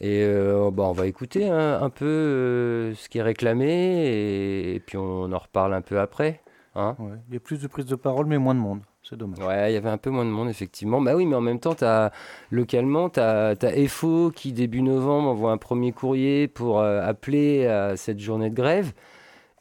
Et 0.00 0.26
bah, 0.72 0.84
on 0.84 0.92
va 0.92 1.06
écouter 1.06 1.50
un 1.50 1.90
peu 1.90 2.94
ce 2.94 3.08
qui 3.10 3.18
est 3.18 3.22
réclamé 3.22 4.72
et, 4.74 4.80
puis 4.80 4.96
on 4.96 5.30
en 5.30 5.38
reparle 5.38 5.74
un 5.74 5.82
peu 5.82 6.00
après. 6.00 6.40
Hein. 6.76 6.96
il 7.28 7.34
y 7.34 7.36
a 7.36 7.40
plus 7.40 7.60
de 7.60 7.66
prises 7.66 7.84
de 7.84 7.96
parole 7.96 8.24
mais 8.24 8.38
moins 8.38 8.54
de 8.54 8.60
monde. 8.60 8.80
C'est 9.02 9.16
dommage. 9.16 9.40
Ouais, 9.40 9.70
il 9.70 9.74
y 9.74 9.76
avait 9.76 9.90
un 9.90 9.98
peu 9.98 10.08
moins 10.08 10.24
de 10.24 10.30
monde, 10.30 10.48
effectivement. 10.48 11.00
Bah 11.00 11.14
oui, 11.14 11.26
mais 11.26 11.34
en 11.34 11.40
même 11.40 11.58
temps, 11.58 11.76
as, 11.82 12.12
localement, 12.50 13.10
tu 13.10 13.20
as, 13.20 13.56
FO 13.88 14.30
qui, 14.30 14.52
début 14.52 14.82
novembre, 14.82 15.28
envoie 15.28 15.52
un 15.52 15.58
premier 15.58 15.92
courrier 15.92 16.48
pour 16.48 16.80
euh, 16.80 17.02
appeler 17.02 17.66
à 17.66 17.96
cette 17.96 18.20
journée 18.20 18.50
de 18.50 18.54
grève. 18.54 18.92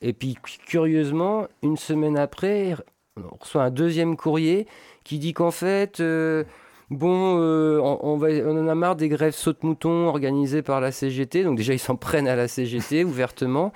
Et 0.01 0.13
puis, 0.13 0.37
curieusement, 0.65 1.47
une 1.61 1.77
semaine 1.77 2.17
après, 2.17 2.75
on 3.17 3.37
reçoit 3.39 3.63
un 3.63 3.71
deuxième 3.71 4.15
courrier 4.15 4.67
qui 5.03 5.19
dit 5.19 5.33
qu'en 5.33 5.51
fait, 5.51 5.99
euh, 5.99 6.43
bon, 6.89 7.37
euh, 7.39 7.79
on, 7.81 8.17
va, 8.17 8.27
en 8.27 8.67
a 8.67 8.75
marre 8.75 8.95
des 8.95 9.09
grèves 9.09 9.33
saute-mouton 9.33 10.07
organisées 10.07 10.61
par 10.61 10.79
la 10.79 10.91
CGT. 10.91 11.43
Donc, 11.43 11.57
déjà, 11.57 11.73
ils 11.73 11.79
s'en 11.79 11.95
prennent 11.97 12.27
à 12.27 12.35
la 12.35 12.47
CGT 12.47 13.03
ouvertement. 13.03 13.73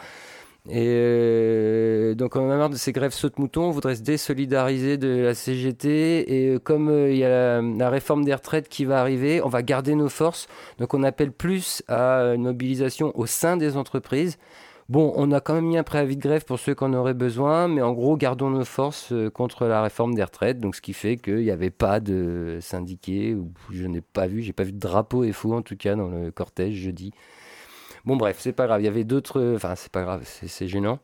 Et 0.70 0.86
euh, 0.88 2.16
donc, 2.16 2.38
on 2.38 2.50
a 2.50 2.56
marre 2.56 2.70
de 2.70 2.78
ces 2.78 2.94
grèves 2.94 3.12
saute-mouton. 3.12 3.64
On 3.64 3.72
voudrait 3.72 3.96
se 3.96 4.02
désolidariser 4.02 4.96
de 4.96 5.10
la 5.10 5.34
CGT. 5.34 6.54
Et 6.54 6.60
comme 6.60 6.90
il 7.10 7.18
y 7.18 7.26
a 7.26 7.62
la, 7.62 7.90
réforme 7.90 8.24
des 8.24 8.34
retraites 8.34 8.70
qui 8.70 8.86
va 8.86 9.02
arriver, 9.02 9.42
on 9.44 9.50
va 9.50 9.62
garder 9.62 9.94
nos 9.96 10.08
forces. 10.08 10.48
Donc, 10.80 10.94
on 10.94 11.04
appelle 11.04 11.34
plus 11.34 11.84
à 11.90 12.34
une 12.36 12.44
mobilisation 12.44 13.12
au 13.20 13.26
sein 13.26 13.58
des 13.58 13.76
entreprises. 13.76 14.38
Bon, 14.94 15.12
on 15.16 15.32
a 15.32 15.42
quand 15.42 15.56
même 15.56 15.66
mis 15.66 15.78
un 15.80 15.82
préavis 15.82 16.18
de 16.18 16.22
grève 16.22 16.46
pour 16.46 16.60
ceux 16.60 16.76
qui 16.76 16.84
en 16.84 16.94
auraient 16.94 17.16
besoin, 17.16 17.68
mais 17.68 17.82
en 17.82 17.94
gros, 17.94 18.16
gardons 18.16 18.52
nos 18.52 18.64
forces 18.64 19.12
contre 19.34 19.66
la 19.66 19.82
réforme 19.82 20.14
des 20.14 20.24
retraites. 20.24 20.60
Donc, 20.60 20.76
ce 20.76 20.82
qui 20.82 20.94
fait 20.94 21.18
qu'il 21.18 21.40
n'y 21.40 21.50
avait 21.50 21.72
pas 21.72 22.00
de 22.00 22.60
syndiqués, 22.62 23.34
ou 23.34 23.52
je 23.72 23.88
n'ai 23.88 24.02
pas 24.02 24.28
vu, 24.28 24.44
j'ai 24.44 24.54
pas 24.54 24.62
vu 24.62 24.72
de 24.72 24.78
drapeau 24.78 25.24
et 25.24 25.32
fou 25.32 25.56
en 25.56 25.64
tout 25.64 25.76
cas 25.76 25.96
dans 25.96 26.10
le 26.10 26.30
cortège 26.30 26.76
jeudi. 26.76 27.12
Bon, 28.06 28.18
bref, 28.18 28.38
c'est 28.40 28.54
pas 28.54 28.68
grave. 28.68 28.82
Il 28.82 28.86
y 28.86 28.88
avait 28.88 29.04
d'autres. 29.04 29.56
Enfin, 29.56 29.74
c'est 29.76 29.92
pas 29.92 30.04
grave, 30.04 30.22
c'est 30.28 30.68
gênant. 30.68 31.00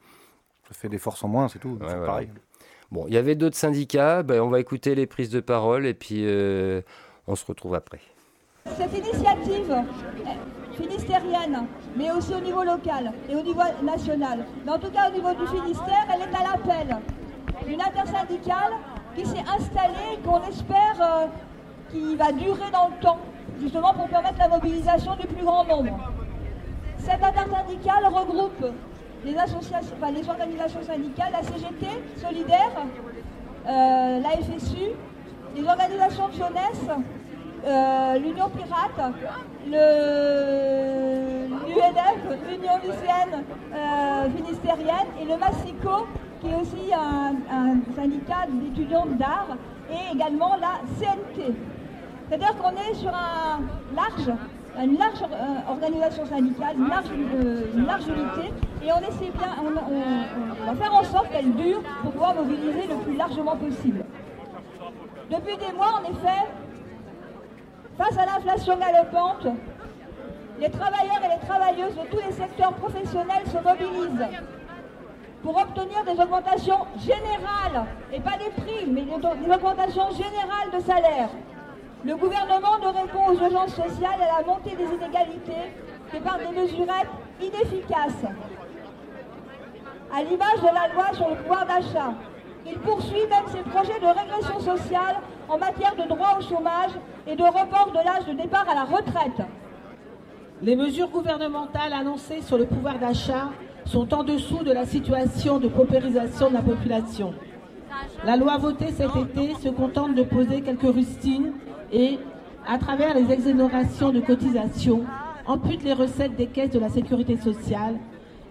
Ça 0.68 0.76
fait 0.76 0.90
des 0.90 1.00
forces 1.00 1.24
en 1.24 1.28
moins, 1.28 1.48
c'est 1.48 1.58
tout. 1.58 1.80
c'est 1.82 2.06
pareil. 2.06 2.30
Bon, 2.92 3.06
il 3.08 3.16
y 3.16 3.18
avait 3.18 3.34
d'autres 3.34 3.58
syndicats. 3.58 4.22
Ben, 4.22 4.40
on 4.40 4.50
va 4.50 4.60
écouter 4.60 4.94
les 4.94 5.08
prises 5.08 5.32
de 5.32 5.40
parole 5.40 5.88
et 5.88 5.96
puis 5.96 6.26
euh, 6.28 6.82
on 7.26 7.36
se 7.36 7.44
retrouve 7.44 7.74
après. 7.74 8.02
Cette 8.68 8.96
initiative 8.96 9.74
finistérienne, 10.80 11.66
mais 11.96 12.12
aussi 12.12 12.34
au 12.34 12.40
niveau 12.40 12.64
local 12.64 13.12
et 13.30 13.36
au 13.36 13.42
niveau 13.42 13.62
national, 13.84 14.46
mais 14.66 14.72
en 14.72 14.80
tout 14.80 14.92
cas 14.92 15.10
au 15.10 15.14
niveau 15.14 15.34
du 15.34 15.48
Finistère, 15.48 16.06
elle 16.14 16.22
est 16.22 16.36
à 16.36 16.44
l'appel 16.44 16.98
d'une 17.68 17.82
intersyndicale 17.82 18.74
qui 19.16 19.26
s'est 19.26 19.44
installée 19.58 20.14
et 20.14 20.28
qu'on 20.28 20.42
espère 20.48 20.98
euh, 21.02 21.26
qui 21.92 22.16
va 22.16 22.32
durer 22.32 22.72
dans 22.72 22.90
le 22.90 23.02
temps, 23.02 23.18
justement 23.60 23.94
pour 23.94 24.08
permettre 24.08 24.40
la 24.40 24.48
mobilisation 24.48 25.16
du 25.16 25.28
plus 25.28 25.44
grand 25.44 25.66
nombre. 25.66 26.00
Cette 26.98 27.24
intersyndicale 27.24 28.06
regroupe 28.06 28.66
les 29.24 29.36
organisations 29.36 30.82
syndicales, 30.82 31.32
la 31.32 31.44
CGT, 31.44 31.88
Solidaire, 32.18 32.72
euh, 33.68 34.20
la 34.22 34.30
FSU, 34.30 34.92
les 35.56 35.68
organisations 35.68 36.28
de 36.30 36.34
jeunesse, 36.34 36.88
euh, 37.66 38.18
l'Union 38.20 38.50
Pirate, 38.50 39.14
l'UNF, 41.68 42.20
l'Union 42.50 42.78
lycéenne 42.84 43.44
euh, 43.74 44.30
finistérienne, 44.36 45.08
et 45.22 45.26
le 45.26 45.38
MASICO, 45.38 46.08
qui 46.42 46.48
est 46.50 46.56
aussi 46.56 46.94
un, 46.94 47.36
syndicat 47.96 48.48
d'étudiants 48.50 49.08
d'art, 49.18 49.58
et 49.92 50.16
également 50.16 50.56
la 50.56 50.82
CNT. 51.00 51.54
C'est-à-dire 52.28 52.56
qu'on 52.58 52.72
est 52.72 52.94
sur 52.96 53.10
un 53.10 53.62
large 53.96 54.32
une 54.82 54.98
large 54.98 55.22
euh, 55.24 55.72
organisation 55.72 56.26
syndicale, 56.26 56.76
une 56.78 56.88
large, 56.88 57.08
une 57.76 57.86
large, 57.86 58.08
unité, 58.08 58.54
et 58.84 58.92
on 58.94 59.00
essaie 59.00 59.32
bien, 59.32 59.56
on, 59.62 60.72
va 60.72 60.76
faire 60.76 60.94
en 60.94 61.04
sorte 61.04 61.30
qu'elle 61.32 61.52
dure 61.54 61.82
pour 62.02 62.12
pouvoir 62.12 62.36
mobiliser 62.36 62.88
le 62.88 62.96
plus 63.04 63.18
largement 63.18 63.58
possible. 63.58 64.06
Depuis 65.30 65.58
des 65.58 65.74
mois, 65.76 66.00
en 66.00 66.10
effet, 66.10 66.48
face 68.00 68.18
à 68.18 68.26
l'inflation 68.26 68.78
galopante, 68.78 69.48
les 70.60 70.70
travailleurs 70.70 71.22
et 71.26 71.38
les 71.38 71.48
travailleuses 71.48 71.96
de 71.96 72.08
tous 72.10 72.26
les 72.26 72.32
secteurs 72.32 72.74
professionnels 72.74 73.44
se 73.46 73.58
mobilisent 73.58 74.28
pour 75.44 75.58
obtenir 75.58 76.04
des 76.06 76.22
augmentations 76.22 76.80
générales, 76.98 77.86
et 78.14 78.20
pas 78.22 78.38
des 78.38 78.62
primes, 78.62 78.94
mais 78.94 79.02
des 79.04 79.54
augmentations 79.54 80.10
générales 80.12 80.72
de 80.74 80.80
salaire. 80.80 81.30
Le 82.06 82.16
gouvernement 82.16 82.78
ne 82.82 82.88
répond 82.88 83.28
aux 83.28 83.40
urgences 83.40 83.76
sociales 83.76 84.20
et 84.20 84.30
à 84.30 84.40
la 84.40 84.46
montée 84.48 84.76
des 84.76 84.86
inégalités 84.86 85.74
que 86.12 86.18
par 86.18 86.38
des 86.40 86.48
mesurettes 86.48 87.10
inefficaces. 87.42 88.26
À 90.14 90.24
l'image 90.24 90.62
de 90.62 90.74
la 90.74 90.94
loi 90.94 91.14
sur 91.14 91.30
le 91.30 91.36
pouvoir 91.36 91.66
d'achat, 91.66 92.14
il 92.72 92.78
poursuit 92.80 93.28
même 93.30 93.48
ses 93.48 93.62
projets 93.70 94.00
de 94.00 94.06
régression 94.06 94.60
sociale 94.60 95.18
en 95.48 95.58
matière 95.58 95.96
de 95.96 96.08
droit 96.08 96.38
au 96.38 96.42
chômage 96.42 96.92
et 97.28 97.36
de 97.36 97.44
report 97.44 97.92
de 97.92 98.06
l'âge 98.06 98.26
de 98.28 98.34
départ 98.34 98.68
à 98.70 98.76
la 98.76 98.84
retraite. 98.84 99.46
Les 100.62 100.76
mesures 100.76 101.10
gouvernementales 101.10 101.94
annoncées 101.94 102.42
sur 102.42 102.58
le 102.58 102.66
pouvoir 102.66 103.00
d'achat 103.00 103.50
sont 103.86 104.14
en 104.14 104.24
dessous 104.24 104.64
de 104.64 104.72
la 104.72 104.86
situation 104.86 105.60
de 105.60 105.68
paupérisation 105.68 106.50
de 106.50 106.54
la 106.54 106.62
population. 106.62 107.34
La 108.26 108.36
loi 108.36 108.58
votée 108.58 108.92
cet 108.92 109.16
été 109.16 109.56
se 109.56 109.70
contente 109.70 110.16
de 110.16 110.24
poser 110.24 110.62
quelques 110.62 110.94
rustines 110.94 111.54
et, 111.92 112.20
à 112.68 112.78
travers 112.78 113.14
les 113.16 113.32
exonérations 113.32 114.12
de 114.12 114.20
cotisations, 114.20 115.06
ampute 115.48 115.84
les 115.84 115.94
recettes 115.94 116.36
des 116.36 116.48
caisses 116.48 116.72
de 116.72 116.80
la 116.80 116.90
sécurité 116.90 117.38
sociale, 117.38 117.96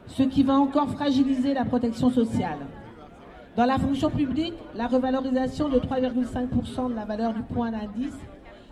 ce 0.07 0.23
qui 0.23 0.43
va 0.43 0.55
encore 0.55 0.89
fragiliser 0.89 1.55
la 1.55 1.65
protection 1.65 2.11
sociale. 2.11 2.59
Dans 3.59 3.67
la 3.67 3.77
fonction 3.77 4.09
publique, 4.09 4.55
la 4.77 4.87
revalorisation 4.87 5.69
de 5.69 5.81
3,5% 5.81 6.91
de 6.91 6.95
la 6.95 7.05
valeur 7.05 7.35
du 7.35 7.43
point 7.43 7.73
d'indice 7.73 8.15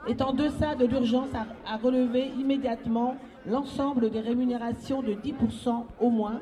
est 0.07 0.23
en 0.23 0.33
deçà 0.33 0.77
de 0.77 0.87
l'urgence 0.87 1.31
à, 1.67 1.77
relever 1.77 2.31
immédiatement 2.39 3.17
l'ensemble 3.49 4.11
des 4.11 4.21
rémunérations 4.21 5.03
de 5.03 5.15
10% 5.15 5.83
au 6.01 6.11
moins 6.11 6.41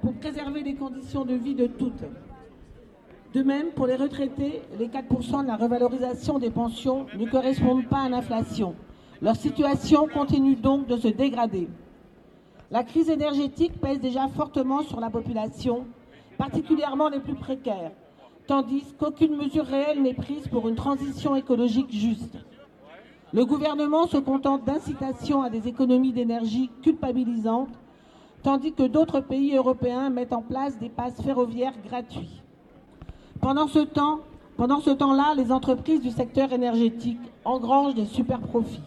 pour 0.00 0.12
préserver 0.14 0.64
les 0.64 0.74
conditions 0.74 1.24
de 1.24 1.34
vie 1.34 1.54
de 1.54 1.68
toutes. 1.68 2.02
De 3.32 3.44
même, 3.44 3.68
pour 3.68 3.86
les 3.86 3.94
retraités, 3.94 4.62
les 4.76 4.88
4% 4.88 5.42
de 5.42 5.46
la 5.46 5.56
revalorisation 5.56 6.40
des 6.40 6.50
pensions 6.50 7.06
ne 7.16 7.30
correspondent 7.30 7.86
pas 7.86 8.00
à 8.00 8.08
l'inflation. 8.08 8.74
Leur 9.22 9.36
situation 9.36 10.08
continue 10.12 10.56
donc 10.56 10.88
de 10.88 10.96
se 10.96 11.06
dégrader. 11.06 11.68
La 12.72 12.82
crise 12.82 13.08
énergétique 13.08 13.80
pèse 13.80 14.00
déjà 14.00 14.26
fortement 14.26 14.82
sur 14.82 14.98
la 14.98 15.10
population, 15.10 15.86
particulièrement 16.36 17.08
les 17.08 17.20
plus 17.20 17.34
précaires, 17.34 17.92
tandis 18.46 18.84
qu'aucune 18.98 19.36
mesure 19.36 19.66
réelle 19.66 20.02
n'est 20.02 20.14
prise 20.14 20.48
pour 20.48 20.68
une 20.68 20.74
transition 20.74 21.34
écologique 21.36 21.90
juste. 21.90 22.38
Le 23.32 23.44
gouvernement 23.44 24.06
se 24.06 24.16
contente 24.16 24.64
d'incitations 24.64 25.42
à 25.42 25.50
des 25.50 25.66
économies 25.66 26.12
d'énergie 26.12 26.70
culpabilisantes, 26.82 27.74
tandis 28.42 28.72
que 28.72 28.84
d'autres 28.84 29.20
pays 29.20 29.56
européens 29.56 30.10
mettent 30.10 30.32
en 30.32 30.42
place 30.42 30.78
des 30.78 30.90
passes 30.90 31.20
ferroviaires 31.20 31.74
gratuits. 31.84 32.42
Pendant 33.40 33.66
ce 33.66 33.80
temps, 33.80 34.20
temps-là, 34.56 35.34
les 35.36 35.50
entreprises 35.50 36.00
du 36.00 36.10
secteur 36.10 36.52
énergétique 36.52 37.20
engrangent 37.44 37.94
des 37.94 38.04
super 38.04 38.40
profits. 38.40 38.80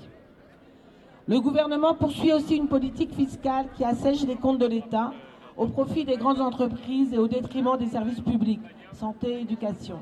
Le 1.28 1.42
gouvernement 1.42 1.94
poursuit 1.94 2.32
aussi 2.32 2.56
une 2.56 2.70
politique 2.70 3.14
fiscale 3.14 3.68
qui 3.76 3.84
assèche 3.84 4.24
les 4.26 4.38
comptes 4.38 4.60
de 4.60 4.66
l'État 4.66 5.12
au 5.58 5.68
profit 5.68 6.06
des 6.06 6.18
grandes 6.18 6.42
entreprises 6.42 7.14
et 7.14 7.18
au 7.18 7.28
détriment 7.28 7.78
des 7.78 7.88
services 7.88 8.22
publics, 8.22 8.62
santé, 8.94 9.42
éducation, 9.42 10.00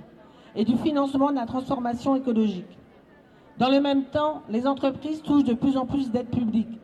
et 0.56 0.66
du 0.66 0.76
financement 0.78 1.32
de 1.32 1.36
la 1.36 1.46
transformation 1.46 2.16
écologique. 2.16 2.78
Dans 3.58 3.70
le 3.70 3.80
même 3.80 4.04
temps, 4.06 4.42
les 4.50 4.68
entreprises 4.68 5.22
touchent 5.22 5.46
de 5.46 5.54
plus 5.54 5.78
en 5.78 5.86
plus 5.86 6.12
d'aides 6.12 6.30
publiques. 6.30 6.80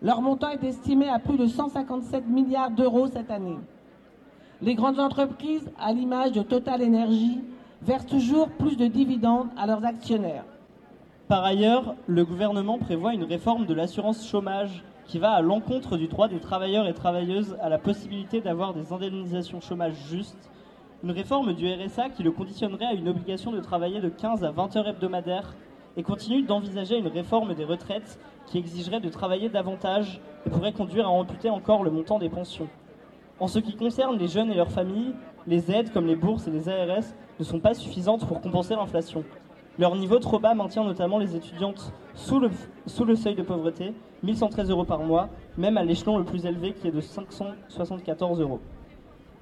Leur 0.00 0.22
montant 0.22 0.50
est 0.50 0.62
estimé 0.62 1.08
à 1.08 1.18
plus 1.18 1.36
de 1.36 1.46
157 1.46 2.28
milliards 2.28 2.70
d'euros 2.70 3.08
cette 3.08 3.30
année. 3.30 3.58
Les 4.62 4.74
grandes 4.74 5.00
entreprises, 5.00 5.68
à 5.80 5.92
l'image 5.92 6.32
de 6.32 6.42
Total 6.42 6.82
Energy, 6.82 7.40
versent 7.82 8.06
toujours 8.06 8.48
plus 8.48 8.76
de 8.76 8.86
dividendes 8.86 9.48
à 9.56 9.66
leurs 9.66 9.84
actionnaires. 9.84 10.44
Par 11.26 11.44
ailleurs, 11.44 11.94
le 12.06 12.24
gouvernement 12.24 12.78
prévoit 12.78 13.14
une 13.14 13.24
réforme 13.24 13.66
de 13.66 13.74
l'assurance 13.74 14.28
chômage 14.28 14.84
qui 15.06 15.18
va 15.18 15.32
à 15.32 15.42
l'encontre 15.42 15.96
du 15.96 16.08
droit 16.08 16.28
des 16.28 16.40
travailleurs 16.40 16.86
et 16.86 16.94
travailleuses 16.94 17.56
à 17.60 17.68
la 17.68 17.78
possibilité 17.78 18.40
d'avoir 18.40 18.74
des 18.74 18.92
indemnisations 18.92 19.60
chômage 19.60 19.94
justes, 20.08 20.50
une 21.02 21.10
réforme 21.10 21.52
du 21.52 21.70
RSA 21.70 22.08
qui 22.10 22.22
le 22.22 22.32
conditionnerait 22.32 22.86
à 22.86 22.92
une 22.94 23.08
obligation 23.08 23.52
de 23.52 23.60
travailler 23.60 24.00
de 24.00 24.08
15 24.08 24.44
à 24.44 24.50
20 24.50 24.76
heures 24.76 24.88
hebdomadaires 24.88 25.54
et 25.96 26.02
continue 26.02 26.42
d'envisager 26.42 26.96
une 26.96 27.08
réforme 27.08 27.54
des 27.54 27.64
retraites 27.64 28.18
qui 28.46 28.58
exigerait 28.58 29.00
de 29.00 29.08
travailler 29.08 29.48
davantage 29.48 30.20
et 30.46 30.50
pourrait 30.50 30.72
conduire 30.72 31.06
à 31.06 31.10
amputer 31.10 31.50
encore 31.50 31.84
le 31.84 31.90
montant 31.90 32.18
des 32.18 32.28
pensions. 32.28 32.68
En 33.40 33.48
ce 33.48 33.58
qui 33.58 33.76
concerne 33.76 34.16
les 34.16 34.28
jeunes 34.28 34.50
et 34.50 34.54
leurs 34.54 34.70
familles, 34.70 35.14
les 35.46 35.70
aides 35.70 35.92
comme 35.92 36.06
les 36.06 36.16
bourses 36.16 36.46
et 36.46 36.50
les 36.50 36.68
ARS 36.68 37.04
ne 37.38 37.44
sont 37.44 37.60
pas 37.60 37.74
suffisantes 37.74 38.26
pour 38.26 38.40
compenser 38.40 38.74
l'inflation. 38.74 39.24
Leur 39.76 39.96
niveau 39.96 40.20
trop 40.20 40.38
bas 40.38 40.54
maintient 40.54 40.84
notamment 40.84 41.18
les 41.18 41.34
étudiantes 41.34 41.92
sous 42.14 42.38
le, 42.38 43.16
seuil 43.16 43.34
de 43.34 43.42
pauvreté, 43.42 43.92
1113 44.22 44.70
euros 44.70 44.84
par 44.84 45.00
mois, 45.00 45.28
même 45.58 45.76
à 45.76 45.82
l'échelon 45.82 46.16
le 46.16 46.24
plus 46.24 46.46
élevé 46.46 46.72
qui 46.72 46.86
est 46.86 46.92
de 46.92 47.00
574 47.00 48.40
euros. 48.40 48.60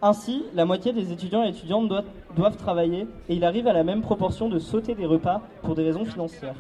Ainsi, 0.01 0.45
la 0.55 0.65
moitié 0.65 0.95
des 0.95 1.13
étudiants 1.13 1.45
et 1.45 1.51
étudiantes 1.51 1.93
doivent, 2.35 2.57
travailler 2.57 3.07
et 3.29 3.35
il 3.35 3.45
arrive 3.45 3.67
à 3.67 3.75
la 3.75 3.85
même 3.85 4.01
proportion 4.01 4.49
de 4.49 4.59
sauter 4.59 4.95
des 4.95 5.05
repas 5.05 5.43
pour 5.63 5.75
des 5.75 5.85
raisons 5.85 6.07
financières. 6.07 6.57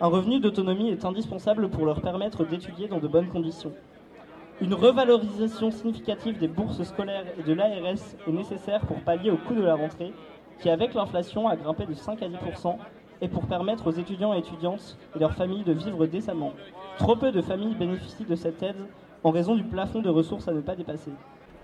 Un 0.00 0.08
revenu 0.08 0.40
d'autonomie 0.40 0.90
est 0.90 1.04
indispensable 1.04 1.70
pour 1.70 1.86
leur 1.86 2.00
permettre 2.00 2.44
d'étudier 2.44 2.88
dans 2.88 2.98
de 2.98 3.06
bonnes 3.06 3.28
conditions. 3.28 3.72
Une 4.60 4.74
revalorisation 4.74 5.70
significative 5.70 6.38
des 6.38 6.48
bourses 6.48 6.82
scolaires 6.82 7.24
et 7.38 7.42
de 7.42 7.52
l'ARS 7.52 8.16
est 8.26 8.32
nécessaire 8.32 8.80
pour 8.80 9.00
pallier 9.00 9.30
au 9.30 9.36
coût 9.36 9.54
de 9.54 9.62
la 9.62 9.76
rentrée, 9.76 10.12
qui 10.60 10.70
avec 10.70 10.94
l'inflation 10.94 11.48
a 11.48 11.56
grimpé 11.56 11.86
de 11.86 11.94
5 11.94 12.22
à 12.22 12.28
10% 12.28 12.76
et 13.20 13.28
pour 13.28 13.46
permettre 13.46 13.86
aux 13.86 13.92
étudiants 13.92 14.34
et 14.34 14.38
étudiantes 14.38 14.96
et 15.14 15.18
leurs 15.18 15.34
familles 15.34 15.64
de 15.64 15.72
vivre 15.72 16.06
décemment. 16.06 16.52
Trop 16.98 17.16
peu 17.16 17.32
de 17.32 17.40
familles 17.40 17.74
bénéficient 17.74 18.24
de 18.24 18.34
cette 18.34 18.62
aide 18.62 18.76
en 19.24 19.30
raison 19.30 19.54
du 19.54 19.64
plafond 19.64 20.00
de 20.00 20.08
ressources 20.10 20.48
à 20.48 20.52
ne 20.52 20.60
pas 20.60 20.76
dépasser. 20.76 21.12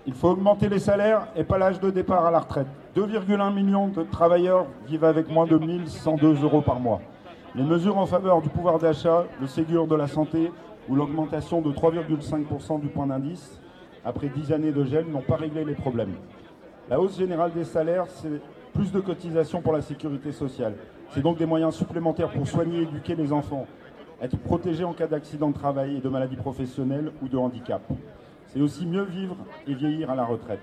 Il 0.06 0.14
faut 0.14 0.30
augmenter 0.30 0.68
les 0.68 0.80
salaires 0.80 1.28
et 1.36 1.44
pas 1.44 1.58
l'âge 1.58 1.78
de 1.78 1.90
départ 1.90 2.26
à 2.26 2.30
la 2.30 2.40
retraite. 2.40 2.66
2,1 2.96 3.54
millions 3.54 3.88
de 3.88 4.02
travailleurs 4.02 4.66
vivent 4.86 5.04
avec 5.04 5.28
moins 5.30 5.46
de 5.46 5.56
1102 5.56 6.42
euros 6.42 6.60
par 6.60 6.80
mois. 6.80 7.00
Les 7.54 7.62
mesures 7.62 7.98
en 7.98 8.06
faveur 8.06 8.42
du 8.42 8.48
pouvoir 8.48 8.78
d'achat, 8.78 9.24
le 9.40 9.46
Ségur 9.46 9.86
de 9.86 9.94
la 9.94 10.08
santé 10.08 10.50
ou 10.88 10.96
l'augmentation 10.96 11.60
de 11.60 11.70
3,5% 11.70 12.80
du 12.80 12.88
point 12.88 13.06
d'indice 13.06 13.60
après 14.04 14.28
10 14.28 14.52
années 14.52 14.72
de 14.72 14.84
gel 14.84 15.06
n'ont 15.06 15.20
pas 15.20 15.36
réglé 15.36 15.64
les 15.64 15.74
problèmes. 15.74 16.14
La 16.90 16.98
hausse 16.98 17.16
générale 17.16 17.52
des 17.52 17.64
salaires, 17.64 18.06
c'est 18.08 18.40
plus 18.72 18.92
de 18.92 19.00
cotisations 19.00 19.60
pour 19.60 19.72
la 19.72 19.82
sécurité 19.82 20.32
sociale. 20.32 20.74
C'est 21.10 21.22
donc 21.22 21.38
des 21.38 21.46
moyens 21.46 21.74
supplémentaires 21.74 22.30
pour 22.30 22.46
soigner 22.46 22.78
et 22.78 22.82
éduquer 22.82 23.14
les 23.14 23.32
enfants, 23.32 23.66
être 24.20 24.38
protégés 24.38 24.84
en 24.84 24.92
cas 24.92 25.06
d'accident 25.06 25.50
de 25.50 25.54
travail 25.54 25.96
et 25.96 26.00
de 26.00 26.08
maladie 26.08 26.36
professionnelle 26.36 27.12
ou 27.22 27.28
de 27.28 27.36
handicap 27.36 27.82
c'est 28.52 28.60
aussi 28.60 28.86
mieux 28.86 29.04
vivre 29.04 29.36
et 29.66 29.74
vieillir 29.74 30.10
à 30.10 30.14
la 30.14 30.24
retraite. 30.24 30.60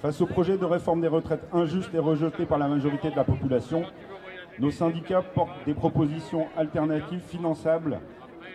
Face 0.00 0.20
au 0.20 0.26
projet 0.26 0.56
de 0.56 0.64
réforme 0.64 1.00
des 1.00 1.08
retraites 1.08 1.46
injuste 1.52 1.94
et 1.94 1.98
rejeté 1.98 2.46
par 2.46 2.58
la 2.58 2.68
majorité 2.68 3.10
de 3.10 3.16
la 3.16 3.24
population, 3.24 3.82
nos 4.58 4.70
syndicats 4.70 5.22
portent 5.22 5.64
des 5.66 5.74
propositions 5.74 6.46
alternatives 6.56 7.20
finançables 7.20 8.00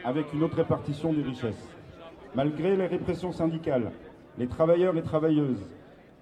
avec 0.03 0.33
une 0.33 0.43
autre 0.43 0.57
répartition 0.57 1.13
des 1.13 1.21
richesses. 1.21 1.69
Malgré 2.33 2.75
les 2.75 2.87
répressions 2.87 3.31
syndicales, 3.31 3.91
les 4.37 4.47
travailleurs 4.47 4.97
et 4.97 5.03
travailleuses 5.03 5.69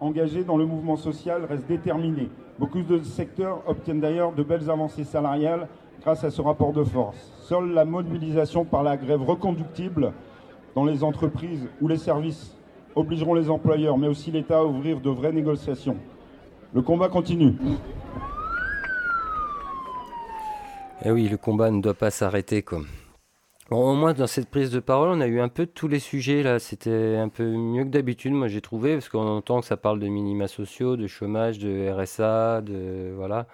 engagés 0.02 0.44
dans 0.44 0.58
le 0.58 0.66
mouvement 0.66 0.98
social 0.98 1.46
restent 1.46 1.68
déterminés. 1.68 2.30
Beaucoup 2.60 2.82
de 2.82 3.00
secteurs 3.04 3.62
obtiennent 3.68 4.02
d'ailleurs 4.02 4.34
de 4.34 4.44
belles 4.44 4.70
avancées 4.70 5.04
salariales 5.04 5.68
grâce 6.02 6.24
à 6.24 6.32
ce 6.32 6.42
rapport 6.42 6.74
de 6.74 6.84
force. 6.84 7.32
Seule 7.44 7.72
la 7.72 7.86
mobilisation 7.86 8.66
par 8.66 8.84
la 8.84 8.98
grève 8.98 9.22
reconductible 9.22 10.12
dans 10.76 10.84
les 10.84 11.04
entreprises 11.04 11.68
ou 11.80 11.88
les 11.88 11.98
services 11.98 12.58
obligeront 12.96 13.36
les 13.36 13.50
employeurs, 13.50 13.98
mais 13.98 14.08
aussi 14.08 14.32
l'État 14.32 14.60
à 14.60 14.64
ouvrir 14.64 15.00
de 15.00 15.10
vraies 15.10 15.32
négociations. 15.32 15.98
Le 16.74 16.82
combat 16.82 17.10
continue. 17.10 17.54
Eh 21.04 21.12
oui, 21.12 21.28
le 21.30 21.38
combat 21.38 21.72
ne 21.72 21.82
doit 21.82 21.94
pas 21.94 22.12
s'arrêter. 22.12 22.62
Comme. 22.62 22.86
Au 23.80 23.94
moins, 23.96 24.14
dans 24.14 24.28
cette 24.28 24.50
prise 24.50 24.70
de 24.70 24.80
parole, 24.80 25.10
on 25.10 25.22
a 25.22 25.28
eu 25.28 25.40
un 25.40 25.48
peu 25.50 25.66
tous 25.66 25.88
les 25.88 26.00
sujets. 26.00 26.44
là. 26.44 26.60
C'était 26.60 27.16
un 27.18 27.30
peu 27.30 27.46
mieux 27.46 27.84
que 27.84 27.90
d'habitude, 27.90 28.34
moi 28.34 28.48
j'ai 28.48 28.62
trouvé, 28.62 28.94
parce 28.94 29.10
qu'on 29.10 29.28
entend 29.28 29.62
que 29.62 29.66
ça 29.68 29.78
parle 29.78 30.00
de 30.00 30.08
minima 30.08 30.48
sociaux, 30.48 30.98
de 30.98 31.08
chômage, 31.08 31.60
de 31.60 31.90
RSA, 31.90 32.62
de. 32.62 33.14
Voilà. 33.16 33.48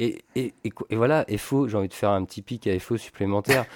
Et, 0.00 0.22
et, 0.36 0.54
et, 0.62 0.96
voilà, 0.96 1.26
FO, 1.38 1.66
j'ai 1.66 1.76
envie 1.76 1.88
de 1.88 1.94
faire 1.94 2.10
un 2.10 2.24
petit 2.24 2.40
pic 2.40 2.68
à 2.68 2.78
FO 2.78 2.96
supplémentaire. 2.96 3.66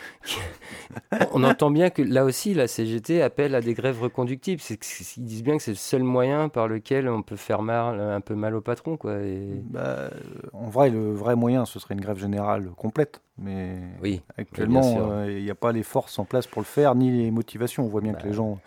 on 1.33 1.43
entend 1.43 1.73
bien 1.73 1.91
que 1.91 2.01
là 2.01 2.25
aussi, 2.25 2.55
la 2.55 2.69
CGT 2.69 3.21
appelle 3.23 3.57
à 3.57 3.61
des 3.61 3.75
grèves 3.75 4.01
reconductibles. 4.01 4.63
Ils 4.71 5.25
disent 5.25 5.43
bien 5.43 5.57
que 5.57 5.63
c'est 5.65 5.73
le 5.73 5.77
seul 5.77 6.05
moyen 6.05 6.49
par 6.49 6.69
lequel 6.69 7.09
on 7.09 7.23
peut 7.23 7.35
faire 7.35 7.63
mal, 7.63 8.01
un 8.01 8.21
peu 8.21 8.37
mal 8.37 8.55
au 8.55 8.61
patron. 8.61 8.97
Quoi, 8.97 9.17
bah, 9.65 10.11
en 10.53 10.69
vrai, 10.69 10.91
le 10.91 11.13
vrai 11.13 11.35
moyen, 11.35 11.65
ce 11.65 11.81
serait 11.81 11.95
une 11.95 12.01
grève 12.01 12.19
générale 12.19 12.71
complète. 12.77 13.21
Mais 13.39 13.79
oui, 14.01 14.23
actuellement, 14.39 15.11
euh, 15.11 15.29
il 15.29 15.43
n'y 15.43 15.51
a 15.51 15.57
pas 15.57 15.73
les 15.73 15.83
forces 15.83 16.21
en 16.21 16.25
place 16.25 16.47
pour 16.47 16.63
le 16.63 16.67
faire, 16.67 16.95
ni 16.95 17.11
les 17.11 17.33
motivations. 17.33 17.85
On 17.85 17.89
voit 17.89 18.01
bien 18.01 18.13
que 18.13 18.23
bah 18.23 18.29
les 18.29 18.35
gens 18.35 18.61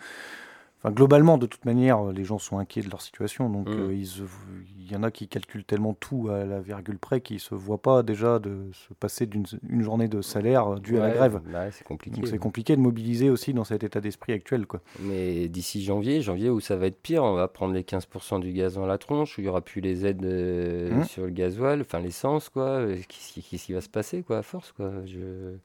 globalement, 0.90 1.38
de 1.38 1.46
toute 1.46 1.64
manière, 1.64 2.12
les 2.12 2.24
gens 2.24 2.38
sont 2.38 2.58
inquiets 2.58 2.82
de 2.82 2.90
leur 2.90 3.00
situation. 3.00 3.48
Donc, 3.50 3.68
mm. 3.68 3.72
euh, 3.72 3.94
il 3.94 4.92
y 4.92 4.96
en 4.96 5.02
a 5.02 5.10
qui 5.10 5.28
calculent 5.28 5.64
tellement 5.64 5.94
tout 5.94 6.28
à 6.30 6.44
la 6.44 6.60
virgule 6.60 6.98
près 6.98 7.20
qu'ils 7.20 7.36
ne 7.36 7.40
se 7.40 7.54
voient 7.54 7.82
pas 7.82 8.02
déjà 8.02 8.38
de 8.38 8.70
se 8.72 8.94
passer 8.94 9.26
d'une 9.26 9.46
journée 9.82 10.08
de 10.08 10.22
salaire 10.22 10.78
due 10.78 10.98
à 10.98 11.08
la 11.08 11.14
grève. 11.14 11.40
Bah 11.52 11.70
c'est 11.72 11.84
compliqué. 11.84 12.16
Donc, 12.16 12.28
c'est 12.28 12.38
compliqué 12.38 12.76
de 12.76 12.80
mobiliser 12.80 13.30
aussi 13.30 13.52
dans 13.52 13.64
cet 13.64 13.82
état 13.82 14.00
d'esprit 14.00 14.32
actuel. 14.32 14.66
Quoi. 14.66 14.80
Mais 15.00 15.48
d'ici 15.48 15.82
janvier, 15.82 16.22
janvier 16.22 16.50
où 16.50 16.60
ça 16.60 16.76
va 16.76 16.86
être 16.86 17.00
pire, 17.00 17.24
on 17.24 17.34
va 17.34 17.48
prendre 17.48 17.74
les 17.74 17.82
15% 17.82 18.40
du 18.40 18.52
gaz 18.52 18.74
dans 18.74 18.86
la 18.86 18.98
tronche, 18.98 19.38
où 19.38 19.40
il 19.40 19.44
n'y 19.44 19.50
aura 19.50 19.60
plus 19.60 19.80
les 19.80 20.06
aides 20.06 20.24
euh, 20.24 21.00
mmh. 21.00 21.04
sur 21.04 21.24
le 21.24 21.30
gasoil, 21.30 21.80
enfin 21.80 21.98
l'essence, 21.98 22.48
quoi. 22.48 22.62
Euh, 22.64 22.96
qu'est-ce 23.08 23.64
qui 23.64 23.72
va 23.72 23.80
se 23.80 23.88
passer, 23.88 24.22
quoi, 24.22 24.38
à 24.38 24.42
force, 24.42 24.72
quoi 24.72 24.90
Je... 25.04 25.56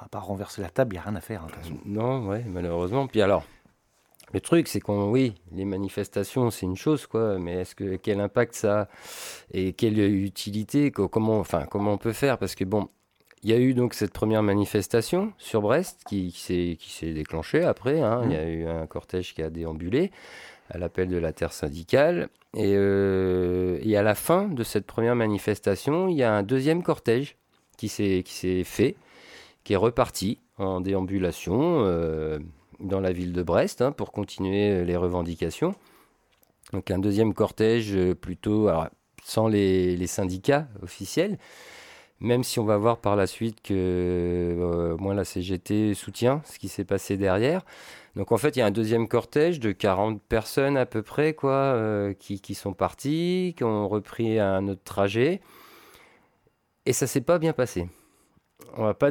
À 0.00 0.08
part 0.08 0.26
renverser 0.26 0.62
la 0.62 0.70
table, 0.70 0.94
il 0.94 0.98
n'y 0.98 1.00
a 1.00 1.02
rien 1.02 1.16
à 1.16 1.20
faire. 1.20 1.42
Hein, 1.42 1.74
non, 1.84 2.28
ouais, 2.28 2.44
malheureusement. 2.46 3.08
Puis 3.08 3.20
alors, 3.20 3.44
le 4.32 4.40
truc, 4.40 4.68
c'est 4.68 4.80
qu'on, 4.80 5.10
oui, 5.10 5.34
les 5.52 5.64
manifestations, 5.64 6.50
c'est 6.50 6.66
une 6.66 6.76
chose, 6.76 7.06
quoi, 7.06 7.38
mais 7.38 7.60
est-ce 7.60 7.74
que 7.74 7.96
quel 7.96 8.20
impact 8.20 8.54
ça 8.54 8.80
a 8.82 8.88
et 9.52 9.72
quelle 9.72 9.98
utilité, 9.98 10.90
comment, 10.90 11.38
enfin, 11.38 11.66
comment 11.70 11.92
on 11.92 11.98
peut 11.98 12.12
faire? 12.12 12.38
Parce 12.38 12.54
que 12.54 12.64
bon, 12.64 12.88
il 13.42 13.50
y 13.50 13.52
a 13.52 13.58
eu 13.58 13.74
donc 13.74 13.94
cette 13.94 14.12
première 14.12 14.42
manifestation 14.42 15.32
sur 15.38 15.62
Brest 15.62 16.02
qui, 16.06 16.32
qui 16.32 16.92
s'est 16.92 17.12
déclenchée 17.12 17.62
après. 17.62 18.00
Hein. 18.00 18.22
Il 18.24 18.32
y 18.32 18.36
a 18.36 18.44
mmh. 18.44 18.48
eu 18.48 18.66
un 18.66 18.86
cortège 18.86 19.34
qui 19.34 19.42
a 19.42 19.50
déambulé 19.50 20.10
à 20.70 20.78
l'appel 20.78 21.08
de 21.08 21.16
la 21.16 21.32
terre 21.32 21.52
syndicale. 21.52 22.28
Et, 22.54 22.74
euh, 22.76 23.78
et, 23.82 23.96
à 23.96 24.02
la 24.02 24.14
fin 24.14 24.48
de 24.48 24.62
cette 24.64 24.86
première 24.86 25.14
manifestation, 25.14 26.08
il 26.08 26.16
y 26.16 26.22
a 26.22 26.32
un 26.32 26.42
deuxième 26.42 26.82
cortège 26.82 27.36
qui 27.76 27.88
s'est 27.88 28.64
fait, 28.64 28.96
qui 29.64 29.74
est 29.74 29.76
reparti 29.76 30.38
en 30.56 30.80
déambulation. 30.80 31.84
Euh, 31.84 32.38
dans 32.80 33.00
la 33.00 33.12
ville 33.12 33.32
de 33.32 33.42
Brest 33.42 33.82
hein, 33.82 33.92
pour 33.92 34.12
continuer 34.12 34.70
euh, 34.70 34.84
les 34.84 34.96
revendications. 34.96 35.74
Donc 36.72 36.90
un 36.90 36.98
deuxième 36.98 37.34
cortège 37.34 37.94
euh, 37.94 38.14
plutôt 38.14 38.68
sans 39.24 39.48
les, 39.48 40.06
syndicats 40.06 40.68
officiels, 40.82 41.38
même 42.20 42.44
si 42.44 42.58
on 42.58 42.64
va 42.64 42.76
voir 42.76 42.98
par 42.98 43.16
la 43.16 43.26
suite 43.26 43.60
que 43.62 43.74
euh, 43.74 44.96
moins 44.96 45.14
la 45.14 45.24
CGT 45.24 45.94
soutient 45.94 46.42
ce 46.44 46.58
qui 46.58 46.68
s'est 46.68 46.84
passé 46.84 47.16
derrière. 47.16 47.64
Donc 48.16 48.32
en 48.32 48.36
fait, 48.36 48.56
il 48.56 48.58
y 48.58 48.62
a 48.62 48.66
un 48.66 48.70
deuxième 48.70 49.06
cortège 49.06 49.60
de 49.60 49.72
40 49.72 50.20
personnes 50.22 50.76
à 50.76 50.86
peu 50.86 51.02
près 51.02 51.34
quoi, 51.34 51.78
qui, 52.18 52.40
qui, 52.40 52.54
sont 52.54 52.72
partis, 52.72 53.54
qui 53.56 53.62
ont 53.62 53.88
repris 53.88 54.40
un 54.40 54.66
autre 54.66 54.82
trajet. 54.82 55.40
Et 56.84 56.92
ça 56.92 57.06
s'est 57.06 57.20
pas 57.20 57.38
bien 57.38 57.52
passé. 57.52 57.88
On 58.76 58.84
va 58.84 58.94
pas, 58.94 59.10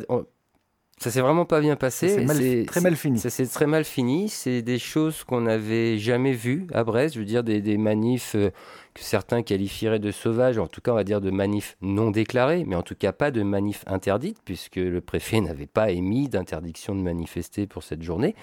ça 0.99 1.11
s'est 1.11 1.21
vraiment 1.21 1.45
pas 1.45 1.61
bien 1.61 1.75
passé. 1.75 2.25
C'est 2.27 2.65
très 2.65 2.81
mal 2.81 2.95
fini. 2.95 3.19
Ça 3.19 3.29
s'est 3.29 3.45
très 3.45 3.67
mal 3.67 3.85
fini. 3.85 4.29
C'est 4.29 4.63
des 4.63 4.79
choses 4.79 5.23
qu'on 5.23 5.41
n'avait 5.41 5.99
jamais 5.99 6.33
vues 6.33 6.65
à 6.73 6.83
Brest. 6.83 7.13
Je 7.13 7.19
veux 7.19 7.25
dire, 7.25 7.43
des, 7.43 7.61
des 7.61 7.77
manifs 7.77 8.33
euh, 8.33 8.49
que 8.95 9.03
certains 9.03 9.43
qualifieraient 9.43 9.99
de 9.99 10.09
sauvages, 10.09 10.57
en 10.57 10.65
tout 10.65 10.81
cas, 10.81 10.91
on 10.91 10.95
va 10.95 11.03
dire 11.03 11.21
de 11.21 11.29
manifs 11.29 11.77
non 11.81 12.09
déclarés, 12.09 12.65
mais 12.65 12.75
en 12.75 12.81
tout 12.81 12.95
cas 12.95 13.11
pas 13.11 13.29
de 13.29 13.43
manifs 13.43 13.83
interdites, 13.85 14.39
puisque 14.43 14.77
le 14.77 14.99
préfet 14.99 15.39
n'avait 15.41 15.67
pas 15.67 15.91
émis 15.91 16.29
d'interdiction 16.29 16.95
de 16.95 17.01
manifester 17.01 17.67
pour 17.67 17.83
cette 17.83 18.01
journée. 18.01 18.35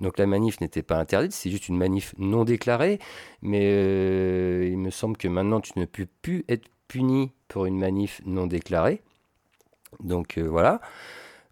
Donc 0.00 0.18
la 0.18 0.26
manif 0.26 0.62
n'était 0.62 0.82
pas 0.82 0.96
interdite, 0.96 1.32
c'est 1.32 1.50
juste 1.50 1.68
une 1.68 1.76
manif 1.76 2.14
non 2.16 2.44
déclarée. 2.44 2.98
Mais 3.42 3.60
euh, 3.74 4.66
il 4.70 4.78
me 4.78 4.90
semble 4.90 5.18
que 5.18 5.28
maintenant, 5.28 5.60
tu 5.60 5.78
ne 5.78 5.84
peux 5.84 6.06
plus 6.22 6.46
être 6.48 6.64
puni 6.88 7.32
pour 7.48 7.66
une 7.66 7.78
manif 7.78 8.22
non 8.24 8.46
déclarée. 8.46 9.02
Donc 10.02 10.38
euh, 10.38 10.48
voilà. 10.48 10.80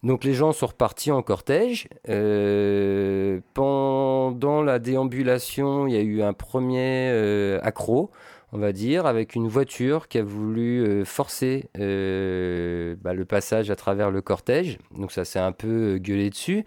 Donc 0.03 0.25
les 0.25 0.33
gens 0.33 0.53
sont 0.53 0.67
repartis 0.67 1.11
en 1.11 1.23
cortège. 1.23 1.89
Euh, 2.09 3.41
pendant 3.55 4.63
la 4.63 4.79
déambulation, 4.79 5.87
il 5.87 5.95
y 5.95 5.97
a 5.97 6.03
eu 6.03 6.23
un 6.23 6.33
premier 6.33 7.11
euh, 7.11 7.59
accro, 7.63 8.11
on 8.53 8.59
va 8.59 8.73
dire, 8.73 9.07
avec 9.07 9.35
une 9.35 9.49
voiture 9.49 10.07
qui 10.07 10.19
a 10.19 10.23
voulu 10.23 10.85
euh, 10.85 11.05
forcer 11.05 11.69
bah, 11.75 13.13
le 13.13 13.25
passage 13.25 13.71
à 13.71 13.77
travers 13.77 14.11
le 14.11 14.23
cortège. 14.23 14.79
Donc 14.97 15.11
ça 15.11 15.25
s'est 15.25 15.41
un 15.41 15.53
peu 15.53 15.99
gueulé 15.99 16.31
dessus. 16.31 16.65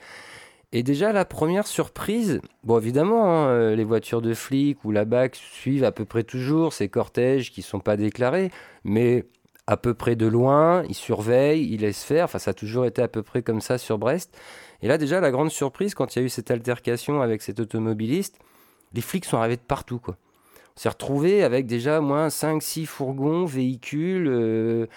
Et 0.73 0.83
déjà 0.83 1.11
la 1.11 1.25
première 1.25 1.67
surprise, 1.67 2.39
bon 2.63 2.79
évidemment, 2.79 3.25
hein, 3.25 3.75
les 3.75 3.83
voitures 3.83 4.21
de 4.21 4.33
flics 4.33 4.85
ou 4.85 4.91
la 4.91 5.03
BAC 5.03 5.35
suivent 5.35 5.83
à 5.83 5.91
peu 5.91 6.05
près 6.05 6.23
toujours 6.23 6.71
ces 6.71 6.87
cortèges 6.87 7.51
qui 7.51 7.59
ne 7.59 7.65
sont 7.65 7.81
pas 7.81 7.97
déclarés, 7.97 8.51
mais 8.85 9.25
à 9.72 9.77
peu 9.77 9.93
près 9.93 10.18
de 10.18 10.27
loin, 10.27 10.84
il 10.89 10.95
surveille, 10.95 11.65
il 11.72 11.80
laisse 11.80 12.03
faire. 12.03 12.26
Enfin, 12.26 12.39
ça 12.39 12.52
a 12.52 12.53
toujours 12.53 12.85
été 12.85 13.02
à 13.02 13.07
peu 13.07 13.23
près 13.23 13.41
comme 13.41 13.61
ça 13.61 13.77
sur 13.77 13.98
Brest. 13.98 14.38
Et 14.81 14.89
là, 14.89 14.98
déjà, 14.98 15.22
la 15.22 15.31
grande 15.31 15.49
surprise, 15.49 15.95
quand 15.95 16.14
il 16.14 16.19
y 16.19 16.22
a 16.22 16.26
eu 16.26 16.30
cette 16.30 16.52
altercation 16.52 17.22
avec 17.22 17.41
cet 17.41 17.61
automobiliste, 17.61 18.38
les 18.93 18.99
flics 18.99 19.23
sont 19.23 19.38
arrivés 19.38 19.56
de 19.56 19.61
partout, 19.61 19.99
quoi. 19.99 20.18
On 20.76 20.80
s'est 20.81 20.89
retrouvé 20.89 21.41
avec 21.41 21.68
déjà 21.68 22.02
moins 22.02 22.27
5-6 22.27 22.85
fourgons, 22.85 23.45
véhicules, 23.45 24.27
euh, 24.27 24.88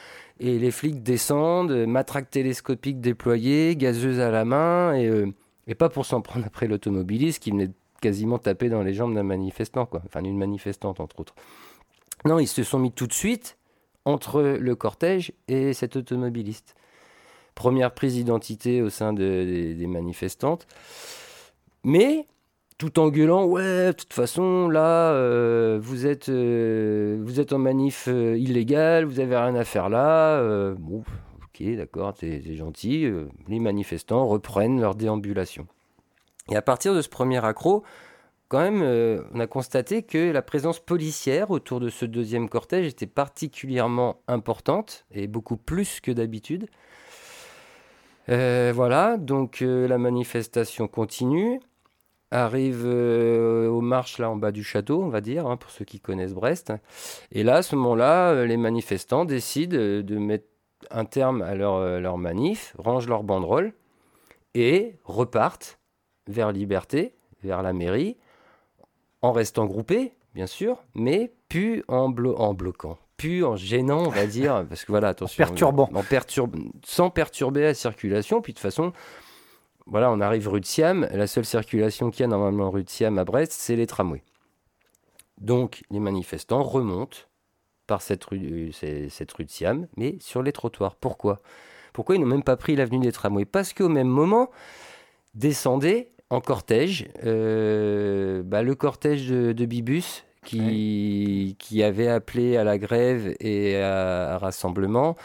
et 0.41 0.59
les 0.59 0.73
flics 0.73 1.05
descendent, 1.05 1.87
matraque 1.87 2.31
télescopique 2.31 3.01
déployée, 3.01 3.77
gazeuse 3.77 4.19
à 4.19 4.33
la 4.33 4.45
main, 4.45 4.95
et, 4.95 5.07
euh, 5.07 5.33
et 5.69 5.77
pas 5.77 5.89
pour 5.89 6.05
s'en 6.05 6.21
prendre 6.21 6.47
après 6.47 6.67
l'automobiliste 6.67 7.41
qui 7.41 7.53
venait 7.53 7.71
quasiment 8.01 8.39
taper 8.39 8.71
dans 8.71 8.83
les 8.83 8.93
jambes 8.93 9.15
d'un 9.15 9.23
manifestant, 9.23 9.87
quoi. 9.87 10.03
Enfin, 10.05 10.23
d'une 10.23 10.37
manifestante, 10.37 10.99
entre 10.99 11.21
autres. 11.21 11.37
Non, 12.25 12.41
ils 12.41 12.49
se 12.49 12.65
sont 12.65 12.81
mis 12.81 12.91
tout 12.91 13.07
de 13.07 13.13
suite 13.13 13.57
entre 14.05 14.43
le 14.43 14.75
cortège 14.75 15.33
et 15.49 15.73
cet 15.73 15.97
automobiliste. 15.97 16.75
Première 17.55 17.93
prise 17.93 18.15
d'identité 18.15 18.83
au 18.83 18.91
sein 18.91 19.13
des 19.13 19.87
manifestantes. 19.87 20.67
Mais 21.85 22.27
tout 22.79 22.99
en 22.99 23.09
gueulant, 23.09 23.45
ouais, 23.45 23.89
de 23.89 23.93
toute 23.93 24.13
façon, 24.13 24.69
là, 24.69 25.13
euh, 25.13 25.79
vous, 25.81 26.07
êtes, 26.07 26.29
euh, 26.29 27.19
vous 27.23 27.39
êtes 27.39 27.53
en 27.53 27.59
manif 27.59 28.09
euh, 28.09 28.37
illégal, 28.37 29.05
vous 29.05 29.21
avez 29.21 29.37
rien 29.37 29.55
à 29.55 29.65
faire 29.65 29.89
là. 29.89 30.43
bon, 30.75 31.05
ok, 31.45 31.77
d'accord, 31.77 32.15
t'es 32.15 32.43
gentil. 32.55 33.09
les 33.49 33.61
manifestants 33.61 34.27
reprennent 34.27 34.81
leur 34.81 34.95
déambulation. 34.95 35.67
Et 36.51 36.57
à 36.57 36.63
partir 36.63 36.95
de 36.95 37.01
ce 37.01 37.09
premier 37.09 37.43
accro, 37.45 37.85
quand 38.55 38.61
même, 38.61 38.83
euh, 38.85 39.21
on 39.35 39.41
a 39.41 39.49
constaté 39.49 40.05
que 40.05 40.31
la 40.31 40.41
présence 40.41 40.79
policière 40.79 41.51
autour 41.51 41.81
de 41.81 41.89
ce 41.89 42.05
deuxième 42.05 42.49
cortège 42.49 42.87
était 42.87 43.09
particulièrement 43.09 44.23
importante 44.29 45.07
et 45.11 45.27
beaucoup 45.27 45.57
plus 45.57 45.99
que 45.99 46.13
d'habitude. 46.13 46.69
Euh, 48.29 48.71
voilà, 48.73 49.17
donc 49.17 49.61
euh, 49.61 49.89
la 49.89 49.99
manifestation 49.99 50.87
continue. 50.87 51.59
Arrive 52.31 52.87
aux 52.87 53.81
marches 53.81 54.19
là 54.19 54.31
en 54.31 54.37
bas 54.37 54.53
du 54.53 54.63
château, 54.63 55.03
on 55.03 55.09
va 55.09 55.21
dire, 55.21 55.49
hein, 55.49 55.57
pour 55.57 55.71
ceux 55.71 55.85
qui 55.85 55.99
connaissent 55.99 56.35
Brest. 56.35 56.73
Et 57.33 57.43
là, 57.43 57.57
à 57.57 57.63
ce 57.63 57.75
moment-là, 57.75 58.45
les 58.45 58.57
manifestants 58.57 59.25
décident 59.25 59.77
de 59.77 60.19
mettre 60.19 60.47
un 60.93 61.07
terme 61.07 61.43
à 61.43 61.57
leur, 61.57 61.99
leur 61.99 62.19
manif, 62.19 62.77
rangent 62.79 63.09
leur 63.09 63.25
banderole 63.25 63.73
et 64.55 64.95
repartent 65.03 65.81
vers 66.29 66.53
Liberté, 66.53 67.17
vers 67.43 67.61
la 67.61 67.73
mairie, 67.73 68.17
en 69.25 69.33
restant 69.33 69.65
groupés, 69.65 70.13
bien 70.35 70.47
sûr, 70.47 70.85
mais 70.95 71.33
plus 71.49 71.83
en, 71.89 72.15
en 72.15 72.53
bloquant, 72.53 72.99
plus 73.17 73.43
en 73.43 73.57
gênant, 73.57 74.05
on 74.05 74.11
va 74.11 74.27
dire, 74.27 74.67
parce 74.69 74.85
que 74.85 74.93
voilà, 74.93 75.09
attention. 75.09 75.43
Perturbant. 75.43 75.89
En 75.95 76.03
sans 76.85 77.09
perturber 77.09 77.63
la 77.63 77.73
circulation, 77.73 78.43
puis 78.43 78.53
de 78.53 78.59
toute 78.59 78.63
façon, 78.63 78.93
voilà, 79.87 80.13
on 80.13 80.21
arrive 80.21 80.47
rue 80.49 80.61
de 80.61 80.67
Siam, 80.67 81.09
la 81.11 81.27
seule 81.27 81.47
circulation 81.47 82.11
qu'il 82.11 82.21
y 82.21 82.25
a 82.25 82.27
normalement 82.27 82.71
rue 82.71 82.85
de 82.85 82.91
Siam 82.91 83.17
à 83.17 83.25
Brest, 83.25 83.53
c'est 83.53 83.77
les 83.77 83.87
tramways. 83.87 84.23
Donc 85.41 85.85
les 85.91 86.01
manifestants 86.01 86.63
remontent 86.63 87.17
par 87.87 88.03
cette 88.03 88.25
rue, 88.25 88.73
euh, 88.83 89.09
cette 89.09 89.33
rue 89.33 89.47
de 89.47 89.51
Siam, 89.51 89.89
mais 89.97 90.19
sur 90.21 90.43
les 90.43 90.53
trottoirs. 90.53 90.97
Pourquoi? 90.97 91.41
Pourquoi 91.95 92.17
ils 92.17 92.21
n'ont 92.21 92.27
même 92.27 92.43
pas 92.43 92.59
pris 92.59 92.77
l'avenue 92.77 93.01
des 93.01 93.13
tramways? 93.13 93.47
Parce 93.47 93.73
qu'au 93.73 93.89
même 93.89 94.09
moment, 94.09 94.51
descendaient 95.33 96.11
en 96.31 96.41
cortège, 96.41 97.09
euh, 97.25 98.43
bah, 98.43 98.63
le 98.63 98.75
cortège 98.75 99.29
de, 99.29 99.65
Bibus 99.65 100.25
qui, 100.45 101.57
qui 101.59 101.83
avait 101.83 102.09
appelé 102.09 102.57
à 102.57 102.65
la 102.65 102.79
grève 102.79 103.35
et 103.41 103.77
à, 103.77 104.39
rassemblement. 104.39 105.17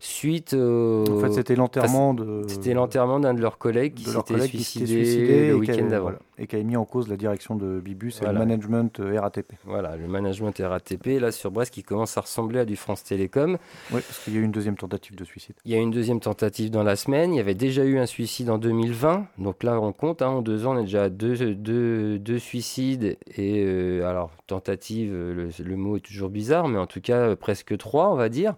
Suite 0.00 0.54
au... 0.54 1.04
En 1.10 1.20
fait, 1.20 1.32
c'était 1.32 1.56
l'enterrement 1.56 2.14
de... 2.14 2.42
C'était 2.46 2.74
l'enterrement 2.74 3.20
d'un 3.20 3.34
de 3.34 3.40
leurs 3.40 3.58
collègues 3.58 3.94
qui 3.94 4.04
s'était 4.04 4.46
suicidé, 4.46 5.48
le 5.48 5.56
week-end 5.56 5.86
d'avant. 5.88 6.12
Et 6.38 6.46
qui 6.46 6.54
a 6.54 6.62
mis 6.62 6.76
en 6.76 6.84
cause 6.84 7.08
la 7.08 7.16
direction 7.16 7.56
de 7.56 7.80
Bibus 7.80 8.22
et 8.22 8.26
le 8.26 8.32
management 8.32 9.00
euh, 9.00 9.20
RATP. 9.20 9.54
Voilà, 9.64 9.96
le 9.96 10.06
management 10.06 10.54
RATP, 10.56 11.20
là, 11.20 11.32
sur 11.32 11.50
Brest, 11.50 11.74
qui 11.74 11.82
commence 11.82 12.16
à 12.16 12.20
ressembler 12.20 12.60
à 12.60 12.64
du 12.64 12.76
France 12.76 13.02
Télécom. 13.02 13.58
Oui, 13.92 14.00
parce 14.06 14.20
qu'il 14.22 14.34
y 14.34 14.36
a 14.36 14.40
eu 14.40 14.44
une 14.44 14.52
deuxième 14.52 14.76
tentative 14.76 15.16
de 15.16 15.24
suicide. 15.24 15.56
Il 15.64 15.72
y 15.72 15.74
a 15.74 15.78
eu 15.78 15.82
une 15.82 15.90
deuxième 15.90 16.20
tentative 16.20 16.70
dans 16.70 16.84
la 16.84 16.94
semaine. 16.94 17.34
Il 17.34 17.38
y 17.38 17.40
avait 17.40 17.56
déjà 17.56 17.84
eu 17.84 17.98
un 17.98 18.06
suicide 18.06 18.50
en 18.50 18.58
2020. 18.58 19.26
Donc 19.38 19.64
là, 19.64 19.80
on 19.80 19.92
compte, 19.92 20.22
hein, 20.22 20.28
en 20.28 20.42
deux 20.42 20.64
ans, 20.64 20.76
on 20.76 20.78
est 20.78 20.84
déjà 20.84 21.04
à 21.04 21.08
deux, 21.08 21.54
deux, 21.54 22.20
deux 22.20 22.38
suicides. 22.38 23.18
Et 23.36 23.64
euh, 23.64 24.08
alors, 24.08 24.30
tentative, 24.46 25.12
le, 25.12 25.48
le, 25.58 25.76
mot 25.76 25.96
est 25.96 26.00
toujours 26.00 26.30
bizarre, 26.30 26.68
mais 26.68 26.78
en 26.78 26.86
tout 26.86 27.00
cas, 27.00 27.34
presque 27.34 27.76
trois, 27.76 28.12
on 28.12 28.16
va 28.16 28.28
dire 28.28 28.54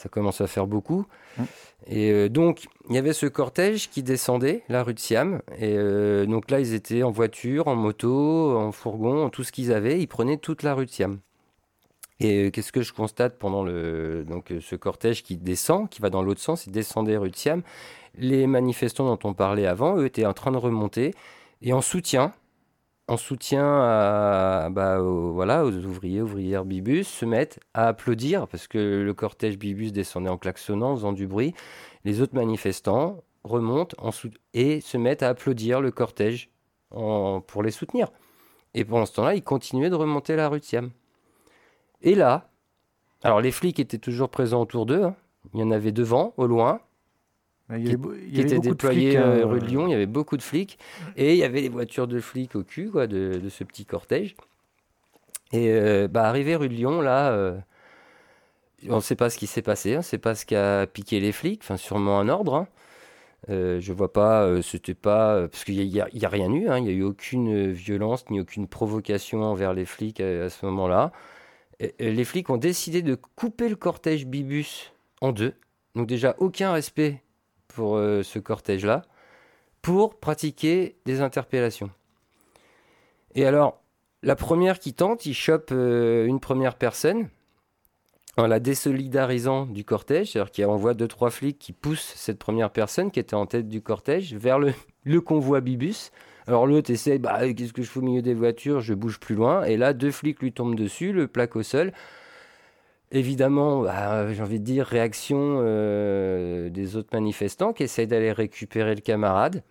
ça 0.00 0.08
commence 0.08 0.40
à 0.40 0.46
faire 0.46 0.66
beaucoup. 0.66 1.04
Mmh. 1.36 1.42
Et 1.86 2.10
euh, 2.10 2.28
donc, 2.30 2.68
il 2.88 2.94
y 2.94 2.98
avait 2.98 3.12
ce 3.12 3.26
cortège 3.26 3.90
qui 3.90 4.02
descendait 4.02 4.62
la 4.70 4.82
rue 4.82 4.94
de 4.94 4.98
Siam. 4.98 5.42
Et 5.58 5.76
euh, 5.76 6.24
donc 6.24 6.50
là, 6.50 6.58
ils 6.58 6.72
étaient 6.72 7.02
en 7.02 7.10
voiture, 7.10 7.68
en 7.68 7.74
moto, 7.74 8.56
en 8.56 8.72
fourgon, 8.72 9.26
en 9.26 9.28
tout 9.28 9.44
ce 9.44 9.52
qu'ils 9.52 9.74
avaient. 9.74 10.00
Ils 10.00 10.06
prenaient 10.06 10.38
toute 10.38 10.62
la 10.62 10.72
rue 10.72 10.86
de 10.86 10.90
Siam. 10.90 11.18
Et 12.18 12.46
euh, 12.46 12.50
qu'est-ce 12.50 12.72
que 12.72 12.80
je 12.80 12.94
constate 12.94 13.38
pendant 13.38 13.62
le, 13.62 14.24
donc, 14.26 14.54
ce 14.58 14.74
cortège 14.74 15.22
qui 15.22 15.36
descend, 15.36 15.90
qui 15.90 16.00
va 16.00 16.08
dans 16.08 16.22
l'autre 16.22 16.40
sens, 16.40 16.66
il 16.66 16.72
descendait 16.72 17.18
rue 17.18 17.30
de 17.30 17.36
Siam. 17.36 17.62
Les 18.16 18.46
manifestants 18.46 19.04
dont 19.04 19.28
on 19.28 19.34
parlait 19.34 19.66
avant, 19.66 19.98
eux, 19.98 20.06
étaient 20.06 20.24
en 20.24 20.32
train 20.32 20.50
de 20.50 20.56
remonter. 20.56 21.14
Et 21.60 21.74
en 21.74 21.82
soutien, 21.82 22.32
en 23.10 23.16
soutien 23.16 23.64
à, 23.64 24.68
bah, 24.70 25.00
aux, 25.00 25.32
voilà, 25.32 25.64
aux 25.64 25.72
ouvriers, 25.72 26.22
ouvrières 26.22 26.64
Bibus, 26.64 27.08
se 27.08 27.24
mettent 27.24 27.58
à 27.74 27.88
applaudir 27.88 28.46
parce 28.46 28.68
que 28.68 29.02
le 29.04 29.14
cortège 29.14 29.58
Bibus 29.58 29.92
descendait 29.92 30.30
en 30.30 30.38
klaxonnant, 30.38 30.94
faisant 30.94 31.12
du 31.12 31.26
bruit. 31.26 31.52
Les 32.04 32.20
autres 32.20 32.36
manifestants 32.36 33.24
remontent 33.42 33.96
en 33.98 34.10
et 34.54 34.80
se 34.80 34.96
mettent 34.96 35.24
à 35.24 35.30
applaudir 35.30 35.80
le 35.80 35.90
cortège 35.90 36.50
pour 36.90 37.62
les 37.64 37.72
soutenir. 37.72 38.12
Et 38.74 38.84
pendant 38.84 39.06
ce 39.06 39.14
temps-là, 39.14 39.34
ils 39.34 39.42
continuaient 39.42 39.90
de 39.90 39.96
remonter 39.96 40.36
la 40.36 40.48
rue 40.48 40.60
de. 40.60 40.90
Et 42.02 42.14
là, 42.14 42.48
alors 43.24 43.40
les 43.40 43.50
flics 43.50 43.80
étaient 43.80 43.98
toujours 43.98 44.28
présents 44.28 44.62
autour 44.62 44.86
d'eux. 44.86 45.02
Hein. 45.02 45.16
Il 45.52 45.58
y 45.58 45.62
en 45.64 45.72
avait 45.72 45.90
devant, 45.90 46.32
au 46.36 46.46
loin 46.46 46.80
qui, 47.78 48.40
était 48.40 48.58
déployé 48.58 49.16
euh, 49.16 49.46
rue 49.46 49.60
de 49.60 49.66
Lyon. 49.66 49.86
Il 49.86 49.90
y 49.90 49.94
avait 49.94 50.06
beaucoup 50.06 50.36
de 50.36 50.42
flics 50.42 50.78
et 51.16 51.32
il 51.32 51.38
y 51.38 51.44
avait 51.44 51.60
les 51.60 51.68
voitures 51.68 52.06
de 52.06 52.20
flics 52.20 52.56
au 52.56 52.62
cul 52.62 52.90
quoi, 52.90 53.06
de, 53.06 53.40
ce 53.48 53.64
petit 53.64 53.84
cortège. 53.84 54.34
Et 55.52 55.70
euh, 55.70 56.08
bah, 56.08 56.28
arrivé 56.28 56.56
rue 56.56 56.68
de 56.68 56.74
Lyon, 56.74 57.00
là, 57.00 57.32
euh, 57.32 57.58
on 58.88 58.96
ne 58.96 59.00
sait 59.00 59.16
pas 59.16 59.30
ce 59.30 59.38
qui 59.38 59.46
s'est 59.46 59.62
passé, 59.62 59.94
on 59.94 59.98
ne 59.98 60.02
sait 60.02 60.18
pas 60.18 60.34
ce 60.34 60.46
qui 60.46 60.54
a 60.54 60.86
piqué 60.86 61.20
les 61.20 61.32
flics, 61.32 61.60
enfin 61.62 61.76
sûrement 61.76 62.20
un 62.20 62.28
ordre. 62.28 62.54
Hein. 62.54 62.68
je 63.48 63.92
vois 63.92 64.12
pas, 64.12 64.62
c'était 64.62 64.94
pas. 64.94 65.48
Parce 65.48 65.64
qu'il 65.64 65.76
n'y 65.88 66.00
a, 66.00 66.06
a, 66.06 66.28
rien 66.28 66.52
eu, 66.52 66.68
hein. 66.68 66.78
il 66.78 66.84
n'y 66.84 66.90
a 66.90 66.92
eu 66.92 67.02
aucune 67.02 67.72
violence 67.72 68.28
ni 68.30 68.40
aucune 68.40 68.68
provocation 68.68 69.42
envers 69.42 69.74
les 69.74 69.86
flics 69.86 70.20
à, 70.20 70.44
à 70.44 70.50
ce 70.50 70.64
moment-là. 70.66 71.12
Les 71.98 72.24
flics 72.24 72.50
ont 72.50 72.58
décidé 72.58 73.00
de 73.00 73.16
couper 73.36 73.68
le 73.68 73.76
cortège 73.76 74.26
Bibus 74.26 74.92
en 75.20 75.32
deux. 75.32 75.54
Donc, 75.94 76.06
déjà, 76.06 76.34
aucun 76.38 76.72
respect 76.72 77.22
pour 77.74 77.96
euh, 77.96 78.22
ce 78.22 78.38
cortège-là, 78.38 79.02
pour 79.82 80.18
pratiquer 80.18 80.96
des 81.06 81.20
interpellations. 81.20 81.90
Et 83.34 83.46
alors, 83.46 83.80
la 84.22 84.36
première 84.36 84.78
qui 84.78 84.92
tente, 84.92 85.24
il 85.26 85.34
chope 85.34 85.70
euh, 85.72 86.26
une 86.26 86.40
première 86.40 86.74
personne 86.74 87.28
en 88.36 88.46
la 88.46 88.60
désolidarisant 88.60 89.66
du 89.66 89.84
cortège, 89.84 90.32
c'est-à-dire 90.32 90.50
qu'il 90.50 90.66
envoie 90.66 90.94
deux, 90.94 91.08
trois 91.08 91.30
flics 91.30 91.58
qui 91.58 91.72
poussent 91.72 92.12
cette 92.16 92.38
première 92.38 92.70
personne 92.70 93.10
qui 93.10 93.20
était 93.20 93.34
en 93.34 93.46
tête 93.46 93.68
du 93.68 93.82
cortège 93.82 94.34
vers 94.34 94.58
le, 94.58 95.20
convoi 95.20 95.60
Bibus. 95.60 96.10
Alors 96.46 96.66
l'autre 96.66 96.90
essaie, 96.90 97.18
bah, 97.18 97.52
qu'est-ce 97.52 97.72
que 97.72 97.82
je 97.82 97.90
fais 97.90 98.00
au 98.00 98.02
milieu 98.02 98.22
des 98.22 98.34
voitures, 98.34 98.80
je 98.80 98.94
bouge 98.94 99.18
plus 99.18 99.34
loin, 99.34 99.64
et 99.64 99.76
là, 99.76 99.92
deux 99.92 100.10
flics 100.10 100.40
lui 100.40 100.52
tombent 100.52 100.74
dessus, 100.74 101.12
le 101.12 101.26
plaque 101.26 101.56
au 101.56 101.62
sol. 101.62 101.92
Évidemment, 103.12 103.82
bah, 103.82 104.32
j'ai 104.32 104.42
envie 104.42 104.60
de 104.60 104.64
dire, 104.64 104.86
réaction 104.86 105.58
euh, 105.60 106.70
des 106.70 106.96
autres 106.96 107.08
manifestants 107.12 107.72
qui 107.72 107.82
essayent 107.82 108.06
d'aller 108.06 108.30
récupérer 108.30 108.94
le 108.94 109.00
camarade. 109.00 109.64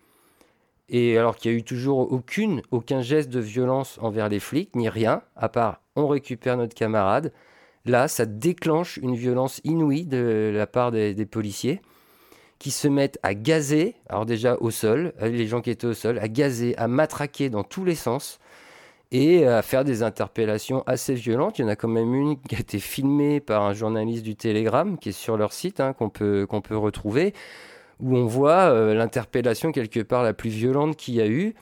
Et 0.90 1.18
alors 1.18 1.38
qu'il 1.38 1.52
n'y 1.52 1.58
a 1.58 1.60
eu 1.60 1.64
toujours 1.64 2.12
aucun 2.12 3.02
geste 3.02 3.30
de 3.30 3.40
violence 3.40 3.98
envers 4.02 4.28
les 4.28 4.40
flics, 4.40 4.76
ni 4.76 4.90
rien, 4.90 5.22
à 5.36 5.48
part 5.48 5.82
on 5.96 6.08
récupère 6.08 6.58
notre 6.58 6.74
camarade. 6.74 7.32
Là, 7.86 8.08
ça 8.08 8.26
déclenche 8.26 8.98
une 8.98 9.16
violence 9.16 9.62
inouïe 9.64 10.06
de 10.06 10.52
la 10.54 10.68
part 10.68 10.92
des, 10.92 11.14
des 11.14 11.26
policiers 11.26 11.82
qui 12.58 12.72
se 12.72 12.90
mettent 12.90 13.20
à 13.24 13.34
gazer, 13.34 13.96
alors 14.10 14.26
déjà 14.26 14.58
au 14.60 14.70
sol, 14.70 15.14
les 15.22 15.48
gens 15.48 15.62
qui 15.62 15.70
étaient 15.70 15.88
au 15.88 15.94
sol, 15.94 16.20
à 16.20 16.28
gazer, 16.28 16.78
à 16.78 16.90
matraquer 16.90 17.50
dans 17.50 17.64
tous 17.64 17.86
les 17.86 17.96
sens 17.96 18.40
et 19.12 19.46
à 19.48 19.62
faire 19.62 19.84
des 19.84 20.04
interpellations 20.04 20.84
assez 20.86 21.16
violentes. 21.16 21.60
Il 21.60 21.64
y 21.64 21.66
en 21.66 21.70
a 21.70 21.76
quand 21.76 21.88
même 21.88 22.14
une 22.14 22.40
qui 22.42 22.56
a 22.56 22.60
été 22.60 22.80
filmée 22.80 23.40
par 23.40 23.64
un 23.64 23.74
journaliste 23.74 24.24
du 24.24 24.36
Télégramme, 24.36 24.98
qui 24.98 25.10
est 25.10 25.14
sur 25.14 25.38
leur 25.38 25.54
site, 25.54 25.80
hein, 25.80 25.94
qu'on 25.94 26.10
peut, 26.10 26.46
qu'on 26.48 26.62
peut 26.62 26.78
retrouver, 26.78 27.34
où 28.00 28.16
on 28.16 28.26
voit 28.26 28.72
euh, 28.72 28.94
l'interpellation 28.94 29.72
quelque 29.72 30.02
part 30.02 30.24
la 30.24 30.34
plus 30.34 30.50
violente 30.50 30.96
qu'il 30.96 31.16
y 31.16 31.22
a 31.22 31.28
eu. 31.28 31.56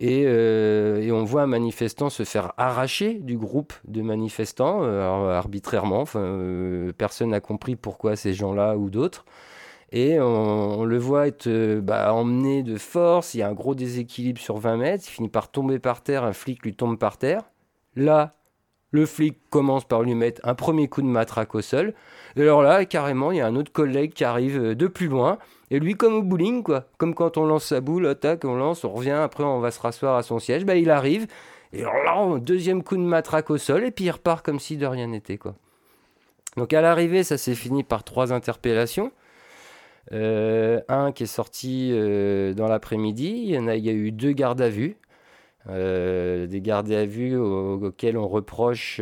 Et, 0.00 0.24
euh, 0.26 1.00
et, 1.00 1.12
on 1.12 1.24
voit 1.24 1.42
un 1.42 1.46
manifestant 1.46 2.10
se 2.10 2.24
faire 2.24 2.52
arracher 2.58 3.14
du 3.14 3.38
groupe 3.38 3.72
de 3.86 4.02
manifestants 4.02 4.80
euh, 4.82 5.38
arbitrairement. 5.38 6.04
personne 6.98 7.30
n'a 7.30 7.40
compris 7.40 7.76
pourquoi 7.76 8.16
ces 8.16 8.34
gens-là 8.34 8.76
ou 8.76 8.90
d'autres. 8.90 9.24
Et 9.96 10.18
on, 10.18 10.84
le 10.84 10.98
voit 10.98 11.28
être 11.28 11.46
euh, 11.46 11.80
bah, 11.80 12.12
emmené 12.12 12.64
de 12.64 12.76
force. 12.78 13.34
Il 13.34 13.38
y 13.38 13.42
a 13.42 13.48
un 13.48 13.52
gros 13.52 13.76
déséquilibre 13.76 14.40
sur 14.40 14.58
20 14.58 14.76
mètres. 14.76 15.04
Il 15.06 15.10
finit 15.10 15.28
par 15.28 15.52
tomber 15.52 15.78
par 15.78 16.02
terre. 16.02 16.24
Un 16.24 16.32
flic 16.32 16.64
lui 16.64 16.74
tombe 16.74 16.98
par 16.98 17.16
terre. 17.16 17.42
Là, 17.94 18.34
le 18.90 19.06
flic 19.06 19.38
commence 19.50 19.84
par 19.84 20.02
lui 20.02 20.16
mettre 20.16 20.40
un 20.42 20.56
premier 20.56 20.88
coup 20.88 21.00
de 21.00 21.06
matraque 21.06 21.54
au 21.54 21.60
sol. 21.62 21.94
Et 22.34 22.42
alors 22.42 22.64
là, 22.64 22.84
carrément, 22.86 23.30
il 23.30 23.38
y 23.38 23.40
a 23.40 23.46
un 23.46 23.54
autre 23.54 23.70
collègue 23.70 24.14
qui 24.14 24.24
arrive 24.24 24.60
euh, 24.60 24.74
de 24.74 24.88
plus 24.88 25.06
loin. 25.06 25.38
Et 25.70 25.78
lui, 25.78 25.94
comme 25.94 26.14
au 26.14 26.22
bowling, 26.22 26.64
quoi. 26.64 26.86
Comme 26.98 27.14
quand 27.14 27.36
on 27.36 27.46
lance 27.46 27.66
sa 27.66 27.80
boule, 27.80 28.16
tac, 28.16 28.44
on 28.44 28.56
lance, 28.56 28.82
on 28.82 28.90
revient, 28.90 29.10
après 29.10 29.44
on 29.44 29.60
va 29.60 29.70
se 29.70 29.80
rasseoir 29.80 30.16
à 30.16 30.24
son 30.24 30.40
siège. 30.40 30.64
Bah, 30.64 30.74
il 30.74 30.90
arrive. 30.90 31.28
Et 31.72 31.82
là, 31.82 32.38
deuxième 32.40 32.82
coup 32.82 32.96
de 32.96 33.02
matraque 33.02 33.48
au 33.48 33.58
sol. 33.58 33.84
Et 33.84 33.92
puis 33.92 34.06
il 34.06 34.10
repart 34.10 34.44
comme 34.44 34.58
si 34.58 34.76
de 34.76 34.86
rien 34.86 35.06
n'était, 35.06 35.38
quoi. 35.38 35.54
Donc 36.56 36.72
à 36.72 36.80
l'arrivée, 36.80 37.22
ça 37.22 37.38
s'est 37.38 37.54
fini 37.54 37.84
par 37.84 38.02
trois 38.02 38.32
interpellations. 38.32 39.12
Euh, 40.12 40.80
un 40.88 41.12
qui 41.12 41.22
est 41.22 41.26
sorti 41.26 41.90
euh, 41.92 42.52
dans 42.54 42.68
l'après-midi. 42.68 43.44
Il 43.44 43.50
y, 43.50 43.58
en 43.58 43.66
a, 43.68 43.76
il 43.76 43.84
y 43.84 43.88
a 43.88 43.92
eu 43.92 44.12
deux 44.12 44.32
gardes 44.32 44.60
à 44.60 44.68
vue. 44.68 44.96
Euh, 45.70 46.46
des 46.46 46.60
gardes 46.60 46.92
à 46.92 47.06
vue 47.06 47.38
auxquels 47.38 48.18
on 48.18 48.28
reproche 48.28 49.00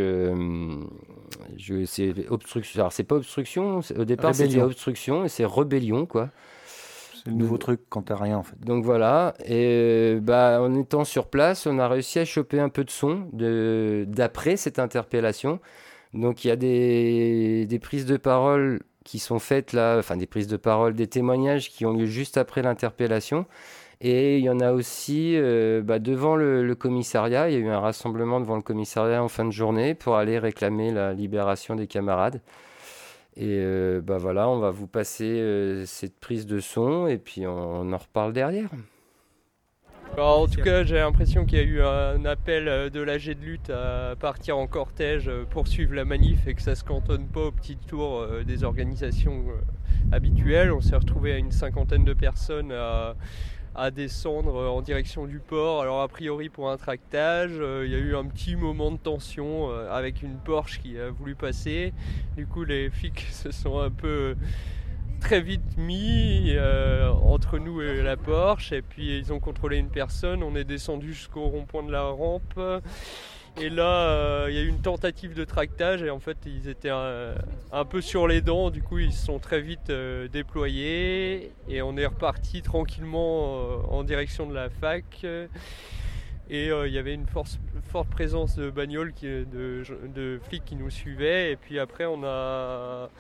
c'est 1.87 2.15
obstruction 2.31 2.81
alors 2.81 2.93
c'est 2.93 3.03
pas 3.03 3.17
obstruction 3.17 3.81
au 3.99 4.05
départ 4.05 4.33
c'était 4.33 4.63
obstruction 4.63 5.25
et 5.25 5.29
c'est 5.29 5.45
rébellion 5.45 6.07
quoi. 6.07 6.31
C'est 7.17 7.31
le 7.31 7.35
nouveau 7.35 7.59
truc 7.59 7.81
quand 7.89 8.03
t'as 8.03 8.15
rien 8.15 8.39
en 8.39 8.45
fait. 8.45 8.61
Donc 8.61 8.85
voilà. 8.85 9.35
Et 9.45 10.19
bah 10.23 10.63
en 10.63 10.73
étant 10.77 11.03
sur 11.03 11.27
place 11.27 11.67
on 11.67 11.81
a 11.81 11.89
réussi 11.89 12.21
à 12.21 12.25
choper 12.25 12.61
un 12.61 12.69
peu 12.69 12.85
de 12.85 12.91
son 12.91 13.29
de 13.33 14.05
d'après 14.07 14.57
cette 14.57 14.79
interpellation. 14.79 15.59
Donc 16.15 16.45
il 16.45 16.49
y 16.49 16.51
a 16.53 16.57
des, 16.57 17.67
des 17.67 17.79
prises 17.81 18.07
de 18.07 18.17
parole 18.17 18.83
qui 19.05 19.19
sont 19.19 19.39
faites 19.39 19.73
là, 19.73 19.99
enfin 19.99 20.17
des 20.17 20.27
prises 20.27 20.47
de 20.47 20.57
parole, 20.57 20.95
des 20.95 21.07
témoignages 21.07 21.71
qui 21.71 21.87
ont 21.87 21.93
lieu 21.93 22.07
juste 22.07 22.37
après 22.37 22.63
l'interpellation. 22.63 23.47
Et 24.01 24.39
il 24.39 24.45
y 24.45 24.51
en 24.51 24.59
a 24.59 24.73
aussi 24.73 25.37
euh, 25.37 25.81
bah, 25.81 26.01
devant 26.01 26.35
le, 26.35 26.75
commissariat. 26.75 27.49
Il 27.49 27.55
y 27.55 27.57
a 27.57 27.61
eu 27.61 27.69
un 27.69 27.79
rassemblement 27.79 28.41
devant 28.41 28.57
le 28.57 28.63
commissariat 28.63 29.23
en 29.23 29.29
fin 29.29 29.45
de 29.45 29.53
journée 29.53 29.95
pour 29.95 30.17
aller 30.17 30.41
réclamer 30.41 30.91
la 30.91 31.13
libération 31.13 31.77
des 31.77 31.87
camarades. 31.87 32.41
Et 33.37 33.59
euh, 33.61 34.01
bah 34.03 34.19
voilà, 34.19 34.49
on 34.49 34.59
va 34.59 34.71
vous 34.71 34.89
passer 34.89 35.25
euh, 35.25 35.87
cette 35.87 36.19
prise 36.19 36.47
de 36.47 36.59
son 36.59 37.07
et 37.07 37.17
puis 37.17 37.47
on 37.47 37.93
en 37.93 37.97
reparle 37.97 38.33
derrière 38.33 38.69
en 40.21 40.47
tout 40.47 40.61
cas, 40.61 40.85
j'ai 40.85 40.97
l'impression 40.97 41.45
qu'il 41.47 41.59
y 41.59 41.61
a 41.61 41.65
eu 41.65 41.83
un 41.83 42.25
appel 42.25 42.69
euh, 42.69 42.91
de 42.91 43.01
l'AG 43.01 43.25
de 43.27 43.45
lutte 43.45 43.71
à 43.71 44.15
partir 44.19 44.59
en 44.59 44.67
cortège 44.67 45.29
euh, 45.29 45.45
pour 45.49 45.69
suivre 45.69 45.95
la 45.95 46.05
manif 46.05 46.47
et 46.47 46.55
que 46.55 46.63
ça 46.63 46.75
se 46.75 46.85
cantonne 46.85 47.27
pas 47.27 47.41
au 47.41 47.51
petit 47.51 47.77
tour 47.77 48.19
euh, 48.19 48.45
des 48.45 48.65
organisations 48.65 49.45
habituelles. 50.13 50.73
On 50.73 50.81
s'est 50.81 50.97
retrouvé 50.97 51.33
à 51.33 51.39
une 51.39 51.53
cinquantaine 51.53 52.05
de 52.05 52.13
personnes 52.13 52.73
à, 52.73 53.91
descendre 53.91 54.71
en 54.71 54.83
direction 54.83 55.27
du 55.27 55.39
port. 55.39 55.81
Alors 55.81 56.03
a 56.03 56.09
priori 56.09 56.51
pour 56.51 56.71
un 56.71 56.77
tractage, 56.77 57.53
il 57.53 57.91
y 57.91 57.95
a 57.95 57.99
eu 57.99 58.15
un 58.15 58.27
petit 58.27 58.55
moment 58.55 58.91
de 58.91 58.99
tension 58.99 59.71
avec 59.91 60.23
une 60.23 60.37
Porsche 60.37 60.79
qui 60.79 60.99
a 60.99 61.09
voulu 61.09 61.35
passer. 61.35 61.95
Du 62.37 62.47
coup 62.47 62.65
les 62.65 62.91
flics 62.91 63.21
se 63.31 63.51
sont 63.51 63.81
un 63.81 63.91
peu 63.91 64.37
très 65.23 65.41
vite 65.41 65.79
mis 65.79 66.53
euh, 66.57 67.09
entre 67.09 67.59
nous 67.59 67.81
et 67.81 68.03
la 68.03 68.17
Porsche 68.17 68.73
et 68.73 68.83
puis 68.83 69.19
ils 69.19 69.33
ont 69.33 69.39
contrôlé 69.39 69.77
une 69.77 69.89
personne, 69.89 70.43
on 70.43 70.57
est 70.57 70.65
descendu 70.65 71.15
jusqu'au 71.15 71.47
rond-point 71.47 71.85
de 71.85 71.93
la 71.93 72.03
rampe. 72.03 72.61
Et 73.61 73.69
là, 73.69 74.49
il 74.49 74.55
y 74.55 74.59
a 74.59 74.63
eu 74.63 74.67
une 74.67 74.81
tentative 74.81 75.35
de 75.35 75.45
tractage 75.45 76.03
et 76.03 76.11
en 76.11 76.19
fait, 76.19 76.39
ils 76.47 76.69
étaient 76.69 76.91
un, 76.91 77.85
peu 77.85 78.01
sur 78.01 78.27
les 78.27 78.41
dents. 78.41 78.71
Du 78.71 78.83
coup, 78.83 78.99
ils 78.99 79.13
se 79.13 79.27
sont 79.27 79.39
très 79.39 79.61
vite 79.61 79.93
déployés 80.33 81.53
et 81.69 81.83
on 81.83 81.97
est 81.99 82.07
reparti 82.07 82.63
tranquillement 82.63 83.67
en 83.93 84.05
direction 84.05 84.47
de 84.47 84.55
la 84.55 84.71
fac. 84.71 85.25
Et 86.49 86.69
il 86.69 86.93
y 86.93 86.99
avait 86.99 87.13
une 87.13 87.27
forte 87.27 88.09
présence 88.09 88.57
de 88.57 88.71
bagnoles, 88.71 89.13
de, 89.21 90.41
flics 90.45 90.65
qui 90.65 90.77
nous 90.77 90.91
suivaient. 90.91 91.53
Et 91.53 91.57
puis 91.57 91.79
après, 91.79 92.07
on 92.07 92.25
a 92.25 93.11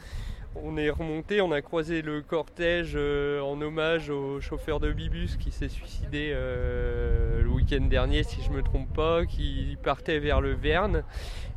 on 0.54 0.76
est 0.76 0.90
remonté, 0.90 1.40
on 1.40 1.50
a 1.50 1.62
croisé 1.62 2.02
le 2.02 2.20
cortège 2.20 2.92
euh, 2.94 3.40
en 3.40 3.60
hommage 3.60 4.10
au 4.10 4.40
chauffeur 4.40 4.80
de 4.80 4.92
Bibus 4.92 5.36
qui 5.36 5.50
s'est 5.50 5.68
suicidé 5.68 6.32
euh, 6.34 7.42
le 7.42 7.48
week-end 7.48 7.84
dernier, 7.86 8.22
si 8.22 8.42
je 8.42 8.50
ne 8.50 8.56
me 8.56 8.62
trompe 8.62 8.92
pas, 8.92 9.24
qui 9.24 9.76
partait 9.82 10.18
vers 10.18 10.40
le 10.40 10.52
Verne. 10.52 11.04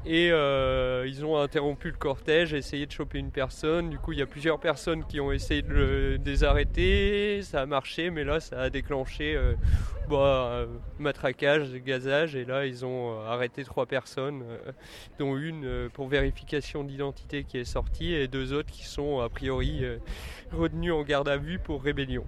Et 0.08 0.30
euh, 0.32 1.08
ils 1.08 1.26
ont 1.26 1.38
interrompu 1.38 1.90
le 1.90 1.98
cortège, 1.98 2.54
essayé 2.54 2.86
de 2.86 2.92
choper 2.92 3.18
une 3.18 3.32
personne. 3.32 3.90
Du 3.90 3.98
coup, 3.98 4.12
il 4.12 4.20
y 4.20 4.22
a 4.22 4.28
plusieurs 4.28 4.60
personnes 4.60 5.04
qui 5.04 5.20
ont 5.20 5.32
essayé 5.32 5.64
de, 5.64 5.74
le, 5.74 6.18
désarrêter. 6.20 7.42
Ça 7.42 7.62
a 7.62 7.66
marché, 7.66 8.12
mais 8.12 8.24
là, 8.24 8.40
ça 8.40 8.62
a 8.62 8.70
déclenché 8.70 9.36
bah, 10.08 10.66
matraquage, 11.00 11.74
gazage. 11.78 12.36
Et 12.36 12.46
là, 12.46 12.68
ils 12.68 12.86
ont 12.86 13.20
arrêté 13.22 13.64
trois 13.64 13.88
personnes, 13.88 14.44
dont 15.18 15.38
une 15.38 15.90
pour 15.92 16.08
vérification 16.08 16.84
d'identité 16.84 17.44
qui 17.44 17.58
est 17.58 17.66
sortie 17.66 18.14
et 18.14 18.28
deux 18.28 18.54
autres 18.54 18.72
qui 18.72 18.86
sont 18.86 19.22
a 19.22 19.30
priori 19.30 19.84
retenues 20.52 20.92
en 20.92 21.02
garde 21.02 21.30
à 21.30 21.38
vue 21.38 21.58
pour 21.58 21.84
rébellion. 21.84 22.26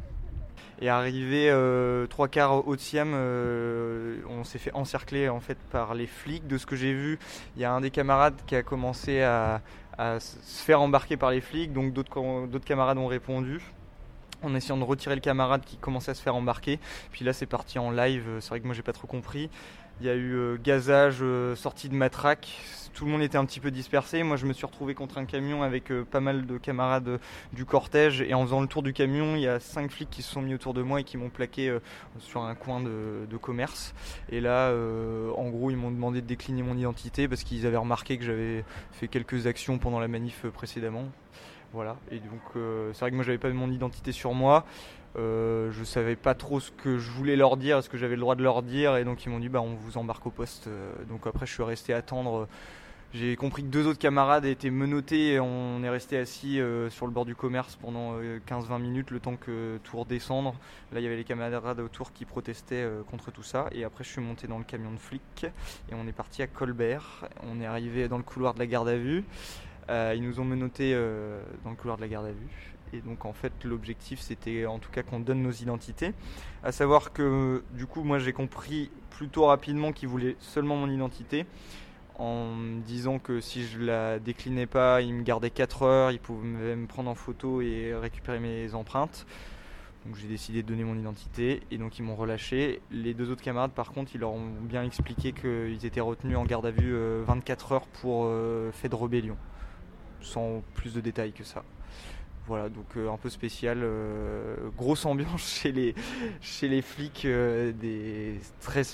Et 0.80 0.90
arrivé 0.90 1.50
euh, 1.50 2.06
trois 2.06 2.28
quarts 2.28 2.68
au 2.68 2.78
Siam, 2.78 3.12
euh, 3.16 4.18
on 4.30 4.44
s'est 4.44 4.60
fait 4.60 4.74
encercler 4.74 5.28
en 5.28 5.40
fait 5.40 5.58
par 5.72 5.96
les 5.96 6.06
flics. 6.06 6.46
De 6.46 6.58
ce 6.58 6.68
que 6.68 6.76
j'ai 6.76 6.94
vu, 6.94 7.18
il 7.56 7.62
y 7.62 7.66
a 7.66 7.72
un 7.72 7.82
des 7.82 7.90
camarades 7.90 8.36
qui 8.46 8.56
a 8.56 8.62
commencé 8.62 9.22
à, 9.24 9.62
se 10.20 10.64
faire 10.64 10.80
embarquer 10.80 11.18
par 11.18 11.32
les 11.32 11.42
flics, 11.42 11.74
donc 11.74 11.92
d'autres 11.94 12.60
camarades 12.64 13.00
ont 13.00 13.08
répondu 13.08 13.62
en 14.44 14.54
essayant 14.54 14.78
de 14.78 14.84
retirer 14.84 15.16
le 15.16 15.22
camarade 15.22 15.62
qui 15.66 15.78
commençait 15.78 16.12
à 16.12 16.14
se 16.14 16.22
faire 16.22 16.36
embarquer. 16.36 16.80
Puis 17.12 17.26
là, 17.26 17.34
c'est 17.34 17.48
parti 17.48 17.80
en 17.80 17.90
live. 17.90 18.26
C'est 18.40 18.50
vrai 18.50 18.60
que 18.60 18.66
moi, 18.66 18.76
j'ai 18.76 18.84
pas 18.84 18.94
trop 18.94 19.08
compris. 19.08 19.50
Il 20.00 20.08
y 20.08 20.10
a 20.10 20.16
eu 20.16 20.34
euh, 20.34 20.58
gazage, 20.62 21.24
sortie 21.56 21.90
de 21.90 21.96
matraque 21.96 22.48
tout 22.98 23.06
le 23.06 23.12
monde 23.12 23.22
était 23.22 23.38
un 23.38 23.46
petit 23.46 23.60
peu 23.60 23.70
dispersé. 23.70 24.24
Moi, 24.24 24.38
je 24.38 24.48
me 24.48 24.54
suis 24.54 24.66
retrouvé 24.66 24.96
contre 24.96 25.20
un 25.20 25.26
camion 25.26 25.62
avec 25.62 25.92
euh, 25.92 26.04
pas 26.04 26.20
mal 26.20 26.48
de 26.48 26.58
camarades 26.58 27.08
euh, 27.08 27.18
du 27.54 27.64
cortège. 27.64 28.24
Et 28.24 28.34
en 28.34 28.42
faisant 28.44 28.60
le 28.60 28.66
tour 28.66 28.82
du 28.82 28.92
camion, 28.92 29.36
il 29.36 29.44
y 29.44 29.48
a 29.48 29.60
cinq 29.60 29.92
flics 29.92 30.10
qui 30.10 30.24
se 30.24 30.32
sont 30.32 30.42
mis 30.42 30.56
autour 30.56 30.74
de 30.74 30.82
moi 30.82 31.02
et 31.02 31.04
qui 31.04 31.16
m'ont 31.16 31.30
plaqué 31.30 31.70
euh, 31.70 31.80
sur 32.18 32.42
un 32.42 32.56
coin 32.56 32.82
de, 32.82 33.38
commerce. 33.40 33.94
Et 34.30 34.42
là, 34.42 34.74
en 35.36 35.50
gros, 35.50 35.70
ils 35.70 35.78
m'ont 35.78 35.92
demandé 35.92 36.22
de 36.22 36.26
décliner 36.26 36.64
mon 36.64 36.76
identité 36.76 37.28
parce 37.28 37.44
qu'ils 37.44 37.68
avaient 37.68 37.78
remarqué 37.78 38.18
que 38.18 38.24
j'avais 38.24 38.66
fait 38.94 39.08
quelques 39.08 39.46
actions 39.46 39.78
pendant 39.78 40.00
la 40.00 40.08
manif 40.08 40.48
précédemment. 40.48 41.06
Voilà. 41.72 41.98
Et 42.10 42.18
donc, 42.18 42.42
c'est 42.94 43.00
vrai 43.00 43.12
que 43.12 43.16
moi, 43.16 43.24
j'avais 43.24 43.38
pas 43.38 43.50
mon 43.50 43.70
identité 43.70 44.12
sur 44.12 44.34
moi. 44.34 44.66
Euh, 45.18 45.72
je 45.72 45.84
savais 45.84 46.16
pas 46.16 46.36
trop 46.36 46.60
ce 46.60 46.72
que 46.72 46.98
je 46.98 47.10
voulais 47.10 47.36
leur 47.36 47.58
dire, 47.58 47.84
ce 47.84 47.90
que 47.90 47.98
j'avais 47.98 48.16
le 48.16 48.22
droit 48.22 48.36
de 48.36 48.44
leur 48.44 48.62
dire, 48.62 48.98
et 48.98 49.04
donc 49.04 49.26
ils 49.26 49.30
m'ont 49.30 49.40
dit 49.40 49.50
bah 49.50 49.62
on 49.62 49.74
vous 49.74 49.98
embarque 49.98 50.26
au 50.28 50.32
poste. 50.32 50.70
donc 51.10 51.26
après 51.26 51.46
je 51.46 51.54
suis 51.54 51.64
resté 51.64 51.94
attendre 51.94 52.48
j'ai 53.14 53.38
compris 53.38 53.64
que 53.64 53.70
deux 53.70 53.88
autres 53.88 54.00
camarades 54.00 54.44
étaient 54.44 54.70
menottés 54.70 55.34
et 55.34 55.40
on 55.40 55.82
est 55.82 55.90
resté 55.90 56.18
assis 56.18 56.60
euh, 56.60 56.90
sur 56.90 57.06
le 57.06 57.14
bord 57.14 57.24
du 57.24 57.36
commerce 57.36 57.78
pendant 57.78 58.20
15-20 58.20 58.20
euh, 58.20 58.80
minutes 58.80 59.12
le 59.12 59.22
temps 59.22 59.38
que 59.38 59.80
tout 59.86 59.98
redescendre. 59.98 60.56
Là, 60.92 61.00
il 61.00 61.04
y 61.04 61.08
avait 61.08 61.16
les 61.16 61.24
camarades 61.24 61.80
autour 61.80 62.12
qui 62.12 62.26
protestaient 62.26 62.76
euh, 62.76 63.04
contre 63.04 63.32
tout 63.32 63.44
ça. 63.44 63.70
Et 63.72 63.86
après, 63.86 64.04
je 64.04 64.10
suis 64.10 64.22
monté 64.22 64.48
dans 64.48 64.58
le 64.58 64.66
camion 64.66 64.92
de 64.92 65.00
flics 65.00 65.46
et 65.90 65.96
on 65.96 66.06
est 66.06 66.12
parti 66.12 66.42
à 66.42 66.48
Colbert. 66.48 67.26
On 67.44 67.62
est 67.62 67.66
arrivé 67.66 68.10
dans 68.10 68.18
le 68.18 68.24
couloir 68.24 68.54
de 68.54 68.60
la 68.60 68.68
garde 68.68 68.90
à 68.90 68.98
vue. 68.98 69.24
ils 69.90 70.22
nous 70.22 70.42
ont 70.42 70.46
menottés 70.46 70.94
dans 71.64 71.70
le 71.70 71.78
couloir 71.78 71.96
de 71.96 72.02
la 72.02 72.10
garde 72.10 72.26
à 72.26 72.32
vue. 72.32 72.77
Et 72.94 73.02
donc 73.02 73.26
en 73.26 73.34
fait 73.34 73.52
l'objectif 73.64 74.20
c'était 74.20 74.66
en 74.66 74.80
tout 74.80 74.92
cas 74.92 75.04
qu'on 75.04 75.20
donne 75.20 75.42
nos 75.42 75.52
identités. 75.52 76.14
À 76.64 76.72
savoir 76.72 77.12
que 77.14 77.64
du 77.74 77.86
coup 77.86 78.04
moi 78.04 78.20
j'ai 78.20 78.34
compris 78.34 78.90
plutôt 79.10 79.46
rapidement 79.46 79.92
qu'ils 79.92 80.10
voulaient 80.10 80.36
seulement 80.40 80.76
mon 80.76 80.90
identité 80.90 81.46
en 82.18 82.56
disant 82.86 83.20
que 83.20 83.40
si 83.42 83.66
je 83.66 83.80
la 83.80 84.20
déclinais 84.20 84.66
pas, 84.66 85.02
il 85.02 85.14
me 85.14 85.22
gardait 85.22 85.52
4 85.52 85.84
heures, 85.84 86.12
il 86.12 86.20
pouvait 86.20 86.76
me 86.76 86.88
prendre 86.88 87.10
en 87.10 87.16
photo 87.16 87.62
et 87.62 87.94
récupérer 87.94 88.40
mes 88.40 88.74
empreintes. 88.74 89.28
Donc 90.06 90.16
j'ai 90.16 90.28
décidé 90.28 90.64
de 90.64 90.68
donner 90.68 90.84
mon 90.84 90.98
identité 90.98 91.62
et 91.70 91.78
donc 91.78 92.00
ils 92.00 92.04
m'ont 92.04 92.16
relâché. 92.16 92.82
Les 92.92 93.14
deux 93.14 93.30
autres 93.30 93.44
camarades 93.44 93.72
par 93.72 93.92
contre 93.92 94.12
ils 94.16 94.22
leur 94.22 94.32
ont 94.32 94.50
bien 94.62 94.84
expliqué 94.84 95.34
qu'ils 95.34 95.86
étaient 95.86 96.02
retenus 96.02 96.38
en 96.38 96.46
garde 96.46 96.66
à 96.66 96.72
vue 96.72 96.96
24 97.26 97.72
euh, 97.72 97.76
heures 97.76 97.88
pour 97.88 98.24
euh, 98.26 98.72
fait 98.72 98.90
de 98.90 98.96
rébellion. 98.96 99.38
Sans 100.22 100.64
plus 100.74 100.94
de 100.94 101.02
détails 101.02 101.34
que 101.34 101.44
ça. 101.44 101.64
Voilà, 102.48 102.70
donc 102.70 102.86
euh, 102.96 103.12
un 103.12 103.18
peu 103.18 103.30
spécial. 103.30 103.80
Euh, 103.84 104.56
grosse 104.78 105.06
ambiance 105.06 105.42
chez 105.62 105.74
les, 105.74 105.94
chez 106.40 106.70
les 106.70 106.82
flics. 106.82 107.26
Euh, 107.26 107.74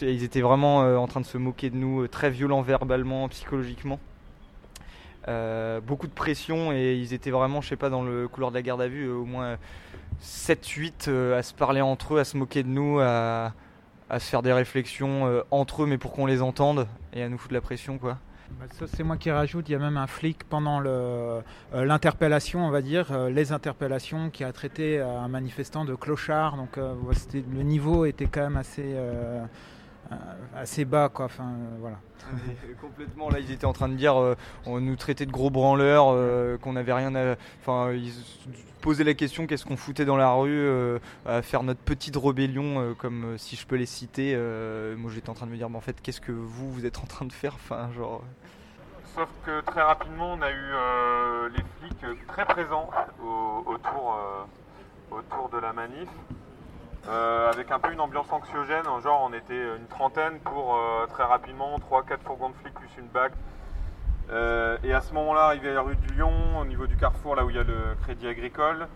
ils 0.02 0.24
étaient 0.24 0.42
vraiment 0.42 0.80
en 0.80 1.08
train 1.08 1.22
de 1.22 1.26
se 1.26 1.38
moquer 1.38 1.70
de 1.70 1.76
nous, 1.76 2.08
très 2.08 2.32
violents 2.32 2.64
verbalement, 2.64 3.30
psychologiquement. 3.30 4.00
beaucoup 5.86 6.08
de 6.08 6.14
pression 6.14 6.74
et 6.74 6.96
ils 6.96 7.14
étaient 7.14 7.32
vraiment, 7.32 7.62
je 7.62 7.70
sais 7.70 7.76
pas, 7.76 7.90
dans 7.90 8.04
le 8.04 8.28
couloir 8.28 8.52
de 8.52 8.56
la 8.56 8.64
garde 8.64 8.82
à 8.82 8.88
vue, 8.88 9.08
au 9.10 9.26
moins 9.26 9.58
7-8 10.22 11.10
à 11.34 11.44
se 11.44 11.54
parler 11.54 11.82
entre 11.82 12.16
eux, 12.16 12.20
à 12.20 12.24
se 12.24 12.38
moquer 12.38 12.64
de 12.64 12.70
nous, 12.70 13.00
à, 13.00 13.54
à 14.10 14.20
se 14.20 14.30
faire 14.30 14.42
des 14.42 14.54
réflexions 14.54 15.44
entre 15.52 15.84
eux, 15.84 15.86
mais 15.86 16.00
pour 16.00 16.12
qu'on 16.12 16.26
les 16.26 16.42
entende 16.42 16.88
et 17.14 17.22
à 17.22 17.30
nous 17.30 17.38
foutre 17.38 17.54
la 17.54 17.62
pression, 17.62 18.00
quoi. 18.00 18.18
Bah, 18.60 18.66
c'est 18.88 19.04
moi 19.04 19.18
qui 19.18 19.32
rajoute, 19.32 19.70
il 19.70 19.74
y 19.74 19.76
a 19.76 19.80
même 19.80 19.98
un 19.98 20.08
flic 20.08 20.44
pendant 20.44 20.82
euh, 20.86 21.42
l'interpellation, 21.74 22.66
on 22.66 22.70
va 22.70 22.82
dire, 22.82 23.12
euh, 23.12 23.30
les 23.30 23.52
interpellations, 23.52 24.30
qui 24.30 24.44
a 24.44 24.52
traité 24.52 25.00
un 25.00 25.28
manifestant 25.28 25.86
de 25.86 25.96
clochard. 25.96 26.58
Donc 26.58 26.78
euh, 26.78 26.94
le 27.34 27.64
niveau 27.64 28.06
était 28.06 28.26
quand 28.26 28.42
même 28.42 28.58
assez, 28.58 28.96
assez 30.56 30.86
bas. 30.86 31.10
Quoi. 31.10 31.26
Enfin, 31.26 31.54
voilà. 31.80 31.98
complètement, 32.82 33.30
là 33.30 33.40
ils 33.40 33.52
étaient 33.52 33.66
en 33.66 33.74
train 33.74 33.90
de 33.90 33.96
dire, 33.96 34.16
on 34.66 34.80
nous 34.80 34.96
traitait 34.96 35.26
de 35.26 35.32
gros 35.32 35.50
branleurs, 35.50 36.60
qu'on 36.60 36.74
n'avait 36.74 36.94
rien 36.94 37.14
à... 37.16 37.36
Enfin, 37.60 37.92
ils 37.92 38.14
posaient 38.80 39.04
la 39.04 39.14
question 39.14 39.46
qu'est-ce 39.46 39.66
qu'on 39.66 39.76
foutait 39.76 40.06
dans 40.06 40.16
la 40.16 40.32
rue, 40.32 40.70
à 41.26 41.42
faire 41.42 41.64
notre 41.64 41.82
petite 41.82 42.16
rébellion, 42.16 42.96
comme 42.98 43.38
si 43.38 43.58
je 43.58 43.68
peux 43.68 43.76
les 43.76 43.86
citer. 43.86 44.38
moi 44.98 45.12
j'étais 45.14 45.30
en 45.30 45.34
train 45.34 45.48
de 45.48 45.52
me 45.52 45.58
dire, 45.58 45.70
mais 45.70 45.78
en 45.78 45.82
fait, 45.82 46.00
qu'est-ce 46.02 46.22
que 46.22 46.32
vous, 46.32 46.72
vous 46.72 46.86
êtes 46.86 47.00
en 47.00 47.06
train 47.06 47.26
de 47.26 47.34
faire? 47.34 47.58
Genre... 47.94 48.24
Sauf 49.16 49.30
que 49.46 49.62
très 49.62 49.84
rapidement, 49.84 50.34
on 50.34 50.42
a 50.42 50.50
eu 50.50 50.72
euh, 50.74 51.50
les 51.50 51.64
flics 51.80 52.26
très 52.28 52.46
présents 52.46 52.90
autour, 53.68 54.18
euh, 54.18 55.16
autour 55.16 55.50
de 55.50 55.60
la 55.60 55.72
manif, 55.72 56.10
euh, 57.08 57.52
avec 57.52 57.70
un 57.70 57.78
peu 57.78 57.92
une 57.92 58.00
ambiance 58.00 58.32
anxiogène. 58.32 58.86
Genre, 59.04 59.30
on 59.30 59.34
était 59.34 59.76
une 59.78 59.86
trentaine 59.86 60.40
pour 60.40 60.80
très 61.10 61.26
rapidement 61.26 61.78
3-4 61.78 62.22
fourgons 62.26 62.50
de 62.50 62.56
flics 62.56 62.74
plus 62.74 62.90
une 62.98 63.08
bague. 63.08 63.34
et 64.84 64.94
à 64.94 65.02
ce 65.02 65.14
moment-là, 65.14 65.42
arrivé 65.42 65.70
à 65.70 65.74
la 65.74 65.82
rue 65.82 65.96
du 65.96 66.14
Lyon, 66.16 66.34
au 66.60 66.66
niveau 66.66 66.88
du 66.88 66.96
carrefour, 66.96 67.36
là 67.36 67.46
où 67.46 67.52
il 67.52 67.56
y 67.56 67.60
a 67.60 67.64
le 67.64 67.96
crédit 68.02 68.28
agricole, 68.28 68.88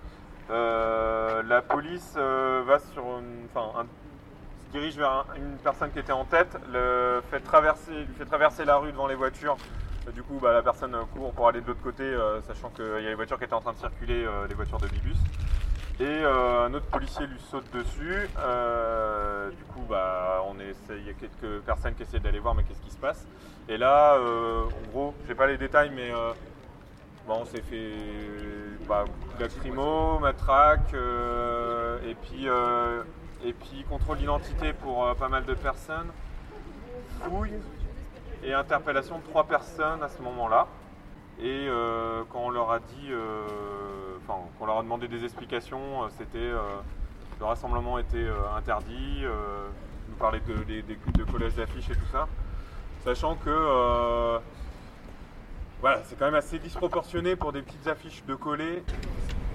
la 0.50 1.62
police 1.62 2.18
va 2.18 2.80
sur 2.80 3.04
enfin, 3.54 3.86
se 4.66 4.72
dirige 4.72 4.98
vers 4.98 5.26
une 5.36 5.58
personne 5.58 5.92
qui 5.92 6.00
était 6.00 6.12
en 6.12 6.26
tête, 6.26 6.58
fait 7.30 7.40
traverser, 7.42 7.92
lui 7.92 8.16
fait 8.18 8.26
traverser 8.26 8.66
la 8.66 8.78
rue 8.78 8.92
devant 8.92 9.06
les 9.06 9.16
voitures 9.16 9.58
du 10.14 10.24
coup, 10.24 10.40
bah, 10.42 10.54
la 10.54 10.62
personne 10.62 10.96
court 11.14 11.34
pour 11.34 11.48
aller 11.48 11.62
de 11.62 11.68
l'autre 11.68 11.82
côté, 11.82 12.04
euh, 12.04 12.42
sachant 12.42 12.70
qu'il 12.70 12.86
y 12.86 13.06
a 13.06 13.10
les 13.10 13.16
voitures 13.16 13.38
qui 13.38 13.44
étaient 13.44 13.54
en 13.54 13.62
train 13.62 13.74
de 13.74 13.78
circuler, 13.78 14.26
euh, 14.26 14.48
les 14.48 14.56
voitures 14.56 14.80
de 14.80 14.88
Bibus. 14.88 15.18
Et 16.00 16.06
euh, 16.06 16.68
un 16.68 16.74
autre 16.74 16.86
policier 16.86 17.26
lui 17.26 17.40
saute 17.40 17.70
dessus. 17.74 18.30
du 19.58 19.64
coup, 19.66 19.82
bah, 19.90 20.44
il 20.90 21.06
y 21.06 21.10
a 21.10 21.14
quelques 21.14 21.62
personnes 21.64 21.96
qui 21.96 22.04
essaient 22.04 22.20
d'aller 22.20 22.40
voir, 22.40 22.56
mais 22.56 22.64
qu'est-ce 22.64 22.82
qui 22.82 22.92
se 22.92 22.98
passe? 22.98 23.26
Et 23.68 23.78
là, 23.78 24.18
en 24.20 24.90
gros, 24.92 25.14
je 25.24 25.30
n'ai 25.30 25.36
pas 25.36 25.48
les 25.48 25.58
détails, 25.58 25.92
mais 25.96 26.12
bon, 27.28 27.40
on 27.42 27.46
s'est 27.46 27.62
fait 27.62 27.94
bah, 28.88 29.06
matraque, 30.22 30.94
et 32.06 32.16
puis 32.16 32.48
et 33.44 33.54
puis 33.54 33.84
contrôle 33.90 34.18
d'identité 34.18 34.74
pour 34.74 35.16
pas 35.16 35.30
mal 35.30 35.46
de 35.46 35.54
personnes, 35.56 36.12
fouille, 37.22 37.54
et 38.44 38.54
interpellation 38.54 39.20
de 39.20 39.24
trois 39.24 39.46
personnes 39.46 40.04
à 40.04 40.10
ce 40.10 40.22
moment-là. 40.22 40.68
Et 41.40 41.68
euh, 41.68 42.24
quand 42.32 42.40
on 42.40 42.50
leur 42.50 42.72
a 42.72 42.80
dit, 42.80 43.12
euh, 43.12 43.46
enfin, 44.24 44.40
quand 44.58 44.64
on 44.64 44.66
leur 44.66 44.80
a 44.80 44.84
demandé 44.84 45.08
des 45.08 45.24
explications, 45.24 46.04
euh, 46.04 46.08
c'était 46.18 46.52
le 47.40 47.46
rassemblement 47.46 48.00
était 48.00 48.28
interdit, 48.56 49.24
nous 50.10 50.16
parler 50.16 50.40
de, 50.48 50.64
des, 50.64 50.82
d'affiches 50.82 51.92
et 51.92 51.96
tout 51.96 52.08
ça, 52.12 52.28
sachant 53.04 53.36
que 53.36 54.40
voilà, 55.80 56.02
c'est 56.06 56.18
quand 56.18 56.26
même 56.26 56.34
assez 56.34 56.58
disproportionné 56.58 57.36
pour 57.36 57.52
des 57.52 57.62
petites 57.62 57.88
affiches 57.88 58.24
de 58.26 58.34
coller. 58.34 58.84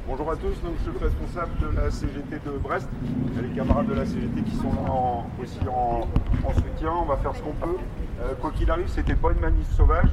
Bonjour 0.08 0.32
à 0.32 0.36
tous, 0.36 0.60
donc 0.62 0.74
je 0.78 0.90
suis 0.90 0.98
responsable 0.98 1.52
de 1.60 1.76
la 1.76 1.88
CGT 1.88 2.40
de 2.44 2.58
Brest. 2.58 2.88
Il 3.28 3.36
y 3.36 3.38
a 3.38 3.42
les 3.42 3.54
camarades 3.54 3.86
de 3.86 3.94
la 3.94 4.04
CGT 4.04 4.42
qui 4.42 4.56
sont 4.56 4.72
là 4.72 4.92
aussi 5.40 5.60
en, 5.68 6.08
en 6.44 6.54
soutien. 6.54 6.90
On 6.90 7.04
va 7.04 7.16
faire 7.18 7.36
ce 7.36 7.40
qu'on 7.40 7.52
peut. 7.52 7.76
Euh, 8.20 8.34
quoi 8.40 8.50
qu'il 8.50 8.68
arrive, 8.68 8.88
c'était 8.88 9.14
pas 9.14 9.30
une 9.30 9.38
manif 9.38 9.70
sauvage, 9.76 10.08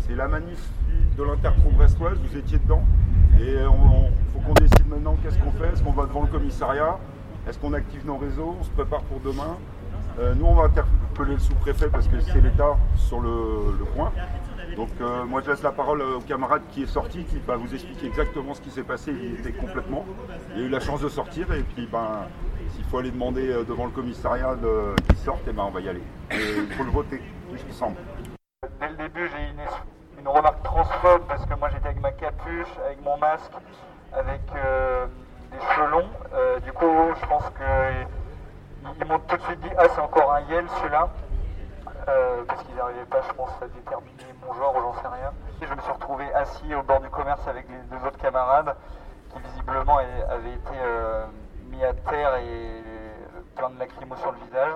c'est 0.00 0.14
la 0.14 0.28
manif 0.28 0.68
de 1.16 1.22
l'interpro 1.22 1.70
brestoise, 1.70 2.18
vous 2.18 2.36
étiez 2.36 2.58
dedans. 2.58 2.82
Et 3.40 3.54
il 3.54 4.32
faut 4.32 4.40
qu'on 4.46 4.54
décide 4.54 4.86
maintenant 4.86 5.16
qu'est-ce 5.22 5.38
qu'on 5.38 5.52
fait. 5.52 5.72
Est-ce 5.72 5.82
qu'on 5.82 5.92
va 5.92 6.04
devant 6.04 6.22
le 6.22 6.28
commissariat 6.28 6.98
Est-ce 7.48 7.58
qu'on 7.58 7.72
active 7.72 8.04
nos 8.06 8.18
réseaux 8.18 8.56
On 8.60 8.62
se 8.62 8.70
prépare 8.70 9.00
pour 9.02 9.20
demain 9.20 9.56
euh, 10.18 10.34
Nous, 10.34 10.44
on 10.44 10.54
va 10.54 10.64
interpeller 10.64 11.34
le 11.34 11.40
sous-préfet 11.40 11.88
parce 11.88 12.06
que 12.06 12.20
c'est 12.20 12.40
l'État 12.42 12.76
sur 12.96 13.20
le, 13.20 13.84
point. 13.94 14.12
Donc 14.76 14.90
euh, 15.00 15.24
moi 15.24 15.42
je 15.44 15.50
laisse 15.50 15.62
la 15.62 15.72
parole 15.72 16.02
au 16.02 16.20
camarade 16.20 16.62
qui 16.70 16.84
est 16.84 16.86
sorti, 16.86 17.24
qui 17.24 17.38
va 17.46 17.56
vous 17.56 17.72
expliquer 17.74 18.06
exactement 18.06 18.54
ce 18.54 18.60
qui 18.60 18.70
s'est 18.70 18.82
passé. 18.82 19.12
Il 19.12 19.40
était 19.40 19.52
complètement. 19.52 20.04
Il 20.54 20.62
a 20.62 20.66
eu 20.66 20.68
la 20.68 20.80
chance 20.80 21.00
de 21.00 21.08
sortir 21.08 21.52
et 21.52 21.62
puis 21.62 21.86
ben 21.86 22.26
s'il 22.74 22.84
faut 22.84 22.98
aller 22.98 23.10
demander 23.10 23.48
devant 23.68 23.84
le 23.84 23.90
commissariat 23.90 24.56
qu'il 25.08 25.18
sorte, 25.18 25.46
et 25.46 25.50
eh 25.50 25.52
ben 25.52 25.64
on 25.64 25.70
va 25.70 25.80
y 25.80 25.88
aller. 25.88 26.02
Il 26.30 26.72
faut 26.74 26.84
le 26.84 26.90
voter 26.90 27.20
il 27.68 27.74
semble. 27.74 27.96
Dès 28.80 28.88
le 28.88 28.96
début, 28.96 29.28
j'ai 29.28 29.50
une, 29.50 30.20
une 30.20 30.28
remarque 30.28 30.62
transphobe 30.62 31.22
parce 31.28 31.44
que 31.44 31.54
moi 31.54 31.68
j'étais 31.70 31.88
avec 31.88 32.00
ma 32.00 32.12
capuche, 32.12 32.78
avec 32.84 33.02
mon 33.02 33.16
masque, 33.18 33.52
avec 34.12 34.40
euh, 34.54 35.06
des 35.50 35.58
cheveux 35.58 35.90
longs. 35.90 36.10
Euh, 36.34 36.60
du 36.60 36.72
coup, 36.72 36.86
je 37.20 37.26
pense 37.26 37.44
qu'ils 37.50 39.06
m'ont 39.06 39.18
tout 39.18 39.36
de 39.36 39.42
suite 39.42 39.60
dit 39.60 39.70
Ah, 39.78 39.84
c'est 39.94 40.00
encore 40.00 40.32
un 40.32 40.40
Yel 40.42 40.64
celui-là. 40.78 41.10
Euh, 42.08 42.44
parce 42.46 42.62
qu'ils 42.64 42.74
n'arrivaient 42.74 43.04
pas, 43.04 43.22
je 43.28 43.32
pense, 43.34 43.50
à 43.62 43.68
déterminer 43.68 44.34
mon 44.44 44.52
genre 44.54 44.74
j'en 44.74 44.94
sais 44.94 45.08
rien. 45.08 45.32
Et 45.60 45.66
je 45.66 45.74
me 45.74 45.80
suis 45.80 45.92
retrouvé 45.92 46.32
assis 46.34 46.74
au 46.74 46.82
bord 46.82 47.00
du 47.00 47.08
commerce 47.10 47.46
avec 47.46 47.66
les 47.68 47.96
deux 47.96 48.04
autres 48.06 48.18
camarades 48.18 48.74
qui 49.32 49.38
visiblement 49.40 49.98
avaient 49.98 50.52
été 50.52 50.76
mis 51.70 51.82
à 51.84 51.94
terre 51.94 52.34
et 52.36 52.82
plein 53.56 53.70
de 53.70 53.78
lacrymos 53.78 54.16
sur 54.16 54.32
le 54.32 54.38
visage. 54.38 54.72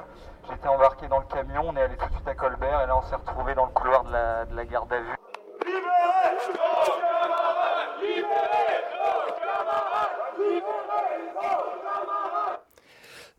J'étais 0.49 0.69
embarqué 0.69 1.09
dans 1.09 1.19
le 1.19 1.25
camion, 1.25 1.65
on 1.67 1.77
est 1.77 1.83
allé 1.83 1.97
tout 1.97 2.07
de 2.07 2.13
suite 2.15 2.29
à 2.29 2.35
Colbert 2.35 2.83
et 2.83 2.87
là 2.87 2.97
on 2.97 3.03
s'est 3.03 3.17
retrouvé 3.17 3.55
dans 3.55 3.67
le 3.67 3.73
couloir 3.73 4.05
de 4.05 4.13
la, 4.13 4.45
de 4.45 4.55
la 4.55 4.65
garde 4.65 4.93
à 4.93 5.01
vue. 5.01 5.17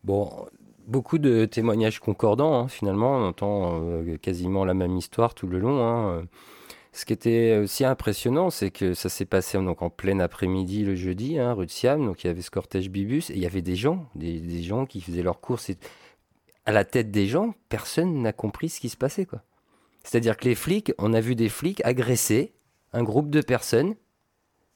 Bon, 0.04 0.48
beaucoup 0.88 1.18
de 1.18 1.46
témoignages 1.46 2.00
concordants, 2.00 2.60
hein, 2.60 2.68
finalement, 2.68 3.18
on 3.18 3.28
entend 3.28 3.82
euh, 3.84 4.18
quasiment 4.18 4.66
la 4.66 4.74
même 4.74 4.98
histoire 4.98 5.34
tout 5.36 5.48
le 5.48 5.60
long. 5.60 5.86
Hein. 5.86 6.28
Ce 6.94 7.06
qui 7.06 7.14
était 7.14 7.60
aussi 7.62 7.86
impressionnant, 7.86 8.50
c'est 8.50 8.72
que 8.72 8.96
ça 8.96 9.10
s'est 9.10 9.26
passé 9.26 9.60
donc, 9.60 9.84
en 9.84 9.90
plein 9.92 10.20
après-midi 10.20 10.84
le 10.84 10.96
jeudi, 10.96 11.38
hein, 11.38 11.54
rue 11.54 11.68
de 11.68 11.72
Siam, 11.72 12.04
donc 12.06 12.24
il 12.24 12.28
y 12.28 12.30
avait 12.30 12.42
ce 12.42 12.50
cortège 12.50 12.90
Bibus, 12.90 13.30
et 13.30 13.34
il 13.34 13.40
y 13.40 13.46
avait 13.46 13.62
des 13.62 13.76
gens, 13.76 14.08
des, 14.16 14.40
des 14.40 14.64
gens 14.64 14.86
qui 14.86 15.02
faisaient 15.02 15.22
leurs 15.22 15.40
courses. 15.40 15.70
Et 15.70 15.78
à 16.66 16.72
la 16.72 16.86
tête 16.86 17.12
des 17.12 17.28
gens, 17.28 17.54
personne 17.70 18.22
n'a 18.22 18.34
compris 18.34 18.70
ce 18.70 18.80
qui 18.80 18.90
se 18.90 18.98
passait. 18.98 19.26
quoi. 19.26 19.44
C'est-à-dire 20.04 20.38
que 20.38 20.46
les 20.46 20.56
flics, 20.56 20.94
on 20.98 21.14
a 21.14 21.20
vu 21.20 21.36
des 21.36 21.50
flics 21.50 21.82
agresser 21.86 22.54
un 22.94 23.04
groupe 23.04 23.30
de 23.30 23.42
personnes 23.42 23.96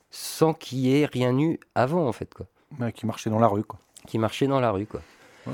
sans 0.09 0.53
qu'il 0.53 0.79
y 0.79 0.99
ait 0.99 1.05
rien 1.05 1.37
eu 1.39 1.59
avant, 1.73 2.07
en 2.07 2.11
fait. 2.11 2.33
Quoi. 2.33 2.47
qui 2.91 3.05
marchaient 3.05 3.29
dans 3.29 3.39
la 3.39 3.47
rue. 3.47 3.63
Quoi. 3.63 3.79
Qui 4.07 4.19
marchaient 4.19 4.47
dans 4.47 4.59
la 4.59 4.71
rue. 4.71 4.85
Quoi. 4.85 5.01
Bah, 5.45 5.53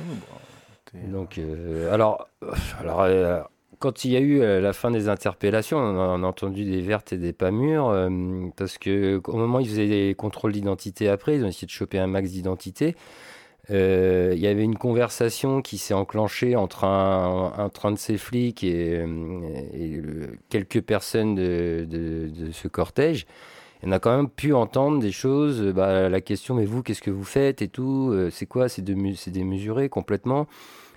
Donc, 1.08 1.38
euh, 1.38 1.94
alors, 1.94 2.28
euh, 2.44 2.52
alors 2.80 3.02
euh, 3.02 3.42
quand 3.80 4.06
il 4.06 4.12
y 4.12 4.16
a 4.16 4.20
eu 4.20 4.40
la 4.40 4.74
fin 4.74 4.90
des 4.90 5.08
interpellations, 5.08 5.78
on 5.78 6.24
a, 6.24 6.28
entendu 6.28 6.66
des 6.66 6.82
vertes 6.82 7.14
et 7.14 7.18
des 7.18 7.34
pas 7.34 7.52
mûres, 7.52 7.94
parce 8.56 8.80
que 8.80 9.22
au 9.26 9.38
moment 9.38 9.60
où 9.60 9.62
ils 9.62 9.70
faisaient 9.70 9.88
des 9.88 10.16
contrôles 10.16 10.54
d'identité 10.54 11.10
après, 11.10 11.36
ils 11.36 11.46
ont 11.46 11.48
essayé 11.48 11.68
de 11.68 11.72
choper 11.72 12.00
un 12.00 12.08
max 12.08 12.32
d'identité. 12.32 12.96
Euh, 13.70 14.32
il 14.34 14.40
y 14.40 14.48
avait 14.48 14.64
une 14.64 14.78
conversation 14.78 15.62
qui 15.62 15.78
s'est 15.78 15.94
enclenchée 15.94 16.56
entre 16.56 16.86
un, 16.86 17.70
train 17.74 17.92
de 17.92 17.98
ces 17.98 18.18
flics 18.18 18.64
et, 18.64 19.04
quelques 20.50 20.82
personnes 20.82 21.36
de, 21.36 22.30
ce 22.52 22.68
cortège. 22.68 23.26
On 23.84 23.92
a 23.92 24.00
quand 24.00 24.16
même 24.16 24.30
pu 24.30 24.54
entendre 24.54 25.00
des 25.00 25.12
choses, 25.12 25.62
bah, 25.74 26.10
la 26.10 26.22
question 26.22 26.56
mais 26.56 26.66
vous 26.66 26.84
qu'est-ce 26.84 27.02
que 27.02 27.12
vous 27.12 27.24
faites 27.24 27.62
et 27.62 27.68
tout, 27.68 28.10
euh, 28.12 28.30
c'est 28.32 28.46
quoi, 28.46 28.70
c'est 28.70 28.82
démesuré 28.82 29.90
complètement. 29.90 30.48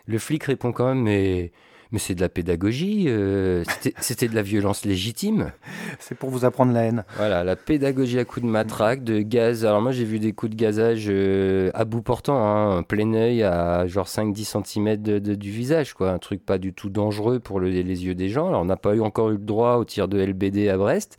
Le 0.07 0.19
flic 0.19 0.44
répond 0.44 0.73
quand 0.73 0.86
même 0.86 1.02
mais 1.02 1.52
mais 1.93 1.98
c'est 1.98 2.15
de 2.15 2.20
la 2.20 2.28
pédagogie, 2.28 3.07
euh, 3.09 3.65
c'était 4.01 4.28
de 4.28 4.35
la 4.35 4.43
violence 4.43 4.85
légitime. 4.85 5.52
C'est 5.98 6.16
pour 6.16 6.31
vous 6.31 6.44
apprendre 6.44 6.73
la 6.73 6.82
haine. 6.82 7.05
Voilà, 7.16 7.43
la 7.43 7.57
pédagogie 7.57 8.19
à 8.19 8.24
coups 8.24 8.47
de 8.47 8.51
matraque, 8.51 9.02
de 9.02 9.20
gaz. 9.20 9.65
Alors 9.65 9.82
moi 9.82 9.90
j'ai 9.93 10.05
vu 10.05 10.19
des 10.19 10.32
coups 10.32 10.51
de 10.51 10.57
gazage 10.57 11.07
euh, 11.09 11.70
à 11.74 11.85
bout 11.85 12.02
portant, 12.02 12.39
hein, 12.39 12.82
plein 12.82 13.12
œil 13.15 13.43
à 13.43 13.86
genre 13.86 14.07
5-10 14.07 14.62
cm 14.65 14.97
de, 14.97 15.19
du 15.35 15.51
visage, 15.51 15.94
quoi. 15.94 16.11
Un 16.11 16.19
truc 16.19 16.44
pas 16.44 16.59
du 16.59 16.73
tout 16.73 16.90
dangereux 16.90 17.40
pour 17.40 17.61
les 17.61 17.73
yeux 17.82 18.15
des 18.15 18.28
gens. 18.28 18.48
Alors 18.48 18.62
on 18.62 18.66
n'a 18.66 18.77
pas 18.77 18.94
eu 18.94 19.01
encore 19.01 19.31
eu 19.31 19.35
le 19.35 19.39
droit 19.39 19.77
au 19.77 19.85
tir 19.85 20.07
de 20.07 20.19
LBD 20.19 20.69
à 20.69 20.77
Brest 20.77 21.19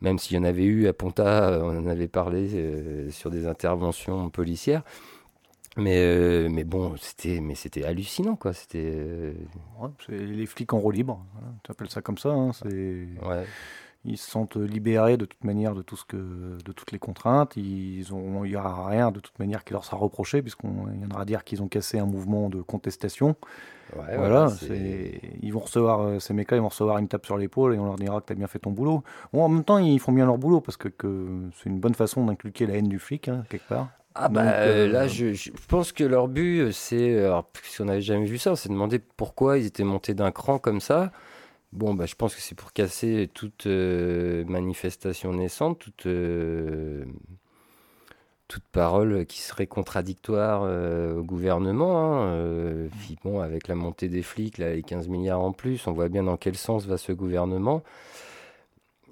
même 0.00 0.18
s'il 0.18 0.36
y 0.36 0.40
en 0.40 0.44
avait 0.44 0.64
eu 0.64 0.86
à 0.86 0.92
Ponta, 0.92 1.60
on 1.62 1.78
en 1.78 1.86
avait 1.86 2.08
parlé 2.08 2.48
euh, 2.54 3.10
sur 3.10 3.30
des 3.30 3.46
interventions 3.46 4.30
policières. 4.30 4.82
Mais, 5.76 5.98
euh, 5.98 6.48
mais 6.50 6.64
bon, 6.64 6.94
c'était, 6.98 7.40
mais 7.40 7.54
c'était 7.54 7.84
hallucinant, 7.84 8.36
quoi. 8.36 8.52
C'était. 8.52 8.92
Euh, 8.94 9.32
les 10.08 10.46
flics 10.46 10.72
en 10.72 10.78
roue 10.78 10.92
libre. 10.92 11.24
Tu 11.64 11.70
appelles 11.72 11.90
ça 11.90 12.00
comme 12.00 12.18
ça. 12.18 12.30
Hein, 12.30 12.52
c'est. 12.52 13.08
Ils 14.06 14.18
se 14.18 14.30
sentent 14.30 14.56
libérés 14.56 15.16
de 15.16 15.24
toute 15.24 15.42
manière 15.44 15.74
de 15.74 15.80
tout 15.80 15.96
ce 15.96 16.04
que, 16.04 16.58
de 16.62 16.72
toutes 16.72 16.92
les 16.92 16.98
contraintes. 16.98 17.56
Ils 17.56 18.12
ont, 18.12 18.44
il 18.44 18.50
n'y 18.50 18.56
aura 18.56 18.86
rien 18.86 19.10
de 19.10 19.18
toute 19.18 19.38
manière 19.38 19.64
qui 19.64 19.72
leur 19.72 19.82
sera 19.82 19.96
reproché, 19.96 20.42
puisqu'il 20.42 20.68
y 20.68 21.06
en 21.06 21.10
aura 21.10 21.22
à 21.22 21.24
dire 21.24 21.42
qu'ils 21.42 21.62
ont 21.62 21.68
cassé 21.68 21.98
un 21.98 22.04
mouvement 22.04 22.50
de 22.50 22.60
contestation. 22.60 23.34
Voilà, 24.16 24.48
ils 25.42 25.52
vont 25.52 25.60
recevoir 25.60 26.00
euh, 26.00 26.18
ces 26.18 26.34
mecs-là, 26.34 26.56
ils 26.56 26.60
vont 26.60 26.68
recevoir 26.68 26.98
une 26.98 27.08
tape 27.08 27.26
sur 27.26 27.36
l'épaule 27.36 27.74
et 27.74 27.78
on 27.78 27.84
leur 27.84 27.96
dira 27.96 28.20
que 28.20 28.26
tu 28.26 28.32
as 28.32 28.36
bien 28.36 28.46
fait 28.46 28.58
ton 28.58 28.70
boulot. 28.70 29.02
Bon, 29.32 29.42
en 29.42 29.48
même 29.48 29.64
temps, 29.64 29.78
ils 29.78 30.00
font 30.00 30.12
bien 30.12 30.26
leur 30.26 30.38
boulot 30.38 30.60
parce 30.60 30.76
que, 30.76 30.88
que 30.88 31.26
c'est 31.56 31.68
une 31.68 31.80
bonne 31.80 31.94
façon 31.94 32.24
d'inculquer 32.24 32.66
la 32.66 32.74
haine 32.74 32.88
du 32.88 32.98
flic 32.98 33.28
hein, 33.28 33.44
quelque 33.48 33.68
part. 33.68 33.88
Ah 34.16 34.28
bah 34.28 34.42
euh, 34.42 34.86
là, 34.86 35.08
je, 35.08 35.50
pense 35.68 35.90
que 35.90 36.04
leur 36.04 36.28
but, 36.28 36.60
euh, 36.60 36.72
c'est, 36.72 37.18
alors, 37.24 37.50
si 37.64 37.82
on 37.82 37.86
n'avait 37.86 38.00
jamais 38.00 38.26
vu 38.26 38.38
ça, 38.38 38.54
c'est 38.54 38.68
demander 38.68 39.00
pourquoi 39.00 39.58
ils 39.58 39.66
étaient 39.66 39.82
montés 39.82 40.14
d'un 40.14 40.30
cran 40.30 40.60
comme 40.60 40.80
ça. 40.80 41.10
Bon, 41.72 41.94
bah, 41.94 42.06
je 42.06 42.14
pense 42.14 42.36
que 42.36 42.40
c'est 42.40 42.54
pour 42.54 42.72
casser 42.72 43.28
toute 43.34 43.66
euh, 43.66 44.44
manifestation 44.46 45.32
naissante, 45.32 45.80
toute, 45.80 46.06
toute 48.48 48.64
parole 48.64 49.26
qui 49.26 49.40
serait 49.40 49.66
contradictoire 49.66 50.62
au 50.62 51.22
gouvernement. 51.22 52.24
Hein, 52.24 52.88
bon, 53.24 53.40
avec 53.40 53.68
la 53.68 53.74
montée 53.74 54.08
des 54.08 54.22
flics, 54.22 54.58
là, 54.58 54.74
les 54.74 54.82
15 54.82 55.08
milliards 55.08 55.40
en 55.40 55.52
plus, 55.52 55.86
on 55.86 55.92
voit 55.92 56.08
bien 56.08 56.24
dans 56.24 56.36
quel 56.36 56.56
sens 56.56 56.86
va 56.86 56.98
ce 56.98 57.12
gouvernement. 57.12 57.82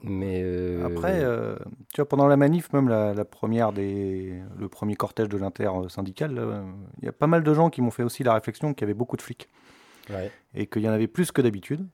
Mais 0.02 0.42
euh, 0.42 0.84
Après, 0.84 1.20
euh, 1.22 1.54
tu 1.94 2.00
vois, 2.00 2.08
pendant 2.08 2.26
la 2.26 2.36
manif, 2.36 2.72
même 2.72 2.88
la, 2.88 3.24
première 3.24 3.72
des, 3.72 4.42
le 4.58 4.68
premier 4.68 4.96
cortège 4.96 5.28
de 5.28 5.38
l'inter-syndical, 5.38 6.40
il 6.98 7.04
y 7.04 7.08
a 7.08 7.12
pas 7.12 7.28
mal 7.28 7.42
de 7.42 7.54
gens 7.54 7.70
qui 7.70 7.82
m'ont 7.82 7.90
fait 7.90 8.02
aussi 8.02 8.24
la 8.24 8.34
réflexion 8.34 8.74
qu'il 8.74 8.82
y 8.82 8.84
avait 8.84 8.94
beaucoup 8.94 9.16
de 9.16 9.22
flics. 9.22 9.48
Et 10.54 10.66
qu'il 10.66 10.82
y 10.82 10.88
en 10.88 10.92
avait 10.92 11.06
plus 11.06 11.30
que 11.30 11.40
d'habitude. 11.40 11.86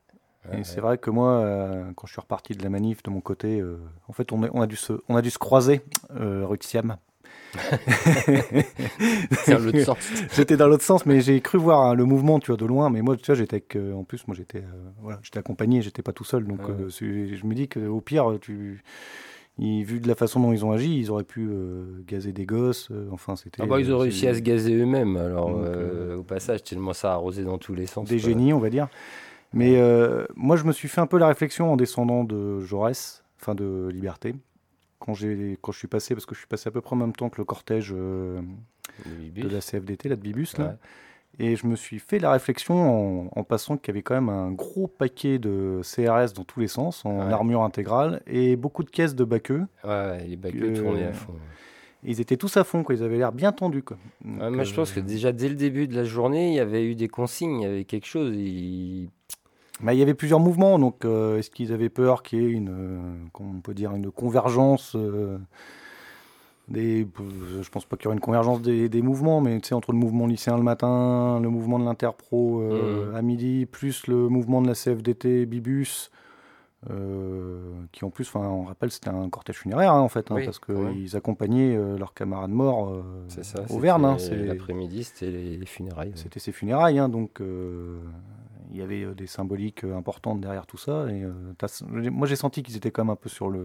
et 0.52 0.64
c'est 0.64 0.80
vrai 0.80 0.96
que 0.96 1.10
moi, 1.10 1.32
euh, 1.32 1.92
quand 1.94 2.06
je 2.06 2.12
suis 2.12 2.20
reparti 2.20 2.54
de 2.54 2.62
la 2.62 2.70
manif 2.70 3.02
de 3.02 3.10
mon 3.10 3.20
côté, 3.20 3.62
en 4.08 4.12
fait, 4.12 4.32
on, 4.32 4.42
on, 4.52 4.62
a 4.62 4.66
dû 4.66 4.76
se, 4.76 4.94
on 5.08 5.16
a 5.16 5.22
dû 5.22 5.30
se 5.30 5.38
croiser 5.38 5.82
rue 6.10 6.58
de 6.58 6.64
Siam 6.64 6.96
J'étais 10.34 10.56
dans 10.56 10.68
l'autre 10.68 10.84
sens, 10.84 11.06
mais 11.06 11.20
j'ai 11.20 11.40
cru 11.40 11.58
voir 11.58 11.82
hein, 11.82 11.94
le 11.94 12.04
mouvement, 12.04 12.38
tu 12.38 12.48
vois, 12.48 12.56
de 12.56 12.66
loin. 12.66 12.90
Mais 12.90 13.02
moi, 13.02 13.16
tu 13.16 13.26
vois, 13.26 13.34
j'étais 13.34 13.62
en 13.92 14.04
plus, 14.04 14.26
moi, 14.26 14.36
j'étais, 14.36 14.58
euh, 14.58 14.90
voilà, 15.00 15.18
j'étais 15.22 15.38
accompagné, 15.38 15.82
j'étais 15.82 16.02
pas 16.02 16.12
tout 16.12 16.24
seul. 16.24 16.44
Donc, 16.44 16.60
euh, 16.68 16.88
je 16.88 17.46
me 17.46 17.54
dis 17.54 17.68
qu'au 17.68 18.00
pire, 18.00 18.38
tu, 18.40 18.82
vu 19.58 20.00
de 20.00 20.08
la 20.08 20.14
façon 20.14 20.40
dont 20.40 20.52
ils 20.52 20.64
ont 20.64 20.72
agi, 20.72 20.98
ils 20.98 21.10
auraient 21.10 21.24
pu 21.24 21.48
euh, 21.48 22.02
gazer 22.06 22.32
des 22.32 22.46
gosses. 22.46 22.90
enfin, 23.10 23.36
c'était. 23.36 23.62
Ah 23.62 23.66
bah, 23.66 23.80
ils 23.80 23.92
ont 23.92 23.98
réussi 23.98 24.26
à 24.26 24.34
se 24.34 24.40
gazer 24.40 24.74
eux-mêmes. 24.74 25.16
Alors, 25.16 25.50
au 26.16 26.22
passage, 26.22 26.62
tellement 26.64 26.92
ça 26.92 27.12
a 27.12 27.14
arrosé 27.14 27.44
dans 27.44 27.58
tous 27.58 27.74
les 27.74 27.86
sens. 27.86 28.08
Des 28.08 28.18
génies, 28.18 28.52
on 28.52 28.60
va 28.60 28.70
dire. 28.70 28.88
Mais 29.52 29.80
moi, 30.36 30.56
je 30.56 30.64
me 30.64 30.72
suis 30.72 30.88
fait 30.88 31.00
un 31.00 31.06
peu 31.06 31.18
la 31.18 31.28
réflexion 31.28 31.72
en 31.72 31.76
descendant 31.76 32.24
de 32.24 32.60
Jaurès, 32.60 33.24
fin 33.38 33.54
de 33.54 33.88
Liberté 33.92 34.34
quand, 34.98 35.14
quand 35.60 35.72
je 35.72 35.78
suis 35.78 35.88
passé, 35.88 36.14
parce 36.14 36.26
que 36.26 36.34
je 36.34 36.40
suis 36.40 36.48
passé 36.48 36.68
à 36.68 36.70
peu 36.70 36.80
près 36.80 36.94
en 36.94 36.98
même 36.98 37.12
temps 37.12 37.28
que 37.28 37.38
le 37.38 37.44
cortège 37.44 37.92
euh, 37.96 38.40
de 39.06 39.48
la 39.48 39.60
CFDT, 39.60 40.08
là, 40.08 40.16
de 40.16 40.20
Bibus, 40.20 40.56
là. 40.58 40.76
Et 41.40 41.54
je 41.54 41.66
me 41.68 41.76
suis 41.76 42.00
fait 42.00 42.18
la 42.18 42.32
réflexion 42.32 43.30
en, 43.36 43.44
passant 43.44 43.76
qu'il 43.76 43.88
y 43.88 43.96
avait 43.96 44.02
quand 44.02 44.14
même 44.14 44.28
un 44.28 44.50
gros 44.50 44.88
paquet 44.88 45.38
de 45.38 45.80
CRS 45.82 46.32
dans 46.34 46.42
tous 46.42 46.58
les 46.58 46.66
sens, 46.66 47.04
en 47.04 47.30
armure 47.30 47.62
intégrale, 47.62 48.22
et 48.26 48.56
beaucoup 48.56 48.82
de 48.82 48.90
caisses 48.90 49.14
de 49.14 49.24
baqueux. 49.24 49.64
Ouais, 49.84 50.26
les 50.26 50.36
baqueux 50.36 50.72
tournaient 50.72 51.04
à 51.04 51.12
fond. 51.12 51.34
Ils 52.04 52.20
étaient 52.20 52.36
tous 52.36 52.56
à 52.56 52.64
fond, 52.64 52.84
quoi. 52.84 52.94
ils 52.94 53.02
avaient 53.02 53.18
l'air 53.18 53.32
bien 53.32 53.52
tendus. 53.52 53.82
Quoi. 53.82 53.98
moi, 54.22 54.62
je 54.62 54.72
pense 54.72 54.92
que 54.92 55.00
euh, 55.00 55.02
déjà 55.02 55.32
dès 55.32 55.48
le 55.48 55.56
début 55.56 55.88
de 55.88 55.96
la 55.96 56.04
journée, 56.04 56.48
il 56.48 56.54
y 56.54 56.60
avait 56.60 56.84
eu 56.84 56.94
des 56.94 57.08
consignes, 57.08 57.60
il 57.60 57.62
y 57.62 57.66
avait 57.66 57.84
quelque 57.84 58.06
chose. 58.06 58.34
Ils 58.36 59.10
il 59.86 59.94
y 59.94 60.02
avait 60.02 60.14
plusieurs 60.14 60.40
mouvements, 60.40 60.78
donc 60.78 61.04
euh, 61.04 61.38
est-ce 61.38 61.50
qu'ils 61.50 61.72
avaient 61.72 61.88
peur 61.88 62.22
qu'il 62.22 62.42
y 62.42 62.44
ait 62.44 62.50
une, 62.50 62.68
euh, 62.70 62.98
on 63.40 63.60
peut 63.60 63.74
dire, 63.74 63.94
une 63.94 64.10
convergence 64.10 64.96
euh, 64.96 65.38
des, 66.70 67.06
je 67.62 67.68
pense 67.70 67.84
pas 67.84 67.96
qu'il 67.96 68.04
y 68.04 68.08
aura 68.08 68.14
une 68.14 68.20
convergence 68.20 68.60
des, 68.60 69.02
mouvements, 69.02 69.40
mais 69.40 69.58
tu 69.60 69.68
sais, 69.68 69.74
entre 69.74 69.92
le 69.92 69.98
mouvement 69.98 70.26
lycéen 70.26 70.56
le 70.56 70.62
matin, 70.62 71.40
le 71.42 71.48
mouvement 71.48 71.78
de 71.78 71.84
l'Interpro 71.84 72.60
euh, 72.60 73.12
mmh. 73.12 73.16
à 73.16 73.22
midi, 73.22 73.66
plus 73.66 74.06
le 74.06 74.28
mouvement 74.28 74.60
de 74.62 74.68
la 74.68 74.74
CFDT 74.74 75.46
Bibus, 75.46 76.10
euh, 76.90 77.72
qui 77.90 78.04
en 78.04 78.10
plus, 78.10 78.32
on 78.34 78.64
rappelle, 78.64 78.90
c'était 78.90 79.08
un 79.08 79.28
cortège 79.30 79.56
funéraire 79.56 79.92
hein, 79.92 80.00
en 80.00 80.08
fait, 80.08 80.30
hein, 80.30 80.36
parce 80.44 80.58
qu'ils 80.58 81.16
accompagnaient 81.16 81.76
euh, 81.76 81.98
leurs 81.98 82.14
camarades 82.14 82.50
morts 82.50 83.02
au 83.70 83.78
Verne. 83.78 84.04
Hein, 84.04 84.16
L'après-midi, 84.30 85.04
c'était 85.04 85.30
les 85.30 85.66
funérailles. 85.66 86.12
C'était 86.14 86.40
ces 86.40 86.52
funérailles, 86.52 87.00
donc 87.10 87.40
il 88.70 88.76
y 88.76 88.82
avait 88.82 89.14
des 89.14 89.26
symboliques 89.26 89.84
importantes 89.84 90.40
derrière 90.40 90.66
tout 90.66 90.78
ça. 90.78 91.06
Et 91.10 91.24
moi, 92.10 92.26
j'ai 92.26 92.36
senti 92.36 92.62
qu'ils 92.62 92.76
étaient 92.76 92.90
quand 92.90 93.04
même 93.04 93.12
un 93.12 93.16
peu 93.16 93.28
sur 93.28 93.50
le. 93.50 93.60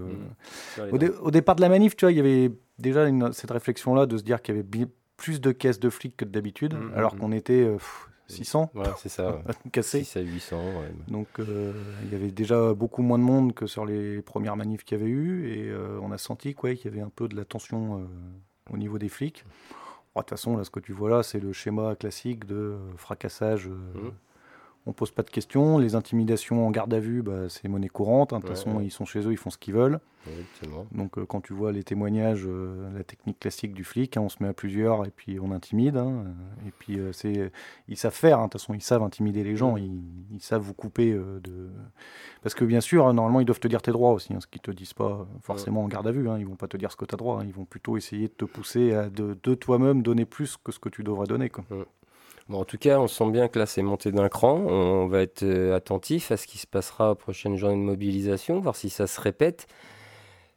Mmh. 0.80 1.16
Au, 1.22 1.32
départ 1.32 1.56
de 1.56 1.62
la 1.62 1.70
manif, 1.70 1.96
tu 1.96 2.06
vois, 2.06 2.12
il 2.12 2.18
y 2.18 2.22
avait 2.22 2.52
déjà 2.80 3.08
cette 3.32 3.52
réflexion-là 3.52 4.06
de 4.06 4.18
se 4.18 4.24
dire 4.24 4.42
qu'il 4.42 4.56
y 4.56 4.60
avait 4.60 4.88
plus 5.18 5.42
de 5.42 5.52
caisses 5.52 5.80
de 5.80 5.90
flics 5.90 6.18
que 6.18 6.26
d'habitude, 6.26 6.74
mmh, 6.74 6.92
alors 6.96 7.16
mmh, 7.16 7.20
qu'on 7.20 7.32
était 7.32 7.68
600. 8.28 8.72
Voilà, 8.74 8.96
c'est 8.98 9.10
ça. 9.10 9.42
cassés. 9.72 10.04
6 10.04 10.18
à 10.18 10.22
800. 10.22 10.62
Donc 11.08 11.28
euh, 11.40 11.74
il 12.04 12.12
y 12.12 12.16
avait 12.16 12.32
déjà 12.32 12.74
beaucoup 12.74 13.02
moins 13.02 13.20
de 13.20 13.24
monde 13.24 13.54
que 13.54 13.68
sur 13.68 13.86
les 13.86 14.22
premières 14.22 14.56
manifs 14.56 14.84
qu'il 14.84 14.98
y 14.98 15.02
avait 15.02 15.10
eu. 15.10 15.50
Et 15.50 15.70
euh, 15.70 16.00
on 16.02 16.12
a 16.12 16.18
senti 16.18 16.56
qu'il 16.56 16.80
y 16.84 16.88
avait 16.88 17.02
un 17.02 17.10
peu 17.10 17.28
de 17.28 17.36
la 17.36 17.46
tension 17.46 18.00
euh, 18.00 18.06
au 18.72 18.78
niveau 18.78 18.98
des 18.98 19.10
flics. 19.10 19.46
De 20.16 20.22
toute 20.22 20.30
façon, 20.30 20.58
là, 20.58 20.64
ce 20.64 20.70
que 20.70 20.80
tu 20.80 20.94
vois 20.94 21.10
là, 21.10 21.24
c'est 21.24 21.40
le 21.40 21.54
schéma 21.54 21.96
classique 21.96 22.46
de 22.46 22.78
fracassage 22.98 23.68
on 24.86 24.94
pose 24.94 25.12
pas 25.12 25.24
de 25.24 25.30
questions. 25.30 25.78
Les 25.78 25.96
intimidations 25.96 26.68
en 26.68 26.72
garde 26.72 26.94
à 26.94 27.00
vue, 27.00 27.22
bah, 27.22 27.48
c'est 27.50 27.68
monnaie 27.68 27.90
courante. 27.90 28.34
Hein. 28.34 28.38
De 28.38 28.42
toute 28.42 28.56
façon, 28.56 28.82
ils 28.82 28.92
sont 28.92 29.06
chez 29.06 29.20
eux, 29.20 29.32
ils 29.32 29.38
font 29.38 29.50
ce 29.50 29.58
qu'ils 29.58 29.74
veulent. 29.74 30.00
Donc, 30.92 31.18
euh, 31.18 31.26
quand 31.26 31.42
tu 31.42 31.54
vois 31.54 31.72
les 31.72 31.84
témoignages, 31.84 32.46
euh, 32.46 32.90
la 32.96 33.04
technique 33.04 33.40
classique 33.40 33.74
du 33.74 33.84
flic, 33.84 34.16
hein, 34.16 34.22
on 34.22 34.30
se 34.30 34.42
met 34.42 34.50
à 34.50 34.54
plusieurs 34.54 35.06
et 35.06 35.12
puis 35.12 35.40
on 35.40 35.52
intimide. 35.52 35.98
Hein. 35.98 36.26
et 36.68 36.72
puis, 36.72 37.00
euh, 37.00 37.12
c'est, 37.12 37.52
ils 37.88 37.98
savent 37.98 38.14
faire. 38.14 38.38
De 38.38 38.44
toute 38.44 38.54
façon, 38.54 38.74
ils 38.74 38.82
savent 38.82 39.04
intimider 39.04 39.44
les 39.44 39.56
gens. 39.56 39.78
Ils, 39.78 40.40
savent 40.40 40.62
vous 40.62 40.74
couper 40.74 41.14
de. 41.14 41.70
Parce 42.42 42.56
que 42.56 42.66
bien 42.66 42.82
sûr, 42.82 43.14
normalement, 43.14 43.40
ils 43.40 43.46
doivent 43.46 43.60
te 43.60 43.68
dire 43.68 43.82
tes 43.82 43.92
droits 43.92 44.12
aussi, 44.12 44.34
ce 44.40 44.48
qu'ils 44.48 44.62
te 44.62 44.72
disent 44.72 44.94
pas 44.94 45.26
forcément 45.42 45.84
en 45.84 45.88
garde 45.88 46.08
à 46.08 46.12
vue. 46.12 46.28
Ils 46.38 46.46
vont 46.46 46.56
pas 46.56 46.68
te 46.68 46.78
dire 46.78 46.92
ce 46.92 46.98
que 46.98 47.06
tu 47.06 47.16
as 47.16 47.18
droit. 47.18 47.42
Ils 47.46 47.54
vont 47.54 47.66
plutôt 47.66 47.96
essayer 47.98 48.28
de 48.28 48.34
te 48.34 48.46
pousser 48.46 48.94
à 48.94 49.10
de, 49.10 49.34
toi-même 49.56 50.02
donner 50.02 50.26
plus 50.26 50.58
que 50.58 50.72
ce 50.72 50.80
que 50.80 50.90
tu 50.90 51.04
devrais 51.04 51.28
donner. 51.28 51.50
Quoi 51.50 51.64
en 52.52 52.66
tout 52.66 52.78
cas, 52.78 53.00
on 53.00 53.08
sent 53.08 53.32
bien 53.32 53.48
que 53.48 53.60
là, 53.60 53.66
c'est 53.66 53.82
monté 53.82 54.12
d'un 54.12 54.30
cran. 54.30 54.56
On 54.58 55.08
va 55.08 55.22
être 55.22 55.44
euh, 55.44 55.76
attentif 55.76 56.32
à 56.32 56.38
ce 56.38 56.48
qui 56.48 56.58
se 56.58 56.68
passera 56.68 57.12
aux 57.12 57.16
prochaines 57.16 57.56
journées 57.56 57.76
de 57.76 57.82
mobilisation, 57.82 58.60
voir 58.60 58.76
si 58.76 58.90
ça 58.90 59.08
se 59.08 59.20
répète. 59.22 59.68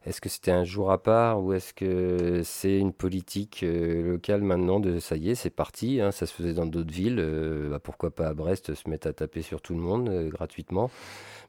Est-ce 0.04 0.20
que 0.20 0.28
c'était 0.28 0.52
un 0.52 0.62
jour 0.62 0.92
à 0.92 1.02
part 1.02 1.42
ou 1.42 1.52
est-ce 1.52 1.74
que 1.74 2.42
c'est 2.44 2.78
une 2.78 2.92
politique 2.92 3.64
euh, 3.64 4.12
locale 4.12 4.40
maintenant 4.40 4.78
de 4.78 5.00
ça 5.00 5.16
y 5.16 5.30
est, 5.30 5.34
c'est 5.34 5.50
parti, 5.50 6.00
hein, 6.00 6.12
ça 6.12 6.26
se 6.26 6.32
faisait 6.32 6.52
dans 6.52 6.66
d'autres 6.66 6.92
villes, 6.92 7.18
euh, 7.18 7.70
bah, 7.70 7.80
pourquoi 7.80 8.12
pas 8.12 8.28
à 8.28 8.34
Brest 8.34 8.74
se 8.74 8.88
mettre 8.88 9.08
à 9.08 9.12
taper 9.12 9.42
sur 9.42 9.60
tout 9.60 9.74
le 9.74 9.80
monde 9.80 10.28
gratuitement. 10.28 10.90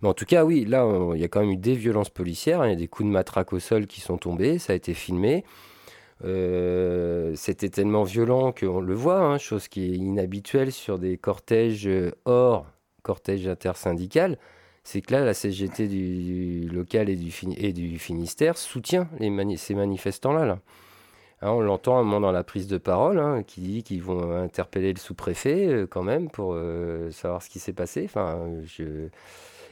Mais 0.02 0.10
en 0.10 0.16
tout 0.16 0.26
cas, 0.26 0.44
oui, 0.44 0.66
là, 0.66 0.88
il 1.14 1.22
y 1.22 1.24
a 1.24 1.28
quand 1.28 1.42
même 1.42 1.52
eu 1.52 1.58
des 1.58 1.76
violences 1.76 2.10
policières, 2.10 2.62
hein. 2.62 2.68
il 2.68 2.72
y 2.72 2.74
a 2.74 2.78
des 2.78 2.88
coups 2.88 3.08
de 3.08 3.14
matraque 3.14 3.54
au 3.54 3.60
sol 3.60 3.86
qui 3.86 4.02
sont 4.02 4.18
tombés, 4.18 4.58
ça 4.58 4.74
a 4.74 4.76
été 4.76 4.96
filmé. 4.96 5.44
Euh, 6.24 7.34
c'était 7.36 7.70
tellement 7.70 8.04
violent 8.04 8.52
qu'on 8.52 8.82
le 8.82 8.94
voit, 8.94 9.20
hein, 9.20 9.38
chose 9.38 9.68
qui 9.68 9.84
est 9.84 9.96
inhabituelle 9.96 10.72
sur 10.72 10.98
des 10.98 11.18
cortèges 11.18 11.88
euh, 11.88 12.12
hors 12.26 12.66
cortège 13.04 13.48
intersyndical. 13.48 14.38
C'est 14.84 15.02
que 15.02 15.14
là, 15.14 15.24
la 15.24 15.34
CGT 15.34 15.88
du, 15.88 16.68
local 16.70 17.10
et 17.10 17.16
du, 17.16 18.00
Finistère 18.00 18.58
soutient 18.58 19.10
ces 19.58 19.76
manifestants-là. 19.76 20.46
Là. 20.46 20.60
Hein, 21.42 21.52
on 21.52 21.62
l'entend 21.62 22.00
un 22.00 22.04
moment 22.04 22.22
dans 22.22 22.32
la 22.32 22.44
prise 22.44 22.68
de 22.68 22.78
parole, 22.78 23.20
hein, 23.20 23.44
qui 23.44 23.62
dit 23.62 23.84
qu'ils 23.84 24.02
vont 24.02 24.32
interpeller 24.32 24.94
le 24.94 25.00
sous-préfet 25.00 25.68
euh, 25.68 25.88
quand 25.88 26.04
même 26.04 26.30
pour 26.30 26.58
savoir 27.12 27.42
ce 27.44 27.50
qui 27.50 27.60
s'est 27.60 27.74
passé. 27.74 28.04
Enfin, 28.06 28.50
je 28.66 29.10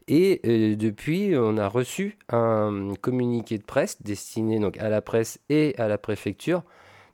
et 0.08 0.42
euh, 0.46 0.76
depuis, 0.76 1.34
on 1.36 1.58
a 1.58 1.68
reçu 1.68 2.18
un 2.30 2.94
communiqué 3.02 3.58
de 3.58 3.64
presse 3.64 4.02
destiné 4.02 4.60
donc 4.60 4.78
à 4.78 4.90
la 4.90 5.02
presse 5.02 5.40
et 5.50 5.74
à 5.78 5.88
la 5.88 5.98
préfecture 5.98 6.64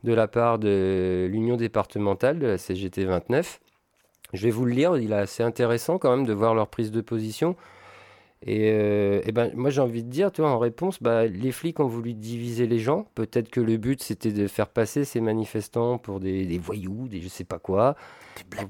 de 0.03 0.13
la 0.13 0.27
part 0.27 0.59
de 0.59 1.27
l'Union 1.31 1.55
départementale 1.55 2.39
de 2.39 2.47
la 2.47 2.57
CGT 2.57 3.05
29. 3.05 3.61
Je 4.34 4.43
vais 4.43 4.51
vous 4.51 4.65
le 4.65 4.73
lire, 4.73 4.97
il 4.97 5.11
est 5.11 5.15
assez 5.15 5.43
intéressant 5.43 5.97
quand 5.99 6.15
même 6.15 6.26
de 6.26 6.34
voir 6.34 6.53
leur 6.53 6.68
prise 6.68 6.91
de 6.91 7.01
position. 7.01 7.55
Et, 8.43 8.72
euh, 8.73 9.22
ben, 9.34 9.51
moi 9.55 9.69
j'ai 9.69 9.81
envie 9.81 10.03
de 10.03 10.09
dire, 10.09 10.31
tu 10.31 10.41
en 10.41 10.57
réponse, 10.57 11.01
bah, 11.01 11.27
les 11.27 11.51
flics 11.51 11.80
ont 11.80 11.88
voulu 11.88 12.13
diviser 12.13 12.65
les 12.65 12.80
gens. 12.80 13.05
Peut-être 13.15 13.49
que 13.49 13.61
le 13.61 13.77
but 13.77 14.01
c'était 14.01 14.31
de 14.31 14.47
faire 14.47 14.68
passer 14.68 15.05
ces 15.05 15.22
manifestants 15.22 15.97
pour 15.97 16.19
des, 16.19 16.45
des 16.45 16.57
voyous, 16.57 17.07
des 17.07 17.22
je 17.22 17.27
sais 17.27 17.43
pas 17.43 17.59
quoi, 17.59 17.95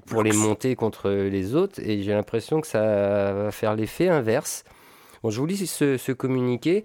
pour 0.06 0.24
les 0.24 0.34
monter 0.34 0.76
contre 0.76 1.10
les 1.10 1.56
autres. 1.56 1.80
Et 1.80 2.04
j'ai 2.04 2.14
l'impression 2.14 2.62
que 2.62 2.68
ça 2.68 3.34
va 3.34 3.52
faire 3.52 3.76
l'effet 3.76 4.08
inverse. 4.08 4.64
Bon, 5.24 5.30
je 5.30 5.40
vous 5.40 5.46
lis 5.46 5.68
ce, 5.68 5.98
ce 5.98 6.12
communiqué. 6.12 6.84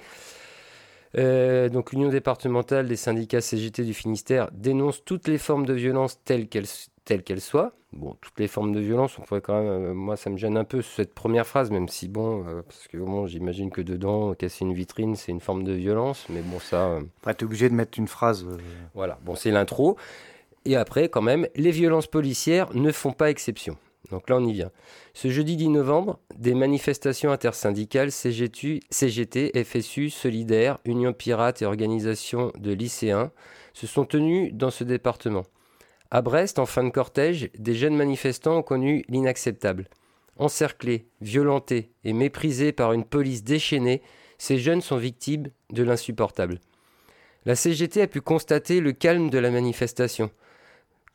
Euh, 1.17 1.69
donc 1.69 1.93
l'Union 1.93 2.09
départementale 2.09 2.89
des 2.89 2.97
syndicats 2.97 3.41
CGT 3.41 3.85
du 3.85 3.95
Finistère 3.95 4.51
dénonce 4.53 5.03
toutes 5.05 5.29
les 5.29 5.39
formes 5.39 5.65
de 5.65 5.73
violence 5.73 6.21
telles 6.25 6.49
qu'elles 6.49 6.67
telle 7.07 7.23
qu'elle 7.23 7.41
soit. 7.41 7.73
Bon, 7.93 8.17
toutes 8.21 8.39
les 8.41 8.49
formes 8.49 8.75
de 8.75 8.81
violence, 8.81 9.19
on 9.19 9.23
pourrait 9.23 9.41
quand 9.41 9.63
même. 9.63 9.71
Euh, 9.71 9.95
moi, 9.95 10.17
ça 10.17 10.29
me 10.29 10.37
gêne 10.37 10.59
un 10.59 10.65
peu 10.65 10.83
cette 10.83 11.15
première 11.15 11.47
phrase, 11.47 11.71
même 11.71 11.89
si 11.89 12.09
bon, 12.09 12.45
euh, 12.47 12.63
parce 12.63 12.89
que 12.89 12.99
bon, 12.99 13.27
j'imagine 13.27 13.71
que 13.71 13.81
dedans, 13.81 14.35
casser 14.35 14.65
une 14.65 14.75
vitrine, 14.75 15.15
c'est 15.15 15.33
une 15.33 15.41
forme 15.41 15.63
de 15.63 15.73
violence, 15.73 16.27
mais 16.29 16.43
bon, 16.43 16.59
ça. 16.59 16.99
Après, 17.21 17.35
tu 17.35 17.45
es 17.45 17.47
obligé 17.47 17.71
de 17.71 17.75
mettre 17.75 17.99
une 17.99 18.09
phrase. 18.09 18.45
Voilà, 18.95 19.19
bon, 19.25 19.37
c'est 19.37 19.53
l'intro. 19.53 19.97
Et 20.67 20.75
après, 20.75 21.09
quand 21.09 21.23
même, 21.23 21.47
les 21.55 21.71
violences 21.71 22.09
policières 22.09 22.75
ne 22.75 22.91
font 22.91 23.13
pas 23.13 23.31
exception. 23.31 23.79
Donc 24.11 24.29
là, 24.29 24.37
on 24.37 24.45
y 24.45 24.53
vient. 24.53 24.73
Ce 25.15 25.29
jeudi 25.29 25.57
10 25.57 25.69
novembre, 25.69 26.19
des 26.37 26.55
manifestations 26.55 27.31
intersyndicales 27.31 28.11
CGT, 28.11 28.81
CGT 28.91 29.65
FSU, 29.65 30.11
Solidaire, 30.11 30.79
Union 30.85 31.13
Pirate 31.13 31.63
et 31.63 31.67
Organisation 31.67 32.53
de 32.59 32.73
lycéens 32.73 33.31
se 33.75 33.87
sont 33.87 34.05
tenues 34.05 34.51
dans 34.53 34.71
ce 34.71 34.83
département. 34.83 35.45
À 36.11 36.21
Brest, 36.21 36.59
en 36.59 36.67
fin 36.67 36.83
de 36.83 36.91
cortège, 36.91 37.49
des 37.59 37.75
jeunes 37.75 37.97
manifestants 37.97 38.59
ont 38.59 38.63
connu 38.63 39.05
l'inacceptable. 39.09 39.89
Encerclés, 40.37 41.07
violentés 41.21 41.91
et 42.03 42.13
méprisés 42.13 42.73
par 42.73 42.93
une 42.93 43.05
police 43.05 43.45
déchaînée, 43.45 44.03
ces 44.37 44.59
jeunes 44.59 44.83
sont 44.83 44.99
victimes 44.99 45.49
de 45.71 45.85
l'insupportable. 45.85 46.59
La 47.45 47.55
CGT 47.55 48.03
a 48.03 48.07
pu 48.09 48.21
constater 48.21 48.81
le 48.81 48.91
calme 48.93 49.31
de 49.31 49.39
la 49.39 49.51
manifestation, 49.51 50.31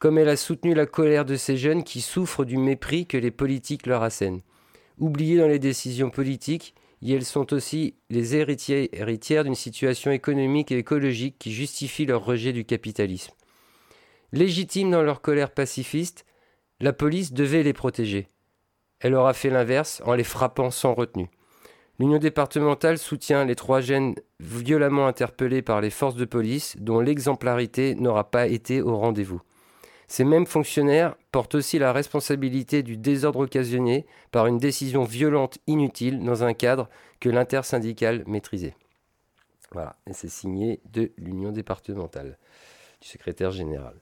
comme 0.02 0.18
elle 0.18 0.30
a 0.30 0.36
soutenu 0.36 0.74
la 0.74 0.88
colère 0.88 1.26
de 1.26 1.36
ces 1.36 1.56
jeunes 1.56 1.84
qui 1.84 2.02
souffrent 2.02 2.44
du 2.44 2.58
mépris 2.58 3.06
que 3.06 3.18
les 3.18 3.30
politiques 3.30 3.86
leur 3.86 4.02
assènent. 4.02 4.42
Oubliées 4.98 5.38
dans 5.38 5.48
les 5.48 5.60
décisions 5.60 6.10
politiques, 6.10 6.74
elles 7.08 7.24
sont 7.24 7.54
aussi 7.54 7.94
les 8.10 8.36
héritières 8.36 9.44
d'une 9.44 9.54
situation 9.54 10.10
économique 10.10 10.72
et 10.72 10.80
écologique 10.80 11.36
qui 11.38 11.52
justifie 11.52 12.08
leur 12.08 12.26
rejet 12.26 12.52
du 12.52 12.66
capitalisme. 12.66 13.32
Légitimes 14.32 14.90
dans 14.90 15.04
leur 15.04 15.22
colère 15.22 15.52
pacifiste, 15.52 16.26
la 16.80 16.94
police 16.94 17.32
devait 17.32 17.62
les 17.62 17.74
protéger. 17.74 18.28
Elle 19.02 19.14
aura 19.14 19.36
fait 19.36 19.52
l'inverse 19.52 20.02
en 20.08 20.16
les 20.16 20.24
frappant 20.24 20.72
sans 20.72 20.96
retenue. 20.96 21.30
L'Union 22.00 22.18
départementale 22.18 22.98
soutient 22.98 23.46
les 23.46 23.56
trois 23.56 23.82
jeunes 23.82 24.16
violemment 24.40 25.06
interpellés 25.06 25.62
par 25.62 25.80
les 25.80 25.92
forces 25.92 26.16
de 26.16 26.26
police 26.26 26.76
dont 26.80 27.02
l'exemplarité 27.02 27.94
n'aura 27.94 28.32
pas 28.32 28.48
été 28.48 28.82
au 28.82 28.98
rendez-vous. 28.98 29.44
Ces 30.12 30.26
mêmes 30.26 30.46
fonctionnaires 30.46 31.16
portent 31.32 31.56
aussi 31.56 31.80
la 31.80 31.94
responsabilité 31.94 32.84
du 32.84 32.98
désordre 32.98 33.40
occasionné 33.40 34.06
par 34.32 34.46
une 34.46 34.58
décision 34.58 35.06
violente 35.06 35.58
inutile 35.68 36.22
dans 36.22 36.44
un 36.44 36.54
cadre 36.54 36.90
que 37.22 37.30
l'intersyndical 37.30 38.26
maîtrisait. 38.28 38.76
Voilà, 39.72 39.96
et 40.08 40.12
c'est 40.12 40.28
signé 40.28 40.82
de 40.92 41.14
l'Union 41.18 41.54
départementale, 41.54 42.38
du 43.00 43.08
secrétaire 43.08 43.52
général 43.52 43.94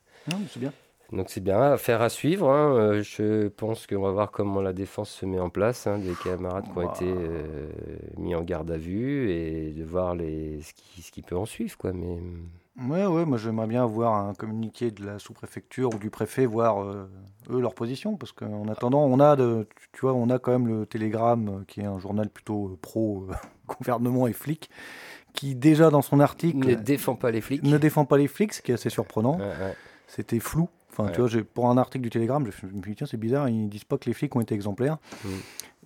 c'est 0.51 0.59
bien. 0.59 0.73
Donc 1.11 1.29
c'est 1.29 1.43
bien, 1.43 1.61
affaire 1.61 2.01
à 2.01 2.09
suivre. 2.09 2.49
Hein. 2.49 2.73
Euh, 2.73 3.03
je 3.03 3.47
pense 3.49 3.85
qu'on 3.85 4.01
va 4.01 4.09
voir 4.09 4.31
comment 4.31 4.61
la 4.61 4.73
défense 4.73 5.11
se 5.11 5.27
met 5.27 5.39
en 5.39 5.51
place, 5.51 5.85
hein, 5.85 5.99
des 5.99 6.15
camarades 6.23 6.65
qui 6.73 6.75
ont 6.75 6.91
été 6.91 7.05
euh, 7.05 7.69
mis 8.17 8.33
en 8.33 8.41
garde 8.41 8.71
à 8.71 8.77
vue 8.77 9.29
et 9.31 9.73
de 9.73 9.83
voir 9.83 10.15
les, 10.15 10.59
ce, 10.63 10.73
qui, 10.73 11.03
ce 11.03 11.11
qui 11.11 11.21
peut 11.21 11.37
en 11.37 11.45
suivre. 11.45 11.77
Quoi. 11.77 11.93
Mais... 11.93 12.17
Ouais, 12.87 13.05
ouais, 13.05 13.25
moi 13.25 13.37
j'aimerais 13.37 13.67
bien 13.67 13.85
voir 13.85 14.15
un 14.15 14.33
communiqué 14.33 14.91
de 14.91 15.05
la 15.05 15.19
sous-préfecture 15.19 15.93
ou 15.93 15.97
du 15.97 16.09
préfet, 16.09 16.45
voir 16.45 16.81
euh, 16.81 17.09
eux 17.49 17.59
leur 17.59 17.73
position, 17.73 18.15
parce 18.15 18.31
qu'en 18.31 18.67
attendant, 18.67 19.03
on 19.03 19.19
a, 19.19 19.35
de, 19.35 19.67
tu 19.91 20.01
vois, 20.01 20.13
on 20.13 20.29
a 20.29 20.39
quand 20.39 20.51
même 20.51 20.67
le 20.67 20.85
Télégramme, 20.85 21.65
qui 21.67 21.81
est 21.81 21.85
un 21.85 21.99
journal 21.99 22.29
plutôt 22.29 22.77
pro 22.81 23.27
gouvernement 23.67 24.27
et 24.27 24.33
flic, 24.33 24.69
qui 25.33 25.55
déjà 25.55 25.89
dans 25.89 26.01
son 26.01 26.19
article 26.19 26.67
ne 26.67 26.75
défend 26.75 27.15
pas 27.15 27.31
les 27.31 27.41
flics, 27.41 27.63
ne 27.63 27.77
défend 27.77 28.05
pas 28.05 28.17
les 28.17 28.27
flics, 28.27 28.53
ce 28.53 28.61
qui 28.61 28.71
est 28.71 28.75
assez 28.75 28.89
surprenant. 28.89 29.37
Ouais, 29.37 29.45
ouais 29.45 29.75
c'était 30.09 30.39
flou. 30.39 30.67
Enfin, 30.99 31.11
tu 31.11 31.21
vois, 31.21 31.43
pour 31.53 31.69
un 31.69 31.77
article 31.77 32.03
du 32.03 32.09
Télégramme, 32.09 32.45
je 32.45 32.65
me 32.67 32.81
suis 32.81 32.91
dit, 32.91 32.95
tiens, 32.95 33.07
c'est 33.07 33.17
bizarre, 33.17 33.47
ils 33.49 33.69
disent 33.69 33.83
pas 33.83 33.97
que 33.97 34.05
les 34.05 34.13
flics 34.13 34.35
ont 34.35 34.41
été 34.41 34.53
exemplaires. 34.53 34.97
Mm. 35.23 35.29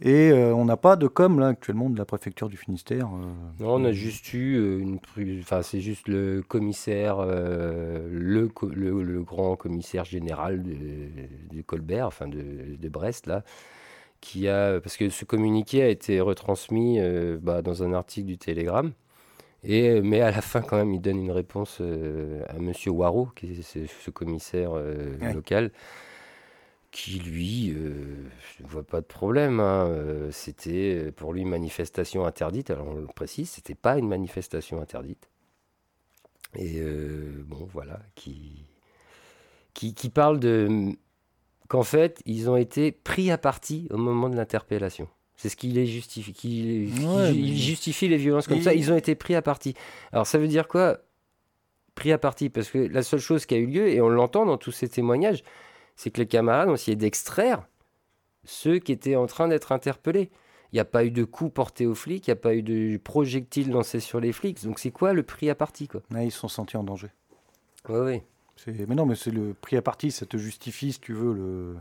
Et 0.02 0.32
euh, 0.32 0.54
on 0.56 0.66
n'a 0.66 0.76
pas 0.76 0.96
de 0.96 1.08
com 1.08 1.40
là 1.40 1.48
actuellement 1.48 1.90
de 1.90 1.98
la 1.98 2.06
préfecture 2.06 2.50
du 2.50 2.58
Finistère. 2.58 3.08
Euh. 3.08 3.64
Non, 3.64 3.76
on 3.76 3.86
a 3.86 3.92
juste 3.92 4.34
eu 4.34 4.80
une. 4.80 5.00
Enfin, 5.40 5.62
c'est 5.62 5.82
juste 5.82 6.08
le 6.08 6.42
commissaire, 6.42 7.24
le, 7.24 8.50
le, 8.74 9.22
grand 9.22 9.56
commissaire 9.56 10.04
général 10.04 10.64
de, 10.64 11.62
Colbert, 11.62 12.08
enfin 12.08 12.28
de, 12.28 12.76
de, 12.78 12.90
Brest, 12.90 13.28
là, 13.28 13.44
qui 14.20 14.48
a. 14.48 14.82
Parce 14.82 14.98
que 14.98 15.10
ce 15.10 15.26
communiqué 15.26 15.84
a 15.84 15.90
été 15.90 16.20
retransmis 16.22 17.00
bah, 17.42 17.62
dans 17.62 17.84
un 17.84 17.94
article 17.94 18.28
du 18.28 18.38
Télégramme. 18.40 18.94
Et, 19.64 20.02
mais 20.02 20.22
à 20.22 20.32
la 20.32 20.42
fin, 20.42 20.62
quand 20.62 20.78
même, 20.78 20.94
il 20.94 21.02
donne 21.02 21.20
une 21.20 21.32
réponse 21.32 21.78
euh, 21.80 22.44
à 22.50 22.60
Monsieur 22.60 22.92
Waro, 22.92 23.28
qui 23.36 23.52
est 23.52 23.62
ce, 23.62 24.10
commissaire 24.12 24.72
euh, 24.74 25.16
local, 25.34 25.72
qui 26.92 27.20
lui, 27.20 27.72
euh, 27.72 28.30
je 28.58 28.64
ne 28.64 28.68
vois 28.68 28.84
pas 28.84 29.00
de 29.00 29.06
problème. 29.06 29.60
Hein, 29.62 29.90
c'était 30.32 31.12
pour 31.14 31.34
lui 31.34 31.42
une 31.42 31.50
manifestation 31.50 32.26
interdite. 32.26 32.72
Alors 32.72 32.88
on 32.88 32.96
le 32.96 33.08
précise, 33.08 33.52
c'était 33.52 33.76
pas 33.76 33.98
une 33.98 34.08
manifestation 34.08 34.82
interdite. 34.82 35.30
Et 36.56 36.84
bon, 37.46 37.68
voilà, 37.74 38.00
qui, 38.14 38.66
qui, 39.74 39.96
qui 39.96 40.10
parle 40.10 40.40
de 40.40 40.94
qu'en 41.68 41.84
fait, 41.84 42.22
ils 42.26 42.50
ont 42.50 42.58
été 42.58 42.92
pris 42.92 43.32
à 43.32 43.40
partie 43.40 43.88
au 43.90 43.98
moment 43.98 44.30
de 44.30 44.36
l'interpellation. 44.36 45.08
C'est 45.36 45.50
ce 45.50 45.56
qui 45.56 45.68
les 45.68 45.86
justifie. 45.86 46.34
Qui, 46.34 46.88
justifie 47.58 48.08
les 48.08 48.18
violences 48.18 48.48
comme 48.48 48.62
ça. 48.62 48.74
Ils 48.74 48.92
ont 48.92 48.98
été 48.98 49.16
pris 49.16 49.36
à 49.36 49.42
partie. 49.42 49.74
Alors 50.12 50.28
ça 50.28 50.38
veut 50.38 50.48
dire 50.48 50.68
quoi 50.68 51.00
Pris 51.96 52.12
à 52.12 52.18
partie? 52.18 52.50
Parce 52.50 52.70
que 52.70 52.78
la 52.78 53.04
seule 53.04 53.20
chose 53.20 53.46
qui 53.46 53.56
a 53.56 53.58
eu 53.58 53.68
lieu, 53.68 53.88
et 53.88 54.02
on 54.02 54.10
l'entend 54.10 54.46
dans 54.46 54.58
tous 54.58 54.72
ces 54.72 54.88
témoignages, 54.88 55.44
c'est 55.96 56.12
que 56.12 56.20
les 56.20 56.28
camarades 56.28 56.70
ont 56.70 56.76
essayé 56.76 56.96
d'extraire 56.96 57.68
ceux 58.46 58.80
qui 58.80 58.92
étaient 58.92 59.16
en 59.16 59.28
train 59.28 59.48
d'être 59.48 59.72
interpellés. 59.72 60.32
Il 60.72 60.78
n'y 60.78 60.80
a 60.80 60.86
pas 60.86 61.06
eu 61.06 61.12
de 61.12 61.24
coups 61.24 61.54
portés 61.54 61.86
aux 61.86 61.94
flics, 61.94 62.28
il 62.28 62.32
n'y 62.32 62.34
a 62.34 62.42
pas 62.42 62.56
eu 62.56 62.64
de 62.64 62.98
projectiles 62.98 63.70
lancés 63.70 64.00
sur 64.00 64.20
les 64.20 64.32
flics. 64.32 64.64
Donc 64.64 64.80
c'est 64.80 64.90
quoi 64.90 65.14
le 65.14 65.22
prix 65.22 65.50
à 65.50 65.56
partie 65.56 65.88
quoi? 65.88 66.02
Ils 66.20 66.32
se 66.32 66.40
sont 66.40 66.48
sentis 66.48 66.78
en 66.78 66.84
danger. 66.84 67.10
Oui, 67.90 68.00
oui. 68.00 68.22
Mais 68.88 68.96
non, 68.96 69.06
mais 69.06 69.16
c'est 69.16 69.32
le 69.32 69.54
prix 69.54 69.78
à 69.78 69.82
partie, 69.82 70.10
ça 70.10 70.26
te 70.26 70.38
justifie, 70.38 70.94
si 70.94 71.00
tu 71.00 71.14
veux, 71.14 71.34
le 71.34 71.76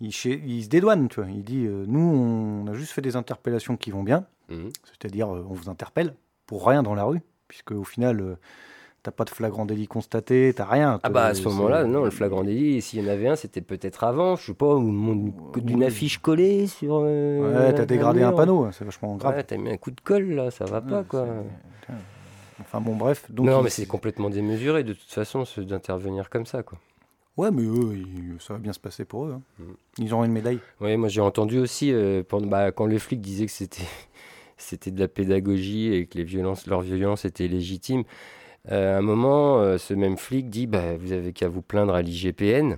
il, 0.00 0.12
se 0.12 0.68
dédouane, 0.68 1.08
tu 1.08 1.20
vois. 1.20 1.30
Il 1.30 1.44
dit 1.44 1.66
euh, 1.66 1.84
Nous, 1.86 2.00
on 2.00 2.66
a 2.66 2.74
juste 2.74 2.92
fait 2.92 3.02
des 3.02 3.16
interpellations 3.16 3.76
qui 3.76 3.90
vont 3.90 4.02
bien, 4.02 4.26
mhm. 4.48 4.70
c'est-à-dire 4.84 5.34
euh, 5.34 5.46
on 5.48 5.54
vous 5.54 5.68
interpelle 5.68 6.14
pour 6.46 6.66
rien 6.66 6.82
dans 6.82 6.94
la 6.94 7.04
rue, 7.04 7.20
puisque 7.48 7.70
au 7.70 7.84
final, 7.84 8.20
euh, 8.20 8.36
t'as 9.02 9.12
pas 9.12 9.24
de 9.24 9.30
flagrant 9.30 9.66
délit 9.66 9.86
constaté, 9.86 10.52
t'as 10.54 10.66
rien. 10.66 11.00
Ah 11.02 11.10
bah 11.10 11.26
à 11.26 11.34
ce 11.34 11.46
moment-là, 11.48 11.84
non, 11.84 12.04
le 12.04 12.10
flagrant 12.10 12.42
délit, 12.42 12.82
s'il 12.82 13.02
y 13.02 13.06
en 13.06 13.10
avait 13.10 13.28
un, 13.28 13.36
c'était 13.36 13.60
peut-être 13.60 14.04
avant, 14.04 14.36
je 14.36 14.46
sais 14.46 14.54
pas, 14.54 14.78
d'une 15.56 15.84
affiche 15.84 16.18
collée 16.18 16.66
sur. 16.66 16.96
ouais, 16.96 17.72
t'as 17.74 17.86
dégradé 17.86 18.22
un 18.22 18.32
panneau, 18.32 18.68
c'est 18.72 18.84
vachement 18.84 19.16
grave. 19.16 19.36
Ouais, 19.36 19.44
t'as 19.44 19.56
mis 19.56 19.70
un 19.70 19.76
coup 19.76 19.90
de 19.90 20.00
colle 20.00 20.32
là, 20.32 20.50
ça 20.50 20.64
va 20.64 20.80
pas 20.80 21.04
quoi. 21.04 21.26
Enfin 22.60 22.80
bon, 22.80 22.94
bref. 22.94 23.30
Donc, 23.30 23.46
non, 23.46 23.62
mais 23.62 23.70
c'est 23.70 23.86
complètement 23.86 24.30
démesuré 24.30 24.84
de 24.84 24.92
toute 24.92 25.10
façon 25.10 25.44
d'intervenir 25.58 26.30
comme 26.30 26.46
ça 26.46 26.62
quoi. 26.62 26.78
Ouais, 27.36 27.50
mais 27.50 27.62
eux, 27.62 28.04
ça 28.38 28.54
va 28.54 28.60
bien 28.60 28.72
se 28.72 28.78
passer 28.78 29.04
pour 29.04 29.26
eux. 29.26 29.32
Hein. 29.32 29.42
Mm. 29.58 29.72
Ils 29.98 30.14
auront 30.14 30.24
une 30.24 30.32
médaille. 30.32 30.60
Oui, 30.80 30.96
moi 30.96 31.08
j'ai 31.08 31.20
entendu 31.20 31.58
aussi, 31.58 31.92
euh, 31.92 32.22
bah, 32.30 32.70
quand 32.70 32.86
les 32.86 33.00
flics 33.00 33.20
disaient 33.20 33.46
que 33.46 33.52
c'était, 33.52 33.82
c'était 34.56 34.92
de 34.92 35.00
la 35.00 35.08
pédagogie 35.08 35.92
et 35.92 36.06
que 36.06 36.18
les 36.18 36.24
violences, 36.24 36.66
leur 36.66 36.80
violence 36.80 37.24
était 37.24 37.48
légitime, 37.48 38.04
euh, 38.70 38.94
à 38.94 38.98
un 38.98 39.02
moment, 39.02 39.58
euh, 39.60 39.78
ce 39.78 39.94
même 39.94 40.16
flic 40.16 40.48
dit 40.48 40.66
bah, 40.66 40.96
Vous 40.96 41.12
avez 41.12 41.32
qu'à 41.32 41.48
vous 41.48 41.62
plaindre 41.62 41.94
à 41.94 42.02
l'IGPN. 42.02 42.76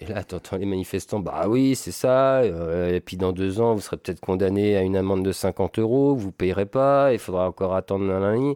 Et 0.00 0.06
là, 0.06 0.24
t'entends 0.24 0.56
les 0.56 0.66
manifestants 0.66 1.20
Bah 1.20 1.46
oui, 1.48 1.76
c'est 1.76 1.92
ça. 1.92 2.44
et 2.44 3.00
puis 3.00 3.16
dans 3.16 3.32
deux 3.32 3.60
ans, 3.60 3.74
vous 3.74 3.80
serez 3.80 3.96
peut-être 3.96 4.20
condamné 4.20 4.76
à 4.76 4.82
une 4.82 4.96
amende 4.96 5.24
de 5.24 5.32
50 5.32 5.78
euros, 5.78 6.14
vous 6.16 6.26
ne 6.26 6.32
payerez 6.32 6.66
pas, 6.66 7.12
il 7.12 7.18
faudra 7.18 7.48
encore 7.48 7.74
attendre 7.74 8.10
un 8.12 8.36
an. 8.36 8.54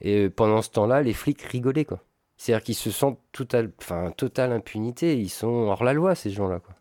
Et 0.00 0.30
pendant 0.30 0.62
ce 0.62 0.70
temps-là, 0.70 1.02
les 1.02 1.12
flics 1.12 1.42
rigolaient, 1.42 1.84
quoi. 1.84 2.00
C'est-à-dire 2.40 2.64
qu'ils 2.64 2.74
se 2.74 2.90
sentent 2.90 3.20
total, 3.32 3.70
enfin, 3.82 4.12
totale 4.16 4.52
impunité. 4.52 5.14
Ils 5.14 5.28
sont 5.28 5.68
hors 5.68 5.84
la 5.84 5.92
loi, 5.92 6.14
ces 6.14 6.30
gens-là. 6.30 6.58
Quoi. 6.60 6.74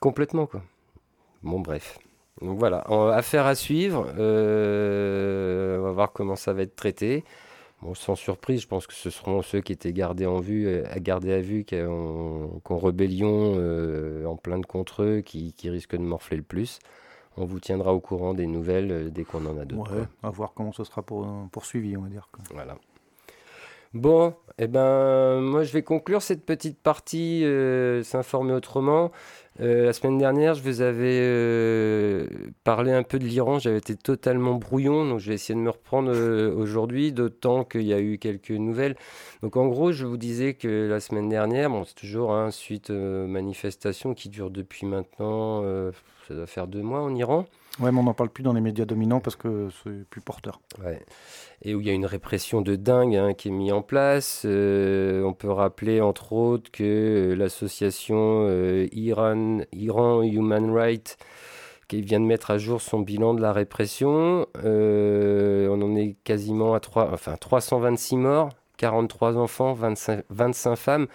Complètement, 0.00 0.46
quoi. 0.46 0.62
Bon, 1.42 1.60
bref. 1.60 1.98
Donc 2.40 2.58
voilà, 2.58 2.86
affaire 3.14 3.44
à 3.44 3.54
suivre. 3.54 4.10
Euh, 4.16 5.78
on 5.78 5.82
va 5.82 5.90
voir 5.90 6.12
comment 6.12 6.36
ça 6.36 6.54
va 6.54 6.62
être 6.62 6.74
traité. 6.74 7.22
Bon, 7.82 7.92
sans 7.92 8.14
surprise, 8.14 8.62
je 8.62 8.66
pense 8.66 8.86
que 8.86 8.94
ce 8.94 9.10
seront 9.10 9.42
ceux 9.42 9.60
qui 9.60 9.72
étaient 9.72 9.92
gardés 9.92 10.24
en 10.24 10.40
vue, 10.40 10.82
à 10.84 10.98
garder 10.98 11.34
à 11.34 11.40
vue, 11.42 11.64
qui 11.64 11.76
ont, 11.76 12.62
rébellion 12.70 13.56
euh, 13.58 14.24
en 14.24 14.36
plainte 14.36 14.64
contre 14.64 15.02
eux, 15.02 15.20
qui, 15.20 15.52
risquent 15.64 15.96
de 15.96 16.02
morfler 16.02 16.38
le 16.38 16.42
plus. 16.42 16.78
On 17.36 17.44
vous 17.44 17.60
tiendra 17.60 17.92
au 17.92 18.00
courant 18.00 18.32
des 18.32 18.46
nouvelles 18.46 18.90
euh, 18.90 19.10
dès 19.10 19.24
qu'on 19.24 19.44
en 19.44 19.58
a 19.58 19.66
d'autres. 19.66 19.94
Ouais, 19.94 20.06
à 20.22 20.30
voir 20.30 20.54
comment 20.54 20.72
ce 20.72 20.82
sera 20.82 21.02
pour, 21.02 21.28
poursuivi, 21.52 21.94
on 21.98 22.02
va 22.02 22.08
dire. 22.08 22.30
Voilà. 22.54 22.78
Bon, 23.94 24.34
eh 24.58 24.68
ben, 24.68 25.40
moi 25.40 25.64
je 25.64 25.72
vais 25.72 25.82
conclure 25.82 26.22
cette 26.22 26.46
petite 26.46 26.78
partie 26.78 27.44
euh, 27.44 28.02
s'informer 28.02 28.54
autrement. 28.54 29.12
Euh, 29.60 29.84
la 29.84 29.92
semaine 29.92 30.16
dernière, 30.16 30.54
je 30.54 30.62
vous 30.62 30.80
avais 30.80 31.20
euh, 31.20 32.26
parlé 32.64 32.90
un 32.90 33.02
peu 33.02 33.18
de 33.18 33.26
l'Iran. 33.26 33.58
J'avais 33.58 33.76
été 33.76 33.94
totalement 33.94 34.54
brouillon, 34.54 35.06
donc 35.06 35.20
je 35.20 35.28
vais 35.28 35.34
essayer 35.34 35.54
de 35.54 35.62
me 35.62 35.68
reprendre 35.68 36.10
aujourd'hui, 36.56 37.12
d'autant 37.12 37.64
qu'il 37.64 37.82
y 37.82 37.92
a 37.92 38.00
eu 38.00 38.16
quelques 38.16 38.50
nouvelles. 38.50 38.96
Donc 39.42 39.58
en 39.58 39.66
gros, 39.66 39.92
je 39.92 40.06
vous 40.06 40.16
disais 40.16 40.54
que 40.54 40.88
la 40.88 41.00
semaine 41.00 41.28
dernière, 41.28 41.68
bon, 41.68 41.84
c'est 41.84 41.94
toujours 41.94 42.32
hein, 42.32 42.50
suite 42.50 42.88
manifestation 42.88 44.14
qui 44.14 44.30
dure 44.30 44.50
depuis 44.50 44.86
maintenant, 44.86 45.62
ça 46.32 46.36
doit 46.38 46.46
faire 46.46 46.66
deux 46.66 46.80
mois 46.80 47.02
en 47.02 47.14
Iran. 47.14 47.44
Ouais, 47.78 47.92
mais 47.92 48.00
on 48.00 48.04
n'en 48.04 48.14
parle 48.14 48.30
plus 48.30 48.42
dans 48.42 48.54
les 48.54 48.62
médias 48.62 48.86
dominants 48.86 49.20
parce 49.20 49.36
que 49.36 49.68
c'est 49.84 50.08
plus 50.08 50.22
porteur. 50.22 50.60
Ouais. 50.82 51.00
Et 51.60 51.74
où 51.74 51.80
il 51.80 51.86
y 51.86 51.90
a 51.90 51.92
une 51.92 52.06
répression 52.06 52.62
de 52.62 52.74
dingue 52.74 53.16
hein, 53.16 53.34
qui 53.34 53.48
est 53.48 53.50
mise 53.50 53.72
en 53.72 53.82
place. 53.82 54.42
Euh, 54.46 55.22
on 55.24 55.34
peut 55.34 55.50
rappeler 55.50 56.00
entre 56.00 56.32
autres 56.32 56.70
que 56.70 56.82
euh, 56.82 57.34
l'association 57.34 58.46
euh, 58.48 58.88
Iran, 58.92 59.60
Iran 59.72 60.22
Human 60.22 60.70
Rights 60.70 61.18
qui 61.88 62.00
vient 62.00 62.20
de 62.20 62.24
mettre 62.24 62.50
à 62.50 62.56
jour 62.56 62.80
son 62.80 63.00
bilan 63.00 63.34
de 63.34 63.42
la 63.42 63.52
répression. 63.52 64.46
on 64.54 65.82
en 65.82 65.96
est 65.96 66.16
quasiment 66.24 66.72
à 66.72 66.80
3, 66.80 67.10
enfin, 67.12 67.36
326 67.36 68.16
morts 68.16 68.48
43 68.82 69.36
enfants, 69.36 69.74
25, 69.74 70.24
25 70.28 70.74
femmes. 70.74 71.06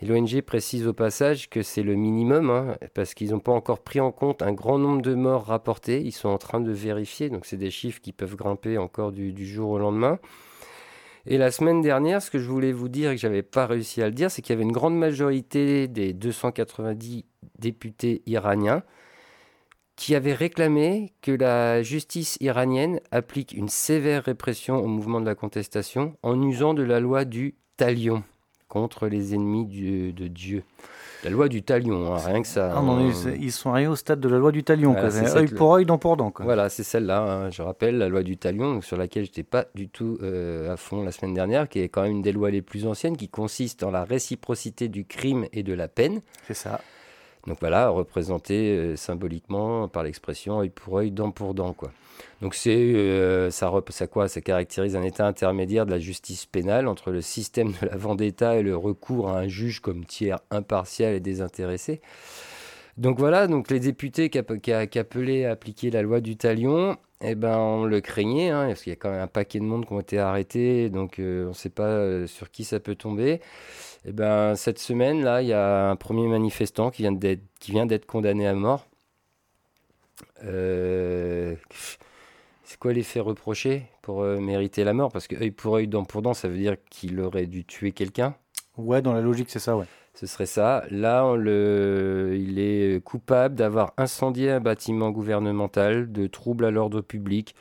Et 0.00 0.06
l'ONG 0.06 0.42
précise 0.42 0.86
au 0.86 0.92
passage 0.92 1.48
que 1.48 1.62
c'est 1.62 1.82
le 1.82 1.94
minimum, 1.94 2.50
hein, 2.50 2.76
parce 2.92 3.14
qu'ils 3.14 3.30
n'ont 3.30 3.40
pas 3.40 3.52
encore 3.52 3.80
pris 3.80 3.98
en 3.98 4.12
compte 4.12 4.42
un 4.42 4.52
grand 4.52 4.78
nombre 4.78 5.00
de 5.00 5.14
morts 5.14 5.46
rapportés. 5.46 6.02
Ils 6.02 6.12
sont 6.12 6.28
en 6.28 6.36
train 6.36 6.60
de 6.60 6.70
vérifier, 6.70 7.30
donc 7.30 7.46
c'est 7.46 7.56
des 7.56 7.70
chiffres 7.70 8.02
qui 8.02 8.12
peuvent 8.12 8.36
grimper 8.36 8.76
encore 8.76 9.10
du, 9.10 9.46
jour 9.46 9.70
au 9.70 9.78
lendemain. 9.78 10.18
Et 11.26 11.38
la 11.38 11.50
semaine 11.50 11.80
dernière, 11.80 12.20
ce 12.20 12.30
que 12.30 12.38
je 12.38 12.46
voulais 12.46 12.72
vous 12.72 12.90
dire 12.90 13.10
et 13.10 13.14
que 13.14 13.20
j'avais 13.22 13.42
pas 13.42 13.64
réussi 13.64 14.02
à 14.02 14.06
le 14.06 14.12
dire, 14.12 14.30
c'est 14.30 14.42
qu'il 14.42 14.52
y 14.52 14.56
avait 14.56 14.62
une 14.62 14.72
grande 14.72 14.98
majorité 14.98 15.88
des 15.88 16.12
290 16.12 17.24
députés 17.58 18.22
iraniens 18.26 18.82
qui 19.96 20.14
avait 20.14 20.34
réclamé 20.34 21.12
que 21.22 21.30
la 21.30 21.82
justice 21.82 22.36
iranienne 22.40 23.00
applique 23.10 23.52
une 23.52 23.68
sévère 23.68 24.24
répression 24.24 24.76
au 24.76 24.86
mouvement 24.86 25.20
de 25.20 25.26
la 25.26 25.34
contestation 25.34 26.16
en 26.22 26.40
usant 26.42 26.74
de 26.74 26.82
la 26.82 27.00
loi 27.00 27.24
du 27.24 27.54
talion 27.76 28.24
contre 28.68 29.06
les 29.06 29.34
ennemis 29.34 29.66
de 30.12 30.28
Dieu. 30.28 30.64
La 31.24 31.30
loi 31.30 31.48
du 31.48 31.62
talion, 31.62 32.14
hein, 32.14 32.18
rien 32.18 32.42
que 32.42 32.46
ça. 32.46 32.74
Ah 32.76 32.82
non, 32.82 33.10
ils, 33.40 33.50
sont 33.50 33.70
arrivés 33.70 33.88
au 33.88 33.96
stade 33.96 34.20
de 34.20 34.28
la 34.28 34.36
loi 34.36 34.52
du 34.52 34.62
talion, 34.62 34.94
œil 34.94 35.46
pour 35.46 35.72
œil, 35.72 35.86
dent 35.86 35.96
pour 35.96 36.18
dent. 36.18 36.30
Voilà, 36.40 36.68
c'est 36.68 36.82
celle-là, 36.82 37.22
hein. 37.22 37.50
je 37.50 37.62
rappelle, 37.62 37.96
la 37.96 38.10
loi 38.10 38.22
du 38.22 38.36
talion, 38.36 38.82
sur 38.82 38.98
laquelle 38.98 39.24
je 39.24 39.30
n'étais 39.30 39.42
pas 39.42 39.64
du 39.74 39.88
tout 39.88 40.18
euh, 40.22 40.70
à 40.70 40.76
fond 40.76 41.02
la 41.02 41.12
semaine 41.12 41.32
dernière, 41.32 41.70
qui 41.70 41.80
est 41.80 41.88
quand 41.88 42.02
même 42.02 42.12
une 42.12 42.22
des 42.22 42.32
lois 42.32 42.50
les 42.50 42.60
plus 42.60 42.86
anciennes, 42.86 43.16
qui 43.16 43.30
consiste 43.30 43.84
en 43.84 43.90
la 43.90 44.04
réciprocité 44.04 44.88
du 44.88 45.06
crime 45.06 45.46
et 45.54 45.62
de 45.62 45.72
la 45.72 45.88
peine. 45.88 46.20
C'est 46.46 46.52
ça. 46.52 46.82
Donc 47.46 47.58
voilà, 47.60 47.88
représenté 47.88 48.70
euh, 48.70 48.96
symboliquement 48.96 49.88
par 49.88 50.02
l'expression 50.02 50.60
œil 50.60 50.70
pour 50.70 50.98
œil, 50.98 51.10
dent 51.10 51.30
pour 51.30 51.54
dent. 51.54 51.72
Quoi. 51.74 51.90
Donc 52.40 52.56
euh, 52.66 53.50
ça, 53.50 53.72
ça, 53.88 54.06
quoi 54.06 54.28
ça 54.28 54.40
caractérise 54.40 54.96
un 54.96 55.02
état 55.02 55.26
intermédiaire 55.26 55.86
de 55.86 55.90
la 55.90 55.98
justice 55.98 56.46
pénale 56.46 56.88
entre 56.88 57.10
le 57.10 57.20
système 57.20 57.72
de 57.80 57.86
la 57.86 57.96
vendetta 57.96 58.56
et 58.56 58.62
le 58.62 58.76
recours 58.76 59.28
à 59.28 59.38
un 59.38 59.48
juge 59.48 59.80
comme 59.80 60.04
tiers 60.04 60.40
impartial 60.50 61.14
et 61.14 61.20
désintéressé. 61.20 62.00
Donc 62.96 63.18
voilà, 63.18 63.48
donc 63.48 63.70
les 63.70 63.80
députés 63.80 64.30
qui, 64.30 64.38
appelaient 64.38 65.44
à 65.46 65.50
appliquer 65.50 65.90
la 65.90 66.02
loi 66.02 66.20
du 66.20 66.36
talion, 66.36 66.96
eh 67.20 67.34
ben 67.34 67.56
on 67.56 67.84
le 67.84 68.00
craignait, 68.00 68.50
hein, 68.50 68.68
parce 68.68 68.82
qu'il 68.82 68.90
y 68.90 68.92
a 68.92 68.96
quand 68.96 69.10
même 69.10 69.20
un 69.20 69.26
paquet 69.26 69.58
de 69.58 69.64
monde 69.64 69.84
qui 69.84 69.92
ont 69.92 70.00
été 70.00 70.18
arrêtés, 70.18 70.90
donc 70.90 71.18
euh, 71.18 71.46
on 71.46 71.48
ne 71.48 71.54
sait 71.54 71.70
pas 71.70 72.26
sur 72.28 72.50
qui 72.50 72.62
ça 72.62 72.78
peut 72.78 72.94
tomber. 72.94 73.40
Eh 74.06 74.12
ben, 74.12 74.54
cette 74.54 74.78
semaine, 74.78 75.22
là, 75.22 75.40
il 75.40 75.48
y 75.48 75.52
a 75.52 75.90
un 75.90 75.96
premier 75.96 76.28
manifestant 76.28 76.90
qui 76.90 77.02
vient 77.02 77.12
d'être, 77.12 77.42
qui 77.58 77.72
vient 77.72 77.86
d'être 77.86 78.06
condamné 78.06 78.46
à 78.46 78.54
mort. 78.54 78.86
Euh, 80.44 81.56
c'est 82.64 82.78
quoi 82.78 82.92
l'effet 82.92 83.20
reproché 83.20 83.86
pour 84.02 84.22
euh, 84.22 84.38
mériter 84.40 84.84
la 84.84 84.92
mort? 84.92 85.10
Parce 85.10 85.26
que 85.26 85.36
œil 85.36 85.50
pour 85.50 85.76
œil, 85.76 85.88
dent 85.88 86.04
pour 86.04 86.20
dent, 86.20 86.34
ça 86.34 86.48
veut 86.48 86.58
dire 86.58 86.76
qu'il 86.90 87.18
aurait 87.20 87.46
dû 87.46 87.64
tuer 87.64 87.92
quelqu'un? 87.92 88.34
Ouais, 88.76 89.00
dans 89.00 89.14
la 89.14 89.22
logique, 89.22 89.48
c'est 89.48 89.58
ça, 89.58 89.76
ouais. 89.76 89.86
Ce 90.14 90.26
serait 90.26 90.46
ça. 90.46 90.84
Là, 90.90 91.24
on 91.24 91.34
le... 91.34 92.36
il 92.38 92.58
est 92.58 93.02
coupable 93.02 93.54
d'avoir 93.54 93.94
incendié 93.96 94.50
un 94.50 94.60
bâtiment 94.60 95.10
gouvernemental, 95.10 96.12
de 96.12 96.26
troubles 96.26 96.66
à 96.66 96.70
l'ordre 96.70 97.00
public, 97.00 97.54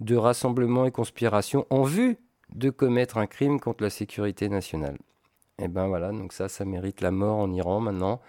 de 0.00 0.14
rassemblement 0.14 0.84
et 0.84 0.90
conspiration 0.90 1.66
en 1.70 1.82
vue 1.82 2.18
de 2.54 2.70
commettre 2.70 3.18
un 3.18 3.26
crime 3.26 3.58
contre 3.58 3.82
la 3.82 3.90
sécurité 3.90 4.48
nationale. 4.48 4.98
Et 5.58 5.68
ben 5.68 5.86
voilà, 5.88 6.12
donc 6.12 6.32
ça, 6.34 6.48
ça 6.48 6.64
mérite 6.66 7.00
la 7.00 7.10
mort 7.10 7.38
en 7.38 7.50
Iran 7.52 7.80
maintenant. 7.80 8.20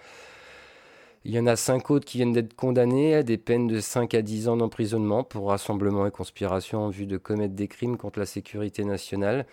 Il 1.25 1.33
y 1.33 1.39
en 1.39 1.45
a 1.45 1.57
cinq 1.57 1.91
autres 1.91 2.05
qui 2.05 2.19
viennent 2.19 2.31
d'être 2.31 2.53
condamnés 2.53 3.15
à 3.15 3.23
des 3.23 3.37
peines 3.37 3.67
de 3.67 3.81
5 3.81 4.13
à 4.13 4.21
10 4.21 4.47
ans 4.47 4.55
d'emprisonnement 4.55 5.25
pour 5.25 5.49
rassemblement 5.49 6.07
et 6.07 6.11
conspiration 6.11 6.85
en 6.85 6.89
vue 6.89 7.05
de 7.05 7.17
commettre 7.17 7.53
des 7.53 7.67
crimes 7.67 7.97
contre 7.97 8.19
la 8.19 8.25
sécurité 8.25 8.85
nationale. 8.85 9.45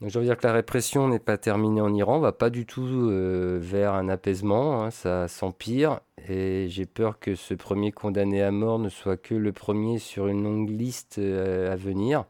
Donc 0.00 0.10
je 0.10 0.18
veux 0.18 0.24
dire 0.24 0.36
que 0.36 0.46
la 0.46 0.52
répression 0.52 1.06
n'est 1.06 1.20
pas 1.20 1.38
terminée 1.38 1.80
en 1.80 1.94
Iran, 1.94 2.18
va 2.18 2.32
pas 2.32 2.50
du 2.50 2.66
tout 2.66 2.82
euh, 2.84 3.58
vers 3.62 3.94
un 3.94 4.08
apaisement, 4.08 4.82
hein, 4.82 4.90
ça 4.90 5.28
s'empire 5.28 6.00
et 6.28 6.66
j'ai 6.68 6.84
peur 6.84 7.20
que 7.20 7.36
ce 7.36 7.54
premier 7.54 7.92
condamné 7.92 8.42
à 8.42 8.50
mort 8.50 8.80
ne 8.80 8.88
soit 8.88 9.16
que 9.16 9.36
le 9.36 9.52
premier 9.52 9.98
sur 10.00 10.26
une 10.26 10.42
longue 10.42 10.68
liste 10.70 11.18
euh, 11.18 11.72
à 11.72 11.76
venir. 11.76 12.24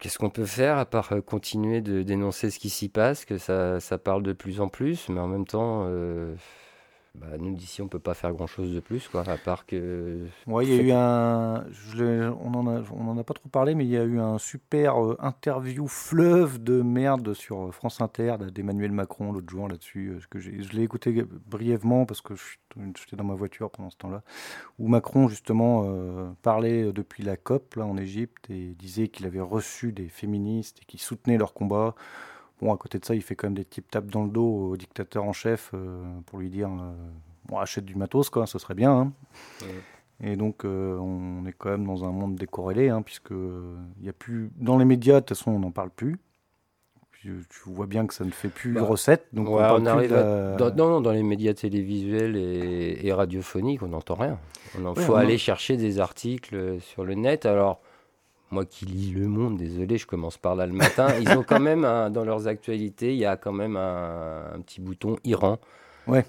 Qu'est-ce 0.00 0.18
qu'on 0.18 0.30
peut 0.30 0.44
faire 0.44 0.78
à 0.78 0.86
part 0.86 1.12
euh, 1.12 1.20
continuer 1.20 1.80
de 1.80 2.02
dénoncer 2.02 2.50
ce 2.50 2.58
qui 2.58 2.70
s'y 2.70 2.88
passe, 2.88 3.24
que 3.24 3.38
ça, 3.38 3.80
ça, 3.80 3.98
parle 3.98 4.22
de 4.22 4.32
plus 4.32 4.60
en 4.60 4.68
plus, 4.68 5.08
mais 5.08 5.20
en 5.20 5.28
même 5.28 5.46
temps, 5.46 5.86
bah, 7.20 7.38
nous 7.38 7.54
d'ici 7.54 7.80
on 7.82 7.88
peut 7.88 7.98
pas 7.98 8.14
faire 8.14 8.32
grand 8.32 8.46
chose 8.46 8.74
de 8.74 8.80
plus 8.80 9.08
quoi 9.08 9.22
à 9.28 9.38
part 9.38 9.64
que 9.64 10.26
ouais 10.46 10.66
il 10.66 10.74
y 10.74 10.78
a 10.78 10.82
eu 10.82 10.92
un 10.92 11.64
on 12.40 12.54
en 12.54 12.66
a 12.66 12.82
on 12.92 13.08
en 13.08 13.18
a 13.18 13.24
pas 13.24 13.34
trop 13.34 13.48
parlé 13.48 13.74
mais 13.74 13.84
il 13.84 13.90
y 13.90 13.96
a 13.96 14.04
eu 14.04 14.18
un 14.18 14.38
super 14.38 15.02
euh, 15.02 15.16
interview 15.20 15.86
fleuve 15.86 16.62
de 16.62 16.82
merde 16.82 17.32
sur 17.34 17.68
euh, 17.68 17.70
France 17.70 18.00
Inter 18.00 18.36
d'Emmanuel 18.52 18.92
Macron 18.92 19.32
l'autre 19.32 19.48
jour 19.48 19.68
là-dessus 19.68 20.10
euh, 20.10 20.20
que 20.28 20.38
je 20.38 20.50
l'ai 20.50 20.82
écouté 20.82 21.24
brièvement 21.46 22.04
parce 22.04 22.20
que 22.20 22.34
j'étais 22.76 23.16
dans 23.16 23.24
ma 23.24 23.34
voiture 23.34 23.70
pendant 23.70 23.90
ce 23.90 23.96
temps-là 23.96 24.22
où 24.78 24.88
Macron 24.88 25.28
justement 25.28 25.86
parlait 26.42 26.92
depuis 26.92 27.22
la 27.22 27.36
COP 27.36 27.76
là 27.76 27.86
en 27.86 27.96
Égypte 27.96 28.50
et 28.50 28.74
disait 28.74 29.08
qu'il 29.08 29.26
avait 29.26 29.40
reçu 29.40 29.92
des 29.92 30.08
féministes 30.08 30.80
et 30.82 30.84
qu'il 30.84 31.00
soutenait 31.00 31.38
leur 31.38 31.54
combat 31.54 31.94
Bon, 32.60 32.72
à 32.72 32.76
côté 32.76 32.98
de 32.98 33.04
ça, 33.04 33.14
il 33.14 33.22
fait 33.22 33.34
quand 33.34 33.48
même 33.48 33.54
des 33.54 33.64
types 33.64 33.90
tapes 33.90 34.06
dans 34.06 34.24
le 34.24 34.30
dos 34.30 34.70
au 34.70 34.76
dictateur 34.76 35.24
en 35.24 35.32
chef 35.32 35.70
euh, 35.74 36.02
pour 36.24 36.38
lui 36.38 36.48
dire 36.48 36.70
euh, 36.70 36.92
bon, 37.46 37.58
achète 37.58 37.84
du 37.84 37.94
matos, 37.94 38.30
quoi, 38.30 38.46
ce 38.46 38.58
serait 38.58 38.74
bien. 38.74 38.92
Hein. 38.92 39.12
Et 40.22 40.36
donc, 40.36 40.64
euh, 40.64 40.96
on 40.96 41.44
est 41.44 41.52
quand 41.52 41.70
même 41.70 41.86
dans 41.86 42.04
un 42.04 42.12
monde 42.12 42.36
décorrélé, 42.36 42.88
hein, 42.88 43.02
puisque 43.02 43.32
il 43.32 44.04
y 44.04 44.08
a 44.08 44.14
plus 44.14 44.50
dans 44.56 44.78
les 44.78 44.86
médias, 44.86 45.16
de 45.16 45.20
toute 45.20 45.36
façon, 45.36 45.50
on 45.50 45.58
n'en 45.58 45.70
parle 45.70 45.90
plus. 45.90 46.18
tu 47.20 47.42
vois 47.66 47.86
bien 47.86 48.06
que 48.06 48.14
ça 48.14 48.24
ne 48.24 48.30
fait 48.30 48.48
plus 48.48 48.72
bah, 48.72 48.84
recette. 48.84 49.26
Donc 49.34 49.50
on, 49.50 49.58
arrive 49.58 50.12
dans, 50.58 50.74
non, 50.74 51.02
dans 51.02 51.12
les 51.12 51.22
médias 51.22 51.52
télévisuels 51.52 52.36
et, 52.36 53.12
radiophoniques, 53.12 53.82
on 53.82 53.88
n'entend 53.88 54.14
rien. 54.14 54.38
Il 54.78 55.02
faut 55.02 55.16
aller 55.16 55.36
chercher 55.36 55.76
des 55.76 56.00
articles 56.00 56.80
sur 56.80 57.04
le 57.04 57.14
net. 57.14 57.44
Alors, 57.44 57.82
moi 58.50 58.64
qui 58.64 58.86
lis 58.86 59.12
Le 59.12 59.26
Monde, 59.26 59.56
désolé, 59.56 59.98
je 59.98 60.06
commence 60.06 60.38
par 60.38 60.54
là 60.54 60.66
le 60.66 60.72
matin, 60.72 61.08
ils 61.20 61.30
ont 61.30 61.42
quand 61.42 61.60
même, 61.60 61.82
dans 61.82 62.24
leurs 62.24 62.48
actualités, 62.48 63.12
il 63.12 63.18
y 63.18 63.24
a 63.24 63.36
quand 63.36 63.52
même 63.52 63.76
un, 63.76 64.60
petit 64.64 64.80
bouton 64.80 65.16
Iran 65.24 65.58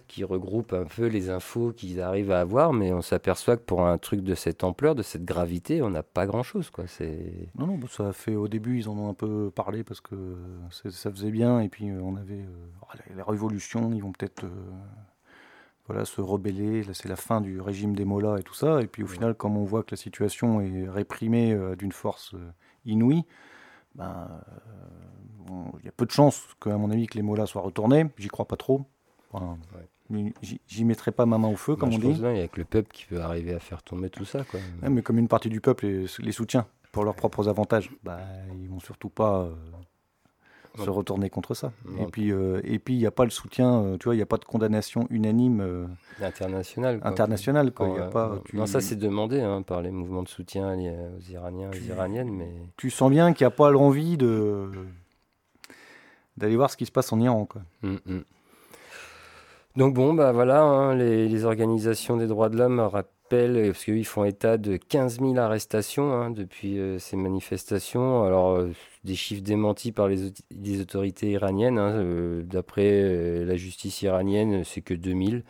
qui 0.07 0.23
regroupe 0.23 0.73
un 0.73 0.85
peu 0.85 1.05
les 1.05 1.29
infos 1.29 1.71
qu'ils 1.71 2.01
arrivent 2.01 2.31
à 2.31 2.39
avoir, 2.39 2.73
mais 2.73 2.91
on 2.93 3.03
s'aperçoit 3.03 3.57
que 3.57 3.61
pour 3.61 3.85
un 3.85 3.99
truc 3.99 4.21
de 4.21 4.33
cette 4.33 4.63
ampleur, 4.63 4.95
de 4.95 5.03
cette 5.03 5.23
gravité, 5.23 5.83
on 5.83 5.91
n'a 5.91 6.01
pas 6.01 6.25
grand-chose. 6.25 6.71
Quoi. 6.71 6.85
Non, 7.55 7.67
non, 7.67 7.79
ça 7.87 8.09
a 8.09 8.13
fait, 8.13 8.35
au 8.35 8.47
début, 8.47 8.79
ils 8.79 8.89
en 8.89 8.97
ont 8.97 9.09
un 9.09 9.13
peu 9.13 9.51
parlé 9.53 9.83
parce 9.83 10.01
que 10.01 10.35
ça 10.71 11.11
faisait 11.11 11.31
bien, 11.31 11.59
et 11.59 11.69
puis 11.69 11.89
euh, 11.89 11.99
on 12.01 12.15
avait 12.15 12.41
euh, 12.41 13.15
les 13.15 13.21
révolutions, 13.21 13.91
ils 13.93 14.01
vont 14.01 14.11
peut-être... 14.11 14.45
Euh, 14.45 14.49
voilà, 15.87 16.05
se 16.05 16.19
rebeller. 16.21 16.83
c'est 16.93 17.07
la 17.07 17.15
fin 17.15 17.41
du 17.41 17.61
régime 17.61 17.95
des 17.95 18.05
Mollahs 18.05 18.37
et 18.39 18.43
tout 18.43 18.53
ça. 18.53 18.81
Et 18.81 18.87
puis 18.87 19.03
au 19.03 19.07
final, 19.07 19.35
comme 19.35 19.57
on 19.57 19.63
voit 19.63 19.83
que 19.83 19.91
la 19.91 19.97
situation 19.97 20.61
est 20.61 20.87
réprimée 20.89 21.53
euh, 21.53 21.75
d'une 21.75 21.93
force 21.93 22.33
euh, 22.33 22.51
inouïe, 22.85 23.23
ben, 23.95 24.27
euh, 25.49 25.53
il 25.79 25.85
y 25.85 25.87
a 25.87 25.91
peu 25.91 26.05
de 26.05 26.11
chances, 26.11 26.45
que, 26.59 26.69
à 26.69 26.77
mon 26.77 26.91
avis, 26.91 27.07
que 27.07 27.15
les 27.15 27.21
Mollahs 27.21 27.47
soient 27.47 27.61
retournés. 27.61 28.05
J'y 28.17 28.27
crois 28.27 28.45
pas 28.45 28.57
trop. 28.57 28.85
J'y 30.67 30.85
mettrai 30.85 31.11
pas 31.11 31.25
ma 31.25 31.37
main 31.37 31.47
au 31.47 31.55
feu, 31.55 31.75
comme 31.75 31.93
on 31.93 31.97
dit. 31.97 32.07
Il 32.07 32.21
n'y 32.21 32.41
a 32.41 32.47
que 32.47 32.59
le 32.59 32.65
peuple 32.65 32.91
qui 32.91 33.05
peut 33.05 33.21
arriver 33.21 33.53
à 33.53 33.59
faire 33.59 33.81
tomber 33.81 34.09
tout 34.09 34.25
ça. 34.25 34.43
Quoi. 34.43 34.59
mais 34.89 35.01
comme 35.01 35.17
une 35.17 35.27
partie 35.27 35.49
du 35.49 35.61
peuple 35.61 35.85
les, 35.85 36.05
les 36.19 36.31
soutient 36.31 36.67
pour 36.91 37.05
leurs 37.05 37.15
propres 37.15 37.47
avantages, 37.47 37.91
bah, 38.03 38.19
ils 38.59 38.69
vont 38.69 38.79
surtout 38.79 39.09
pas 39.09 39.49
se 40.77 40.89
retourner 40.89 41.29
contre 41.29 41.53
ça. 41.53 41.71
Et 41.99 42.05
puis, 42.05 42.31
euh, 42.31 42.61
et 42.63 42.79
puis 42.79 42.95
il 42.95 42.99
n'y 42.99 43.05
a 43.05 43.11
pas 43.11 43.23
le 43.23 43.29
soutien, 43.29 43.81
euh, 43.81 43.97
tu 43.97 44.05
vois, 44.05 44.15
il 44.15 44.17
n'y 44.17 44.23
a 44.23 44.27
pas 44.27 44.37
de 44.37 44.45
condamnation 44.45 45.07
unanime 45.09 45.61
euh, 45.61 45.85
internationale. 46.21 46.99
Internationale, 47.03 47.71
quoi. 47.71 47.89
y 47.89 47.97
a 47.97 48.07
pas, 48.07 48.39
Non, 48.53 48.65
ça 48.65 48.81
c'est 48.81 48.95
demandé 48.95 49.41
hein, 49.41 49.61
par 49.61 49.81
les 49.81 49.91
mouvements 49.91 50.23
de 50.23 50.29
soutien 50.29 50.75
aux 50.75 51.31
Iraniens, 51.31 51.69
aux 51.69 51.89
Iraniennes, 51.89 52.31
mais 52.31 52.51
tu 52.77 52.89
sens 52.89 53.09
bien 53.09 53.33
qu'il 53.33 53.45
n'y 53.45 53.53
a 53.53 53.55
pas 53.55 53.71
l'envie 53.71 54.17
de 54.17 54.69
d'aller 56.37 56.55
voir 56.55 56.69
ce 56.69 56.77
qui 56.77 56.85
se 56.85 56.91
passe 56.91 57.11
en 57.11 57.19
Iran, 57.19 57.45
quoi. 57.45 57.61
Hum, 57.83 57.99
hum. 58.07 58.23
Donc 59.75 59.93
bon, 59.93 60.13
bah 60.13 60.31
voilà, 60.31 60.61
hein, 60.61 60.95
les, 60.95 61.27
les, 61.27 61.45
organisations 61.45 62.17
des 62.17 62.25
droits 62.25 62.49
de 62.49 62.57
l'homme 62.57 62.79
euh, 63.33 63.71
parce 63.71 63.85
qu'ils 63.85 64.05
font 64.05 64.23
état 64.23 64.57
de 64.57 64.77
15 64.77 65.19
000 65.19 65.37
arrestations 65.37 66.11
hein, 66.13 66.31
depuis 66.31 66.79
euh, 66.79 66.99
ces 66.99 67.17
manifestations. 67.17 68.23
Alors, 68.23 68.51
euh, 68.51 68.71
des 69.03 69.15
chiffres 69.15 69.43
démentis 69.43 69.91
par 69.91 70.07
les, 70.07 70.81
autorités 70.81 71.31
iraniennes. 71.31 71.77
Hein, 71.77 72.41
d'après 72.43 73.45
la 73.45 73.55
justice 73.55 74.01
iranienne, 74.01 74.63
c'est 74.63 74.81
que 74.81 74.93
2000. 74.93 75.43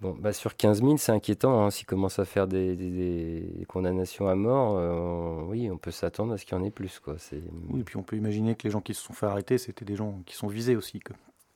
Bon, 0.00 0.16
bah 0.18 0.32
sur 0.32 0.56
15 0.56 0.82
000, 0.82 0.96
c'est 0.96 1.12
inquiétant. 1.12 1.64
Hein, 1.64 1.70
S'ils 1.70 1.86
commencent 1.86 2.18
à 2.18 2.24
faire 2.24 2.48
des, 2.48 3.64
condamnations 3.68 4.28
à 4.28 4.34
mort, 4.34 5.48
oui, 5.48 5.70
on 5.70 5.78
peut 5.78 5.90
s'attendre 5.90 6.32
à 6.32 6.38
ce 6.38 6.44
qu'il 6.44 6.56
y 6.56 6.60
en 6.60 6.64
ait 6.64 6.70
plus. 6.70 7.00
Oui, 7.70 7.80
et 7.80 7.84
puis 7.84 7.96
on 7.96 8.02
peut 8.02 8.16
imaginer 8.16 8.54
que 8.54 8.64
les 8.64 8.70
gens 8.70 8.80
qui 8.80 8.94
se 8.94 9.02
sont 9.02 9.12
fait 9.14 9.26
arrêter, 9.26 9.58
c'était 9.58 9.84
des 9.84 9.96
gens 9.96 10.22
qui 10.26 10.34
sont 10.34 10.48
visés 10.48 10.76
aussi. 10.76 11.00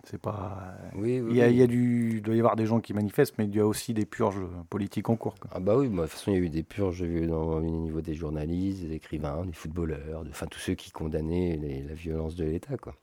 C'est 0.09 0.20
pas. 0.20 0.73
Oui, 0.95 1.20
il, 1.28 1.37
y 1.37 1.43
a, 1.43 1.49
il, 1.49 1.57
y 1.57 1.62
a 1.62 1.66
du, 1.66 2.20
doit 2.20 2.37
y 2.37 2.39
avoir 2.39 2.55
des 2.55 2.65
gens 2.65 2.78
qui 2.78 2.95
manifestent, 2.95 3.37
mais 3.39 3.45
il 3.45 3.55
y 3.57 3.59
a 3.59 3.66
aussi 3.66 3.93
des 3.93 4.07
purges 4.07 4.41
politiques 4.70 5.09
en 5.09 5.16
cours. 5.16 5.35
Ah 5.51 5.59
bah 5.59 5.77
oui, 5.77 5.89
bah, 5.89 5.97
de 5.97 6.01
toute 6.03 6.12
façon 6.12 6.31
il 6.31 6.35
y 6.35 6.41
a 6.41 6.45
eu 6.45 6.49
des 6.49 6.62
purges 6.62 7.03
au 7.03 7.61
niveau 7.61 8.01
des 8.01 8.15
journalistes, 8.15 8.83
des 8.83 8.95
écrivains, 8.95 9.45
des 9.45 9.53
footballeurs, 9.53 10.23
enfin 10.31 10.47
tous 10.47 10.61
ceux 10.61 10.74
qui 10.74 10.93
condamnaient 10.93 11.85
la 11.89 11.95
violence 11.95 12.37
de 12.37 12.45
l'État, 12.45 12.77
quoi. 12.77 12.95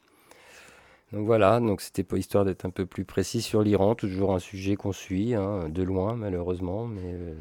Donc 1.11 1.25
voilà, 1.25 1.59
donc 1.59 1.81
c'était 1.81 2.03
pour 2.03 2.17
histoire 2.17 2.45
d'être 2.45 2.65
un 2.65 2.69
peu 2.71 2.85
plus 2.85 3.03
précis 3.05 3.41
sur 3.41 3.61
l'Iran, 3.61 3.95
toujours 3.95 4.33
un 4.33 4.39
sujet 4.39 4.75
qu'on 4.75 4.93
suit, 4.93 5.35
hein, 5.35 5.69
de 5.69 5.83
loin 5.83 6.15
malheureusement, 6.15 6.87
mais 6.87 7.01
euh, 7.03 7.35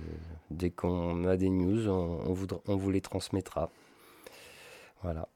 dès 0.51 0.71
qu'on 0.71 1.25
a 1.25 1.37
des 1.37 1.49
news, 1.49 1.89
on, 1.89 2.37
on 2.67 2.77
vous 2.77 2.91
les 2.91 3.01
transmettra. 3.01 3.71
Voilà. 5.03 5.29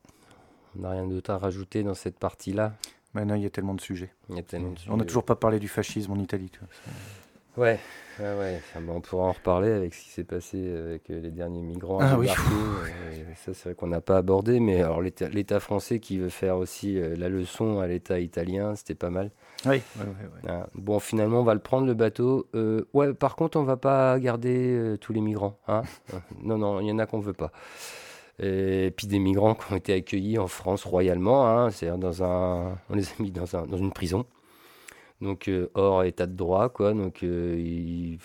On 0.77 0.83
n'a 0.83 0.91
rien 0.91 1.07
d'autre 1.07 1.31
à 1.31 1.39
rajouter 1.39 1.83
dans 1.83 1.95
cette 1.95 2.19
partie-là? 2.19 2.75
Maintenant, 3.17 3.35
il 3.35 3.43
y 3.43 3.47
a 3.47 3.51
tellement 3.51 3.73
de 3.73 3.81
sujets. 3.81 4.11
On 4.29 4.97
n'a 4.99 5.05
toujours 5.07 5.25
pas 5.25 5.37
parlé 5.37 5.59
du 5.59 5.69
fascisme 5.69 6.13
en 6.13 6.19
Italie. 6.19 6.51
Tu 6.51 6.61
Ouais, 7.57 7.81
ouais, 8.21 8.35
ouais. 8.39 8.61
on 8.87 9.01
pourra 9.01 9.25
en 9.29 9.33
reparler 9.33 9.71
avec 9.71 9.95
ce 9.95 10.03
qui 10.03 10.11
s'est 10.11 10.25
passé 10.25 10.59
avec 10.59 11.09
euh, 11.09 11.19
les 11.23 11.31
derniers 11.31 11.63
migrants. 11.63 11.99
Ah 12.01 12.19
oui. 12.19 12.29
Euh, 13.09 13.23
ça, 13.37 13.55
c'est 13.55 13.65
vrai 13.71 13.75
qu'on 13.75 13.87
n'a 13.87 14.01
pas 14.01 14.19
abordé, 14.19 14.61
mais 14.61 14.83
alors 14.83 15.01
l'État 15.01 15.61
français 15.61 16.01
qui 16.01 16.19
veut 16.19 16.29
faire 16.29 16.57
aussi 16.57 16.99
euh, 16.99 17.17
la 17.17 17.29
leçon 17.29 17.81
à 17.81 17.87
l'État 17.87 18.19
italien, 18.21 18.75
c'était 18.77 18.95
pas 18.95 19.11
mal. 19.11 19.31
Oui. 19.65 19.81
Ah, 20.47 20.67
bon, 20.75 20.99
finalement, 20.99 21.41
on 21.41 21.45
va 21.45 21.55
le 21.55 21.61
prendre 21.61 21.87
le 21.87 21.95
bateau. 21.95 22.47
ouais, 22.93 23.15
par 23.15 23.37
contre, 23.37 23.59
on 23.59 23.63
va 23.63 23.77
pas 23.79 24.19
garder 24.19 24.97
tous 25.01 25.13
les 25.15 25.21
migrants. 25.23 25.59
Hein 25.69 25.83
non, 26.43 26.59
non, 26.59 26.81
il 26.81 26.89
y 26.89 26.93
en 26.93 26.99
a 26.99 27.07
qu'on 27.07 27.21
veut 27.21 27.33
pas 27.33 27.53
et 28.39 28.93
puis 28.97 29.07
des 29.07 29.19
migrants 29.19 29.55
qui 29.55 29.73
ont 29.73 29.77
été 29.77 29.95
accueillis 29.95 30.39
en 30.39 30.47
France 30.47 30.85
royalement, 30.85 31.49
hein, 31.49 31.71
c'est-à-dire 31.71 31.99
dans 31.99 32.23
un, 32.23 32.79
on 32.91 32.95
les 32.95 33.05
a 33.05 33.13
mis 33.19 33.31
dans, 33.31 33.57
un, 33.57 33.67
dans 33.67 33.79
une 33.79 33.93
prison, 33.93 34.27
donc 35.21 35.49
euh, 35.49 35.71
hors 35.75 36.05
état 36.05 36.27
de 36.27 36.35
droit, 36.35 36.69
quoi. 36.69 36.93
Donc 36.93 37.23
euh, 37.23 37.57
ils, 37.59 38.19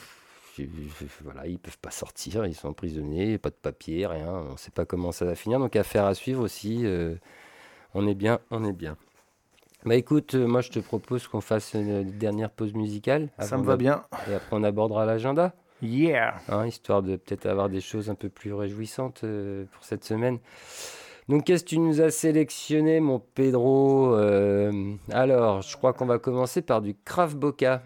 voilà, 1.23 1.47
ils 1.47 1.57
peuvent 1.57 1.77
pas 1.77 1.91
sortir, 1.91 2.45
ils 2.45 2.53
sont 2.53 2.67
emprisonnés, 2.67 3.37
pas 3.37 3.49
de 3.49 3.55
papier, 3.55 4.05
rien, 4.05 4.29
on 4.29 4.53
ne 4.53 4.57
sait 4.57 4.71
pas 4.71 4.85
comment 4.85 5.11
ça 5.11 5.25
va 5.25 5.35
finir, 5.35 5.59
donc 5.59 5.75
affaire 5.75 6.05
à 6.05 6.13
suivre 6.13 6.43
aussi. 6.43 6.85
Euh, 6.85 7.15
on 7.93 8.07
est 8.07 8.15
bien, 8.15 8.39
on 8.51 8.63
est 8.63 8.73
bien. 8.73 8.97
Bah 9.85 9.95
écoute, 9.95 10.35
moi 10.35 10.61
je 10.61 10.69
te 10.69 10.79
propose 10.79 11.27
qu'on 11.27 11.41
fasse 11.41 11.73
une 11.73 12.03
dernière 12.03 12.51
pause 12.51 12.73
musicale. 12.73 13.29
Ça 13.39 13.57
me 13.57 13.63
va 13.63 13.77
bien. 13.77 14.03
Et 14.29 14.35
après 14.35 14.55
on 14.55 14.63
abordera 14.63 15.05
l'agenda. 15.05 15.53
Yeah. 15.81 16.35
Hein, 16.47 16.67
histoire 16.67 17.01
de 17.01 17.15
peut-être 17.15 17.45
avoir 17.45 17.69
des 17.69 17.81
choses 17.81 18.09
un 18.09 18.15
peu 18.15 18.29
plus 18.29 18.53
réjouissantes 18.53 19.23
euh, 19.23 19.65
pour 19.71 19.83
cette 19.83 20.03
semaine. 20.03 20.39
Donc, 21.27 21.45
qu'est-ce 21.45 21.63
que 21.63 21.69
tu 21.69 21.79
nous 21.79 22.01
as 22.01 22.11
sélectionné, 22.11 22.99
mon 22.99 23.19
Pedro 23.19 24.15
euh, 24.15 24.93
Alors, 25.11 25.61
je 25.61 25.77
crois 25.77 25.93
qu'on 25.93 26.05
va 26.05 26.19
commencer 26.19 26.61
par 26.61 26.81
du 26.81 26.95
Krav 27.05 27.35
Boca. 27.35 27.83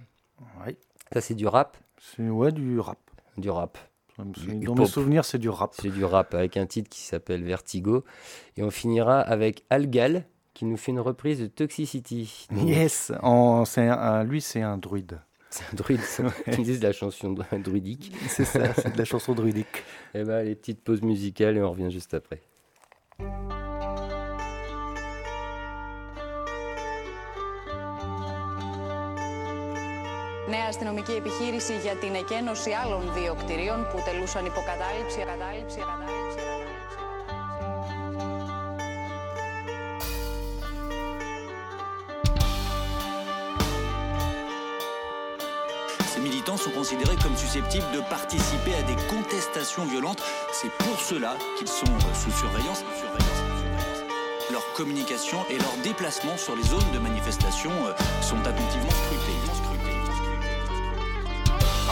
Oui. 0.65 0.77
Ça, 1.11 1.21
c'est 1.21 1.35
du 1.35 1.47
rap 1.47 1.77
C'est 1.99 2.27
ouais, 2.27 2.51
du 2.51 2.79
rap. 2.79 2.97
Du 3.37 3.49
rap. 3.49 3.77
Dans 4.17 4.75
mes 4.75 4.85
souvenirs, 4.85 5.25
c'est 5.25 5.37
du 5.37 5.49
rap. 5.49 5.73
C'est 5.73 5.89
du 5.89 6.05
rap 6.05 6.33
avec 6.33 6.55
un 6.55 6.65
titre 6.65 6.89
qui 6.89 7.01
s'appelle 7.01 7.43
Vertigo. 7.43 8.05
Et 8.55 8.63
on 8.63 8.71
finira 8.71 9.19
avec 9.19 9.65
Algal, 9.69 10.25
qui 10.53 10.65
nous 10.65 10.77
fait 10.77 10.91
une 10.91 11.01
reprise 11.01 11.39
de 11.39 11.47
Toxicity. 11.47 12.47
Yes, 12.55 13.11
en, 13.21 13.65
un, 13.77 14.23
lui 14.23 14.41
c'est 14.41 14.61
un 14.61 14.77
druide. 14.77 15.19
C'est 15.54 15.64
un 15.64 15.74
druide, 15.74 16.00
qui 16.52 16.62
disent 16.62 16.78
de 16.80 16.86
la 16.86 16.92
chanson 16.92 17.34
druidique. 17.58 18.12
C'est 18.28 18.44
ça, 18.44 18.72
c'est 18.74 18.92
de 18.92 18.98
la 18.98 19.04
chanson 19.04 19.34
druidique. 19.34 19.78
Et 20.14 20.20
eh 20.20 20.24
ben, 20.24 20.44
les 20.44 20.54
petites 20.54 20.82
pauses 20.82 21.02
musicales 21.02 21.56
et 21.56 21.62
on 21.62 21.70
revient 21.70 21.90
juste 21.90 22.14
après. 22.14 22.40
Νέα 30.48 30.66
αστυνομική 30.68 31.12
επιχείρηση 31.12 31.76
για 31.78 31.94
την 31.96 32.14
εκένωση 32.14 32.70
άλλων 32.70 33.12
δύο 33.14 33.34
κτηρίων 33.34 33.86
που 33.90 34.02
τελούσαν 34.04 34.44
υποκατάληψη, 34.46 35.18
κατάληψη, 35.18 35.78
κατάληψη. 35.78 36.53
Sont 46.57 46.71
considérés 46.71 47.17
comme 47.21 47.35
susceptibles 47.35 47.85
de 47.93 47.99
participer 48.09 48.73
à 48.75 48.81
des 48.83 48.95
contestations 49.07 49.85
violentes. 49.85 50.23
C'est 50.53 50.71
pour 50.71 50.99
cela 50.99 51.35
qu'ils 51.59 51.67
sont 51.67 51.85
euh, 51.85 52.13
sous 52.13 52.31
surveillance. 52.31 52.83
Leur 54.51 54.63
communication 54.73 55.37
et 55.49 55.57
leur 55.57 55.75
déplacement 55.83 56.37
sur 56.37 56.55
les 56.55 56.63
zones 56.63 56.91
de 56.93 56.99
manifestation 56.99 57.71
euh, 57.85 57.93
sont 58.21 58.39
attentivement 58.39 58.89
scrutés. 58.89 59.64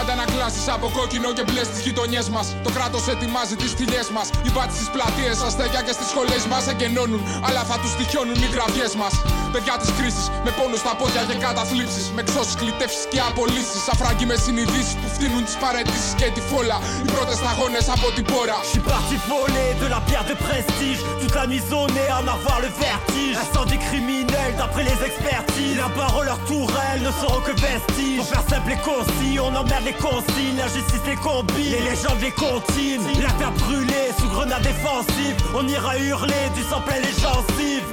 Αντανακλάσεις 0.04 0.66
από 0.76 0.88
κόκκινο 0.98 1.30
και 1.38 1.44
μπλε 1.48 1.64
στις 1.70 1.80
γειτονιές 1.86 2.28
μας. 2.36 2.46
Το 2.66 2.70
κράτος 2.76 3.04
ετοιμάζει 3.14 3.56
τις 3.62 3.72
θηλιέ 3.78 4.04
μας. 4.16 4.28
Οι 4.46 4.50
μπάτι 4.54 4.74
στις 4.80 4.90
πλατείες, 4.96 5.38
αστέγια 5.48 5.82
και 5.86 5.94
στις 5.98 6.08
σχολές 6.12 6.44
μας 6.52 6.64
εγκαινώνουν. 6.72 7.22
Αλλά 7.48 7.62
θα 7.70 7.76
τους 7.82 7.92
τυχιώνουν 7.98 8.40
οι 8.46 8.50
γραφιές 8.56 8.92
μας. 9.02 9.14
Παιδιά 9.54 9.76
της 9.82 9.90
κρίσης, 9.98 10.26
με 10.46 10.52
πόνο 10.58 10.76
στα 10.84 10.94
πόδια 11.00 11.24
και 11.30 11.36
καταθλίψεις. 11.46 12.06
Με 12.18 12.22
ξώσεις, 12.30 12.56
κλητεύσεις 12.62 13.04
και 13.12 13.20
απολύσεις. 13.30 13.84
Αφράγκοι 13.94 14.26
με 14.32 14.36
συνειδήσεις 14.46 14.96
που 15.02 15.08
φτύνουν 15.16 15.42
τις 15.48 15.58
παρετήσεις 15.64 16.12
και 16.20 16.28
τη 16.36 16.42
φόλα. 16.50 16.78
Οι 17.06 17.10
πρώτες 17.16 17.38
σταγόνες 17.42 17.86
από 17.96 18.08
την 18.16 18.26
πόρα. 18.32 18.58
J'suis 18.68 18.86
parti 18.94 19.16
voler 19.32 19.70
de 19.84 19.88
la 19.94 20.00
pierre 20.08 20.26
de 20.32 20.36
prestige. 20.48 21.00
Toute 21.22 21.36
la 21.42 21.46
nuit 21.52 21.64
zonée, 21.72 22.10
en 22.20 22.26
avoir 22.36 22.58
le 22.66 22.70
vertige. 22.86 23.36
Incendie 23.44 23.82
criminel 23.90 24.50
d'après 24.60 24.84
les 24.92 25.00
expertises. 25.10 25.76
La 25.86 25.92
parole, 26.02 26.26
leur 26.32 26.42
tourelle 26.52 27.02
ne 27.08 27.12
seront 27.22 27.42
que 27.48 27.54
vestiges. 27.70 28.20
Pour 28.20 28.30
faire 28.34 28.46
simple 28.54 28.72
et 28.76 28.82
concis, 28.92 29.34
on 29.48 29.52
emmerde 29.62 29.86
les 29.90 29.93
consignes. 30.08 30.58
La 30.58 30.68
justice 30.68 31.06
les 31.06 31.16
combine, 31.16 31.72
les 31.76 31.84
légendes 31.90 32.22
les 32.22 32.32
continuent. 32.32 33.22
La 33.28 33.34
terre 33.40 33.56
brûlée 33.64 34.10
sous 34.18 34.30
grenade 34.36 34.64
défensive. 34.64 35.36
On 35.60 35.68
ira 35.68 35.98
hurler 35.98 36.46
du 36.56 36.64
sang 36.70 36.82
plein 36.86 37.00
les 37.08 37.16
gencives. 37.24 37.88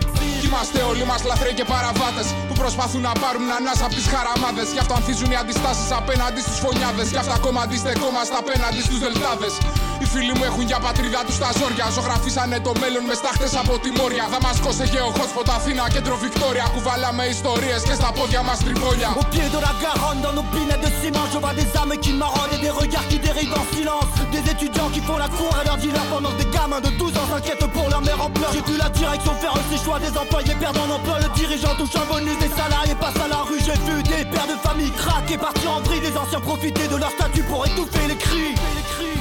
Είμαστε 0.44 0.82
όλοι 0.90 1.04
μας 1.04 1.20
λαθρέοι 1.24 1.54
και 1.58 1.64
παραβάτες 1.64 2.26
που 2.48 2.54
προσπαθούν 2.62 3.02
να 3.08 3.12
πάρουν 3.22 3.48
ανάσα 3.58 3.84
από 3.86 3.94
τις 3.94 4.06
χαραμάδες. 4.12 4.68
Γι' 4.74 4.78
αυτό 4.84 4.94
ανθίζουν 4.98 5.30
οι 5.32 5.36
αντιστάσεις 5.42 5.90
απέναντι 6.00 6.40
στους 6.46 6.58
φωνιάδες. 6.64 7.06
Γι' 7.14 7.20
αυτό 7.22 7.32
ακόμα 7.40 7.60
αντιστεκόμαστε 7.66 8.36
απέναντι 8.42 8.80
στους 8.86 8.98
δελτάδες. 9.04 9.52
Οι 10.01 10.05
φίλοι 10.05 10.33
μου 10.37 10.43
έχουν 10.49 10.63
για 10.71 10.79
πατρίδα 10.85 11.21
του 11.27 11.35
τα 11.43 11.49
ζόρια. 11.59 11.87
Ζωγραφίσανε 11.95 12.57
το 12.67 12.71
μέλλον 12.81 13.03
με 13.09 13.15
στάχτε 13.19 13.47
από 13.61 13.73
τη 13.83 13.89
Μόρια. 13.97 14.25
Δαμασκό 14.33 14.71
σε 14.79 14.85
γεωχόσποτ 14.91 15.49
Αθήνα, 15.57 15.83
κέντρο 15.95 16.15
Βικτόρια. 16.23 16.65
Κουβαλάμε 16.75 17.23
ιστορίε 17.35 17.77
και 17.87 17.95
στα 17.99 18.09
πόδια 18.17 18.41
μα 18.47 18.53
τριβόλια. 18.63 19.09
Au 19.21 19.25
pied 19.33 19.47
de 19.55 19.59
la 19.65 19.73
Garonne, 19.83 20.21
dans 20.25 20.35
nos 20.37 20.47
pinettes 20.53 20.83
de 20.85 20.91
ciment, 20.99 21.27
je 21.33 21.37
vois 21.43 21.55
des 21.59 21.69
âmes 21.81 21.97
qui 22.03 22.11
marronnent 22.21 22.55
et 22.57 22.61
des 22.65 22.73
regards 22.81 23.07
qui 23.11 23.17
dérivent 23.27 23.57
en 23.61 23.65
silence. 23.75 24.11
Des 24.35 24.43
étudiants 24.53 24.91
qui 24.95 25.01
font 25.07 25.19
la 25.25 25.29
cour 25.37 25.51
à 25.59 25.63
leur 25.67 25.77
dealer 25.83 26.05
pendant 26.13 26.31
que 26.33 26.39
des 26.43 26.49
gamins 26.55 26.81
de 26.87 26.91
12 27.01 27.17
ans 27.19 27.27
s'inquiètent 27.31 27.67
pour 27.75 27.87
leur 27.93 28.01
mère 28.07 28.19
en 28.27 28.29
pleurs. 28.35 28.53
J'ai 28.55 28.65
vu 28.69 28.75
la 28.85 28.89
direction 28.99 29.33
faire 29.41 29.55
ses 29.69 29.79
choix, 29.83 29.97
des 30.05 30.13
employés 30.23 30.55
perdant 30.63 30.85
en 30.87 30.91
emploi. 30.97 31.15
Le 31.25 31.29
dirigeant 31.39 31.73
touche 31.79 31.95
un 32.01 32.05
bonus, 32.11 32.37
des 32.45 32.53
salariés 32.61 32.97
passent 33.03 33.23
à 33.25 33.27
la 33.35 33.41
rue. 33.47 33.61
J'ai 33.67 33.79
vu 33.87 33.95
des 34.11 34.23
pères 34.31 34.49
de 34.53 34.57
famille 34.67 34.91
craquer, 35.01 35.37
partir 35.47 35.69
en 35.77 35.81
vrille, 35.87 36.03
des 36.07 36.15
anciens 36.21 36.43
profiter 36.49 36.85
de 36.93 36.97
leur 37.03 37.11
statut 37.17 37.45
pour 37.49 37.61
étouffer 37.67 38.05
les 38.11 38.19
cris. 38.25 38.55
Οι 39.01 39.18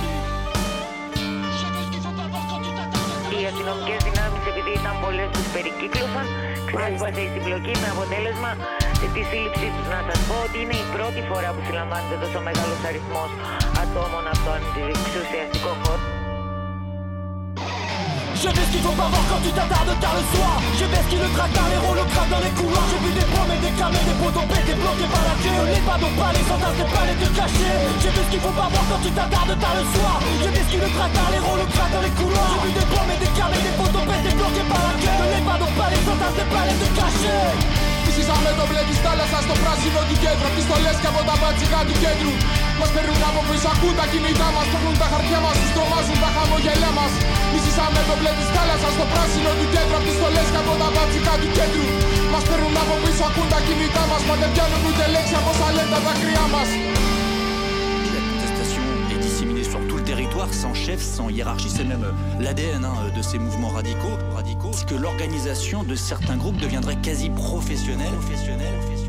Αστυνομικές 3.49 3.99
δυνάμεις, 4.07 4.43
επειδή 4.51 4.71
ήταν 4.79 4.95
πολλές, 5.03 5.27
τους 5.35 5.47
περικύκλωσαν. 5.53 6.25
Ξέσπασε 6.69 7.21
η 7.27 7.29
συμπλοκή 7.33 7.73
με 7.83 7.87
αποτέλεσμα 7.95 8.51
της 9.13 9.25
σύλληψής 9.29 9.71
τους. 9.75 9.87
Να 9.93 9.99
σας 10.07 10.19
πω 10.27 10.35
ότι 10.45 10.57
είναι 10.63 10.77
η 10.83 10.85
πρώτη 10.95 11.21
φορά 11.29 11.49
που 11.53 11.61
συλλαμβάνεται 11.67 12.17
τόσο 12.23 12.39
μεγάλος 12.47 12.79
αριθμός 12.89 13.31
ατόμων 13.81 14.25
από 14.33 14.41
τον 14.47 14.59
εξουσιαστικό 14.93 15.71
χώρο. 15.83 16.28
Je 18.39 18.47
vais 18.47 18.55
ce 18.55 18.71
qu'il 18.71 18.79
faut 18.79 18.95
pas 18.95 19.11
voir 19.11 19.25
quand 19.27 19.43
tu 19.43 19.51
t'attardes 19.51 19.99
tard 19.99 20.15
le 20.15 20.23
soir. 20.31 20.55
Je 20.79 20.85
vais 20.87 21.01
ce 21.03 21.07
qui 21.11 21.19
le 21.19 21.27
traque 21.35 21.51
dans 21.51 21.67
les 21.67 21.79
rôles, 21.83 21.99
le 21.99 22.07
crack 22.07 22.29
dans 22.31 22.39
les 22.39 22.53
couloirs. 22.55 22.87
J'ai 22.87 23.01
vu 23.03 23.11
des 23.11 23.27
promesses, 23.35 23.59
des 23.59 23.75
camés, 23.75 23.99
des 24.07 24.15
poteaux 24.15 24.47
pétés, 24.47 24.79
bloqués 24.79 25.11
par 25.11 25.23
la 25.27 25.35
clé. 25.43 25.51
Les 25.75 25.83
badons 25.83 26.15
pas, 26.15 26.31
les 26.31 26.45
sentences, 26.47 26.77
des 26.79 26.87
palettes 26.87 27.19
de 27.19 27.29
cachés 27.35 27.75
J'ai 27.99 28.11
vu 28.15 28.21
ce 28.23 28.29
qu'il 28.31 28.39
faut 28.39 28.55
pas 28.55 28.71
voir 28.71 28.83
quand 28.87 29.01
tu 29.03 29.11
t'attardes 29.11 29.55
tard 29.59 29.75
le 29.75 29.83
soir. 29.91 30.15
Je 30.23 30.49
vais 30.55 30.63
ce 30.63 30.69
qui 30.71 30.79
le 30.79 30.87
traque 30.87 31.15
dans 31.19 31.29
les 31.35 31.41
rôles, 31.43 31.59
le 31.59 31.67
crack 31.67 31.91
dans 31.91 32.03
les 32.07 32.15
couloirs. 32.15 32.51
J'ai 32.55 32.63
vu 32.63 32.71
des 32.79 32.87
promesses, 32.87 33.23
des 33.27 33.33
camés, 33.35 33.59
des 33.59 33.75
poteaux 33.75 34.05
pétés, 34.07 34.35
bloqués 34.39 34.67
par 34.71 34.83
la 34.87 34.93
clé. 35.03 35.13
Les 35.35 35.43
badons 35.43 35.73
pas, 35.75 35.89
les 35.91 36.03
sentences, 36.07 36.37
des 36.39 36.47
palettes 36.47 36.79
de 36.79 36.89
cachés 36.95 37.78
Φυσήσαμε 38.21 38.51
το 38.59 38.65
μπλε 38.69 38.81
της 38.89 38.99
θάλασσας 39.05 39.43
στο 39.47 39.55
πράσινο 39.63 40.01
του 40.09 40.15
κέντρου 40.23 40.45
Απ' 40.49 40.55
τις 40.57 40.65
στολές 40.67 40.97
και 41.01 41.09
από 41.11 41.21
τα 41.29 41.35
μπατσικά 41.39 41.79
του 41.87 41.95
κέντρου. 42.03 42.33
Μας 42.79 42.89
παίρνουν 42.95 43.21
από 43.29 43.41
πίσω, 43.47 43.67
ακούν 43.73 43.93
τα 43.99 44.05
κινητά 44.11 44.47
μας 44.55 44.67
Παίρνουν 44.71 44.95
τα 45.01 45.07
χαρτιά 45.11 45.39
μας, 45.45 45.55
τους 45.61 45.71
τρομάζουν 45.75 46.17
τα 46.23 46.29
χαμογελιά 46.35 46.91
μας. 46.97 47.11
Φυσήσαμε 47.51 48.01
το 48.09 48.15
μπλε 48.19 48.31
της 48.39 48.49
θάλασσας 48.55 48.91
στο 48.97 49.05
πράσινο 49.11 49.51
του 49.59 49.67
κέντρου 49.73 49.95
Απ' 49.99 50.05
τις 50.07 50.15
στολές 50.19 50.47
και 50.53 50.59
από 50.63 50.73
τα 50.81 50.87
μπατσικά 50.93 51.33
του 51.41 51.49
κέντρου. 51.57 51.85
Μας 52.33 52.43
παίρνουν 52.49 52.75
από 52.83 52.95
πίσω, 53.03 53.23
ακούν 53.29 53.47
τα 53.53 53.59
κινητά 53.67 54.03
μας 54.11 54.21
Μα 54.27 54.33
δεν 54.41 54.49
πιάνουν 54.53 54.81
ούτε 54.87 55.05
λέξη 55.15 55.35
από 55.39 55.49
όσα 55.53 55.67
λένε 55.75 55.91
τα 55.93 55.99
δάκρυά 56.05 56.45
μας 56.53 56.69
sans 60.51 60.73
chef, 60.73 61.01
sans 61.01 61.29
hiérarchie. 61.29 61.69
C'est 61.69 61.83
même 61.83 62.05
l'ADN 62.39 62.85
hein, 62.85 62.93
de 63.15 63.21
ces 63.21 63.37
mouvements 63.37 63.69
radicaux. 63.69 64.17
radicaux 64.33 64.71
que 64.85 64.95
l'organisation 64.95 65.83
de 65.83 65.95
certains 65.95 66.37
groupes 66.37 66.57
deviendrait 66.57 66.97
quasi 66.97 67.29
professionnelle. 67.29 68.13
professionnelle, 68.13 68.73
professionnelle. 68.79 69.08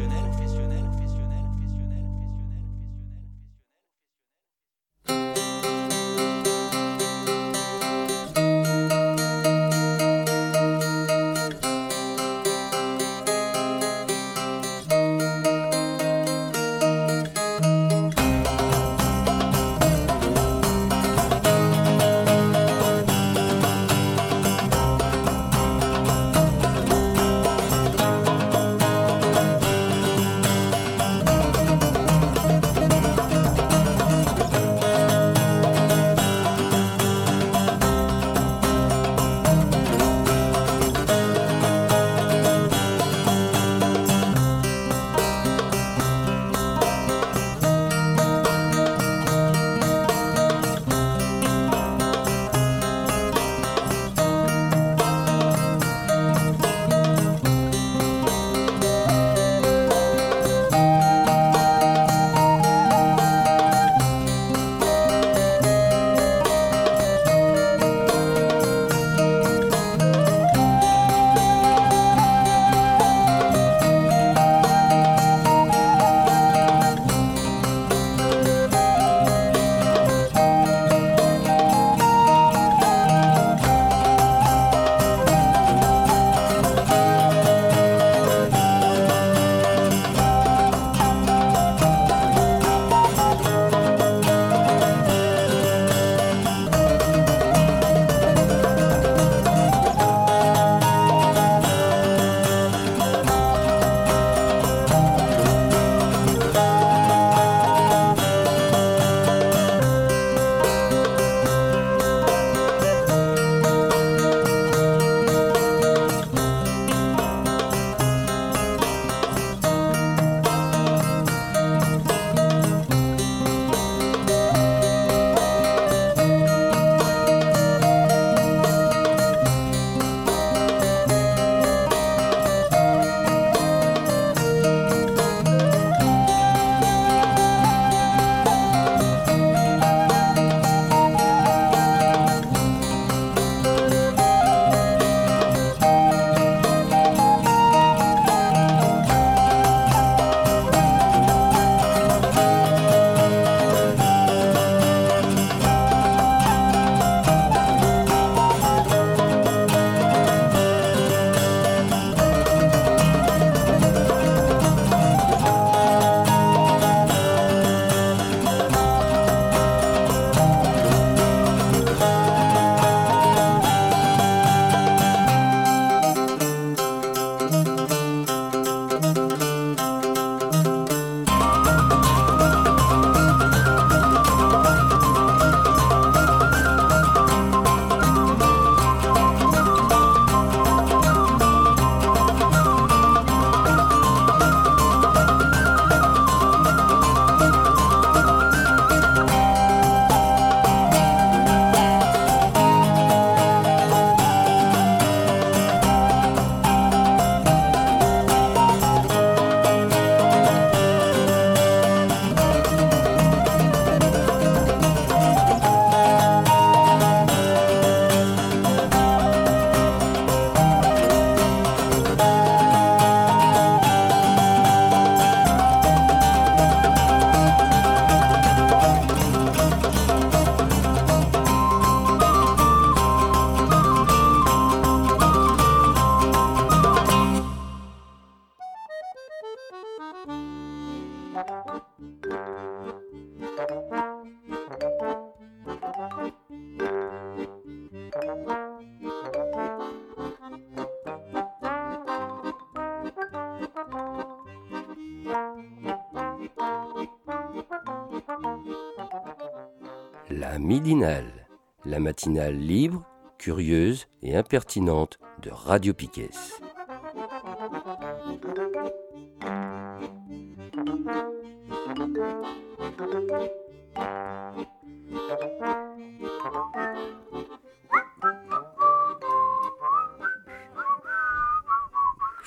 La 260.70 260.76
midinale, 260.76 261.48
la 261.84 261.98
matinale 261.98 262.54
libre, 262.54 263.02
curieuse 263.38 264.06
et 264.22 264.36
impertinente 264.36 265.18
de 265.42 265.50
Radio 265.50 265.92
Piquet. 265.92 266.30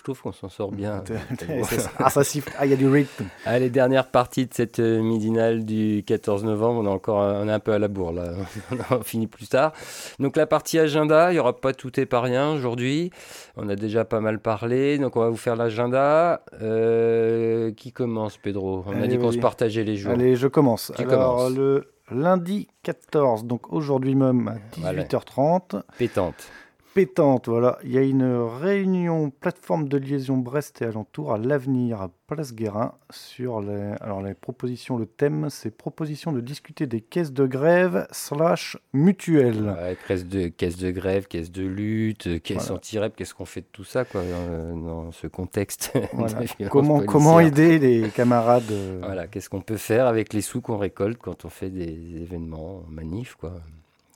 Je 0.04 0.12
trouve 0.12 0.22
qu'on 0.22 0.34
s'en 0.34 0.50
sort 0.50 0.74
bien. 0.74 1.02
ah, 1.98 2.10
ça. 2.10 2.22
Ah, 2.60 2.66
il 2.66 2.72
y 2.72 2.74
a 2.74 2.76
du 2.76 2.90
rythme. 2.90 3.24
Allez, 3.46 3.70
dernière 3.70 4.08
partie 4.08 4.46
de 4.46 4.54
cette 4.54 4.80
euh, 4.80 5.02
midinale 5.02 5.64
du 5.64 6.04
14 6.06 6.44
novembre. 6.44 6.82
On 6.82 6.86
est 6.86 6.94
encore 6.94 7.20
on 7.20 7.48
est 7.48 7.52
un 7.54 7.62
peu 7.62 7.72
à 7.72 7.80
la 7.80 7.88
bourre 7.88 8.12
là. 8.12 8.34
on 8.92 9.02
finit 9.02 9.28
plus 9.28 9.48
tard. 9.48 9.72
Donc 10.20 10.36
la 10.36 10.46
partie 10.46 10.78
agenda, 10.78 11.32
il 11.32 11.36
n'y 11.36 11.40
aura 11.40 11.56
pas 11.56 11.74
tout 11.74 11.98
et 12.02 12.06
pas 12.06 12.20
rien 12.20 12.52
aujourd'hui. 12.52 13.12
On 13.56 13.70
a 13.70 13.78
déjà 13.78 14.04
pas 14.04 14.20
mal 14.20 14.40
parlé. 14.40 14.98
Donc 14.98 15.16
on 15.16 15.22
va 15.22 15.30
vous 15.30 15.38
faire 15.38 15.56
l'agenda. 15.56 16.44
Euh, 16.62 17.72
qui 17.72 17.94
commence, 17.94 18.36
Pedro? 18.36 18.84
On 18.86 19.02
a 19.02 19.08
dit 19.08 19.18
qu'on 19.18 19.32
se 19.32 19.38
partageait 19.38 19.86
les 19.86 19.96
jours. 19.96 20.12
Allez, 20.12 20.36
je 20.36 20.50
commence. 20.50 20.92
Alors, 20.98 21.50
le 21.50 21.94
lundi 22.12 22.68
14, 22.84 23.46
donc 23.46 23.72
aujourd'hui 23.72 24.16
même 24.16 24.60
à 24.84 24.92
18h30. 24.92 25.82
Pétante 25.98 26.52
pétante. 26.94 27.49
Voilà, 27.49 27.80
il 27.84 27.91
y 27.91 27.98
a 27.98 28.02
une 28.02 28.24
réunion 28.24 29.30
plateforme 29.32 29.88
de 29.88 29.98
liaison 29.98 30.38
Brest 30.38 30.82
et 30.82 30.86
alentour 30.86 31.34
à 31.34 31.38
l'avenir 31.38 32.02
à 32.02 32.10
Place 32.28 32.53
Guérin 32.53 32.94
sur 33.10 33.61
les, 33.61 33.94
alors 34.02 34.22
les 34.22 34.34
propositions. 34.34 34.98
Le 34.98 35.06
thème, 35.06 35.49
c'est 35.49 35.72
proposition 35.72 36.32
de 36.32 36.41
discuter 36.41 36.88
des 36.88 37.02
caisses 37.02 37.34
de 37.34 37.45
grève 37.45 38.07
slash 38.11 38.78
mutuelles. 38.94 39.76
Ouais, 39.80 39.98
caisse 40.07 40.26
de 40.26 40.48
caisse 40.48 40.78
de 40.78 40.91
grève, 40.91 41.28
caisse 41.28 41.52
de 41.52 41.65
lutte, 41.65 42.41
caisse 42.41 42.70
anti-rep. 42.70 43.15
Qu'est-ce 43.15 43.34
qu'on 43.34 43.45
fait 43.45 43.61
de 43.61 43.68
tout 43.72 43.84
ça 43.84 44.06
quoi 44.06 44.22
dans, 44.24 45.11
ce 45.11 45.28
contexte 45.28 45.91
Comment 46.70 47.02
comment 47.02 47.40
aider 47.40 47.80
les 47.80 48.10
camarades 48.10 48.72
euh, 48.72 48.99
Voilà, 49.03 49.28
qu'est-ce 49.28 49.49
qu'on 49.49 49.61
peut 49.61 49.78
faire 49.78 50.07
avec 50.07 50.34
les 50.34 50.41
sous 50.41 50.61
qu'on 50.61 50.78
récolte 50.78 51.20
quand 51.20 51.45
on 51.45 51.49
fait 51.49 51.70
des 51.70 52.22
événements, 52.22 52.84
manifs 52.90 53.36
quoi 53.36 53.53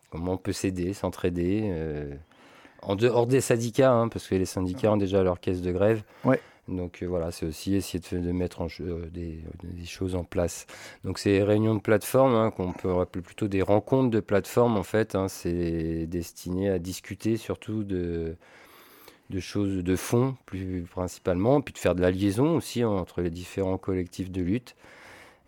Comment 0.09 0.33
on 0.33 0.37
peut 0.37 0.53
s'aider, 0.53 0.93
s'entraider 0.93 1.63
euh, 1.65 2.15
en 2.81 2.95
dehors 2.95 3.27
des 3.27 3.41
syndicats, 3.41 3.91
hein, 3.91 4.07
parce 4.07 4.27
que 4.27 4.35
les 4.35 4.45
syndicats 4.45 4.91
ont 4.91 4.97
déjà 4.97 5.23
leur 5.23 5.39
caisse 5.39 5.61
de 5.61 5.71
grève. 5.71 6.03
Ouais. 6.23 6.39
Donc 6.67 7.01
euh, 7.01 7.05
voilà, 7.05 7.31
c'est 7.31 7.45
aussi 7.45 7.75
essayer 7.75 8.01
de, 8.11 8.31
mettre 8.31 8.61
en, 8.61 8.67
euh, 8.81 9.07
des, 9.09 9.41
choses 9.85 10.15
en 10.15 10.23
place. 10.23 10.67
Donc 11.03 11.17
ces 11.17 11.41
réunions 11.41 11.75
de 11.75 11.81
plateforme, 11.81 12.35
hein, 12.35 12.51
qu'on 12.51 12.73
peut 12.73 12.99
appeler 12.99 13.21
plutôt 13.21 13.47
des 13.47 13.61
rencontres 13.61 14.09
de 14.09 14.19
plateforme, 14.19 14.77
en 14.77 14.83
fait, 14.83 15.15
hein, 15.15 15.27
c'est 15.29 16.05
destiné 16.07 16.69
à 16.69 16.79
discuter 16.79 17.37
surtout 17.37 17.83
de, 17.83 18.35
de 19.29 19.39
choses 19.39 19.83
de 19.83 19.95
fond, 19.95 20.35
plus 20.45 20.85
principalement, 20.91 21.61
puis 21.61 21.73
de 21.73 21.79
faire 21.79 21.95
de 21.95 22.01
la 22.01 22.11
liaison 22.11 22.57
aussi 22.57 22.83
entre 22.83 23.21
les 23.21 23.29
différents 23.29 23.77
collectifs 23.77 24.31
de 24.31 24.41
lutte 24.41 24.75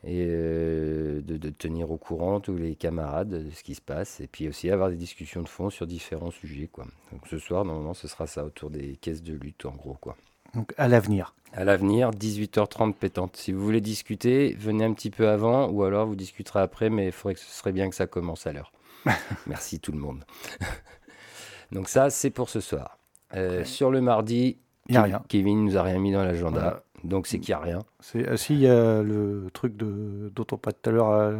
et 0.04 0.26
euh, 0.28 1.22
de, 1.22 1.50
tenir 1.50 1.92
au 1.92 1.98
courant 1.98 2.40
tous 2.40 2.56
les 2.56 2.76
camarades 2.76 3.30
de 3.30 3.50
ce 3.52 3.64
qui 3.64 3.76
se 3.76 3.82
passe 3.82 4.22
et 4.22 4.28
puis 4.28 4.48
aussi 4.48 4.70
avoir 4.72 4.90
des 4.90 4.96
discussions 4.96 5.42
de 5.42 5.50
fond 5.50 5.70
sur 5.70 5.88
différents 5.88 6.32
sujets 6.32 6.68
quoi. 6.68 6.86
Donc 7.12 7.28
ce 7.28 7.38
soir 7.38 7.66
normalement 7.66 7.94
ce 7.94 8.08
sera 8.08 8.28
ça 8.28 8.46
autour 8.46 8.70
des 8.70 8.96
caisses 8.98 9.24
de 9.24 9.34
lutte 9.34 9.66
en 9.66 9.72
gros 9.72 9.98
quoi. 10.00 10.16
Donc 10.56 10.74
à 10.78 10.88
l'avenir. 10.88 11.36
À 11.52 11.64
l'avenir 11.64 12.12
18h30 12.12 12.94
pétante. 12.94 13.36
Si 13.36 13.52
vous 13.52 13.64
voulez 13.64 13.82
discuter, 13.82 14.56
venez 14.58 14.86
un 14.86 14.94
petit 14.94 15.10
peu 15.10 15.28
avant 15.28 15.68
ou 15.70 15.84
alors 15.84 16.08
vous 16.08 16.16
discuterez 16.16 16.62
après 16.62 16.90
mais 16.90 17.08
il 17.08 17.12
faudrait 17.12 17.34
que 17.34 17.42
ce 17.42 17.52
serait 17.52 17.74
bien 17.74 17.90
que 17.90 17.96
ça 17.96 18.08
commence 18.08 18.48
à 18.48 18.54
l'heure. 18.54 18.72
Merci 19.48 19.80
tout 19.80 19.92
le 19.92 20.00
monde. 20.00 20.24
Donc 21.72 21.90
ça 21.90 22.10
c'est 22.10 22.30
pour 22.30 22.50
ce 22.50 22.62
soir. 22.62 22.98
Euh, 23.36 23.64
sur 23.66 23.92
le 23.92 24.02
mardi, 24.02 24.58
il 24.88 24.98
a 24.98 25.04
rien. 25.04 25.22
Kevin 25.28 25.66
nous 25.66 25.78
a 25.78 25.84
rien 25.84 26.00
mis 26.00 26.12
dans 26.12 26.24
l'agenda. 26.24 26.84
Donc 27.04 27.28
c'est 27.28 27.40
qu'il 27.40 27.54
n'y 27.54 27.62
a 27.62 27.64
rien. 27.64 27.80
Ah, 28.28 28.38
si, 28.38 28.54
il 28.54 28.60
y 28.60 28.68
a 28.68 29.02
le 29.02 29.50
truc 29.54 29.76
de, 29.78 30.32
dont 30.36 30.46
on 30.52 30.58
tout 30.74 30.90
à 30.90 30.94
l'heure 30.94 31.12
à, 31.12 31.32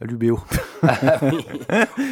l'UBO. 0.00 0.40
Ah 0.82 1.18
oui, 1.20 1.44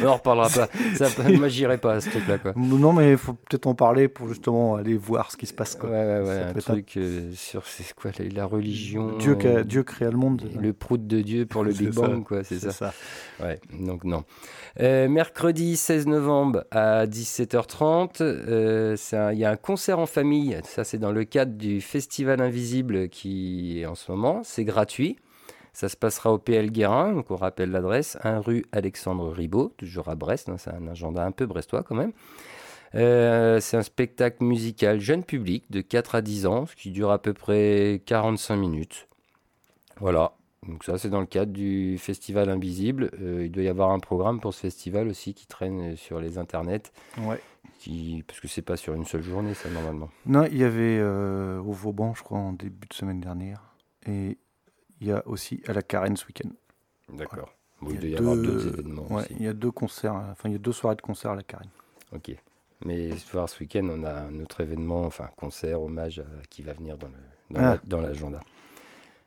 on 0.03 0.05
en 0.05 0.13
reparlera 0.13 0.47
pas. 0.47 0.69
Ça, 0.95 1.07
moi, 1.31 1.47
j'irai 1.47 1.79
pas 1.79 1.93
à 1.93 2.01
ce 2.01 2.11
truc-là. 2.11 2.37
Quoi. 2.37 2.53
Non, 2.55 2.93
mais 2.93 3.13
il 3.13 3.17
faut 3.17 3.33
peut-être 3.33 3.65
en 3.65 3.73
parler 3.73 4.07
pour 4.07 4.27
justement 4.27 4.75
aller 4.75 4.95
voir 4.95 5.31
ce 5.31 5.37
qui 5.37 5.47
se 5.47 5.55
passe. 5.55 5.75
Quoi. 5.75 5.89
Ouais, 5.89 6.05
ouais, 6.05 6.27
ouais. 6.27 6.43
Un 6.43 6.53
truc 6.53 6.93
euh, 6.97 7.31
sur 7.33 7.65
c'est 7.65 7.91
quoi, 7.95 8.11
la, 8.31 8.45
religion. 8.45 9.17
Dieu, 9.17 9.35
Dieu 9.65 9.81
créa 9.81 10.11
le 10.11 10.17
monde. 10.17 10.51
Le 10.61 10.71
prout 10.73 11.07
de 11.07 11.21
Dieu 11.21 11.47
pour 11.47 11.63
le 11.63 11.73
Big 11.73 11.89
Bang, 11.89 12.23
quoi, 12.23 12.43
c'est, 12.43 12.59
ça. 12.59 12.71
ça. 12.71 12.93
Ouais, 13.39 13.59
donc 13.73 14.03
non. 14.03 14.23
Euh, 14.79 15.09
mercredi 15.09 15.75
16 15.75 16.05
novembre 16.05 16.65
à 16.69 17.07
17h30, 17.07 18.21
euh, 18.21 18.95
il 19.33 19.39
y 19.39 19.45
a 19.45 19.49
un 19.49 19.57
concert 19.57 19.97
en 19.97 20.05
famille. 20.05 20.59
Ça, 20.63 20.83
c'est 20.83 20.99
dans 20.99 21.11
le 21.11 21.23
cadre 21.23 21.53
du 21.53 21.81
Festival 21.81 22.39
Invisible 22.39 23.09
qui 23.09 23.79
est 23.81 23.87
en 23.87 23.95
ce 23.95 24.11
moment. 24.11 24.41
C'est 24.43 24.63
gratuit. 24.63 25.17
Ça 25.73 25.89
se 25.89 25.95
passera 25.95 26.33
au 26.33 26.37
PL 26.37 26.71
Guérin, 26.71 27.13
donc 27.13 27.31
on 27.31 27.35
rappelle 27.35 27.71
l'adresse, 27.71 28.17
1 28.23 28.39
rue 28.39 28.65
Alexandre 28.71 29.29
Ribaud, 29.29 29.73
toujours 29.77 30.09
à 30.09 30.15
Brest, 30.15 30.49
hein, 30.49 30.57
c'est 30.57 30.71
un 30.71 30.87
agenda 30.87 31.23
un 31.23 31.31
peu 31.31 31.45
brestois 31.45 31.83
quand 31.83 31.95
même. 31.95 32.11
Euh, 32.95 33.59
c'est 33.59 33.77
un 33.77 33.83
spectacle 33.83 34.43
musical 34.43 34.99
jeune 34.99 35.23
public 35.23 35.69
de 35.69 35.81
4 35.81 36.15
à 36.15 36.21
10 36.21 36.45
ans, 36.47 36.65
ce 36.65 36.75
qui 36.75 36.91
dure 36.91 37.11
à 37.11 37.21
peu 37.21 37.33
près 37.33 38.01
45 38.05 38.55
minutes. 38.55 39.07
Voilà, 39.99 40.33
donc 40.67 40.83
ça 40.83 40.97
c'est 40.97 41.09
dans 41.09 41.19
le 41.19 41.25
cadre 41.25 41.51
du 41.51 41.97
Festival 41.97 42.49
Invisible. 42.49 43.11
Euh, 43.21 43.45
il 43.45 43.51
doit 43.51 43.63
y 43.63 43.67
avoir 43.67 43.91
un 43.91 43.99
programme 43.99 44.39
pour 44.39 44.53
ce 44.53 44.61
festival 44.61 45.07
aussi 45.07 45.33
qui 45.33 45.47
traîne 45.47 45.95
sur 45.95 46.19
les 46.19 46.37
internets. 46.37 46.91
Ouais. 47.19 47.39
Qui, 47.79 48.23
parce 48.27 48.41
que 48.41 48.47
c'est 48.47 48.61
pas 48.61 48.75
sur 48.75 48.93
une 48.93 49.05
seule 49.05 49.23
journée 49.23 49.53
ça 49.53 49.69
normalement. 49.69 50.09
Non, 50.25 50.45
il 50.45 50.57
y 50.57 50.63
avait 50.63 50.97
euh, 50.99 51.59
au 51.59 51.71
Vauban 51.71 52.13
je 52.13 52.23
crois 52.23 52.39
en 52.39 52.53
début 52.53 52.87
de 52.87 52.93
semaine 52.93 53.21
dernière. 53.21 53.75
Et 54.05 54.37
il 55.01 55.07
y 55.07 55.11
a 55.11 55.25
aussi 55.27 55.61
à 55.67 55.73
la 55.73 55.81
Carène 55.81 56.17
ce 56.17 56.25
week-end. 56.25 56.49
D'accord. 57.13 57.49
il, 57.89 57.99
doit 57.99 58.09
y 58.09 58.15
avoir 58.15 58.35
deux 58.35 58.67
événements. 58.67 59.07
il 59.31 59.43
y 59.43 59.47
a 59.47 59.53
deux 59.53 59.71
concerts, 59.71 60.15
enfin 60.15 60.49
il 60.49 60.53
y 60.53 60.55
a 60.55 60.59
deux 60.59 60.71
soirées 60.71 60.95
de 60.95 61.01
concert 61.01 61.31
à 61.31 61.35
la 61.35 61.43
Carène. 61.43 61.69
Ok. 62.11 62.31
Mais 62.85 63.09
ce 63.17 63.59
week-end, 63.59 63.87
on 63.91 64.03
a 64.03 64.13
un 64.13 64.39
autre 64.39 64.61
événement, 64.61 65.03
enfin 65.03 65.29
concert, 65.35 65.81
hommage 65.81 66.23
qui 66.49 66.61
va 66.61 66.73
venir 66.73 66.97
dans 66.97 67.09
ah. 67.55 67.77
l'agenda. 67.89 68.39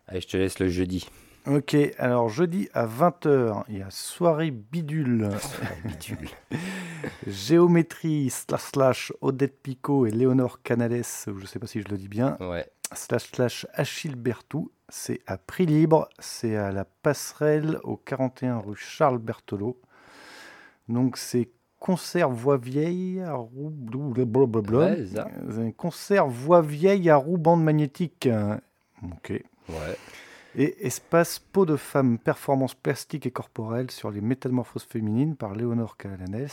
Allez, 0.06 0.20
je 0.20 0.28
te 0.28 0.36
laisse 0.36 0.58
le 0.58 0.68
jeudi. 0.68 1.08
Ok, 1.46 1.76
alors 1.98 2.28
jeudi 2.28 2.68
à 2.72 2.86
20h, 2.86 3.64
il 3.68 3.78
y 3.78 3.82
a 3.82 3.90
soirée 3.90 4.52
bidule. 4.52 5.28
bidule. 5.84 6.28
Géométrie 7.26 8.30
slash 8.30 8.62
slash 8.62 9.12
Odette 9.20 9.60
Picot 9.60 10.06
et 10.06 10.12
Léonore 10.12 10.62
Canales, 10.62 11.02
je 11.26 11.32
ne 11.32 11.46
sais 11.46 11.58
pas 11.58 11.66
si 11.66 11.82
je 11.82 11.88
le 11.88 11.98
dis 11.98 12.06
bien. 12.06 12.36
Ouais. 12.38 12.64
Slash 12.94 13.32
slash 13.32 13.66
Achille 13.72 14.14
Bertou, 14.14 14.70
c'est 14.94 15.22
à 15.26 15.38
prix 15.38 15.64
libre, 15.64 16.06
c'est 16.18 16.54
à 16.54 16.70
la 16.70 16.84
passerelle 16.84 17.80
au 17.82 17.96
41 17.96 18.58
rue 18.58 18.76
Charles 18.76 19.18
Berthelot. 19.18 19.80
Donc 20.90 21.16
c'est 21.16 21.48
concert 21.80 22.28
voix 22.28 22.58
vieille 22.58 23.22
à 23.22 23.32
roue 23.32 23.72
ouais, 25.56 25.72
concert 25.72 26.28
voix 26.28 26.60
vieille 26.60 27.08
à 27.08 27.16
roue 27.16 27.38
bande 27.38 27.64
magnétique. 27.64 28.28
Ok. 29.02 29.30
Ouais. 29.70 29.96
Et 30.56 30.86
espace 30.86 31.38
peau 31.38 31.64
de 31.64 31.76
femme, 31.76 32.18
performance 32.18 32.74
plastique 32.74 33.24
et 33.24 33.30
corporelle 33.30 33.90
sur 33.90 34.10
les 34.10 34.20
métamorphoses 34.20 34.84
féminines 34.84 35.36
par 35.36 35.54
Léonore 35.54 35.96
Calanes. 35.96 36.48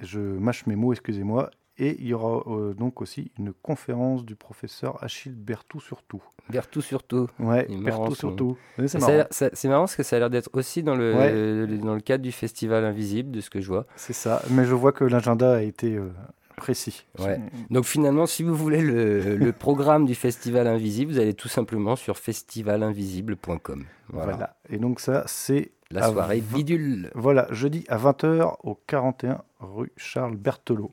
Je 0.00 0.20
mâche 0.20 0.66
mes 0.66 0.76
mots, 0.76 0.92
excusez-moi. 0.92 1.50
Et 1.78 1.96
il 2.00 2.06
y 2.06 2.14
aura 2.14 2.42
euh, 2.46 2.72
donc 2.72 3.02
aussi 3.02 3.30
une 3.38 3.52
conférence 3.52 4.24
du 4.24 4.34
professeur 4.34 5.02
Achille 5.04 5.34
Bertou 5.34 5.78
surtout. 5.78 6.22
Bertou 6.48 6.80
surtout. 6.80 7.28
Ouais, 7.38 7.66
Bertou 7.68 8.14
surtout. 8.14 8.56
C'est 8.86 8.98
marrant. 8.98 9.24
marrant. 9.64 9.80
parce 9.82 9.96
que 9.96 10.02
ça 10.02 10.16
a 10.16 10.18
l'air 10.20 10.30
d'être 10.30 10.48
aussi 10.54 10.82
dans 10.82 10.94
le, 10.94 11.66
dans 11.66 11.94
le 11.94 12.00
cadre 12.00 12.22
du 12.22 12.32
festival 12.32 12.84
invisible, 12.84 13.30
de 13.30 13.40
ce 13.40 13.50
que 13.50 13.60
je 13.60 13.68
vois. 13.68 13.86
C'est 13.96 14.14
ça, 14.14 14.42
mais 14.50 14.64
je 14.64 14.74
vois 14.74 14.92
que 14.92 15.04
l'agenda 15.04 15.56
a 15.56 15.60
été 15.60 15.96
euh, 15.96 16.08
précis. 16.56 17.04
Ouais. 17.18 17.40
Donc 17.70 17.84
finalement, 17.84 18.26
si 18.26 18.42
vous 18.42 18.54
voulez 18.54 18.80
le, 18.80 19.36
le, 19.36 19.52
programme 19.52 20.06
du 20.06 20.14
Festival 20.14 20.66
Invisible, 20.66 21.12
vous 21.12 21.18
allez 21.18 21.34
tout 21.34 21.48
simplement 21.48 21.94
sur 21.94 22.16
festivalinvisible.com. 22.16 23.84
Voilà. 24.08 24.32
voilà. 24.32 24.56
Et 24.70 24.78
donc 24.78 25.00
ça, 25.00 25.24
c'est... 25.26 25.72
La 25.92 26.10
soirée 26.10 26.40
bidule. 26.40 27.12
Voilà, 27.14 27.46
jeudi 27.52 27.84
à 27.88 27.96
20h 27.96 28.56
au 28.64 28.74
41 28.88 29.42
rue 29.60 29.92
Charles 29.96 30.36
Berthelot. 30.36 30.90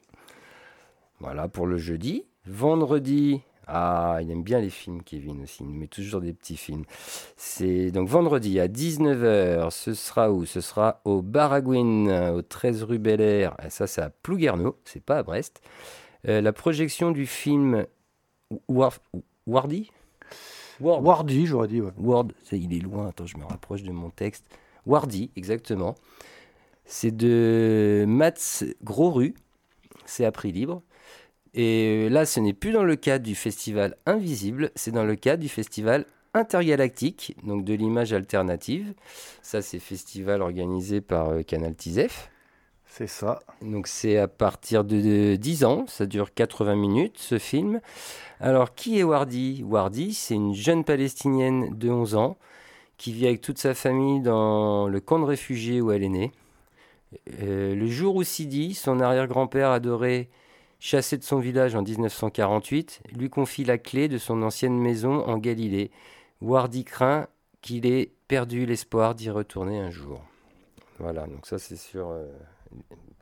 Voilà 1.20 1.48
pour 1.48 1.68
le 1.68 1.78
jeudi. 1.78 2.26
Vendredi, 2.46 3.42
ah, 3.68 4.20
il 4.22 4.30
aime 4.30 4.44
bien 4.44 4.60
les 4.60 4.70
films, 4.70 5.02
Kevin 5.04 5.44
aussi. 5.44 5.64
Il 5.64 5.70
met 5.70 5.88
toujours 5.88 6.20
des 6.20 6.34
petits 6.34 6.58
films. 6.58 6.84
C'est 7.38 7.92
donc 7.92 8.10
vendredi 8.10 8.60
à 8.60 8.68
19h. 8.68 9.72
Ce 9.72 9.94
sera 9.94 10.32
où? 10.32 10.46
Ce 10.46 10.62
sera 10.62 11.02
au 11.06 11.22
Baragouin, 11.22 12.34
au 12.34 12.42
13 12.42 12.84
rue 12.84 13.00
Bel 13.00 13.22
Air. 13.22 13.56
Ça, 13.70 13.88
c'est 13.88 14.02
à 14.02 14.10
Plouguerneau, 14.10 14.78
c'est 14.84 15.04
pas 15.04 15.20
à 15.20 15.24
Brest. 15.24 15.62
Euh, 16.28 16.42
la 16.42 16.54
projection 16.54 17.12
du 17.12 17.26
film 17.26 17.86
Wardy? 18.68 19.92
Wardy, 20.80 21.46
j'aurais 21.46 21.68
dit. 21.68 21.82
Ouais. 21.82 21.92
Ward, 21.98 22.34
il 22.52 22.74
est 22.76 22.82
loin. 22.82 23.08
Attends, 23.08 23.26
je 23.26 23.38
me 23.38 23.46
rapproche 23.46 23.84
de 23.84 23.92
mon 23.92 24.10
texte. 24.10 24.46
Wardy, 24.86 25.32
exactement. 25.38 25.96
C'est 26.86 27.16
de 27.16 28.04
Mats 28.08 28.64
Grosru. 28.84 29.36
C'est 30.06 30.26
à 30.26 30.32
prix 30.34 30.52
libre. 30.52 30.82
Et 31.54 32.10
là, 32.10 32.26
ce 32.26 32.40
n'est 32.40 32.54
plus 32.54 32.72
dans 32.72 32.84
le 32.84 32.96
cadre 32.96 33.24
du 33.24 33.36
festival 33.36 33.96
Invisible, 34.06 34.72
c'est 34.76 34.92
dans 34.92 35.04
le 35.06 35.16
cadre 35.16 35.42
du 35.42 35.50
festival 35.50 36.06
intergalactique, 36.34 37.36
donc 37.44 37.64
de 37.64 37.74
l'image 37.74 38.12
alternative. 38.12 38.94
Ça, 39.42 39.62
c'est 39.62 39.80
festival 39.80 40.42
organisé 40.42 41.00
par 41.00 41.30
euh, 41.30 41.44
Canal 41.44 41.76
Tizef. 41.76 42.32
C'est 42.96 43.08
ça. 43.08 43.40
Donc 43.64 43.88
c'est 43.88 44.20
à 44.20 44.28
partir 44.28 44.84
de 44.84 45.36
10 45.36 45.64
ans, 45.64 45.86
ça 45.88 46.06
dure 46.06 46.32
80 46.32 46.76
minutes 46.76 47.18
ce 47.18 47.40
film. 47.40 47.82
Alors 48.40 48.76
qui 48.76 49.00
est 49.00 49.04
Wardy 49.04 49.64
Wardy, 49.64 50.14
c'est 50.14 50.36
une 50.36 50.54
jeune 50.54 50.84
palestinienne 50.84 51.76
de 51.76 51.90
11 51.90 52.14
ans 52.14 52.38
qui 52.98 53.12
vit 53.12 53.26
avec 53.26 53.42
toute 53.42 53.58
sa 53.58 53.74
famille 53.74 54.22
dans 54.22 54.88
le 54.88 55.00
camp 55.00 55.18
de 55.18 55.26
réfugiés 55.26 55.82
où 55.82 55.92
elle 55.92 56.04
est 56.04 56.10
née. 56.10 56.32
Euh, 57.42 57.74
le 57.74 57.88
jour 57.88 58.16
où 58.16 58.24
Sidi, 58.24 58.76
son 58.76 59.00
arrière-grand-père 59.00 59.72
adoré, 59.72 60.30
chassé 60.84 61.18
de 61.18 61.24
son 61.24 61.40
village 61.40 61.76
en 61.76 61.82
1948, 61.82 63.04
lui 63.16 63.30
confie 63.30 63.64
la 63.64 63.78
clé 63.78 64.10
de 64.10 64.18
son 64.18 64.44
ancienne 64.44 64.78
maison 64.78 65.26
en 65.26 65.38
Galilée. 65.38 65.92
Wardy 66.42 66.84
craint 66.84 67.28
qu'il 67.62 67.86
ait 67.86 68.12
perdu 68.28 68.66
l'espoir 68.66 69.16
d'y 69.16 69.30
retourner 69.30 69.80
un 69.80 69.90
jour. 69.90 70.22
Voilà, 71.00 71.26
donc 71.26 71.46
ça 71.46 71.58
c'est 71.58 71.78
sur 71.78 72.10
euh, 72.10 72.28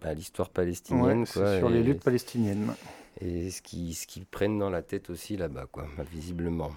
bah, 0.01 0.15
l'histoire 0.15 0.49
palestinienne. 0.49 1.27
sur 1.27 1.69
les 1.69 1.83
luttes 1.83 2.03
palestiniennes. 2.03 2.73
Et 3.19 3.51
ce 3.51 3.61
qu'ils 3.61 3.93
ce 3.93 4.07
prennent 4.31 4.57
dans 4.57 4.71
la 4.71 4.81
tête 4.81 5.11
aussi 5.11 5.37
là-bas, 5.37 5.67
quoi, 5.71 5.85
visiblement. 6.11 6.71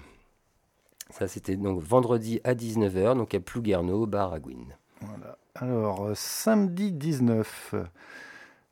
Ça 1.09 1.27
c'était 1.27 1.55
donc 1.55 1.81
vendredi 1.81 2.41
à 2.43 2.53
19h, 2.53 3.17
donc 3.17 3.33
à 3.33 3.39
Plouguerneau, 3.39 4.03
au 4.03 4.05
bar 4.05 4.33
à 4.33 4.39
Voilà. 5.01 5.37
Alors, 5.55 6.05
euh, 6.05 6.13
samedi 6.15 6.91
19, 6.91 7.73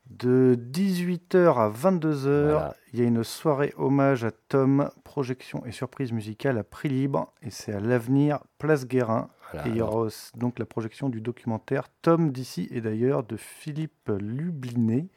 de 0.10 0.60
18h 0.72 1.58
à 1.58 1.70
22h, 1.70 2.74
il 2.94 3.00
y 3.00 3.04
a 3.04 3.06
une 3.06 3.24
soirée 3.24 3.74
hommage 3.78 4.24
à 4.24 4.32
Tom, 4.32 4.90
projection 5.04 5.66
et 5.66 5.72
surprise 5.72 6.12
musicale 6.12 6.58
à 6.58 6.64
prix 6.64 6.90
libre, 6.90 7.34
et 7.42 7.50
c'est 7.50 7.74
à 7.74 7.80
l'avenir 7.80 8.40
Place 8.60 8.86
Guérin. 8.86 9.30
et 9.54 9.70
il 9.70 9.78
y 9.78 9.82
aura 9.82 10.10
donc 10.36 10.60
la 10.60 10.66
projection 10.66 11.10
du 11.10 11.22
documentaire 11.22 11.88
Tom 12.02 12.32
d'ici 12.32 12.68
et 12.72 12.82
d'ailleurs 12.82 13.24
de 13.24 13.38
Philippe 13.38 14.12
Lublinet. 14.20 15.08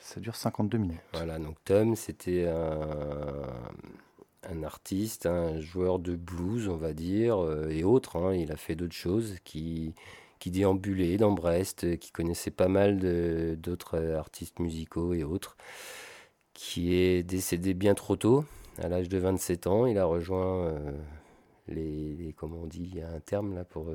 Ça 0.00 0.20
dure 0.20 0.36
52 0.36 0.78
minutes. 0.78 1.00
Voilà, 1.12 1.38
donc 1.38 1.56
Tom, 1.64 1.94
c'était 1.94 2.48
un, 2.48 4.50
un, 4.50 4.62
artiste, 4.62 5.26
un 5.26 5.60
joueur 5.60 5.98
de 5.98 6.16
blues, 6.16 6.68
on 6.68 6.76
va 6.76 6.94
dire, 6.94 7.44
euh, 7.44 7.68
et 7.68 7.84
autres. 7.84 8.16
Hein. 8.16 8.34
Il 8.34 8.50
a 8.50 8.56
fait 8.56 8.74
d'autres 8.74 8.94
choses 8.94 9.36
qui 9.44 9.94
qui 10.38 10.50
déambulait 10.50 11.16
dans 11.16 11.32
Brest, 11.32 11.84
euh, 11.84 11.96
qui 11.96 12.10
connaissait 12.10 12.50
pas 12.50 12.68
mal 12.68 12.98
d'autres 13.58 13.98
euh, 13.98 14.18
artistes 14.18 14.58
musicaux 14.58 15.14
et 15.14 15.24
autres, 15.24 15.56
qui 16.54 16.94
est 16.94 17.22
décédé 17.22 17.74
bien 17.74 17.94
trop 17.94 18.16
tôt, 18.16 18.44
à 18.82 18.88
l'âge 18.88 19.08
de 19.08 19.18
27 19.18 19.66
ans. 19.66 19.86
Il 19.86 19.98
a 19.98 20.04
rejoint 20.04 20.64
euh, 20.64 20.92
les, 21.68 22.34
comment 22.36 22.58
on 22.62 22.66
dit, 22.66 22.88
il 22.92 22.98
y 22.98 23.02
a 23.02 23.10
un 23.10 23.20
terme 23.20 23.54
là 23.54 23.64
pour 23.64 23.90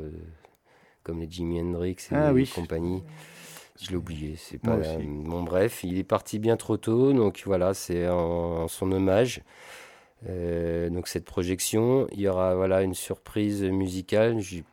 comme 1.03 1.19
les 1.19 1.29
Jimi 1.29 1.59
Hendrix 1.59 1.97
et 2.11 2.15
ah, 2.15 2.31
compagnie. 2.55 3.03
Je 3.81 3.89
l'ai 3.89 3.97
oublié, 3.97 4.35
c'est 4.37 4.59
pas 4.59 4.77
bon 4.77 5.43
bref, 5.43 5.83
il 5.83 5.97
est 5.97 6.03
parti 6.03 6.39
bien 6.39 6.55
trop 6.55 6.77
tôt, 6.77 7.11
donc 7.11 7.41
voilà, 7.45 7.73
c'est 7.73 8.07
en, 8.07 8.67
son 8.67 8.91
hommage. 8.91 9.41
donc 10.25 11.07
cette 11.07 11.25
projection, 11.25 12.07
il 12.11 12.21
y 12.21 12.27
aura 12.29 12.55
voilà 12.55 12.83
une 12.83 12.93
surprise 12.93 13.63
musicale 13.63 14.39
j'ai 14.39 14.63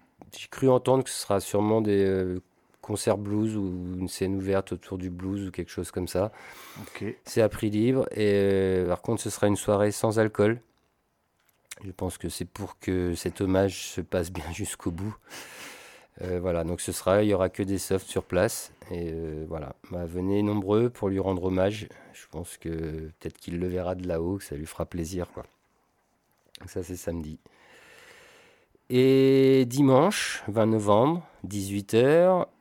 cru 0.51 0.68
entendre 0.68 1.05
que 1.05 1.10
ce 1.10 1.18
sera 1.18 1.40
sûrement 1.40 1.80
des 1.80 2.05
euh, 2.05 2.40
concerts 2.80 3.18
blues 3.18 3.56
ou 3.56 3.97
une 3.98 4.09
scène 4.09 4.36
ouverte 4.36 4.72
autour 4.72 4.98
du 4.98 5.10
blues 5.10 5.48
ou 5.48 5.51
quelque 5.51 5.70
chose 5.70 5.90
comme 5.90 6.09
ça. 6.09 6.32
C'est 7.24 7.42
à 7.42 7.48
prix 7.48 7.70
libre. 7.70 8.06
Et 8.12 8.32
euh, 8.34 8.88
par 8.88 9.02
contre, 9.02 9.22
ce 9.22 9.30
sera 9.30 9.47
une 9.47 9.56
soirée 9.56 9.92
sans 9.92 10.18
alcool. 10.18 10.60
Je 11.84 11.92
pense 11.92 12.18
que 12.18 12.28
c'est 12.28 12.44
pour 12.44 12.78
que 12.78 13.14
cet 13.14 13.40
hommage 13.40 13.86
se 13.86 14.01
passe 14.01 14.30
bien 14.30 14.44
jusqu'au 14.52 14.90
bout. 14.90 15.16
Euh, 16.22 16.38
voilà, 16.38 16.64
donc 16.64 16.82
ce 16.82 16.92
sera, 16.92 17.22
il 17.22 17.30
y 17.30 17.34
aura 17.34 17.48
que 17.48 17.62
des 17.62 17.78
softs 17.78 18.09
sur 18.09 18.24
place. 18.24 18.72
Et 18.90 19.14
voilà, 19.48 19.74
bah, 19.90 20.05
venez 20.05 20.42
nombreux 20.42 20.90
pour 20.90 21.09
lui 21.09 21.18
rendre 21.18 21.44
hommage. 21.44 21.88
Je 22.12 22.26
pense 22.30 22.59
que 22.59 22.68
peut-être 22.68 23.38
qu'il 23.38 23.59
le 23.59 23.68
verra 23.68 23.94
de 23.94 24.06
là-haut, 24.06 24.38
que 24.38 24.44
ça 24.44 24.56
lui 24.56 24.66
fera 24.66 24.84
plaisir. 24.84 25.30
Quoi. 25.32 25.44
Ça, 26.66 26.82
c'est 26.82 26.97
samedi. 26.97 27.38
Et 28.92 29.66
dimanche 29.66 30.42
20 30.48 30.66
novembre, 30.66 31.22
18h, 31.46 31.94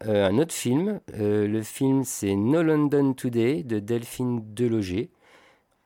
euh, 0.05 0.27
un 0.27 0.37
autre 0.37 0.53
film. 0.53 0.99
Euh, 1.15 1.47
le 1.47 1.63
film, 1.63 2.03
c'est 2.03 2.35
No 2.35 2.61
London 2.61 3.13
Today 3.13 3.63
de 3.63 3.79
Delphine 3.79 4.43
Deloger, 4.53 5.09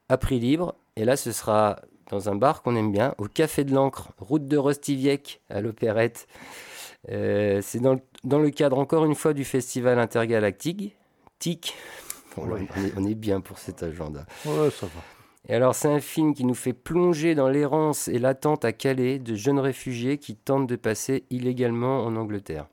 à 0.09 0.17
prix 0.17 0.41
libre. 0.41 0.75
Et 0.97 1.05
là, 1.05 1.15
ce 1.15 1.31
sera 1.31 1.79
dans 2.09 2.27
un 2.27 2.35
bar 2.35 2.61
qu'on 2.61 2.75
aime 2.75 2.91
bien, 2.91 3.15
au 3.19 3.29
Café 3.29 3.63
de 3.63 3.73
l'Ancre, 3.73 4.09
route 4.17 4.45
de 4.45 4.57
Rostiviec, 4.57 5.39
à 5.49 5.61
l'Opérette. 5.61 6.27
Euh, 7.09 7.61
c'est 7.63 7.79
dans, 7.79 8.01
dans, 8.25 8.39
le 8.39 8.49
cadre, 8.49 8.77
encore 8.79 9.05
une 9.05 9.15
fois, 9.15 9.31
du 9.31 9.45
Festival 9.45 9.97
intergalactique. 9.97 10.97
TIC. 11.39 11.73
on, 12.35 12.53
est, 12.57 12.67
on, 12.97 13.05
est, 13.05 13.15
bien 13.15 13.39
pour 13.39 13.59
cet 13.59 13.81
agenda. 13.81 14.25
Ouais, 14.45 14.69
ça 14.71 14.87
va. 14.87 15.01
Et 15.49 15.53
alors, 15.53 15.75
c'est 15.75 15.89
un 15.89 15.99
film 15.99 16.33
qui 16.33 16.45
nous 16.45 16.53
fait 16.53 16.71
plonger 16.71 17.35
dans 17.35 17.49
l'errance 17.49 18.07
et 18.07 18.17
l'attente 18.17 18.63
à 18.63 18.71
Calais 18.71 19.19
de 19.19 19.35
jeunes 19.35 19.59
réfugiés 19.59 20.17
qui 20.17 20.37
tentent 20.37 20.67
de 20.67 20.77
passer 20.77 21.25
illégalement 21.29 22.05
en 22.05 22.15
Angleterre. 22.15 22.67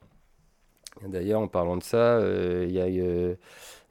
D'ailleurs, 1.05 1.41
en 1.41 1.49
parlant 1.49 1.77
de 1.77 1.83
ça, 1.83 1.97
euh, 1.97 2.67
il 2.69 2.75
y 2.75 2.81
a, 2.81 2.85
euh, 2.85 3.35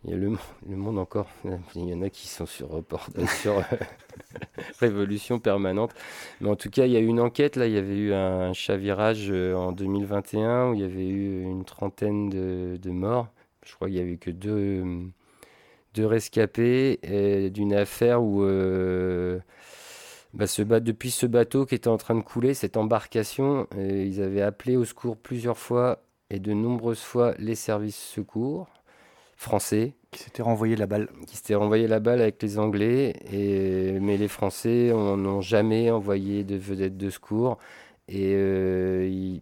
le, 0.05 0.37
Monde 0.65 0.97
encore. 0.97 1.27
Il 1.75 1.89
y 1.89 1.93
en 1.93 2.01
a 2.01 2.09
qui 2.09 2.27
sont 2.27 2.45
sur, 2.45 2.69
sur 3.41 3.57
euh, 3.57 3.63
Révolution 4.79 5.39
permanente. 5.39 5.91
Mais 6.39 6.49
en 6.49 6.55
tout 6.55 6.69
cas, 6.69 6.85
il 6.85 6.91
y 6.93 6.97
a 6.97 6.99
eu 6.99 7.07
une 7.07 7.19
enquête. 7.19 7.57
Là, 7.57 7.67
il 7.67 7.73
y 7.73 7.77
avait 7.77 7.97
eu 7.97 8.13
un 8.13 8.53
chavirage 8.53 9.29
en 9.31 9.73
2021 9.73 10.69
où 10.69 10.73
il 10.75 10.81
y 10.81 10.83
avait 10.83 11.07
eu 11.07 11.43
une 11.43 11.65
trentaine 11.65 12.29
de, 12.29 12.77
de 12.81 12.91
morts. 12.91 13.27
Je 13.65 13.75
crois 13.75 13.89
qu'il 13.89 13.97
n'y 13.97 14.03
a 14.03 14.13
eu 14.13 14.17
que 14.17 14.31
deux 14.31 14.83
de 15.93 16.03
rescapés 16.03 16.99
d'une 17.53 17.73
affaire 17.73 18.21
où 18.23 18.43
euh, 18.43 19.39
bah, 20.33 20.45
depuis 20.79 21.11
ce 21.11 21.25
bateau 21.25 21.65
qui 21.65 21.75
était 21.75 21.87
en 21.87 21.97
train 21.97 22.15
de 22.15 22.21
couler, 22.21 22.53
cette 22.53 22.77
embarcation, 22.77 23.67
euh, 23.75 24.05
ils 24.05 24.21
avaient 24.21 24.41
appelé 24.41 24.75
au 24.77 24.85
secours 24.85 25.17
plusieurs 25.17 25.57
fois 25.57 26.03
et 26.29 26.39
de 26.39 26.53
nombreuses 26.53 27.01
fois 27.01 27.33
les 27.39 27.55
services 27.55 27.97
secours 27.97 28.67
français. 29.35 29.93
Qui 30.11 30.23
s'étaient 30.23 30.41
renvoyé 30.41 30.75
la 30.75 30.87
balle. 30.87 31.07
Qui 31.27 31.37
s'étaient 31.37 31.55
renvoyé 31.55 31.87
la 31.87 31.99
balle 31.99 32.21
avec 32.21 32.41
les 32.41 32.57
Anglais, 32.59 33.13
et, 33.31 33.99
mais 33.99 34.17
les 34.17 34.27
Français 34.27 34.91
n'ont 34.91 35.41
jamais 35.41 35.91
envoyé 35.91 36.43
de 36.43 36.55
vedettes 36.55 36.97
de 36.97 37.09
secours. 37.09 37.57
Et 38.07 38.33
euh, 38.35 39.39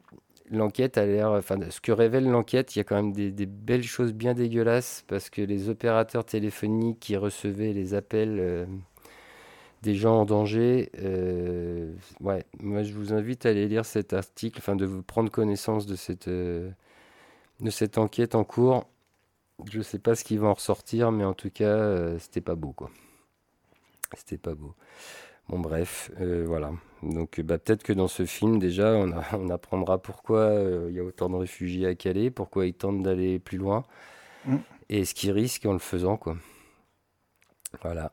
l'enquête 0.51 0.97
a 0.97 1.05
l'air, 1.05 1.31
enfin, 1.31 1.57
ce 1.69 1.81
que 1.81 1.91
révèle 1.91 2.25
l'enquête, 2.25 2.75
il 2.75 2.79
y 2.79 2.81
a 2.81 2.83
quand 2.83 2.95
même 2.95 3.13
des, 3.13 3.45
belles 3.45 3.83
choses 3.83 4.13
bien 4.13 4.33
dégueulasses 4.33 5.03
parce 5.07 5.29
que 5.29 5.41
les 5.41 5.69
opérateurs 5.69 6.25
téléphoniques 6.25 6.99
qui 6.99 7.17
recevaient 7.17 7.73
les 7.73 7.93
appels 7.93 8.37
euh, 8.39 8.65
des 9.81 9.95
gens 9.95 10.21
en 10.21 10.25
danger, 10.25 10.91
euh, 10.99 11.93
ouais, 12.21 12.45
moi 12.59 12.83
je 12.83 12.93
vous 12.93 13.13
invite 13.13 13.45
à 13.45 13.49
aller 13.49 13.67
lire 13.67 13.85
cet 13.85 14.13
article, 14.13 14.59
enfin 14.59 14.75
de 14.75 14.85
vous 14.85 15.03
prendre 15.03 15.31
connaissance 15.31 15.85
de 15.85 15.95
cette, 15.95 16.27
euh, 16.27 16.69
de 17.59 17.69
cette 17.69 17.97
enquête 17.97 18.35
en 18.35 18.43
cours. 18.43 18.87
Je 19.71 19.81
sais 19.81 19.99
pas 19.99 20.15
ce 20.15 20.23
qui 20.23 20.37
va 20.37 20.47
en 20.47 20.53
ressortir, 20.53 21.11
mais 21.11 21.23
en 21.23 21.33
tout 21.33 21.49
cas, 21.49 22.17
c'était 22.19 22.41
pas 22.41 22.53
beau, 22.55 22.73
quoi. 22.73 22.91
C'était 24.15 24.37
pas 24.37 24.53
beau. 24.53 24.75
Bon, 25.49 25.59
bref, 25.59 26.11
voilà. 26.45 26.71
Donc 27.03 27.39
bah, 27.41 27.57
peut-être 27.57 27.83
que 27.83 27.93
dans 27.93 28.07
ce 28.07 28.25
film, 28.25 28.59
déjà, 28.59 28.93
on, 28.93 29.49
apprendra 29.49 29.97
pourquoi 29.99 30.39
euh, 30.39 30.87
il 30.89 30.95
y 30.95 30.99
a 30.99 31.03
autant 31.03 31.29
de 31.29 31.35
réfugiés 31.35 31.87
à 31.87 31.95
Calais, 31.95 32.31
pourquoi 32.31 32.65
ils 32.65 32.73
tentent 32.73 33.03
d'aller 33.03 33.39
plus 33.39 33.57
loin, 33.57 33.85
mm. 34.45 34.57
et 34.89 35.05
ce 35.05 35.13
qu'ils 35.13 35.31
risquent 35.31 35.65
en 35.65 35.73
le 35.73 35.79
faisant. 35.79 36.17
quoi. 36.17 36.37
Voilà. 37.81 38.11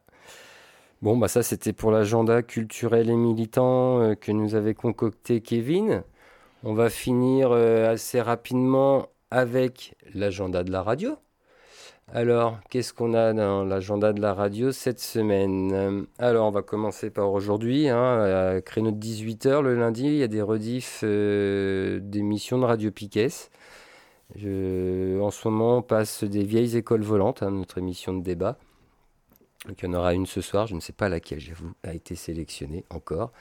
Bon, 1.03 1.17
bah 1.17 1.29
ça, 1.29 1.43
c'était 1.43 1.73
pour 1.73 1.91
l'agenda 1.91 2.43
culturel 2.43 3.11
et 3.11 3.17
militant 3.17 4.01
euh, 4.01 4.15
que 4.15 4.33
nous 4.33 4.55
avait 4.55 4.75
concocté 4.75 5.41
Kevin. 5.41 6.03
On 6.63 6.75
va 6.75 6.89
finir 6.89 7.53
euh, 7.53 7.93
assez 7.93 8.21
rapidement 8.21 9.09
avec 9.31 9.97
l'agenda 10.15 10.65
de 10.65 10.73
la 10.73 10.83
radio. 10.83 11.17
Alors, 12.13 12.61
qu'est-ce 12.71 12.93
qu'on 12.93 13.15
a 13.15 13.33
dans 13.33 13.65
l'agenda 13.65 14.13
de 14.13 14.21
la 14.21 14.35
radio 14.35 14.73
cette 14.73 15.01
semaine? 15.01 16.07
Alors, 16.19 16.47
on 16.47 16.51
va 16.51 16.63
commencer 16.63 17.11
par 17.11 17.33
aujourd'hui, 17.33 17.89
hein, 17.89 18.55
à 18.57 18.61
créneau 18.61 18.91
de 18.93 19.05
18h 19.05 19.63
le 19.63 19.75
lundi, 19.75 20.05
il 20.05 20.17
y 20.17 20.23
a 20.23 20.29
des 20.29 20.43
rediffs 20.43 21.01
euh, 21.03 21.99
d'émissions 22.01 22.59
de 22.59 22.65
Radio 22.65 22.91
Piquet. 22.91 23.29
en 24.37 25.31
ce 25.31 25.49
moment, 25.49 25.79
on 25.79 25.83
passe 25.83 26.25
des 26.25 26.45
vieilles 26.45 26.77
écoles 26.77 27.03
volantes, 27.03 27.43
hein, 27.43 27.51
notre 27.51 27.79
émission 27.79 28.13
de 28.13 28.23
débat. 28.23 28.59
Il 29.69 29.83
y 29.83 29.87
en 29.89 29.95
aura 29.95 30.15
une 30.15 30.27
ce 30.27 30.43
soir, 30.43 30.67
je 30.67 30.75
ne 30.75 30.81
sais 30.81 30.93
pas 30.93 31.09
laquelle, 31.09 31.41
j'avoue, 31.41 31.73
a 31.83 31.95
été 31.95 32.15
sélectionnée 32.17 32.85
encore. 32.91 33.33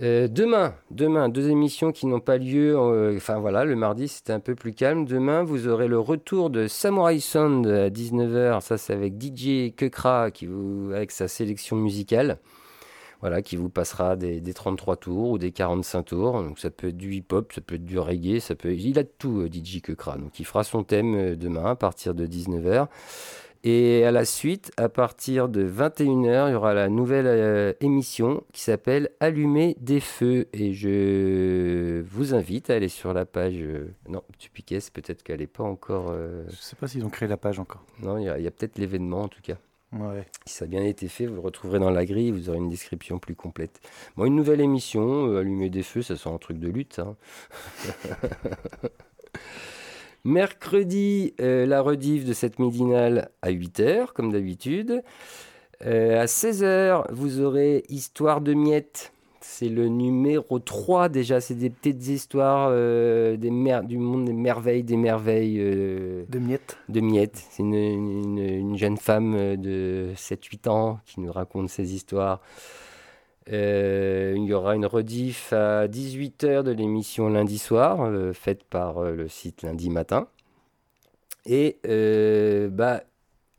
Euh, 0.00 0.28
demain, 0.28 0.74
demain, 0.92 1.28
deux 1.28 1.48
émissions 1.48 1.90
qui 1.90 2.06
n'ont 2.06 2.20
pas 2.20 2.38
lieu. 2.38 2.78
euh, 2.78 3.16
Enfin 3.16 3.38
voilà, 3.40 3.64
le 3.64 3.74
mardi 3.74 4.06
c'était 4.06 4.32
un 4.32 4.38
peu 4.40 4.54
plus 4.54 4.72
calme. 4.72 5.04
Demain, 5.04 5.42
vous 5.42 5.66
aurez 5.66 5.88
le 5.88 5.98
retour 5.98 6.50
de 6.50 6.68
Samurai 6.68 7.18
Sound 7.18 7.66
à 7.66 7.90
19h. 7.90 8.60
Ça, 8.60 8.78
c'est 8.78 8.92
avec 8.92 9.14
DJ 9.20 9.74
Kekra 9.74 10.30
qui 10.30 10.48
avec 10.94 11.10
sa 11.10 11.26
sélection 11.26 11.76
musicale. 11.76 12.38
Voilà, 13.20 13.42
qui 13.42 13.56
vous 13.56 13.68
passera 13.68 14.14
des, 14.14 14.40
des 14.40 14.54
33 14.54 14.96
tours 14.96 15.30
ou 15.32 15.38
des 15.38 15.50
45 15.50 16.04
tours. 16.04 16.32
Donc 16.42 16.60
ça 16.60 16.70
peut 16.70 16.88
être 16.88 16.96
du 16.96 17.14
hip-hop, 17.14 17.52
ça 17.52 17.60
peut 17.60 17.74
être 17.74 17.84
du 17.84 17.98
reggae, 17.98 18.38
ça 18.38 18.54
peut. 18.54 18.72
Il 18.74 18.96
a 19.00 19.02
de 19.02 19.10
tout, 19.18 19.40
euh, 19.40 19.48
DJ 19.52 19.80
Kekra. 19.82 20.16
Donc 20.18 20.38
il 20.38 20.44
fera 20.44 20.62
son 20.62 20.84
thème 20.84 21.34
demain 21.34 21.64
à 21.64 21.76
partir 21.76 22.14
de 22.14 22.26
19h. 22.26 22.86
Et 23.64 24.04
à 24.04 24.12
la 24.12 24.24
suite, 24.24 24.70
à 24.76 24.88
partir 24.88 25.48
de 25.48 25.68
21h, 25.68 26.48
il 26.48 26.52
y 26.52 26.54
aura 26.54 26.74
la 26.74 26.88
nouvelle 26.88 27.26
euh, 27.26 27.72
émission 27.80 28.44
qui 28.52 28.62
s'appelle 28.62 29.10
Allumer 29.20 29.76
des 29.80 30.00
feux. 30.00 30.46
Et 30.52 30.72
je 30.72 32.02
vous 32.02 32.34
invite 32.34 32.70
à 32.70 32.74
aller 32.74 32.88
sur 32.88 33.12
la 33.12 33.26
page. 33.26 33.56
euh, 33.58 33.90
non, 34.08 34.22
tu 34.38 34.48
piquais, 34.50 34.78
peut-être 34.92 35.22
qu'elle 35.22 35.40
n'est 35.40 35.46
pas 35.48 35.64
encore. 35.64 36.08
euh, 36.10 36.44
Je 36.50 36.56
sais 36.56 36.76
pas 36.76 36.86
s'ils 36.86 37.04
ont 37.04 37.10
créé 37.10 37.28
la 37.28 37.36
page 37.36 37.58
encore. 37.58 37.84
Non, 38.00 38.16
il 38.18 38.24
y 38.24 38.28
a, 38.28 38.38
il 38.38 38.44
y 38.44 38.46
a 38.46 38.50
peut-être 38.50 38.78
l'événement 38.78 39.22
en 39.22 39.28
tout 39.28 39.42
cas. 39.42 39.56
Ouais. 39.92 40.26
Si 40.44 40.54
ça 40.54 40.66
a 40.66 40.68
bien 40.68 40.84
été 40.84 41.08
fait, 41.08 41.26
vous 41.26 41.34
le 41.34 41.40
retrouverez 41.40 41.78
dans 41.78 41.90
la 41.90 42.04
grille, 42.04 42.30
vous 42.30 42.50
aurez 42.50 42.58
une 42.58 42.68
description 42.68 43.18
plus 43.18 43.34
complète. 43.34 43.80
Bon, 44.16 44.26
une 44.26 44.36
nouvelle 44.36 44.60
émission, 44.60 45.26
euh, 45.32 45.40
Allumer 45.40 45.70
des 45.70 45.82
feux, 45.82 46.02
ça 46.02 46.14
sent 46.16 46.28
un 46.28 46.38
truc 46.38 46.58
de 46.58 46.68
lutte, 46.68 46.98
hein. 47.00 47.16
Mercredi, 50.24 51.34
euh, 51.40 51.66
la 51.66 51.80
rediff 51.80 52.24
de 52.24 52.32
cette 52.32 52.58
midinale 52.58 53.30
à 53.42 53.50
8h, 53.50 54.12
comme 54.12 54.32
d'habitude. 54.32 55.02
Euh, 55.86 56.20
à 56.20 56.26
16h, 56.26 57.04
vous 57.12 57.40
aurez 57.40 57.84
Histoire 57.88 58.40
de 58.40 58.52
miettes. 58.54 59.12
C'est 59.40 59.68
le 59.68 59.88
numéro 59.88 60.58
3 60.58 61.08
déjà, 61.08 61.40
c'est 61.40 61.54
des 61.54 61.70
petites 61.70 62.06
histoires 62.08 62.68
euh, 62.72 63.36
des 63.36 63.50
mer- 63.50 63.84
du 63.84 63.96
monde 63.96 64.26
des 64.26 64.32
merveilles, 64.32 64.82
des 64.82 64.96
merveilles. 64.96 65.58
euh, 65.60 66.24
De 66.28 66.38
miettes. 66.38 66.76
De 66.88 67.00
miettes. 67.00 67.42
C'est 67.50 67.62
une, 67.62 67.74
une- 67.74 68.38
une 68.38 68.76
jeune 68.76 68.96
femme 68.98 69.56
de 69.56 70.08
7-8 70.16 70.68
ans 70.68 70.98
qui 71.06 71.20
nous 71.20 71.32
raconte 71.32 71.70
ses 71.70 71.94
histoires. 71.94 72.40
Euh, 73.50 74.34
il 74.36 74.44
y 74.44 74.52
aura 74.52 74.74
une 74.74 74.86
rediff 74.86 75.52
à 75.52 75.86
18h 75.88 76.62
de 76.62 76.70
l'émission 76.70 77.28
lundi 77.28 77.58
soir, 77.58 78.02
euh, 78.02 78.32
faite 78.32 78.64
par 78.64 78.98
euh, 78.98 79.12
le 79.12 79.28
site 79.28 79.62
lundi 79.62 79.90
matin. 79.90 80.28
Et 81.46 81.78
bah, 82.70 83.02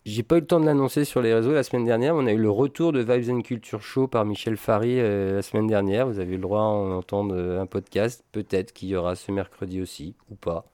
j'ai 0.06 0.24
pas 0.24 0.38
eu 0.38 0.40
le 0.40 0.48
temps 0.48 0.60
de 0.60 0.66
l'annoncer 0.66 1.06
sur 1.06 1.22
les 1.22 1.34
réseaux 1.34 1.52
la 1.52 1.62
semaine 1.62 1.86
dernière. 1.86 2.16
On 2.16 2.26
a 2.26 2.32
eu 2.32 2.38
le 2.38 2.50
retour 2.50 2.92
de 2.94 3.00
Vibes 3.00 3.30
and 3.30 3.42
Culture 3.42 3.82
Show 3.84 4.08
par 4.08 4.26
Michel 4.26 4.58
euh, 4.68 5.36
la 5.36 5.42
semaine 5.44 5.68
dernière. 5.68 6.08
Vous 6.08 6.20
avez 6.20 6.36
le 6.36 6.42
droit 6.42 6.62
à 6.62 6.64
en 6.64 6.92
entendre 6.92 7.36
un 7.36 7.66
podcast. 7.68 8.24
Peut-être 8.32 8.74
qu'il 8.74 8.90
y 8.90 8.96
aura 8.96 9.16
ce 9.16 9.32
mercredi 9.32 9.82
aussi, 9.82 10.16
ou 10.32 10.36
pas. 10.36 10.66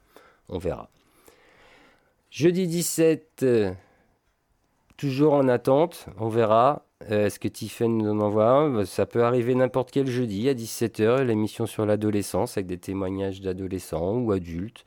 On 0.48 0.58
verra. 0.58 0.90
Jeudi 2.30 2.68
17, 2.68 3.42
euh, 3.44 3.74
toujours 4.96 5.34
en 5.34 5.50
attente. 5.50 6.06
On 6.18 6.30
verra. 6.30 6.85
Euh, 7.04 7.26
Est-ce 7.26 7.40
que 7.40 7.48
Tiffen 7.48 7.98
nous 7.98 8.10
en 8.10 8.20
envoie 8.22 8.70
Bah, 8.70 8.86
Ça 8.86 9.06
peut 9.06 9.24
arriver 9.24 9.54
n'importe 9.56 9.92
quel 9.92 10.08
jeudi 10.08 10.48
à 10.50 10.54
17h. 10.54 11.24
L'émission 11.24 11.66
sur 11.66 11.86
l'adolescence 11.86 12.58
avec 12.58 12.68
des 12.68 12.78
témoignages 12.78 13.42
d'adolescents 13.42 14.16
ou 14.18 14.32
adultes 14.32 14.86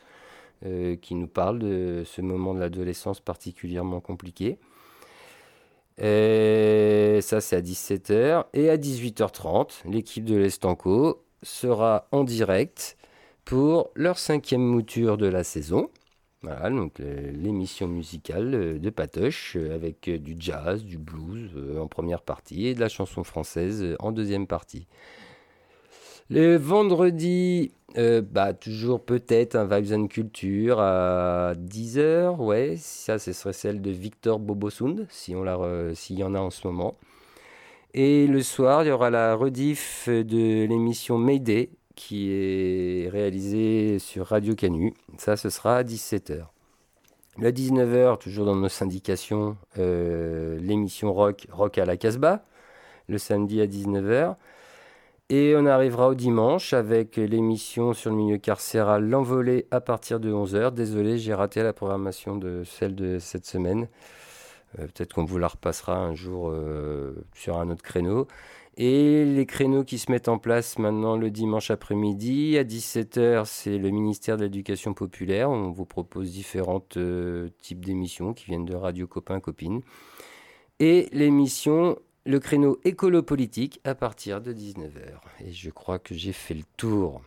euh, 0.67 0.97
qui 0.97 1.15
nous 1.15 1.29
parlent 1.29 1.59
de 1.59 2.03
ce 2.07 2.21
moment 2.23 2.55
de 2.55 2.61
l'adolescence 2.61 3.21
particulièrement 3.21 4.01
compliqué. 4.01 4.59
Et 5.99 7.19
ça, 7.23 7.41
c'est 7.41 7.57
à 7.57 7.61
17h. 7.61 8.47
Et 8.55 8.71
à 8.71 8.77
18h30, 8.77 9.89
l'équipe 9.91 10.25
de 10.25 10.37
l'Estanco 10.37 11.23
sera 11.43 12.09
en 12.13 12.25
direct 12.25 12.97
pour 13.45 13.91
leur 13.95 14.19
cinquième 14.19 14.63
mouture 14.63 15.17
de 15.19 15.27
la 15.27 15.45
saison. 15.45 15.91
Voilà, 16.43 16.71
donc 16.71 17.01
euh, 17.01 17.33
l'émission 17.33 17.89
musicale 17.89 18.55
euh, 18.55 18.79
de 18.79 18.91
Patoche 18.91 19.57
euh, 19.57 19.75
avec 19.75 20.09
du 20.09 20.37
jazz, 20.39 20.85
du 20.85 20.97
blues 20.97 21.51
en 21.81 21.89
première 21.89 22.23
partie 22.23 22.69
et 22.69 22.75
de 22.75 22.81
la 22.81 22.89
chanson 22.89 23.25
française 23.25 23.97
en 23.99 24.13
deuxième 24.13 24.47
partie. 24.47 24.87
Le 26.31 26.57
vendredi, 26.57 27.73
bah, 27.97 28.53
toujours 28.53 29.03
peut-être 29.03 29.57
un 29.57 29.65
Vibes 29.65 29.99
and 29.99 30.09
Culture 30.09 30.79
à 30.79 31.55
10h, 31.57 32.37
ouais, 32.37 32.77
ça 32.77 33.19
ce 33.19 33.33
serait 33.33 33.55
celle 33.55 33.81
de 33.81 33.91
Victor 33.91 34.39
Bobosund, 34.39 35.07
si 35.09 35.35
on 35.35 35.43
la 35.43 35.59
s'il 35.95 36.19
y 36.19 36.25
en 36.25 36.35
a 36.35 36.39
en 36.39 36.51
ce 36.51 36.67
moment. 36.67 36.99
Et 37.95 38.27
le 38.27 38.43
soir, 38.43 38.85
il 38.85 38.89
y 38.89 38.91
aura 38.91 39.09
la 39.09 39.35
rediff 39.35 40.07
de 40.11 40.67
l'émission 40.67 41.17
Mayday 41.17 41.71
qui 41.99 42.31
est 42.31 43.09
réalisée 43.11 43.99
sur 43.99 44.29
Radio 44.29 44.55
Canu. 44.55 44.95
Ça, 45.17 45.37
ce 45.37 45.51
sera 45.51 45.79
à 45.79 45.83
17h. 45.83 46.45
Le 47.39 47.51
19h, 47.51 48.19
toujours 48.19 48.47
dans 48.47 48.55
nos 48.55 48.69
syndications, 48.69 49.57
euh, 49.79 50.59
l'émission 50.61 51.13
Rock, 51.13 51.49
Rock 51.51 51.77
à 51.79 51.85
la 51.85 51.97
Casbah, 51.97 52.45
le 53.09 53.19
samedi 53.19 53.61
à 53.61 53.67
19h. 53.67 54.37
Et 55.29 55.55
on 55.57 55.67
arrivera 55.67 56.09
au 56.09 56.15
dimanche 56.15 56.73
avec 56.73 57.17
l'émission 57.17 57.93
sur 57.95 58.11
le 58.11 58.17
milieu 58.17 58.39
carcéral 58.39 59.05
L'Envolée 59.05 59.67
à 59.73 59.81
partir 59.81 60.21
de 60.21 60.33
11h. 60.33 60.73
Désolé, 60.73 61.19
j'ai 61.19 61.35
raté 61.35 61.65
la 61.65 61.73
programmation 61.73 62.37
de 62.37 62.63
celle 62.65 62.95
de 62.95 63.19
cette 63.19 63.45
semaine. 63.45 63.89
Euh, 64.79 64.87
Peut-être 64.87 65.15
qu'on 65.15 65.25
vous 65.25 65.39
la 65.39 65.49
repassera 65.49 65.97
un 65.97 66.15
jour 66.15 66.51
euh, 66.51 67.27
sur 67.35 67.59
un 67.59 67.71
autre 67.71 67.83
créneau. 67.83 68.29
Et 68.81 69.25
les 69.25 69.45
créneaux 69.45 69.83
qui 69.83 69.99
se 69.99 70.09
mettent 70.09 70.29
en 70.29 70.39
place 70.39 70.79
maintenant 70.79 71.17
le 71.17 71.33
dimanche 71.33 71.73
après-midi, 71.73 72.57
à 72.57 72.63
17h, 72.63 73.45
c'est 73.45 73.77
le 73.77 73.91
ministère 73.91 74.37
de 74.37 74.45
l'Éducation 74.45 74.95
populaire. 74.95 75.51
On 75.51 75.73
vous 75.73 75.85
propose 75.85 76.31
différents 76.31 76.85
euh, 76.97 77.49
types 77.61 77.85
d'émissions 77.85 78.35
qui 78.35 78.45
viennent 78.47 78.65
de 78.65 78.77
Radio 78.77 79.09
Copains 79.09 79.41
Copines. 79.41 79.81
Et 80.79 81.09
l'émission, 81.11 81.99
le 82.25 82.39
créneau 82.39 82.79
écolo-politique 82.85 83.81
à 83.83 83.97
partir 83.97 84.41
de 84.41 84.53
19h. 84.53 85.19
Et 85.45 85.51
je 85.51 85.71
crois 85.71 85.99
que 85.99 86.15
j'ai 86.15 86.33
fait 86.33 86.55
le 86.55 86.63
tour. 86.77 87.21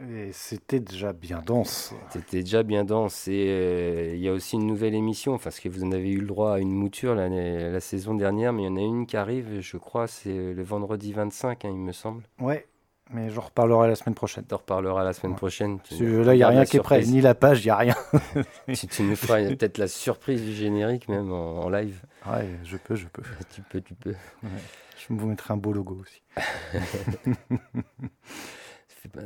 Et 0.00 0.30
c'était 0.32 0.78
déjà 0.80 1.12
bien 1.12 1.42
dense. 1.44 1.92
C'était 2.10 2.42
déjà 2.42 2.62
bien 2.62 2.84
dense. 2.84 3.26
Et 3.26 3.46
euh, 3.48 4.12
il 4.14 4.20
y 4.20 4.28
a 4.28 4.32
aussi 4.32 4.54
une 4.56 4.66
nouvelle 4.66 4.94
émission, 4.94 5.38
parce 5.38 5.58
que 5.58 5.68
vous 5.68 5.82
en 5.82 5.90
avez 5.90 6.10
eu 6.10 6.20
le 6.20 6.26
droit 6.26 6.54
à 6.54 6.58
une 6.60 6.70
mouture 6.72 7.14
l'année- 7.16 7.68
la 7.70 7.80
saison 7.80 8.14
dernière, 8.14 8.52
mais 8.52 8.62
il 8.62 8.66
y 8.66 8.68
en 8.68 8.76
a 8.76 8.80
une 8.80 9.06
qui 9.06 9.16
arrive, 9.16 9.60
je 9.60 9.76
crois, 9.76 10.06
c'est 10.06 10.52
le 10.54 10.62
vendredi 10.62 11.12
25, 11.12 11.64
hein, 11.64 11.70
il 11.72 11.78
me 11.78 11.90
semble. 11.92 12.22
Ouais, 12.40 12.66
mais 13.10 13.28
j'en 13.30 13.40
reparlerai 13.40 13.88
la 13.88 13.96
semaine 13.96 14.14
prochaine. 14.14 14.44
Tu 14.46 14.54
en 14.54 14.58
reparleras 14.58 15.02
la 15.02 15.12
semaine 15.12 15.34
prochaine. 15.34 15.80
Tu 15.82 16.22
là, 16.22 16.34
il 16.34 16.36
n'y 16.36 16.42
a 16.44 16.48
rien 16.48 16.60
la 16.60 16.66
qui 16.66 16.76
est 16.76 16.80
prêt, 16.80 17.02
ni 17.04 17.20
la 17.20 17.34
page, 17.34 17.64
il 17.64 17.66
n'y 17.66 17.70
a 17.70 17.76
rien. 17.78 17.96
tu, 18.72 18.86
tu 18.86 19.02
nous 19.02 19.16
feras 19.16 19.42
peut-être 19.48 19.78
la 19.78 19.88
surprise 19.88 20.42
du 20.44 20.52
générique 20.52 21.08
même 21.08 21.32
en, 21.32 21.62
en 21.64 21.68
live. 21.70 22.02
Ouais, 22.24 22.48
je 22.62 22.76
peux, 22.76 22.94
je 22.94 23.08
peux. 23.08 23.22
Tu 23.52 23.62
peux, 23.62 23.80
tu 23.80 23.94
peux. 23.94 24.10
Ouais. 24.44 24.48
Je 24.96 25.06
vous 25.12 25.26
mettrai 25.26 25.54
un 25.54 25.56
beau 25.56 25.72
logo 25.72 26.00
aussi. 26.02 26.22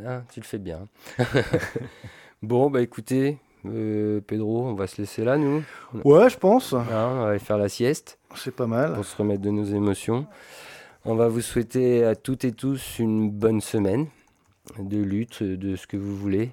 Ah, 0.07 0.23
tu 0.33 0.41
le 0.41 0.45
fais 0.45 0.59
bien. 0.59 0.89
bon, 2.43 2.71
bah 2.71 2.83
écoutez, 2.83 3.39
euh, 3.65 4.21
Pedro, 4.21 4.67
on 4.67 4.75
va 4.75 4.87
se 4.87 5.01
laisser 5.01 5.25
là, 5.25 5.37
nous. 5.39 5.63
Ouais, 6.05 6.29
je 6.29 6.37
pense. 6.37 6.73
Hein, 6.73 6.85
on 6.91 7.23
va 7.23 7.29
aller 7.31 7.39
faire 7.39 7.59
la 7.59 7.69
sieste. 7.69 8.19
C'est 8.35 8.55
pas 8.55 8.67
mal. 8.67 8.95
Pour 8.95 9.05
se 9.05 9.17
remettre 9.17 9.43
de 9.43 9.51
nos 9.51 9.65
émotions. 9.65 10.27
On 11.05 11.15
va 11.15 11.29
vous 11.29 11.41
souhaiter 11.41 12.05
à 12.05 12.15
toutes 12.15 12.45
et 12.45 12.53
tous 12.53 12.99
une 12.99 13.31
bonne 13.31 13.61
semaine 13.61 14.07
de 14.79 14.99
lutte, 14.99 15.43
de 15.43 15.77
ce 15.77 15.87
que 15.87 15.97
vous 15.97 16.17
voulez. 16.17 16.53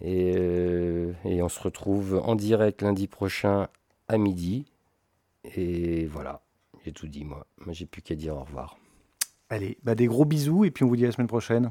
Et, 0.00 0.32
euh, 0.36 1.12
et 1.24 1.42
on 1.42 1.48
se 1.48 1.60
retrouve 1.60 2.20
en 2.24 2.36
direct 2.36 2.82
lundi 2.82 3.08
prochain 3.08 3.68
à 4.06 4.16
midi. 4.16 4.66
Et 5.56 6.06
voilà, 6.06 6.42
j'ai 6.84 6.92
tout 6.92 7.08
dit, 7.08 7.24
moi. 7.24 7.46
Moi, 7.64 7.72
j'ai 7.72 7.86
plus 7.86 8.02
qu'à 8.02 8.14
dire 8.14 8.36
au 8.36 8.44
revoir. 8.44 8.78
Allez, 9.50 9.78
bah 9.82 9.94
des 9.94 10.06
gros 10.06 10.26
bisous 10.26 10.64
et 10.64 10.70
puis 10.70 10.84
on 10.84 10.88
vous 10.88 10.96
dit 10.96 11.04
à 11.04 11.08
la 11.08 11.12
semaine 11.12 11.26
prochaine. 11.26 11.70